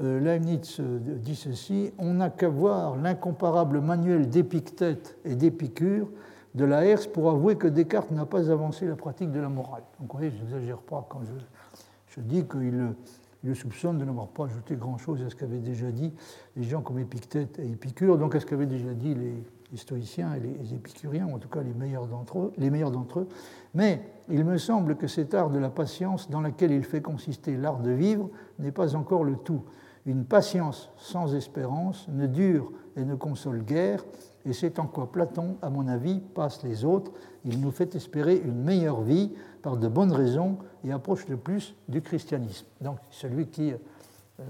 Euh, 0.00 0.20
Leibniz 0.20 0.80
euh, 0.80 0.98
dit 0.98 1.36
ceci 1.36 1.92
On 1.98 2.14
n'a 2.14 2.30
qu'à 2.30 2.48
voir 2.48 2.96
l'incomparable 2.96 3.80
manuel 3.80 4.28
d'Épictète 4.28 5.18
et 5.24 5.34
d'Épicure 5.34 6.08
de 6.54 6.64
la 6.64 6.84
Herse 6.84 7.06
pour 7.06 7.30
avouer 7.30 7.56
que 7.56 7.68
Descartes 7.68 8.10
n'a 8.10 8.26
pas 8.26 8.50
avancé 8.50 8.86
la 8.86 8.96
pratique 8.96 9.30
de 9.30 9.40
la 9.40 9.48
morale. 9.48 9.84
Donc, 10.00 10.12
vous 10.12 10.18
voyez, 10.18 10.30
je 10.30 10.42
n'exagère 10.42 10.78
pas 10.78 11.06
quand 11.08 11.20
je, 11.24 12.20
dis 12.20 12.44
qu'il 12.46 12.94
le 13.42 13.54
soupçonne 13.54 13.98
de 13.98 14.04
n'avoir 14.04 14.28
pas 14.28 14.44
ajouté 14.44 14.76
grand-chose 14.76 15.22
à 15.22 15.30
ce 15.30 15.34
qu'avaient 15.34 15.58
déjà 15.58 15.90
dit 15.90 16.12
les 16.56 16.64
gens 16.64 16.82
comme 16.82 16.98
Épictète 16.98 17.58
et 17.58 17.70
Épicure, 17.70 18.18
donc 18.18 18.34
à 18.34 18.40
ce 18.40 18.46
qu'avaient 18.46 18.66
déjà 18.66 18.92
dit 18.92 19.14
les, 19.14 19.34
stoïciens 19.76 20.34
et 20.34 20.40
les, 20.40 20.74
épicuriens, 20.74 21.26
en 21.26 21.38
tout 21.38 21.48
cas 21.48 21.62
les 21.62 21.74
meilleurs 21.74 22.06
d'entre 22.06 22.38
eux, 22.38 22.52
les 22.58 22.70
meilleurs 22.70 22.90
d'entre 22.90 23.20
eux. 23.20 23.28
Mais 23.74 24.02
il 24.28 24.44
me 24.44 24.58
semble 24.58 24.96
que 24.96 25.06
cet 25.06 25.34
art 25.34 25.50
de 25.50 25.58
la 25.58 25.70
patience 25.70 26.30
dans 26.30 26.40
laquelle 26.40 26.72
il 26.72 26.84
fait 26.84 27.02
consister 27.02 27.56
l'art 27.56 27.80
de 27.80 27.90
vivre 27.90 28.30
n'est 28.58 28.72
pas 28.72 28.94
encore 28.96 29.24
le 29.24 29.36
tout. 29.36 29.62
Une 30.06 30.24
patience 30.24 30.90
sans 30.96 31.34
espérance 31.34 32.08
ne 32.08 32.26
dure 32.26 32.72
et 32.96 33.04
ne 33.04 33.14
console 33.14 33.62
guère, 33.62 34.04
et 34.44 34.52
c'est 34.52 34.78
en 34.78 34.86
quoi 34.86 35.10
Platon, 35.10 35.56
à 35.62 35.70
mon 35.70 35.86
avis, 35.86 36.18
passe 36.18 36.62
les 36.64 36.84
autres. 36.84 37.12
Il 37.44 37.60
nous 37.60 37.70
fait 37.70 37.94
espérer 37.94 38.36
une 38.36 38.62
meilleure 38.62 39.00
vie 39.00 39.32
par 39.62 39.76
de 39.76 39.86
bonnes 39.86 40.12
raisons 40.12 40.58
et 40.84 40.92
approche 40.92 41.28
le 41.28 41.36
plus 41.36 41.76
du 41.88 42.02
christianisme. 42.02 42.66
Donc 42.80 42.98
celui 43.10 43.46
qui 43.46 43.72
euh, 43.72 43.76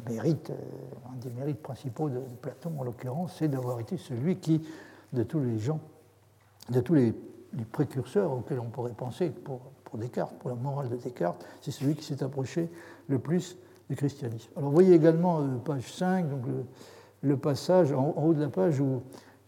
mérite, 0.09 0.51
euh, 0.51 1.13
un 1.13 1.17
des 1.17 1.31
mérites 1.31 1.63
principaux 1.63 2.09
de 2.09 2.21
Platon 2.41 2.73
en 2.79 2.85
l'occurrence, 2.85 3.35
c'est 3.39 3.49
d'avoir 3.49 3.81
été 3.81 3.99
celui 3.99 4.37
qui, 4.37 4.63
de 5.13 5.23
tous 5.23 5.41
les 5.41 5.59
gens, 5.59 5.81
de 6.71 6.81
tous 6.81 6.95
les, 6.95 7.15
précurseurs 7.71 8.33
auxquels 8.33 8.61
on 8.61 8.71
pourrait 8.71 8.95
penser 8.95 9.29
pour, 9.29 9.61
pour 9.85 9.99
Descartes, 9.99 10.35
pour 10.39 10.49
la 10.49 10.57
morale 10.57 10.89
de 10.89 10.97
Descartes, 10.97 11.45
c'est 11.61 11.71
celui 11.71 11.95
qui 11.95 12.03
s'est 12.03 12.23
approché 12.23 12.71
le 13.09 13.19
plus 13.19 13.59
christianisme. 13.95 14.51
Alors 14.57 14.71
vous 14.71 14.75
voyez 14.75 14.95
également, 14.95 15.41
euh, 15.41 15.57
page 15.65 15.93
5, 15.93 16.29
donc 16.29 16.43
le, 17.23 17.37
passage 17.37 17.93
en, 17.93 18.15
haut 18.17 18.35
de 18.35 18.41
la 18.41 18.49
page 18.49 18.81
où 18.81 19.03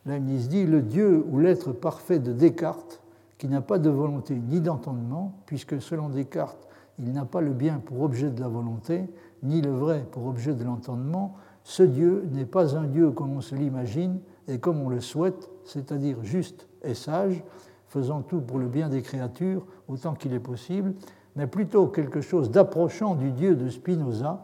Leibniz 0.06 0.48
dit 0.48 0.66
Le 0.66 0.82
Dieu 0.82 1.24
ou 1.30 1.38
l'être 1.38 1.72
parfait 1.72 2.18
de 2.18 2.32
Descartes, 2.32 3.00
qui 3.38 3.48
n'a 3.48 3.60
pas 3.60 3.78
de 3.78 3.90
volonté 3.90 4.34
ni 4.34 4.60
d'entendement, 4.60 5.32
puisque 5.46 5.80
selon 5.80 6.08
Descartes, 6.08 6.68
il 6.98 7.12
n'a 7.12 7.24
pas 7.24 7.40
le 7.40 7.52
bien 7.52 7.80
pour 7.84 8.02
objet 8.02 8.30
de 8.30 8.40
la 8.40 8.48
volonté, 8.48 9.04
ni 9.42 9.60
le 9.60 9.70
vrai 9.70 10.06
pour 10.10 10.26
objet 10.26 10.54
de 10.54 10.64
l'entendement, 10.64 11.34
ce 11.64 11.82
Dieu 11.82 12.28
n'est 12.32 12.44
pas 12.44 12.76
un 12.76 12.84
Dieu 12.84 13.10
comme 13.10 13.36
on 13.36 13.40
se 13.40 13.54
l'imagine 13.54 14.20
et 14.48 14.58
comme 14.58 14.80
on 14.82 14.88
le 14.88 15.00
souhaite, 15.00 15.50
c'est-à-dire 15.64 16.22
juste 16.22 16.68
et 16.82 16.94
sage, 16.94 17.42
faisant 17.88 18.22
tout 18.22 18.40
pour 18.40 18.58
le 18.58 18.66
bien 18.66 18.88
des 18.88 19.02
créatures 19.02 19.64
autant 19.88 20.14
qu'il 20.14 20.32
est 20.32 20.40
possible, 20.40 20.94
mais 21.36 21.46
plutôt 21.46 21.86
quelque 21.86 22.20
chose 22.20 22.50
d'approchant 22.50 23.14
du 23.14 23.32
Dieu 23.32 23.56
de 23.56 23.68
Spinoza. 23.68 24.42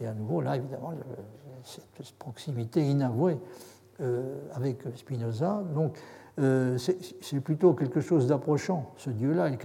Et 0.00 0.06
à 0.06 0.14
nouveau, 0.14 0.40
là, 0.40 0.56
évidemment, 0.56 0.92
cette 1.64 2.12
proximité 2.18 2.82
inavouée 2.88 3.38
euh, 4.00 4.36
avec 4.54 4.82
Spinoza. 4.96 5.62
Donc, 5.74 5.96
euh, 6.38 6.78
c'est 6.78 7.40
plutôt 7.40 7.74
quelque 7.74 8.00
chose 8.00 8.26
d'approchant, 8.26 8.92
ce 8.96 9.10
Dieu-là, 9.10 9.50
est 9.50 9.58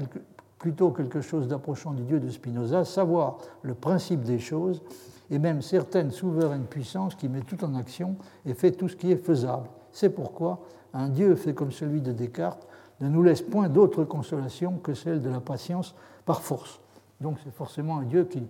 plutôt 0.60 0.92
quelque 0.92 1.22
chose 1.22 1.48
d'approchant 1.48 1.94
du 1.94 2.04
Dieu 2.04 2.20
de 2.20 2.30
Spinoza, 2.30 2.84
savoir 2.84 3.38
le 3.62 3.74
principe 3.74 4.22
des 4.24 4.40
choses 4.40 4.82
et 5.30 5.40
même 5.40 5.62
certaines 5.62 6.12
souveraines 6.12 6.66
puissances 6.66 7.16
qui 7.16 7.28
met 7.28 7.42
tout 7.42 7.64
en 7.64 7.76
action 7.76 8.16
et 8.46 8.54
fait 8.54 8.72
tout 8.72 8.88
ce 8.88 8.96
qui 8.96 9.12
est 9.12 9.18
faisable. 9.18 9.70
C'est 9.92 10.10
pourquoi 10.10 10.60
un 10.94 11.10
Dieu 11.10 11.36
fait 11.36 11.54
comme 11.54 11.72
celui 11.72 12.02
de 12.02 12.12
Descartes 12.12 12.68
ne 13.02 13.10
nous 13.10 13.24
laisse 13.24 13.42
point 13.42 13.70
d'autre 13.70 14.04
consolation 14.04 14.78
que 14.78 14.94
celle 14.94 15.22
de 15.22 15.30
la 15.30 15.40
patience 15.40 15.96
par 16.26 16.42
force. 16.42 16.80
Donc 17.22 17.38
c'est 17.44 17.54
forcément 17.54 18.00
un 18.00 18.04
Dieu 18.04 18.26
qui 18.26 18.44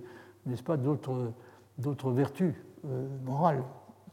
ne 0.45 0.55
pas 0.57 0.77
d'autres 0.77 2.11
vertus 2.11 2.53
euh, 2.85 3.07
morales, 3.25 3.63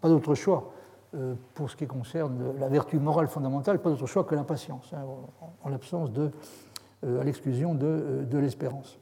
pas 0.01 0.09
d'autre 0.09 0.35
choix 0.35 0.73
euh, 1.15 1.35
pour 1.55 1.70
ce 1.70 1.77
qui 1.77 1.86
concerne 1.86 2.59
la 2.59 2.69
vertu 2.69 2.99
morale 2.99 3.28
fondamentale, 3.28 3.81
pas 3.81 3.91
d'autre 3.91 4.07
choix 4.07 4.24
que 4.24 4.35
la 4.35 4.45
patience, 4.45 4.93
hein, 4.93 5.05
en, 5.62 5.69
l'absence 5.69 6.11
de, 6.12 6.31
euh, 7.05 7.20
à 7.20 7.24
l'exclusion 7.24 7.74
de, 7.74 8.27
de 8.28 8.39
l'espérance. 8.39 8.99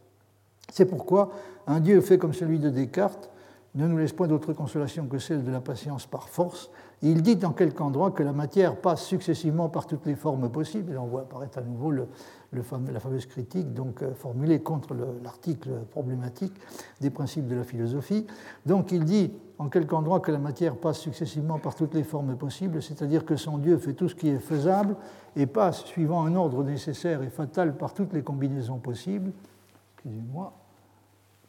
C'est 0.71 0.87
pourquoi 0.87 1.31
un 1.67 1.81
Dieu 1.81 2.01
fait 2.01 2.19
comme 2.19 2.35
celui 2.35 2.59
de 2.59 2.71
Descartes 2.71 3.32
ne 3.75 3.87
nous 3.87 3.97
laisse 3.97 4.13
point 4.13 4.29
d'autre 4.29 4.53
consolation 4.53 5.07
que 5.07 5.19
celle 5.19 5.45
de 5.45 5.51
la 5.51 5.61
patience 5.61 6.07
par 6.07 6.29
force. 6.29 6.71
Il 7.01 7.23
dit 7.23 7.39
en 7.45 7.53
quelque 7.53 7.81
endroit 7.81 8.11
que 8.11 8.23
la 8.23 8.33
matière 8.33 8.77
passe 8.77 9.05
successivement 9.05 9.69
par 9.69 9.87
toutes 9.87 10.07
les 10.07 10.15
formes 10.15 10.51
possibles, 10.51 10.97
on 10.99 11.07
voit 11.07 11.23
apparaître 11.23 11.59
à 11.59 11.63
nouveau 11.63 11.91
la 11.91 13.01
fameuse 13.01 13.27
critique 13.27 13.73
donc 13.73 14.03
euh, 14.03 14.15
formulée 14.15 14.61
contre 14.61 14.95
l'article 15.25 15.71
problématique 15.91 16.53
des 17.01 17.11
principes 17.11 17.49
de 17.49 17.57
la 17.57 17.65
philosophie. 17.65 18.27
Donc 18.67 18.93
il 18.93 19.05
dit 19.05 19.33
en 19.59 19.69
quelque 19.69 19.95
endroit 19.95 20.21
que 20.21 20.31
la 20.31 20.39
matière 20.39 20.77
passe 20.77 20.99
successivement 20.99 21.59
par 21.59 21.75
toutes 21.75 21.95
les 21.95 22.05
formes 22.05 22.37
possibles, 22.37 22.83
c'est-à-dire 22.83 23.25
que 23.25 23.37
son 23.37 23.59
Dieu 23.59 23.79
fait 23.79 23.95
tout 23.95 24.09
ce 24.09 24.15
qui 24.15 24.29
est 24.29 24.39
faisable 24.39 24.97
et 25.35 25.47
passe 25.47 25.85
suivant 25.85 26.27
un 26.27 26.35
ordre 26.35 26.63
nécessaire 26.63 27.23
et 27.23 27.31
fatal 27.31 27.77
par 27.77 27.95
toutes 27.95 28.13
les 28.13 28.23
combinaisons 28.23 28.79
possibles. 28.79 29.33
Excusez-moi. 29.97 30.62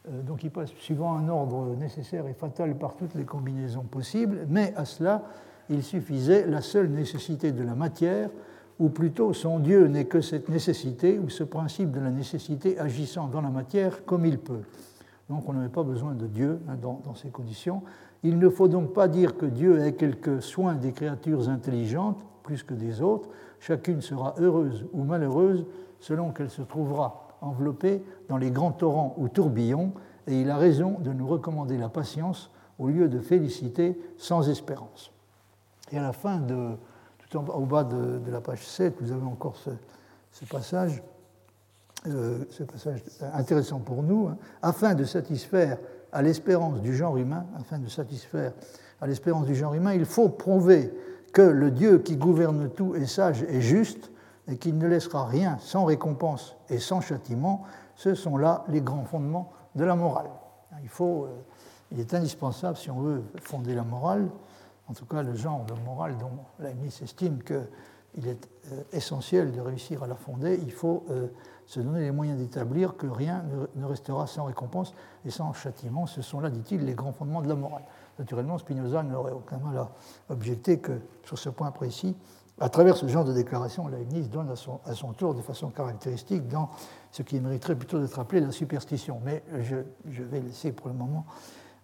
Euh, 0.08 0.22
donc 0.22 0.44
il 0.44 0.50
passe 0.50 0.70
suivant 0.78 1.16
un 1.16 1.28
ordre 1.28 1.74
nécessaire 1.76 2.26
et 2.26 2.34
fatal 2.34 2.76
par 2.76 2.96
toutes 2.96 3.14
les 3.14 3.24
combinaisons 3.24 3.84
possibles, 3.84 4.46
mais 4.48 4.74
à 4.76 4.84
cela, 4.84 5.22
il 5.70 5.82
suffisait 5.82 6.46
la 6.46 6.60
seule 6.60 6.90
nécessité 6.90 7.52
de 7.52 7.62
la 7.62 7.74
matière 7.74 8.30
ou 8.78 8.88
plutôt 8.88 9.32
son 9.32 9.60
Dieu 9.60 9.86
n'est 9.86 10.04
que 10.06 10.20
cette 10.20 10.48
nécessité 10.48 11.18
ou 11.18 11.28
ce 11.28 11.44
principe 11.44 11.90
de 11.90 12.00
la 12.00 12.10
nécessité 12.10 12.78
agissant 12.78 13.28
dans 13.28 13.40
la 13.40 13.50
matière 13.50 14.04
comme 14.04 14.26
il 14.26 14.38
peut. 14.38 14.62
Donc 15.30 15.48
on 15.48 15.54
n'avait 15.54 15.68
pas 15.68 15.84
besoin 15.84 16.14
de 16.14 16.26
Dieu 16.26 16.60
hein, 16.68 16.76
dans, 16.80 17.14
ces 17.14 17.30
conditions. 17.30 17.82
Il 18.22 18.38
ne 18.38 18.48
faut 18.48 18.68
donc 18.68 18.92
pas 18.92 19.08
dire 19.08 19.36
que 19.36 19.46
Dieu 19.46 19.80
ait 19.84 19.94
quelques 19.94 20.42
soins 20.42 20.74
des 20.74 20.92
créatures 20.92 21.48
intelligentes 21.48 22.24
plus 22.42 22.62
que 22.62 22.74
des 22.74 23.00
autres. 23.00 23.28
Chacune 23.60 24.02
sera 24.02 24.34
heureuse 24.38 24.84
ou 24.92 25.04
malheureuse 25.04 25.64
selon 26.00 26.32
qu'elle 26.32 26.50
se 26.50 26.62
trouvera 26.62 27.23
enveloppée 27.44 28.02
dans 28.28 28.36
les 28.36 28.50
grands 28.50 28.72
torrents 28.72 29.14
ou 29.18 29.28
tourbillons, 29.28 29.92
et 30.26 30.40
il 30.40 30.50
a 30.50 30.56
raison 30.56 30.98
de 31.00 31.12
nous 31.12 31.26
recommander 31.26 31.76
la 31.76 31.88
patience 31.88 32.50
au 32.78 32.88
lieu 32.88 33.08
de 33.08 33.20
féliciter 33.20 33.98
sans 34.16 34.48
espérance. 34.48 35.12
Et 35.92 35.98
à 35.98 36.02
la 36.02 36.12
fin 36.12 36.38
de, 36.38 36.76
au 37.34 37.66
bas 37.66 37.84
de, 37.84 38.30
la 38.30 38.40
page 38.40 38.66
7, 38.66 38.96
vous 39.00 39.12
avez 39.12 39.26
encore 39.26 39.56
ce, 39.56 40.44
passage, 40.46 41.02
euh, 42.06 42.44
ce 42.50 42.62
passage 42.62 43.02
intéressant 43.34 43.80
pour 43.80 44.02
nous, 44.02 44.28
hein. 44.28 44.36
afin 44.62 44.94
de 44.94 45.04
satisfaire 45.04 45.78
à 46.12 46.22
l'espérance 46.22 46.80
du 46.80 46.96
genre 46.96 47.16
humain, 47.16 47.44
afin 47.58 47.78
de 47.78 47.88
satisfaire 47.88 48.52
à 49.00 49.06
l'espérance 49.06 49.46
du 49.46 49.54
genre 49.54 49.74
humain, 49.74 49.94
il 49.94 50.04
faut 50.04 50.28
prouver 50.28 50.92
que 51.32 51.42
le 51.42 51.70
Dieu 51.70 51.98
qui 51.98 52.16
gouverne 52.16 52.70
tout 52.70 52.94
est 52.94 53.06
sage 53.06 53.44
et 53.48 53.60
juste, 53.60 54.10
et 54.48 54.56
qu'il 54.58 54.78
ne 54.78 54.86
laissera 54.86 55.26
rien 55.26 55.58
sans 55.60 55.84
récompense 55.84 56.56
et 56.68 56.78
sans 56.78 57.00
châtiment. 57.00 57.62
Ce 57.96 58.14
sont 58.14 58.36
là 58.36 58.64
les 58.68 58.80
grands 58.80 59.04
fondements 59.04 59.52
de 59.74 59.84
la 59.84 59.94
morale. 59.94 60.30
Il, 60.82 60.88
faut, 60.88 61.28
il 61.92 62.00
est 62.00 62.14
indispensable, 62.14 62.76
si 62.76 62.90
on 62.90 63.00
veut 63.00 63.22
fonder 63.40 63.74
la 63.74 63.84
morale, 63.84 64.28
en 64.88 64.92
tout 64.92 65.06
cas 65.06 65.22
le 65.22 65.34
genre 65.34 65.64
de 65.64 65.74
morale 65.84 66.16
dont 66.18 66.30
Leibniz 66.58 67.00
estime 67.02 67.42
qu'il 67.42 68.28
est 68.28 68.48
essentiel 68.92 69.52
de 69.52 69.60
réussir 69.60 70.02
à 70.02 70.06
la 70.06 70.16
fonder, 70.16 70.58
il 70.62 70.72
faut 70.72 71.04
se 71.66 71.80
donner 71.80 72.00
les 72.00 72.10
moyens 72.10 72.38
d'établir 72.38 72.96
que 72.96 73.06
rien 73.06 73.44
ne 73.76 73.84
restera 73.84 74.26
sans 74.26 74.44
récompense 74.44 74.94
et 75.24 75.30
sans 75.30 75.52
châtiment. 75.52 76.06
Ce 76.06 76.20
sont 76.20 76.40
là, 76.40 76.50
dit-il, 76.50 76.84
les 76.84 76.94
grands 76.94 77.12
fondements 77.12 77.42
de 77.42 77.48
la 77.48 77.54
morale. 77.54 77.84
Naturellement, 78.18 78.58
Spinoza 78.58 79.02
n'aurait 79.02 79.32
aucun 79.32 79.58
mal 79.58 79.76
à 79.78 79.90
objecter 80.28 80.78
que 80.78 81.00
sur 81.24 81.38
ce 81.38 81.48
point 81.48 81.70
précis, 81.70 82.16
à 82.60 82.68
travers 82.68 82.96
ce 82.96 83.06
genre 83.08 83.24
de 83.24 83.32
déclaration, 83.32 83.88
Leibniz 83.88 84.30
donne 84.30 84.48
à 84.50 84.94
son, 84.94 85.12
tour 85.12 85.34
de 85.34 85.42
façon 85.42 85.70
caractéristique 85.70 86.46
dans 86.46 86.70
ce 87.10 87.22
qui 87.22 87.40
mériterait 87.40 87.74
plutôt 87.74 87.98
d'être 87.98 88.18
appelé 88.18 88.40
la 88.40 88.52
superstition. 88.52 89.20
Mais 89.24 89.42
je, 89.60 90.22
vais 90.22 90.40
laisser 90.40 90.70
pour 90.70 90.88
le 90.88 90.94
moment 90.94 91.26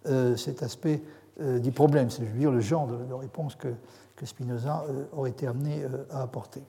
euh, 0.07 0.37
cet 0.37 0.63
aspect 0.63 1.03
euh, 1.41 1.59
du 1.59 1.71
problème, 1.71 2.09
c'est-à-dire 2.09 2.51
le 2.51 2.61
genre 2.61 2.87
de, 2.87 3.13
réponse 3.13 3.55
que, 3.55 3.73
Spinoza 4.23 4.85
euh, 4.87 5.05
aurait 5.13 5.31
été 5.31 5.47
amené 5.47 5.83
à 6.11 6.21
apporter 6.21 6.61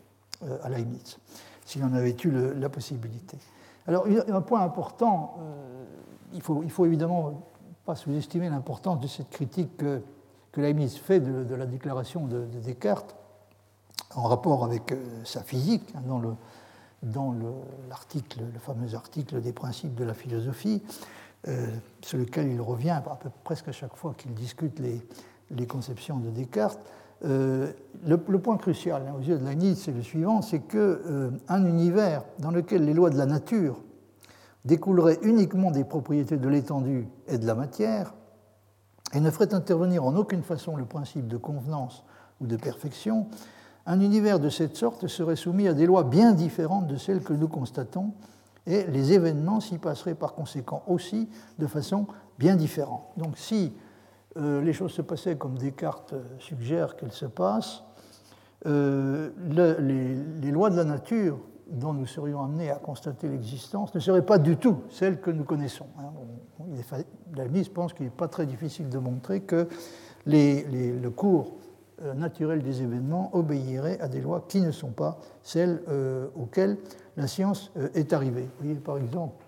à 0.63 0.71
Leibniz 0.71 1.19
s'il 1.67 1.85
en 1.85 1.93
avait 1.93 2.17
eu 2.25 2.33
la 2.59 2.71
possibilité. 2.71 3.37
Alors, 3.87 4.07
un 4.07 4.41
point 4.41 4.63
important, 4.63 5.37
il 6.33 6.39
ne 6.39 6.69
faut, 6.69 6.87
évidemment 6.87 7.43
pas 7.85 7.95
sous-estimer 7.95 8.49
l'importance 8.49 9.01
de 9.01 9.07
cette 9.07 9.29
critique 9.29 9.77
que, 9.77 10.01
Leibniz 10.57 10.97
fait 10.97 11.21
de, 11.21 11.55
la 11.55 11.67
déclaration 11.67 12.27
de, 12.27 12.47
Descartes 12.65 13.15
en 14.15 14.29
rapport 14.29 14.65
avec 14.65 14.93
euh, 14.93 14.97
sa 15.25 15.43
physique, 15.43 15.85
hein, 15.95 16.03
dans, 17.03 17.33
le, 17.33 17.53
l'article, 17.89 18.41
le, 18.53 18.59
fameux 18.59 18.95
article 18.95 19.41
des 19.41 19.53
principes 19.53 19.95
de 19.95 20.05
la 20.05 20.15
philosophie, 20.15 20.83
euh, 21.49 21.67
sur 22.03 22.19
lequel 22.19 22.49
il 22.49 22.61
revient 22.61 22.91
à 22.91 23.01
peu, 23.01 23.29
presque 23.45 23.69
à 23.69 23.73
chaque 23.73 23.97
fois 23.97 24.15
qu'il 24.17 24.35
discute 24.35 24.79
les, 24.79 25.67
conceptions 25.67 26.19
de 26.19 26.31
Descartes. 26.31 26.81
Euh, 27.25 27.73
le, 28.05 28.17
point 28.17 28.57
crucial 28.57 29.05
hein, 29.07 29.15
aux 29.17 29.23
yeux 29.23 29.39
de 29.39 29.45
Leibniz, 29.45 29.81
c'est 29.81 29.93
le 29.93 30.03
suivant, 30.03 30.43
c'est 30.43 30.61
qu'un 30.61 31.65
univers 31.65 32.25
dans 32.39 32.51
lequel 32.51 32.85
les 32.85 32.95
lois 32.95 33.11
de 33.11 33.19
la 33.19 33.27
nature 33.27 33.81
découleraient 34.65 35.19
uniquement 35.23 35.71
des 35.71 35.85
propriétés 35.85 36.37
de 36.37 36.49
l'étendue 36.49 37.09
et 37.29 37.39
de 37.39 37.47
la 37.47 37.55
matière, 37.55 38.15
et 39.13 39.21
ne 39.21 39.31
ferait 39.31 39.53
intervenir 39.53 40.05
en 40.05 40.17
aucune 40.17 40.43
façon 40.43 40.77
le 40.77 40.85
principe 40.85 41.29
de 41.29 41.37
convenance 41.37 42.05
ou 42.41 42.47
de 42.47 42.57
perfection, 42.57 43.27
un 43.87 44.01
univers 44.01 44.39
de 44.39 44.49
cette 44.49 44.77
sorte 44.77 45.07
serait 45.07 45.37
soumis 45.37 45.69
à 45.69 45.75
des 45.75 45.87
lois 45.87 46.05
bien 46.05 46.33
différentes 46.33 46.87
de 46.87 46.97
celles 46.97 47.23
que 47.23 47.33
nous 47.33 47.49
constatons, 47.49 48.13
et 48.67 48.85
les 48.85 49.13
événements 49.13 49.61
s'y 49.61 49.79
passeraient 49.79 50.15
par 50.15 50.35
conséquent 50.35 50.83
aussi 50.87 51.29
de 51.59 51.67
façon 51.67 52.07
bien 52.39 52.55
différente. 52.55 53.05
Donc 53.17 53.37
si 53.37 53.73
euh, 54.37 54.63
les 54.63 54.73
choses 54.73 54.93
se 54.93 55.03
passaient 55.03 55.37
comme 55.37 55.59
Descartes 55.59 56.15
suggère 56.39 56.97
qu'elles 56.97 57.13
se 57.13 57.27
passent, 57.27 57.83
euh, 58.67 59.31
le, 59.51 59.77
les, 60.41 60.53
lois 60.53 60.71
de 60.71 60.77
la 60.77 60.85
nature 60.85 61.39
dont 61.69 61.93
nous 61.93 62.07
serions 62.07 62.41
amenés 62.45 62.71
à 62.71 62.77
constater 62.77 63.29
l'existence 63.29 63.93
ne 63.95 63.99
seraient 63.99 64.25
pas 64.25 64.39
du 64.39 64.57
tout 64.57 64.83
celles 64.89 65.21
que 65.21 65.33
nous 65.33 65.45
connaissons. 65.45 65.87
Hein. 65.99 66.13
La 67.35 67.49
mise 67.49 67.69
pense 67.69 67.93
qu'il 67.93 68.07
n'est 68.07 68.13
pas 68.13 68.29
très 68.29 68.47
difficile 68.47 68.89
de 68.89 68.99
montrer 68.99 69.41
que 69.41 69.69
le 70.27 71.09
cours 71.09 71.57
euh, 72.03 72.15
naturel 72.15 72.63
des 72.63 72.83
événements 72.83 73.31
obéirait 73.35 74.01
à 74.01 74.09
des 74.09 74.21
lois 74.21 74.45
qui 74.49 74.61
ne 74.61 74.71
sont 74.71 74.91
pas 74.91 75.19
celles 75.43 75.83
euh, 75.89 76.29
auxquelles 76.37 76.77
la 77.17 77.27
science 77.27 77.73
euh, 77.77 77.89
est 77.95 78.13
arrivée. 78.13 78.43
Vous 78.43 78.65
voyez 78.65 78.75
par 78.75 78.99
exemple 78.99 79.45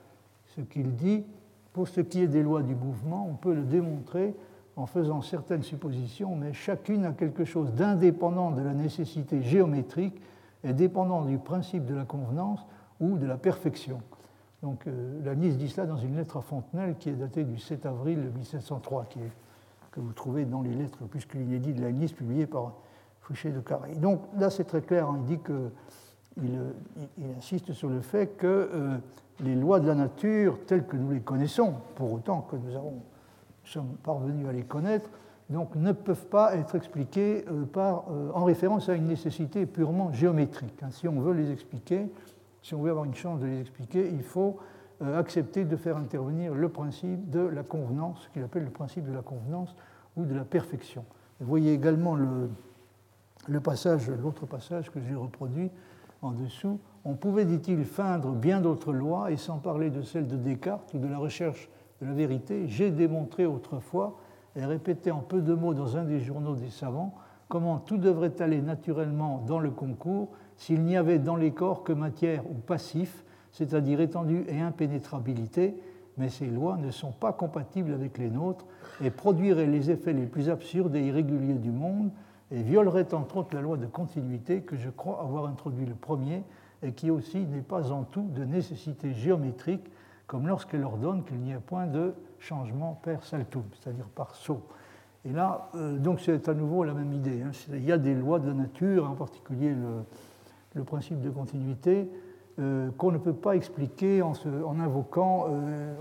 ce 0.56 0.60
qu'il 0.60 0.94
dit, 0.94 1.24
pour 1.72 1.88
ce 1.88 2.00
qui 2.00 2.22
est 2.22 2.28
des 2.28 2.42
lois 2.42 2.62
du 2.62 2.74
mouvement, 2.74 3.26
on 3.28 3.34
peut 3.34 3.54
le 3.54 3.62
démontrer 3.62 4.34
en 4.76 4.86
faisant 4.86 5.22
certaines 5.22 5.62
suppositions, 5.62 6.34
mais 6.36 6.52
chacune 6.52 7.04
a 7.04 7.12
quelque 7.12 7.44
chose 7.44 7.72
d'indépendant 7.74 8.50
de 8.50 8.62
la 8.62 8.74
nécessité 8.74 9.42
géométrique 9.42 10.20
et 10.62 10.72
dépendant 10.72 11.24
du 11.24 11.38
principe 11.38 11.86
de 11.86 11.94
la 11.94 12.04
convenance 12.04 12.64
ou 13.00 13.18
de 13.18 13.26
la 13.26 13.36
perfection. 13.36 14.00
Donc 14.62 14.86
euh, 14.86 15.20
la 15.24 15.34
Nice 15.34 15.56
dit 15.58 15.68
cela 15.68 15.86
dans 15.86 15.98
une 15.98 16.16
lettre 16.16 16.38
à 16.38 16.40
Fontenelle 16.40 16.96
qui 16.98 17.10
est 17.10 17.14
datée 17.14 17.44
du 17.44 17.58
7 17.58 17.84
avril 17.86 18.18
1703, 18.34 19.04
qui 19.10 19.18
est, 19.20 19.32
que 19.94 20.00
vous 20.00 20.12
trouvez 20.12 20.44
dans 20.44 20.60
les 20.60 20.74
lettres 20.74 21.04
plus 21.04 21.24
que 21.24 21.38
inédites 21.38 21.76
de 21.76 21.86
Nice 21.86 22.12
publiées 22.12 22.46
par 22.46 22.72
Fouché 23.20 23.52
de 23.52 23.60
Carré. 23.60 23.94
Donc 23.94 24.22
là 24.36 24.50
c'est 24.50 24.64
très 24.64 24.82
clair, 24.82 25.08
hein, 25.08 25.20
il 25.20 25.36
dit 25.36 25.38
que 25.40 25.70
il, 26.36 26.58
il, 27.16 27.36
insiste 27.38 27.72
sur 27.72 27.88
le 27.88 28.00
fait 28.00 28.36
que 28.36 28.46
euh, 28.46 28.96
les 29.38 29.54
lois 29.54 29.78
de 29.78 29.86
la 29.86 29.94
nature, 29.94 30.58
telles 30.66 30.84
que 30.84 30.96
nous 30.96 31.12
les 31.12 31.20
connaissons, 31.20 31.74
pour 31.94 32.12
autant 32.12 32.40
que 32.40 32.56
nous 32.56 32.74
avons 32.74 33.02
sommes 33.62 33.96
parvenus 34.02 34.48
à 34.48 34.52
les 34.52 34.64
connaître, 34.64 35.08
donc 35.48 35.76
ne 35.76 35.92
peuvent 35.92 36.26
pas 36.26 36.56
être 36.56 36.74
expliqués 36.74 37.44
euh, 37.48 37.64
par, 37.64 38.04
euh, 38.10 38.30
en 38.34 38.44
référence 38.44 38.88
à 38.88 38.94
une 38.94 39.06
nécessité 39.06 39.64
purement 39.64 40.12
géométrique. 40.12 40.82
Hein. 40.82 40.88
Si 40.90 41.06
on 41.06 41.20
veut 41.20 41.34
les 41.34 41.52
expliquer, 41.52 42.10
si 42.62 42.74
on 42.74 42.82
veut 42.82 42.90
avoir 42.90 43.04
une 43.04 43.14
chance 43.14 43.40
de 43.40 43.46
les 43.46 43.60
expliquer, 43.60 44.10
il 44.10 44.22
faut 44.22 44.58
euh, 45.04 45.18
accepter 45.18 45.64
de 45.64 45.76
faire 45.76 45.96
intervenir 45.96 46.54
le 46.54 46.68
principe 46.68 47.30
de 47.30 47.40
la 47.40 47.62
convenance, 47.62 48.22
ce 48.24 48.28
qu'il 48.30 48.42
appelle 48.42 48.64
le 48.64 48.70
principe 48.70 49.04
de 49.04 49.12
la 49.12 49.22
convenance 49.22 49.74
ou 50.16 50.24
de 50.24 50.34
la 50.34 50.44
perfection. 50.44 51.04
Vous 51.40 51.46
voyez 51.46 51.72
également 51.72 52.14
le, 52.14 52.48
le 53.48 53.60
passage, 53.60 54.10
l'autre 54.10 54.46
passage 54.46 54.90
que 54.90 55.00
j'ai 55.00 55.14
reproduit 55.14 55.70
en 56.22 56.32
dessous. 56.32 56.80
On 57.04 57.14
pouvait, 57.14 57.44
dit-il, 57.44 57.84
feindre 57.84 58.32
bien 58.32 58.60
d'autres 58.60 58.92
lois, 58.92 59.30
et 59.30 59.36
sans 59.36 59.58
parler 59.58 59.90
de 59.90 60.02
celle 60.02 60.26
de 60.26 60.36
Descartes 60.36 60.94
ou 60.94 60.98
de 60.98 61.08
la 61.08 61.18
recherche 61.18 61.68
de 62.00 62.06
la 62.06 62.12
vérité, 62.12 62.66
j'ai 62.68 62.90
démontré 62.90 63.46
autrefois 63.46 64.18
et 64.56 64.64
répété 64.64 65.10
en 65.10 65.20
peu 65.20 65.42
de 65.42 65.54
mots 65.54 65.74
dans 65.74 65.96
un 65.96 66.04
des 66.04 66.20
journaux 66.20 66.54
des 66.54 66.70
savants 66.70 67.14
comment 67.48 67.78
tout 67.78 67.98
devrait 67.98 68.40
aller 68.40 68.60
naturellement 68.60 69.42
dans 69.46 69.60
le 69.60 69.70
concours 69.70 70.30
s'il 70.56 70.82
n'y 70.82 70.96
avait 70.96 71.18
dans 71.18 71.36
les 71.36 71.52
corps 71.52 71.82
que 71.84 71.92
matière 71.92 72.44
ou 72.50 72.54
passif, 72.54 73.24
c'est-à-dire 73.54 74.00
étendue 74.00 74.44
et 74.48 74.60
impénétrabilité, 74.60 75.76
mais 76.18 76.28
ces 76.28 76.46
lois 76.46 76.76
ne 76.76 76.90
sont 76.90 77.12
pas 77.12 77.32
compatibles 77.32 77.94
avec 77.94 78.18
les 78.18 78.28
nôtres 78.28 78.66
et 79.02 79.10
produiraient 79.10 79.66
les 79.66 79.90
effets 79.90 80.12
les 80.12 80.26
plus 80.26 80.50
absurdes 80.50 80.94
et 80.96 81.06
irréguliers 81.06 81.54
du 81.54 81.70
monde 81.70 82.10
et 82.50 82.62
violeraient 82.62 83.14
entre 83.14 83.38
autres 83.38 83.54
la 83.54 83.62
loi 83.62 83.76
de 83.76 83.86
continuité 83.86 84.62
que 84.62 84.76
je 84.76 84.90
crois 84.90 85.22
avoir 85.22 85.46
introduit 85.46 85.86
le 85.86 85.94
premier 85.94 86.42
et 86.82 86.92
qui 86.92 87.10
aussi 87.10 87.38
n'est 87.46 87.62
pas 87.62 87.92
en 87.92 88.02
tout 88.02 88.28
de 88.34 88.44
nécessité 88.44 89.14
géométrique 89.14 89.90
comme 90.26 90.48
lorsqu'elle 90.48 90.82
ordonne 90.82 91.24
qu'il 91.24 91.38
n'y 91.38 91.52
ait 91.52 91.58
point 91.58 91.86
de 91.86 92.12
changement 92.40 92.98
per 93.02 93.18
saltum, 93.22 93.62
c'est-à-dire 93.72 94.06
par 94.06 94.34
saut. 94.34 94.62
Et 95.24 95.32
là, 95.32 95.70
euh, 95.74 95.96
donc 95.96 96.20
c'est 96.20 96.48
à 96.48 96.54
nouveau 96.54 96.82
la 96.82 96.92
même 96.92 97.12
idée. 97.12 97.42
Hein. 97.42 97.52
Il 97.70 97.84
y 97.84 97.92
a 97.92 97.98
des 97.98 98.14
lois 98.14 98.40
de 98.40 98.48
la 98.48 98.54
nature, 98.54 99.08
en 99.08 99.14
particulier 99.14 99.70
le, 99.70 100.02
le 100.74 100.84
principe 100.84 101.20
de 101.20 101.30
continuité, 101.30 102.10
euh, 102.60 102.90
qu'on 102.98 103.10
ne 103.10 103.18
peut 103.18 103.32
pas 103.32 103.56
expliquer 103.56 104.20
euh, 104.20 104.24
en 104.24 104.34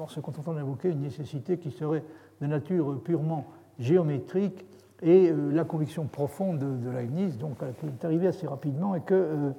se 0.07 0.19
contentant 0.19 0.53
d'invoquer 0.53 0.89
une 0.89 1.01
nécessité 1.01 1.57
qui 1.57 1.71
serait 1.71 2.03
de 2.41 2.45
nature 2.45 3.01
purement 3.03 3.47
géométrique. 3.79 4.63
Et 5.01 5.31
euh, 5.31 5.51
la 5.51 5.63
conviction 5.63 6.05
profonde 6.05 6.59
de, 6.59 6.89
Leibniz, 6.91 7.39
donc, 7.39 7.57
qui 7.79 7.87
est 7.87 8.05
arrivée 8.05 8.27
assez 8.27 8.45
rapidement, 8.45 8.93
est 8.93 9.01
que 9.01 9.51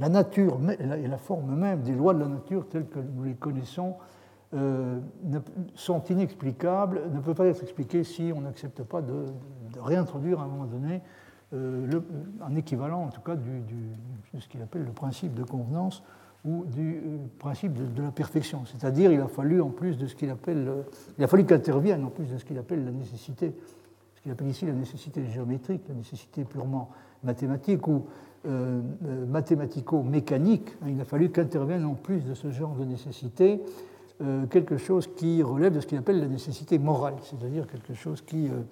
la, 0.00 0.08
nature 0.08 0.58
et 0.80 1.06
la 1.06 1.18
forme 1.18 1.54
même 1.54 1.82
des 1.82 1.94
lois 1.94 2.12
de 2.12 2.18
la 2.18 2.28
nature 2.28 2.66
telles 2.68 2.88
que 2.88 2.98
nous 2.98 3.22
les 3.22 3.34
connaissons 3.34 3.94
sont 5.76 6.02
inexplicables, 6.10 7.02
ne 7.12 7.20
peuvent 7.20 7.36
pas 7.36 7.46
être 7.46 7.62
expliquées 7.62 8.02
si 8.02 8.32
on 8.34 8.40
n'accepte 8.40 8.82
pas 8.82 9.00
de, 9.00 9.26
de, 9.74 9.80
réintroduire 9.80 10.40
à 10.40 10.44
un 10.44 10.48
moment 10.48 10.64
donné 10.64 11.02
le, 11.52 12.02
un 12.42 12.54
équivalent, 12.56 13.04
en 13.04 13.08
tout 13.08 13.20
cas, 13.20 13.36
du, 13.36 13.60
de 14.34 14.40
ce 14.40 14.48
qu'il 14.48 14.62
appelle 14.62 14.84
le 14.84 14.92
principe 14.92 15.34
de 15.34 15.44
convenance 15.44 16.02
ou 16.44 16.64
du 16.64 16.96
euh, 16.96 17.16
principe 17.38 17.72
de, 17.94 18.02
la 18.02 18.10
perfection. 18.10 18.64
C'est-à-dire, 18.66 19.12
il 19.12 19.20
a 19.20 19.28
fallu, 19.28 19.60
en 19.60 19.70
plus 19.70 19.98
de 19.98 20.06
ce 20.06 20.14
qu'il 20.14 20.30
appelle, 20.30 20.70
il 21.18 21.24
a 21.24 21.26
fallu 21.26 21.44
qu'intervienne, 21.44 22.04
en 22.04 22.10
plus 22.10 22.26
de 22.26 22.38
ce 22.38 22.44
qu'il 22.44 22.58
appelle 22.58 22.84
la 22.84 22.92
nécessité, 22.92 23.54
ce 24.16 24.22
qu'il 24.22 24.32
appelle 24.32 24.48
ici 24.48 24.66
la 24.66 24.72
nécessité 24.72 25.24
géométrique, 25.26 25.82
la 25.88 25.94
nécessité 25.94 26.44
purement 26.44 26.90
mathématique 27.24 27.86
ou 27.88 28.06
euh, 28.46 28.80
euh, 29.06 29.26
mathématico-mécanique, 29.26 30.70
hein, 30.82 30.86
il 30.88 31.00
a 31.00 31.04
fallu 31.04 31.30
qu'intervienne 31.30 31.84
en 31.84 31.94
plus 31.94 32.20
de 32.20 32.34
ce 32.34 32.50
genre 32.50 32.74
de 32.74 32.84
nécessité 32.84 33.60
euh, 34.22 34.46
quelque 34.46 34.78
chose 34.78 35.10
qui 35.14 35.42
relève 35.42 35.74
de 35.74 35.80
ce 35.80 35.86
qu'il 35.86 35.98
appelle 35.98 36.20
la 36.20 36.26
nécessité 36.26 36.78
morale, 36.78 37.16
c'est-à-dire 37.22 37.66
quelque 37.66 37.92
chose 37.92 38.22
qui, 38.22 38.48
euh, 38.48 38.62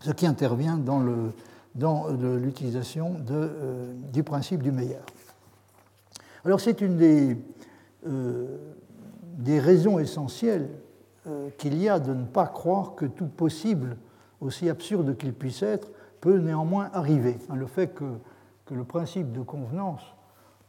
ce 0.00 0.10
qui 0.10 0.26
intervient 0.26 0.76
dans, 0.76 1.00
le, 1.00 1.32
dans 1.76 2.08
l'utilisation 2.08 3.16
euh, 3.30 3.92
du 4.12 4.22
principe 4.22 4.62
du 4.62 4.72
meilleur. 4.72 5.04
Alors 6.44 6.60
c'est 6.60 6.80
une 6.80 6.96
des, 6.96 7.36
des, 9.38 9.60
raisons 9.60 9.98
essentielles 9.98 10.68
qu'il 11.58 11.76
y 11.80 11.88
a 11.88 11.98
de 11.98 12.14
ne 12.14 12.24
pas 12.24 12.46
croire 12.46 12.94
que 12.94 13.04
tout 13.04 13.26
possible, 13.26 13.96
aussi 14.40 14.68
absurde 14.68 15.16
qu'il 15.16 15.32
puisse 15.32 15.62
être, 15.62 15.88
peut 16.20 16.38
néanmoins 16.38 16.88
arriver. 16.92 17.36
Hein, 17.48 17.56
le 17.56 17.66
fait 17.66 17.88
que 17.88 18.04
que 18.66 18.74
le 18.74 18.84
principe 18.84 19.32
de 19.32 19.40
convenance 19.40 20.02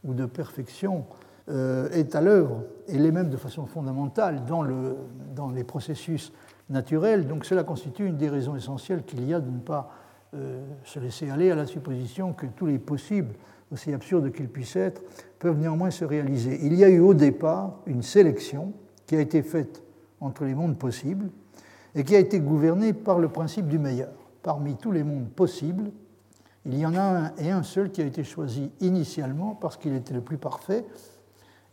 ou 0.03 0.13
de 0.13 0.25
perfection 0.25 1.05
euh, 1.49 1.89
est 1.89 2.15
à 2.15 2.21
l'œuvre, 2.21 2.63
et 2.87 2.97
l'est 2.97 3.11
même 3.11 3.29
de 3.29 3.37
façon 3.37 3.65
fondamentale 3.65 4.45
dans, 4.45 4.61
le, 4.61 4.95
dans, 5.35 5.49
les 5.49 5.63
processus 5.63 6.31
naturels. 6.69 7.27
Donc 7.27 7.45
cela 7.45 7.63
constitue 7.63 8.05
une 8.05 8.17
des 8.17 8.29
raisons 8.29 8.55
essentielles 8.55 9.03
qu'il 9.03 9.27
y 9.27 9.33
a 9.33 9.39
de 9.39 9.49
ne 9.49 9.59
pas 9.59 9.91
euh, 10.33 10.65
se 10.83 10.99
laisser 10.99 11.29
aller 11.29 11.51
à 11.51 11.55
la 11.55 11.65
supposition 11.65 12.33
que 12.33 12.45
tous 12.45 12.65
les 12.65 12.79
possibles, 12.79 13.33
aussi 13.71 13.93
absurdes 13.93 14.31
qu'ils 14.31 14.49
puissent 14.49 14.75
être, 14.75 15.01
peuvent 15.39 15.57
néanmoins 15.57 15.91
se 15.91 16.05
réaliser. 16.05 16.59
Il 16.63 16.73
y 16.75 16.83
a 16.83 16.89
eu 16.89 16.99
au 16.99 17.13
départ 17.13 17.79
une 17.85 18.01
sélection 18.01 18.73
qui 19.05 19.15
a 19.15 19.21
été 19.21 19.41
faite 19.41 19.83
entre 20.19 20.45
les 20.45 20.55
mondes 20.55 20.77
possibles 20.77 21.29
et 21.95 22.03
qui 22.03 22.15
a 22.15 22.19
été 22.19 22.39
gouvernée 22.39 22.93
par 22.93 23.19
le 23.19 23.29
principe 23.29 23.67
du 23.67 23.79
meilleur. 23.79 24.13
Parmi 24.43 24.75
tous 24.75 24.91
les 24.91 25.03
mondes 25.03 25.29
possibles, 25.29 25.91
il 26.65 26.77
y 26.77 26.85
en 26.85 26.95
a 26.95 27.01
un 27.01 27.35
et 27.37 27.49
un 27.49 27.63
seul 27.63 27.91
qui 27.91 28.01
a 28.01 28.05
été 28.05 28.23
choisi 28.23 28.71
initialement 28.81 29.55
parce 29.55 29.77
qu'il 29.77 29.93
était 29.93 30.13
le 30.13 30.21
plus 30.21 30.37
parfait, 30.37 30.85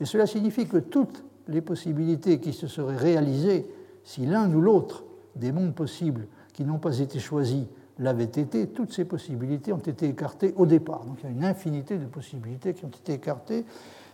et 0.01 0.05
cela 0.05 0.27
signifie 0.27 0.67
que 0.67 0.79
toutes 0.79 1.25
les 1.49 1.61
possibilités 1.61 2.41
qui 2.41 2.53
se 2.53 2.67
seraient 2.67 2.97
réalisées 2.97 3.67
si 4.05 4.27
l'un 4.27 4.53
ou 4.53 4.61
l'autre 4.61 5.05
des 5.37 5.53
mondes 5.53 5.75
possibles 5.75 6.27
qui 6.53 6.65
n'ont 6.65 6.79
pas 6.79 6.99
été 6.99 7.19
choisis 7.19 7.67
l'avaient 7.99 8.25
été, 8.25 8.67
toutes 8.69 8.93
ces 8.93 9.05
possibilités 9.05 9.73
ont 9.73 9.79
été 9.79 10.09
écartées 10.09 10.55
au 10.57 10.67
départ. 10.67 11.05
Donc 11.05 11.19
il 11.21 11.25
y 11.25 11.29
a 11.29 11.31
une 11.31 11.45
infinité 11.45 11.99
de 11.99 12.07
possibilités 12.07 12.75
qui 12.75 12.85
ont 12.85 12.89
été 12.89 13.15
écartées, 13.15 13.65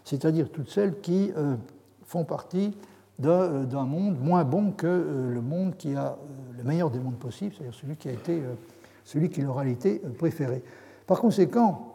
c'est-à-dire 0.05 0.51
toutes 0.51 0.70
celles 0.70 1.01
qui 1.01 1.32
euh, 1.36 1.57
font 2.05 2.24
partie 2.24 2.77
euh, 3.24 3.65
d'un 3.65 3.85
monde 3.85 4.19
moins 4.20 4.44
bon 4.44 4.73
que 4.73 4.86
euh, 4.86 5.32
le 5.32 5.40
monde 5.40 5.77
qui 5.77 5.94
a 5.94 6.16
le 6.57 6.65
meilleur 6.65 6.90
des 6.90 6.98
mondes 6.98 7.19
possibles, 7.19 7.55
c'est-à-dire 7.55 7.74
celui 7.74 7.97
qui 7.97 8.09
a 8.09 8.12
été 8.12 8.43
celui 9.05 9.31
qui 9.31 9.40
leur 9.40 9.59
a 9.59 9.66
été 9.66 9.98
préféré. 10.19 10.62
Par 11.07 11.20
conséquent, 11.20 11.94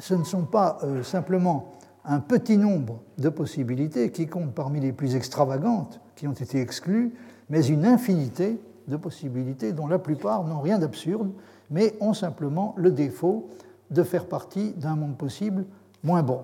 ce 0.00 0.14
ne 0.14 0.24
sont 0.24 0.44
pas 0.44 0.80
simplement 1.02 1.74
un 2.04 2.18
petit 2.18 2.56
nombre 2.56 3.02
de 3.18 3.28
possibilités 3.28 4.10
qui 4.10 4.26
comptent 4.26 4.54
parmi 4.54 4.80
les 4.80 4.92
plus 4.92 5.14
extravagantes 5.14 6.00
qui 6.16 6.26
ont 6.26 6.32
été 6.32 6.60
exclues, 6.60 7.12
mais 7.50 7.64
une 7.66 7.84
infinité 7.84 8.58
de 8.88 8.96
possibilités 8.96 9.72
dont 9.72 9.86
la 9.86 9.98
plupart 9.98 10.44
n'ont 10.44 10.60
rien 10.60 10.78
d'absurde, 10.78 11.30
mais 11.70 11.94
ont 12.00 12.14
simplement 12.14 12.74
le 12.76 12.90
défaut 12.90 13.48
de 13.90 14.02
faire 14.02 14.26
partie 14.26 14.72
d'un 14.72 14.96
monde 14.96 15.16
possible 15.16 15.64
moins 16.02 16.22
bon. 16.22 16.42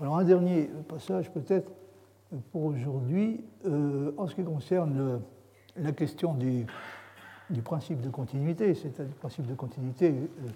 Alors 0.00 0.18
un 0.18 0.24
dernier 0.24 0.70
passage 0.88 1.30
peut-être 1.30 1.70
pour 2.50 2.64
aujourd'hui, 2.64 3.44
euh, 3.66 4.12
en 4.16 4.26
ce 4.26 4.34
qui 4.34 4.42
concerne 4.42 5.20
la 5.76 5.92
question 5.92 6.34
du, 6.34 6.66
principe 7.62 8.00
de 8.00 8.08
continuité, 8.08 8.74
c'est-à-dire 8.74 9.12
le 9.14 9.18
principe 9.18 9.46
de 9.46 9.54
continuité 9.54 10.08
euh, 10.08 10.48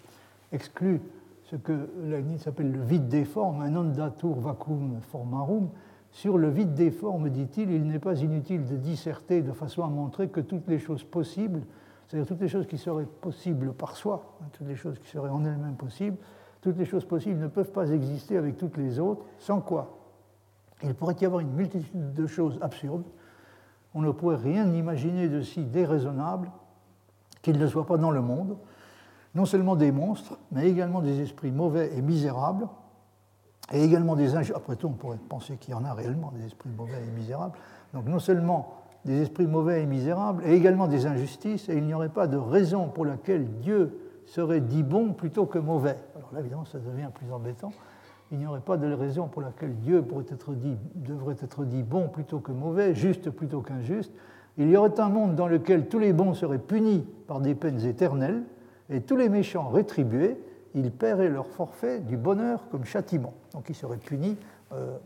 exclut 0.52 1.00
ce 1.44 1.56
que 1.56 1.88
Leibniz 2.02 2.46
appelle 2.46 2.72
le 2.72 2.82
vide 2.82 3.08
des 3.08 3.24
formes, 3.24 3.60
un 3.62 3.76
ondatur 3.76 4.34
vacuum 4.34 4.98
formarum. 5.12 5.68
Sur 6.16 6.38
le 6.38 6.48
vide 6.48 6.72
des 6.72 6.90
formes, 6.90 7.28
dit-il, 7.28 7.70
il, 7.70 7.86
n'est 7.86 7.98
pas 7.98 8.18
inutile 8.22 8.64
de 8.64 8.76
disserter 8.76 9.42
de 9.42 9.52
façon 9.52 9.84
à 9.84 9.88
montrer 9.88 10.30
que 10.30 10.40
toutes 10.40 10.66
les 10.66 10.78
choses 10.78 11.04
possibles, 11.04 11.60
c'est-à-dire 12.08 12.26
toutes 12.26 12.40
les 12.40 12.48
choses 12.48 12.66
qui 12.66 12.78
seraient 12.78 13.04
possibles 13.04 13.74
par 13.74 13.98
soi, 13.98 14.38
hein, 14.40 14.46
toutes 14.54 14.66
les 14.66 14.76
choses 14.76 14.98
qui 14.98 15.10
seraient 15.10 15.28
en 15.28 15.44
elles-mêmes 15.44 15.76
possibles, 15.76 16.16
toutes 16.62 16.78
les 16.78 16.86
choses 16.86 17.04
possibles 17.04 17.38
ne 17.38 17.48
peuvent 17.48 17.70
pas 17.70 17.90
exister 17.90 18.38
avec 18.38 18.56
toutes 18.56 18.78
les 18.78 18.98
autres, 18.98 19.26
sans 19.38 19.60
quoi 19.60 19.98
il 20.82 20.94
pourrait 20.94 21.16
y 21.20 21.26
avoir 21.26 21.40
une 21.40 21.52
multitude 21.52 22.14
de 22.14 22.26
choses 22.26 22.58
absurdes. 22.62 23.04
On 23.92 24.00
ne 24.00 24.10
pourrait 24.10 24.36
rien 24.36 24.72
imaginer 24.72 25.28
de 25.28 25.42
si 25.42 25.64
déraisonnable 25.64 26.50
qu'il 27.42 27.58
ne 27.58 27.66
soit 27.66 27.84
pas 27.84 27.98
dans 27.98 28.10
le 28.10 28.22
monde 28.22 28.56
non 29.34 29.44
seulement 29.44 29.76
des 29.76 29.92
monstres, 29.92 30.38
mais 30.50 30.66
également 30.66 31.02
des 31.02 31.20
esprits 31.20 31.52
mauvais 31.52 31.94
et 31.94 32.00
misérables, 32.00 32.68
et 33.72 33.82
également 33.82 34.16
des 34.16 34.34
injustices. 34.34 34.56
Après 34.56 34.76
tout, 34.76 34.88
on 34.88 34.92
pourrait 34.92 35.18
penser 35.28 35.56
qu'il 35.56 35.72
y 35.72 35.74
en 35.74 35.84
a 35.84 35.92
réellement 35.92 36.32
des 36.36 36.46
esprits 36.46 36.70
mauvais 36.76 37.02
et 37.06 37.10
misérables. 37.18 37.54
Donc 37.94 38.06
non 38.06 38.18
seulement 38.18 38.82
des 39.04 39.22
esprits 39.22 39.46
mauvais 39.46 39.82
et 39.82 39.86
misérables, 39.86 40.42
et 40.44 40.54
également 40.54 40.88
des 40.88 41.06
injustices, 41.06 41.68
et 41.68 41.76
il 41.76 41.84
n'y 41.84 41.94
aurait 41.94 42.08
pas 42.08 42.26
de 42.26 42.36
raison 42.36 42.88
pour 42.88 43.04
laquelle 43.04 43.46
Dieu 43.60 43.98
serait 44.26 44.60
dit 44.60 44.82
bon 44.82 45.12
plutôt 45.12 45.46
que 45.46 45.58
mauvais. 45.58 45.96
Alors 46.16 46.30
là, 46.32 46.40
évidemment, 46.40 46.64
ça 46.64 46.78
devient 46.78 47.08
plus 47.14 47.32
embêtant. 47.32 47.70
Il 48.32 48.38
n'y 48.38 48.46
aurait 48.46 48.60
pas 48.60 48.76
de 48.76 48.92
raison 48.92 49.28
pour 49.28 49.40
laquelle 49.40 49.76
Dieu 49.76 50.02
pourrait 50.02 50.24
être 50.28 50.52
dit, 50.54 50.76
devrait 50.96 51.36
être 51.40 51.64
dit 51.64 51.84
bon 51.84 52.08
plutôt 52.08 52.40
que 52.40 52.50
mauvais, 52.50 52.94
juste 52.94 53.30
plutôt 53.30 53.60
qu'injuste. 53.60 54.12
Il 54.58 54.68
y 54.68 54.76
aurait 54.76 54.98
un 54.98 55.08
monde 55.08 55.36
dans 55.36 55.46
lequel 55.46 55.86
tous 55.86 56.00
les 56.00 56.12
bons 56.12 56.34
seraient 56.34 56.58
punis 56.58 57.06
par 57.28 57.40
des 57.40 57.54
peines 57.54 57.84
éternelles, 57.84 58.42
et 58.90 59.00
tous 59.00 59.16
les 59.16 59.28
méchants 59.28 59.68
rétribués, 59.68 60.40
ils 60.76 60.92
paieraient 60.92 61.30
leur 61.30 61.46
forfait 61.46 62.00
du 62.00 62.16
bonheur 62.16 62.68
comme 62.70 62.84
châtiment. 62.84 63.32
Donc 63.52 63.68
ils 63.70 63.74
seraient 63.74 63.96
punis 63.96 64.36
euh, 64.72 64.98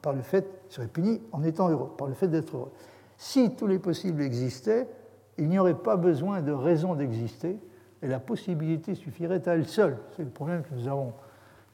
par 0.00 0.14
le 0.14 0.22
fait, 0.22 0.48
seraient 0.70 0.88
punis 0.88 1.20
en 1.32 1.42
étant 1.42 1.68
heureux, 1.68 1.90
par 1.96 2.08
le 2.08 2.14
fait 2.14 2.28
d'être 2.28 2.56
heureux. 2.56 2.72
Si 3.18 3.54
tous 3.54 3.66
les 3.66 3.78
possibles 3.78 4.22
existaient, 4.22 4.88
il 5.36 5.48
n'y 5.48 5.58
aurait 5.58 5.74
pas 5.74 5.96
besoin 5.96 6.40
de 6.40 6.50
raison 6.50 6.94
d'exister, 6.94 7.58
et 8.00 8.08
la 8.08 8.20
possibilité 8.20 8.94
suffirait 8.94 9.46
à 9.46 9.52
elle 9.52 9.66
seule. 9.66 9.98
C'est 10.16 10.22
le 10.22 10.30
problème 10.30 10.62
que 10.62 10.74
nous 10.74 10.88
avons 10.88 11.12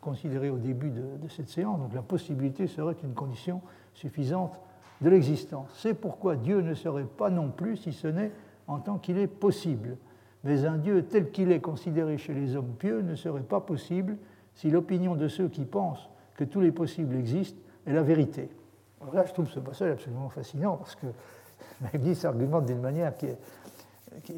considéré 0.00 0.50
au 0.50 0.58
début 0.58 0.90
de, 0.90 1.16
de 1.22 1.28
cette 1.28 1.48
séance. 1.48 1.78
Donc 1.78 1.94
la 1.94 2.02
possibilité 2.02 2.66
serait 2.66 2.96
une 3.04 3.14
condition 3.14 3.62
suffisante 3.92 4.58
de 5.00 5.10
l'existence. 5.10 5.70
C'est 5.76 5.94
pourquoi 5.94 6.36
Dieu 6.36 6.60
ne 6.60 6.74
serait 6.74 7.04
pas 7.04 7.30
non 7.30 7.50
plus, 7.50 7.76
si 7.76 7.92
ce 7.92 8.08
n'est 8.08 8.32
en 8.66 8.80
tant 8.80 8.98
qu'il 8.98 9.18
est 9.18 9.26
possible 9.28 9.96
mais 10.44 10.66
un 10.66 10.76
Dieu 10.76 11.02
tel 11.04 11.30
qu'il 11.30 11.50
est 11.50 11.60
considéré 11.60 12.18
chez 12.18 12.34
les 12.34 12.54
hommes 12.54 12.74
pieux 12.78 13.00
ne 13.00 13.14
serait 13.14 13.40
pas 13.40 13.60
possible 13.60 14.16
si 14.54 14.70
l'opinion 14.70 15.14
de 15.14 15.26
ceux 15.26 15.48
qui 15.48 15.64
pensent 15.64 16.08
que 16.36 16.44
tous 16.44 16.60
les 16.60 16.70
possibles 16.70 17.16
existent 17.16 17.60
est 17.86 17.92
la 17.92 18.02
vérité. 18.02 18.48
Alors 19.00 19.14
là, 19.14 19.24
je 19.26 19.32
trouve 19.32 19.50
ce 19.50 19.60
passage 19.60 19.92
absolument 19.92 20.28
fascinant 20.28 20.76
parce 20.76 20.94
que 20.94 21.06
Leibniz 21.92 22.24
argumente 22.24 22.66
d'une 22.66 22.80
manière 22.80 23.16
qui 23.16 23.26
est, 23.26 23.38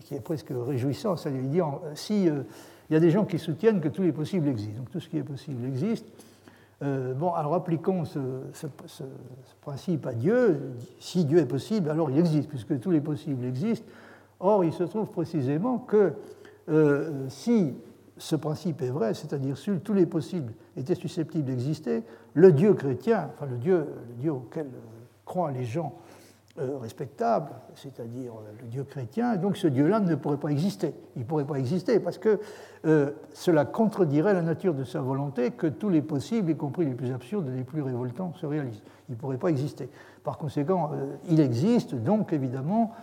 qui, 0.01 0.15
est, 0.15 0.21
presque 0.21 0.53
réjouissante. 0.53 1.25
Lui 1.27 1.49
dit 1.49 1.61
si 1.95 2.29
euh, 2.29 2.43
il 2.89 2.95
y 2.95 2.97
a 2.97 3.01
des 3.01 3.11
gens 3.11 3.25
qui 3.25 3.39
soutiennent 3.39 3.81
que 3.81 3.89
tous 3.89 4.03
les 4.03 4.13
possibles 4.13 4.49
existent, 4.49 4.79
donc 4.79 4.91
tout 4.91 5.01
ce 5.01 5.09
qui 5.09 5.19
est 5.19 5.25
possible 5.25 5.67
existe. 5.67 6.07
Euh, 6.83 7.15
bon, 7.15 7.33
alors 7.33 7.55
appliquons 7.55 8.05
ce, 8.05 8.21
ce, 8.53 8.67
principe 9.63 10.07
à 10.07 10.13
Dieu. 10.13 10.75
Si 11.01 11.25
Dieu 11.25 11.39
est 11.39 11.47
possible, 11.47 11.91
alors 11.91 12.11
il 12.11 12.19
existe, 12.19 12.49
puisque 12.49 12.79
tous 12.79 12.91
les 12.91 13.01
possibles 13.01 13.45
existent. 13.45 13.87
Or, 14.41 14.65
il 14.65 14.73
se 14.73 14.85
trouve 14.85 15.09
précisément 15.09 15.79
que 15.79 16.13
euh, 16.69 17.27
si 17.29 17.75
ce 18.19 18.37
principe 18.37 18.83
est 18.83 18.91
vrai, 18.91 19.15
c'est-à-dire 19.15 19.57
si 19.57 19.71
tous 19.81 19.93
les 19.93 20.07
possibles 20.07 20.53
étaient 20.77 20.95
susceptibles 20.95 21.45
d'exister, 21.45 22.03
le 22.35 22.53
Dieu 22.53 22.75
chrétien, 22.75 23.31
enfin 23.35 23.47
le 23.47 23.57
Dieu, 23.57 23.87
auquel 24.31 24.67
euh, 24.67 24.71
croient 25.25 25.53
les 25.53 25.65
gens 25.65 25.95
euh, 26.59 26.79
respectables, 26.79 27.51
c'est-à-dire 27.75 28.33
le 28.63 28.69
Dieu 28.69 28.85
chrétien, 28.85 29.37
donc 29.37 29.57
ce 29.57 29.69
Dieu-là 29.69 30.01
ne 30.01 30.15
pourrait 30.15 30.39
pas 30.39 30.49
exister. 30.49 30.95
Il 31.15 31.23
ne 31.23 31.27
pourrait 31.27 31.45
pas 31.45 31.59
exister 31.59 32.01
parce 32.01 32.19
que 32.19 32.41
cela 33.33 33.65
contredirait 33.65 34.33
la 34.33 34.43
nature 34.43 34.73
de 34.73 34.85
sa 34.85 35.01
volonté 35.01 35.51
que 35.51 35.67
tous 35.67 35.89
les 35.89 36.03
possibles, 36.03 36.53
y 36.53 36.57
compris 36.57 36.87
les 36.87 36.95
plus 36.95 37.13
absurdes 37.13 37.49
et 37.49 37.57
les 37.57 37.65
plus 37.65 37.83
révoltants, 37.83 38.33
se 38.35 38.47
réalisent. 38.47 38.83
Il 39.09 39.17
ne 39.17 39.17
pourrait 39.17 39.39
pas 39.39 39.49
exister. 39.49 39.89
Par 40.23 40.39
conséquent, 40.39 40.93
il 41.29 41.41
existe 41.41 41.97
donc 41.97 42.33
évidemment 42.33 42.95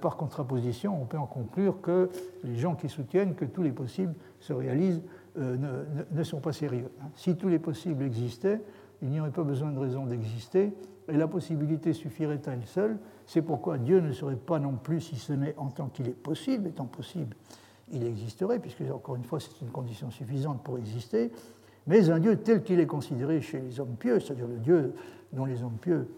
par 0.00 0.16
contraposition, 0.16 1.00
on 1.00 1.06
peut 1.06 1.18
en 1.18 1.26
conclure 1.26 1.80
que 1.80 2.10
les 2.44 2.56
gens 2.56 2.74
qui 2.74 2.88
soutiennent 2.88 3.34
que 3.34 3.44
tous 3.46 3.62
les 3.62 3.72
possibles 3.72 4.14
se 4.38 4.52
réalisent 4.52 5.02
euh, 5.38 5.84
ne, 6.12 6.22
sont 6.24 6.40
pas 6.40 6.52
sérieux. 6.52 6.90
Hein. 7.00 7.08
Si 7.14 7.36
tous 7.36 7.48
les 7.48 7.60
possibles 7.60 8.02
existaient, 8.02 8.60
il 9.00 9.10
n'y 9.10 9.20
aurait 9.20 9.30
pas 9.30 9.44
besoin 9.44 9.70
de 9.70 9.78
raison 9.78 10.04
d'exister, 10.04 10.72
et 11.08 11.16
la 11.16 11.28
possibilité 11.28 11.92
suffirait 11.92 12.40
à 12.46 12.52
elle 12.52 12.66
seule? 12.66 12.98
C'est 13.26 13.42
pourquoi 13.42 13.78
Dieu 13.78 14.00
ne 14.00 14.10
serait 14.10 14.36
pas 14.36 14.58
non 14.58 14.72
plus, 14.72 15.00
si 15.00 15.16
ce 15.16 15.32
n'est 15.32 15.54
en 15.56 15.68
tant 15.68 15.86
qu'il 15.86 16.08
est 16.08 16.20
possible, 16.20 16.66
étant 16.66 16.86
possible, 16.86 17.36
il 17.92 18.04
existerait, 18.04 18.58
puisque 18.58 18.82
encore 18.92 19.14
une 19.14 19.24
fois 19.24 19.38
c'est 19.38 19.60
une 19.60 19.70
condition 19.70 20.10
suffisante 20.10 20.62
pour 20.64 20.78
exister, 20.78 21.30
mais 21.86 22.10
un 22.10 22.18
Dieu 22.18 22.36
tel 22.36 22.62
qu'il 22.64 22.80
est 22.80 22.86
considéré 22.86 23.40
chez 23.40 23.60
les 23.60 23.78
hommes 23.78 23.96
pieux, 23.96 24.18
c'est-à-dire 24.18 24.48
le 24.48 24.58
Dieu 24.58 24.94
dont 25.32 25.44
les 25.44 25.62
hommes 25.62 25.78
pieux 25.80 26.08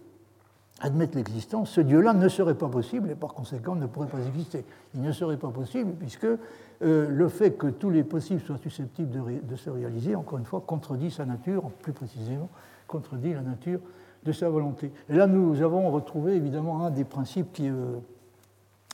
admettre 0.83 1.17
l'existence, 1.17 1.71
ce 1.71 1.81
Dieu-là 1.81 2.13
ne 2.13 2.29
serait 2.29 2.57
pas 2.57 2.69
possible 2.69 3.11
et 3.11 3.15
par 3.15 3.35
conséquent 3.35 3.77
ne 3.77 3.87
pourrait 3.87 4.09
pas 4.09 4.19
exister. 4.19 4.65
Il 4.95 5.01
ne 5.01 5.13
serait 5.13 5.37
pas 5.37 5.51
possible 5.51 5.93
puisque 5.93 6.27
euh, 6.27 7.09
le 7.09 7.29
fait 7.29 7.53
que 7.53 7.69
tous 7.69 7.89
les 7.89 8.03
possibles 8.03 8.41
soient 8.41 8.59
susceptibles 8.59 9.11
de, 9.47 9.57
se 9.57 9.71
réaliser, 9.71 10.17
encore 10.17 10.39
une 10.39 10.45
fois, 10.45 10.63
contredit 10.67 11.13
sa 11.13 11.25
nature, 11.25 11.71
plus 11.83 11.93
précisément, 11.93 12.51
contredit 12.89 13.33
la 13.33 13.43
nature 13.43 13.79
de 14.25 14.33
sa 14.33 14.51
volonté. 14.51 14.93
Et 15.09 15.15
là, 15.15 15.29
nous 15.29 15.63
avons 15.63 15.89
retrouvé 15.91 16.35
évidemment 16.35 16.85
un 16.85 16.91
des 16.91 17.05
principes 17.05 17.53
qui, 17.53 17.69
euh, 17.69 17.99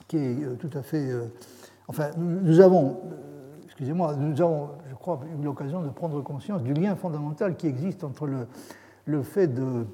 qui 0.06 0.18
est 0.18 0.44
euh, 0.44 0.56
tout 0.56 0.70
à 0.74 0.82
fait... 0.82 1.10
enfin, 1.88 2.10
nous, 2.18 2.60
avons, 2.60 3.00
excusez-moi, 3.64 4.14
nous 4.16 4.38
avons, 4.42 4.68
je 4.90 4.94
crois, 4.94 5.20
eu 5.40 5.42
l'occasion 5.42 5.82
de 5.82 5.88
prendre 5.88 6.20
conscience 6.22 6.62
du 6.62 6.74
lien 6.74 6.96
fondamental 6.96 7.56
qui 7.56 7.66
existe 7.66 8.04
entre 8.04 8.26
le, 8.26 8.46
le 9.06 9.22
fait 9.22 9.46
de 9.46 9.86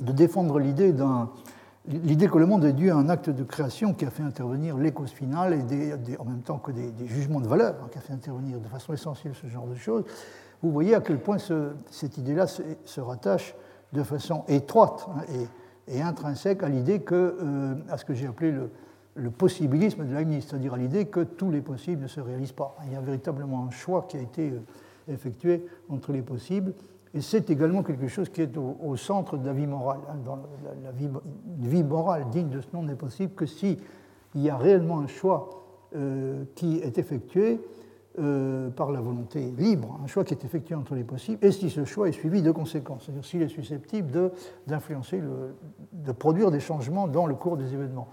de 0.00 0.12
défendre 0.12 0.58
l'idée 0.58 0.92
que 0.94 2.38
le 2.38 2.46
monde 2.46 2.64
est 2.64 2.72
dû 2.72 2.90
à 2.90 2.96
un 2.96 3.08
acte 3.08 3.30
de 3.30 3.44
création 3.44 3.92
qui 3.92 4.04
a 4.04 4.10
fait 4.10 4.22
intervenir 4.22 4.76
les 4.76 4.92
causes 4.92 5.14
et 5.20 6.16
en 6.18 6.24
même 6.24 6.42
temps 6.42 6.58
que 6.58 6.72
des, 6.72 7.06
jugements 7.06 7.40
de 7.40 7.48
valeur, 7.48 7.76
hein, 7.82 7.88
qui 7.90 7.98
a 7.98 8.00
fait 8.00 8.12
intervenir 8.12 8.60
de 8.60 8.68
façon 8.68 8.92
essentielle 8.92 9.34
ce 9.34 9.46
genre 9.46 9.66
de 9.66 9.74
choses, 9.74 10.04
vous 10.62 10.70
voyez 10.70 10.94
à 10.94 11.00
quel 11.00 11.18
point 11.18 11.38
cette 11.90 12.18
idée-là 12.18 12.46
se, 12.46 13.00
rattache 13.00 13.54
de 13.92 14.02
façon 14.02 14.44
étroite 14.48 15.06
hein, 15.16 15.22
et, 15.88 16.02
intrinsèque 16.02 16.62
à 16.62 16.68
l'idée 16.68 17.00
que, 17.00 17.76
à 17.88 17.98
ce 17.98 18.04
que 18.04 18.14
j'ai 18.14 18.26
appelé 18.26 18.52
le, 18.52 19.30
possibilisme 19.30 20.06
de 20.06 20.14
Leibniz, 20.14 20.46
c'est-à-dire 20.46 20.74
à, 20.74 20.78
l'idée 20.78 21.06
que 21.06 21.20
tous 21.20 21.50
les 21.50 21.60
possibles 21.60 22.02
ne 22.02 22.08
se 22.08 22.20
réalisent 22.20 22.52
pas. 22.52 22.76
Il 22.86 22.92
y 22.92 22.96
a 22.96 23.00
véritablement 23.00 23.66
un 23.66 23.70
choix 23.70 24.06
qui 24.08 24.16
a 24.16 24.20
été 24.20 24.52
effectué 25.08 25.66
entre 25.88 26.12
les 26.12 26.22
possibles 26.22 26.72
et 27.12 27.20
c'est 27.20 27.50
également 27.50 27.82
quelque 27.82 28.06
chose 28.06 28.28
qui 28.28 28.40
est 28.40 28.56
au, 28.56 28.96
centre 28.96 29.36
de 29.36 29.46
la 29.46 29.52
vie 29.52 29.66
morale. 29.66 30.00
Hein. 30.08 30.38
La, 30.84 30.92
vie, 30.92 31.08
une 31.58 31.66
vie 31.66 31.82
morale 31.82 32.26
digne 32.30 32.50
de 32.50 32.60
ce 32.60 32.68
nom 32.72 32.82
n'est 32.82 32.94
possible 32.94 33.34
que 33.34 33.46
s'il 33.46 33.78
y 34.36 34.48
a 34.48 34.56
réellement 34.56 35.00
un 35.00 35.08
choix 35.08 35.60
euh, 35.96 36.44
qui 36.54 36.78
est 36.78 36.98
effectué 36.98 37.60
euh, 38.18 38.70
par 38.70 38.92
la 38.92 39.00
volonté 39.00 39.40
libre, 39.58 39.98
un 40.04 40.06
choix 40.06 40.22
qui 40.24 40.34
est 40.34 40.44
effectué 40.44 40.76
entre 40.76 40.94
les 40.94 41.02
possibles, 41.02 41.44
et 41.44 41.50
si 41.50 41.68
ce 41.68 41.84
choix 41.84 42.08
est 42.08 42.12
suivi 42.12 42.42
de 42.42 42.52
conséquences, 42.52 43.04
c'est-à-dire 43.04 43.24
s'il 43.24 43.42
est 43.42 43.48
susceptible 43.48 44.32
d'influencer, 44.68 45.20
de, 45.92 46.12
produire 46.12 46.52
des 46.52 46.60
changements 46.60 47.08
dans 47.08 47.26
le 47.26 47.34
cours 47.34 47.56
des 47.56 47.74
événements. 47.74 48.08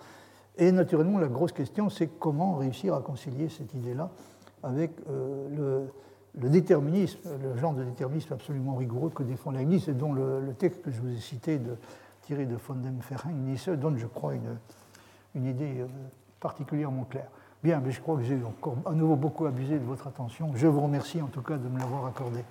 Et 0.57 0.72
naturellement, 0.72 1.19
la 1.19 1.28
grosse 1.28 1.52
question, 1.52 1.90
c'est 1.90 2.07
comment 2.07 2.56
réussir 2.56 2.95
à 2.95 3.02
concilier 3.02 3.48
cette 3.49 3.76
idée-là 3.76 4.10
avec 4.64 4.91
euh, 5.07 5.48
le 5.56 5.88
le 6.41 6.49
déterminisme, 6.49 7.19
le 7.41 7.57
genre 7.57 7.73
de 7.73 7.84
déterminisme 7.84 8.34
absolument 8.34 8.76
rigoureux 8.76 9.09
que 9.09 9.23
défend 9.23 9.49
Leibniz 9.51 9.89
et 9.89 9.93
dont 9.93 10.14
le, 10.14 10.53
texte 10.57 10.84
que 10.84 10.91
je 10.91 11.01
vous 11.01 11.09
ai 11.09 11.19
cité, 11.19 11.57
de, 11.57 11.76
tiré 12.22 12.45
de 12.45 12.55
von 12.55 12.76
dem 12.76 12.99
Nisse, 13.45 13.68
donne, 13.69 13.97
je 13.97 14.05
crois, 14.05 14.34
une, 14.34 14.57
idée 15.45 15.81
euh, 15.81 15.88
particulièrement 16.39 17.03
claire. 17.05 17.27
Bien, 17.64 17.81
mais 17.84 17.91
je 17.91 17.99
crois 18.01 18.18
que 18.18 18.23
j'ai 18.23 18.39
encore 18.43 18.76
à 18.85 18.91
nouveau 18.91 19.15
beaucoup 19.15 19.45
abusé 19.45 19.80
de 19.80 19.85
votre 19.85 20.07
attention. 20.07 20.51
Je 20.55 20.68
vous 20.68 20.81
remercie 20.81 21.22
en 21.22 21.27
tout 21.27 21.41
cas 21.41 21.57
de 21.57 21.68
me 21.68 21.80
l'avoir 21.80 22.05
accordé. 22.05 22.43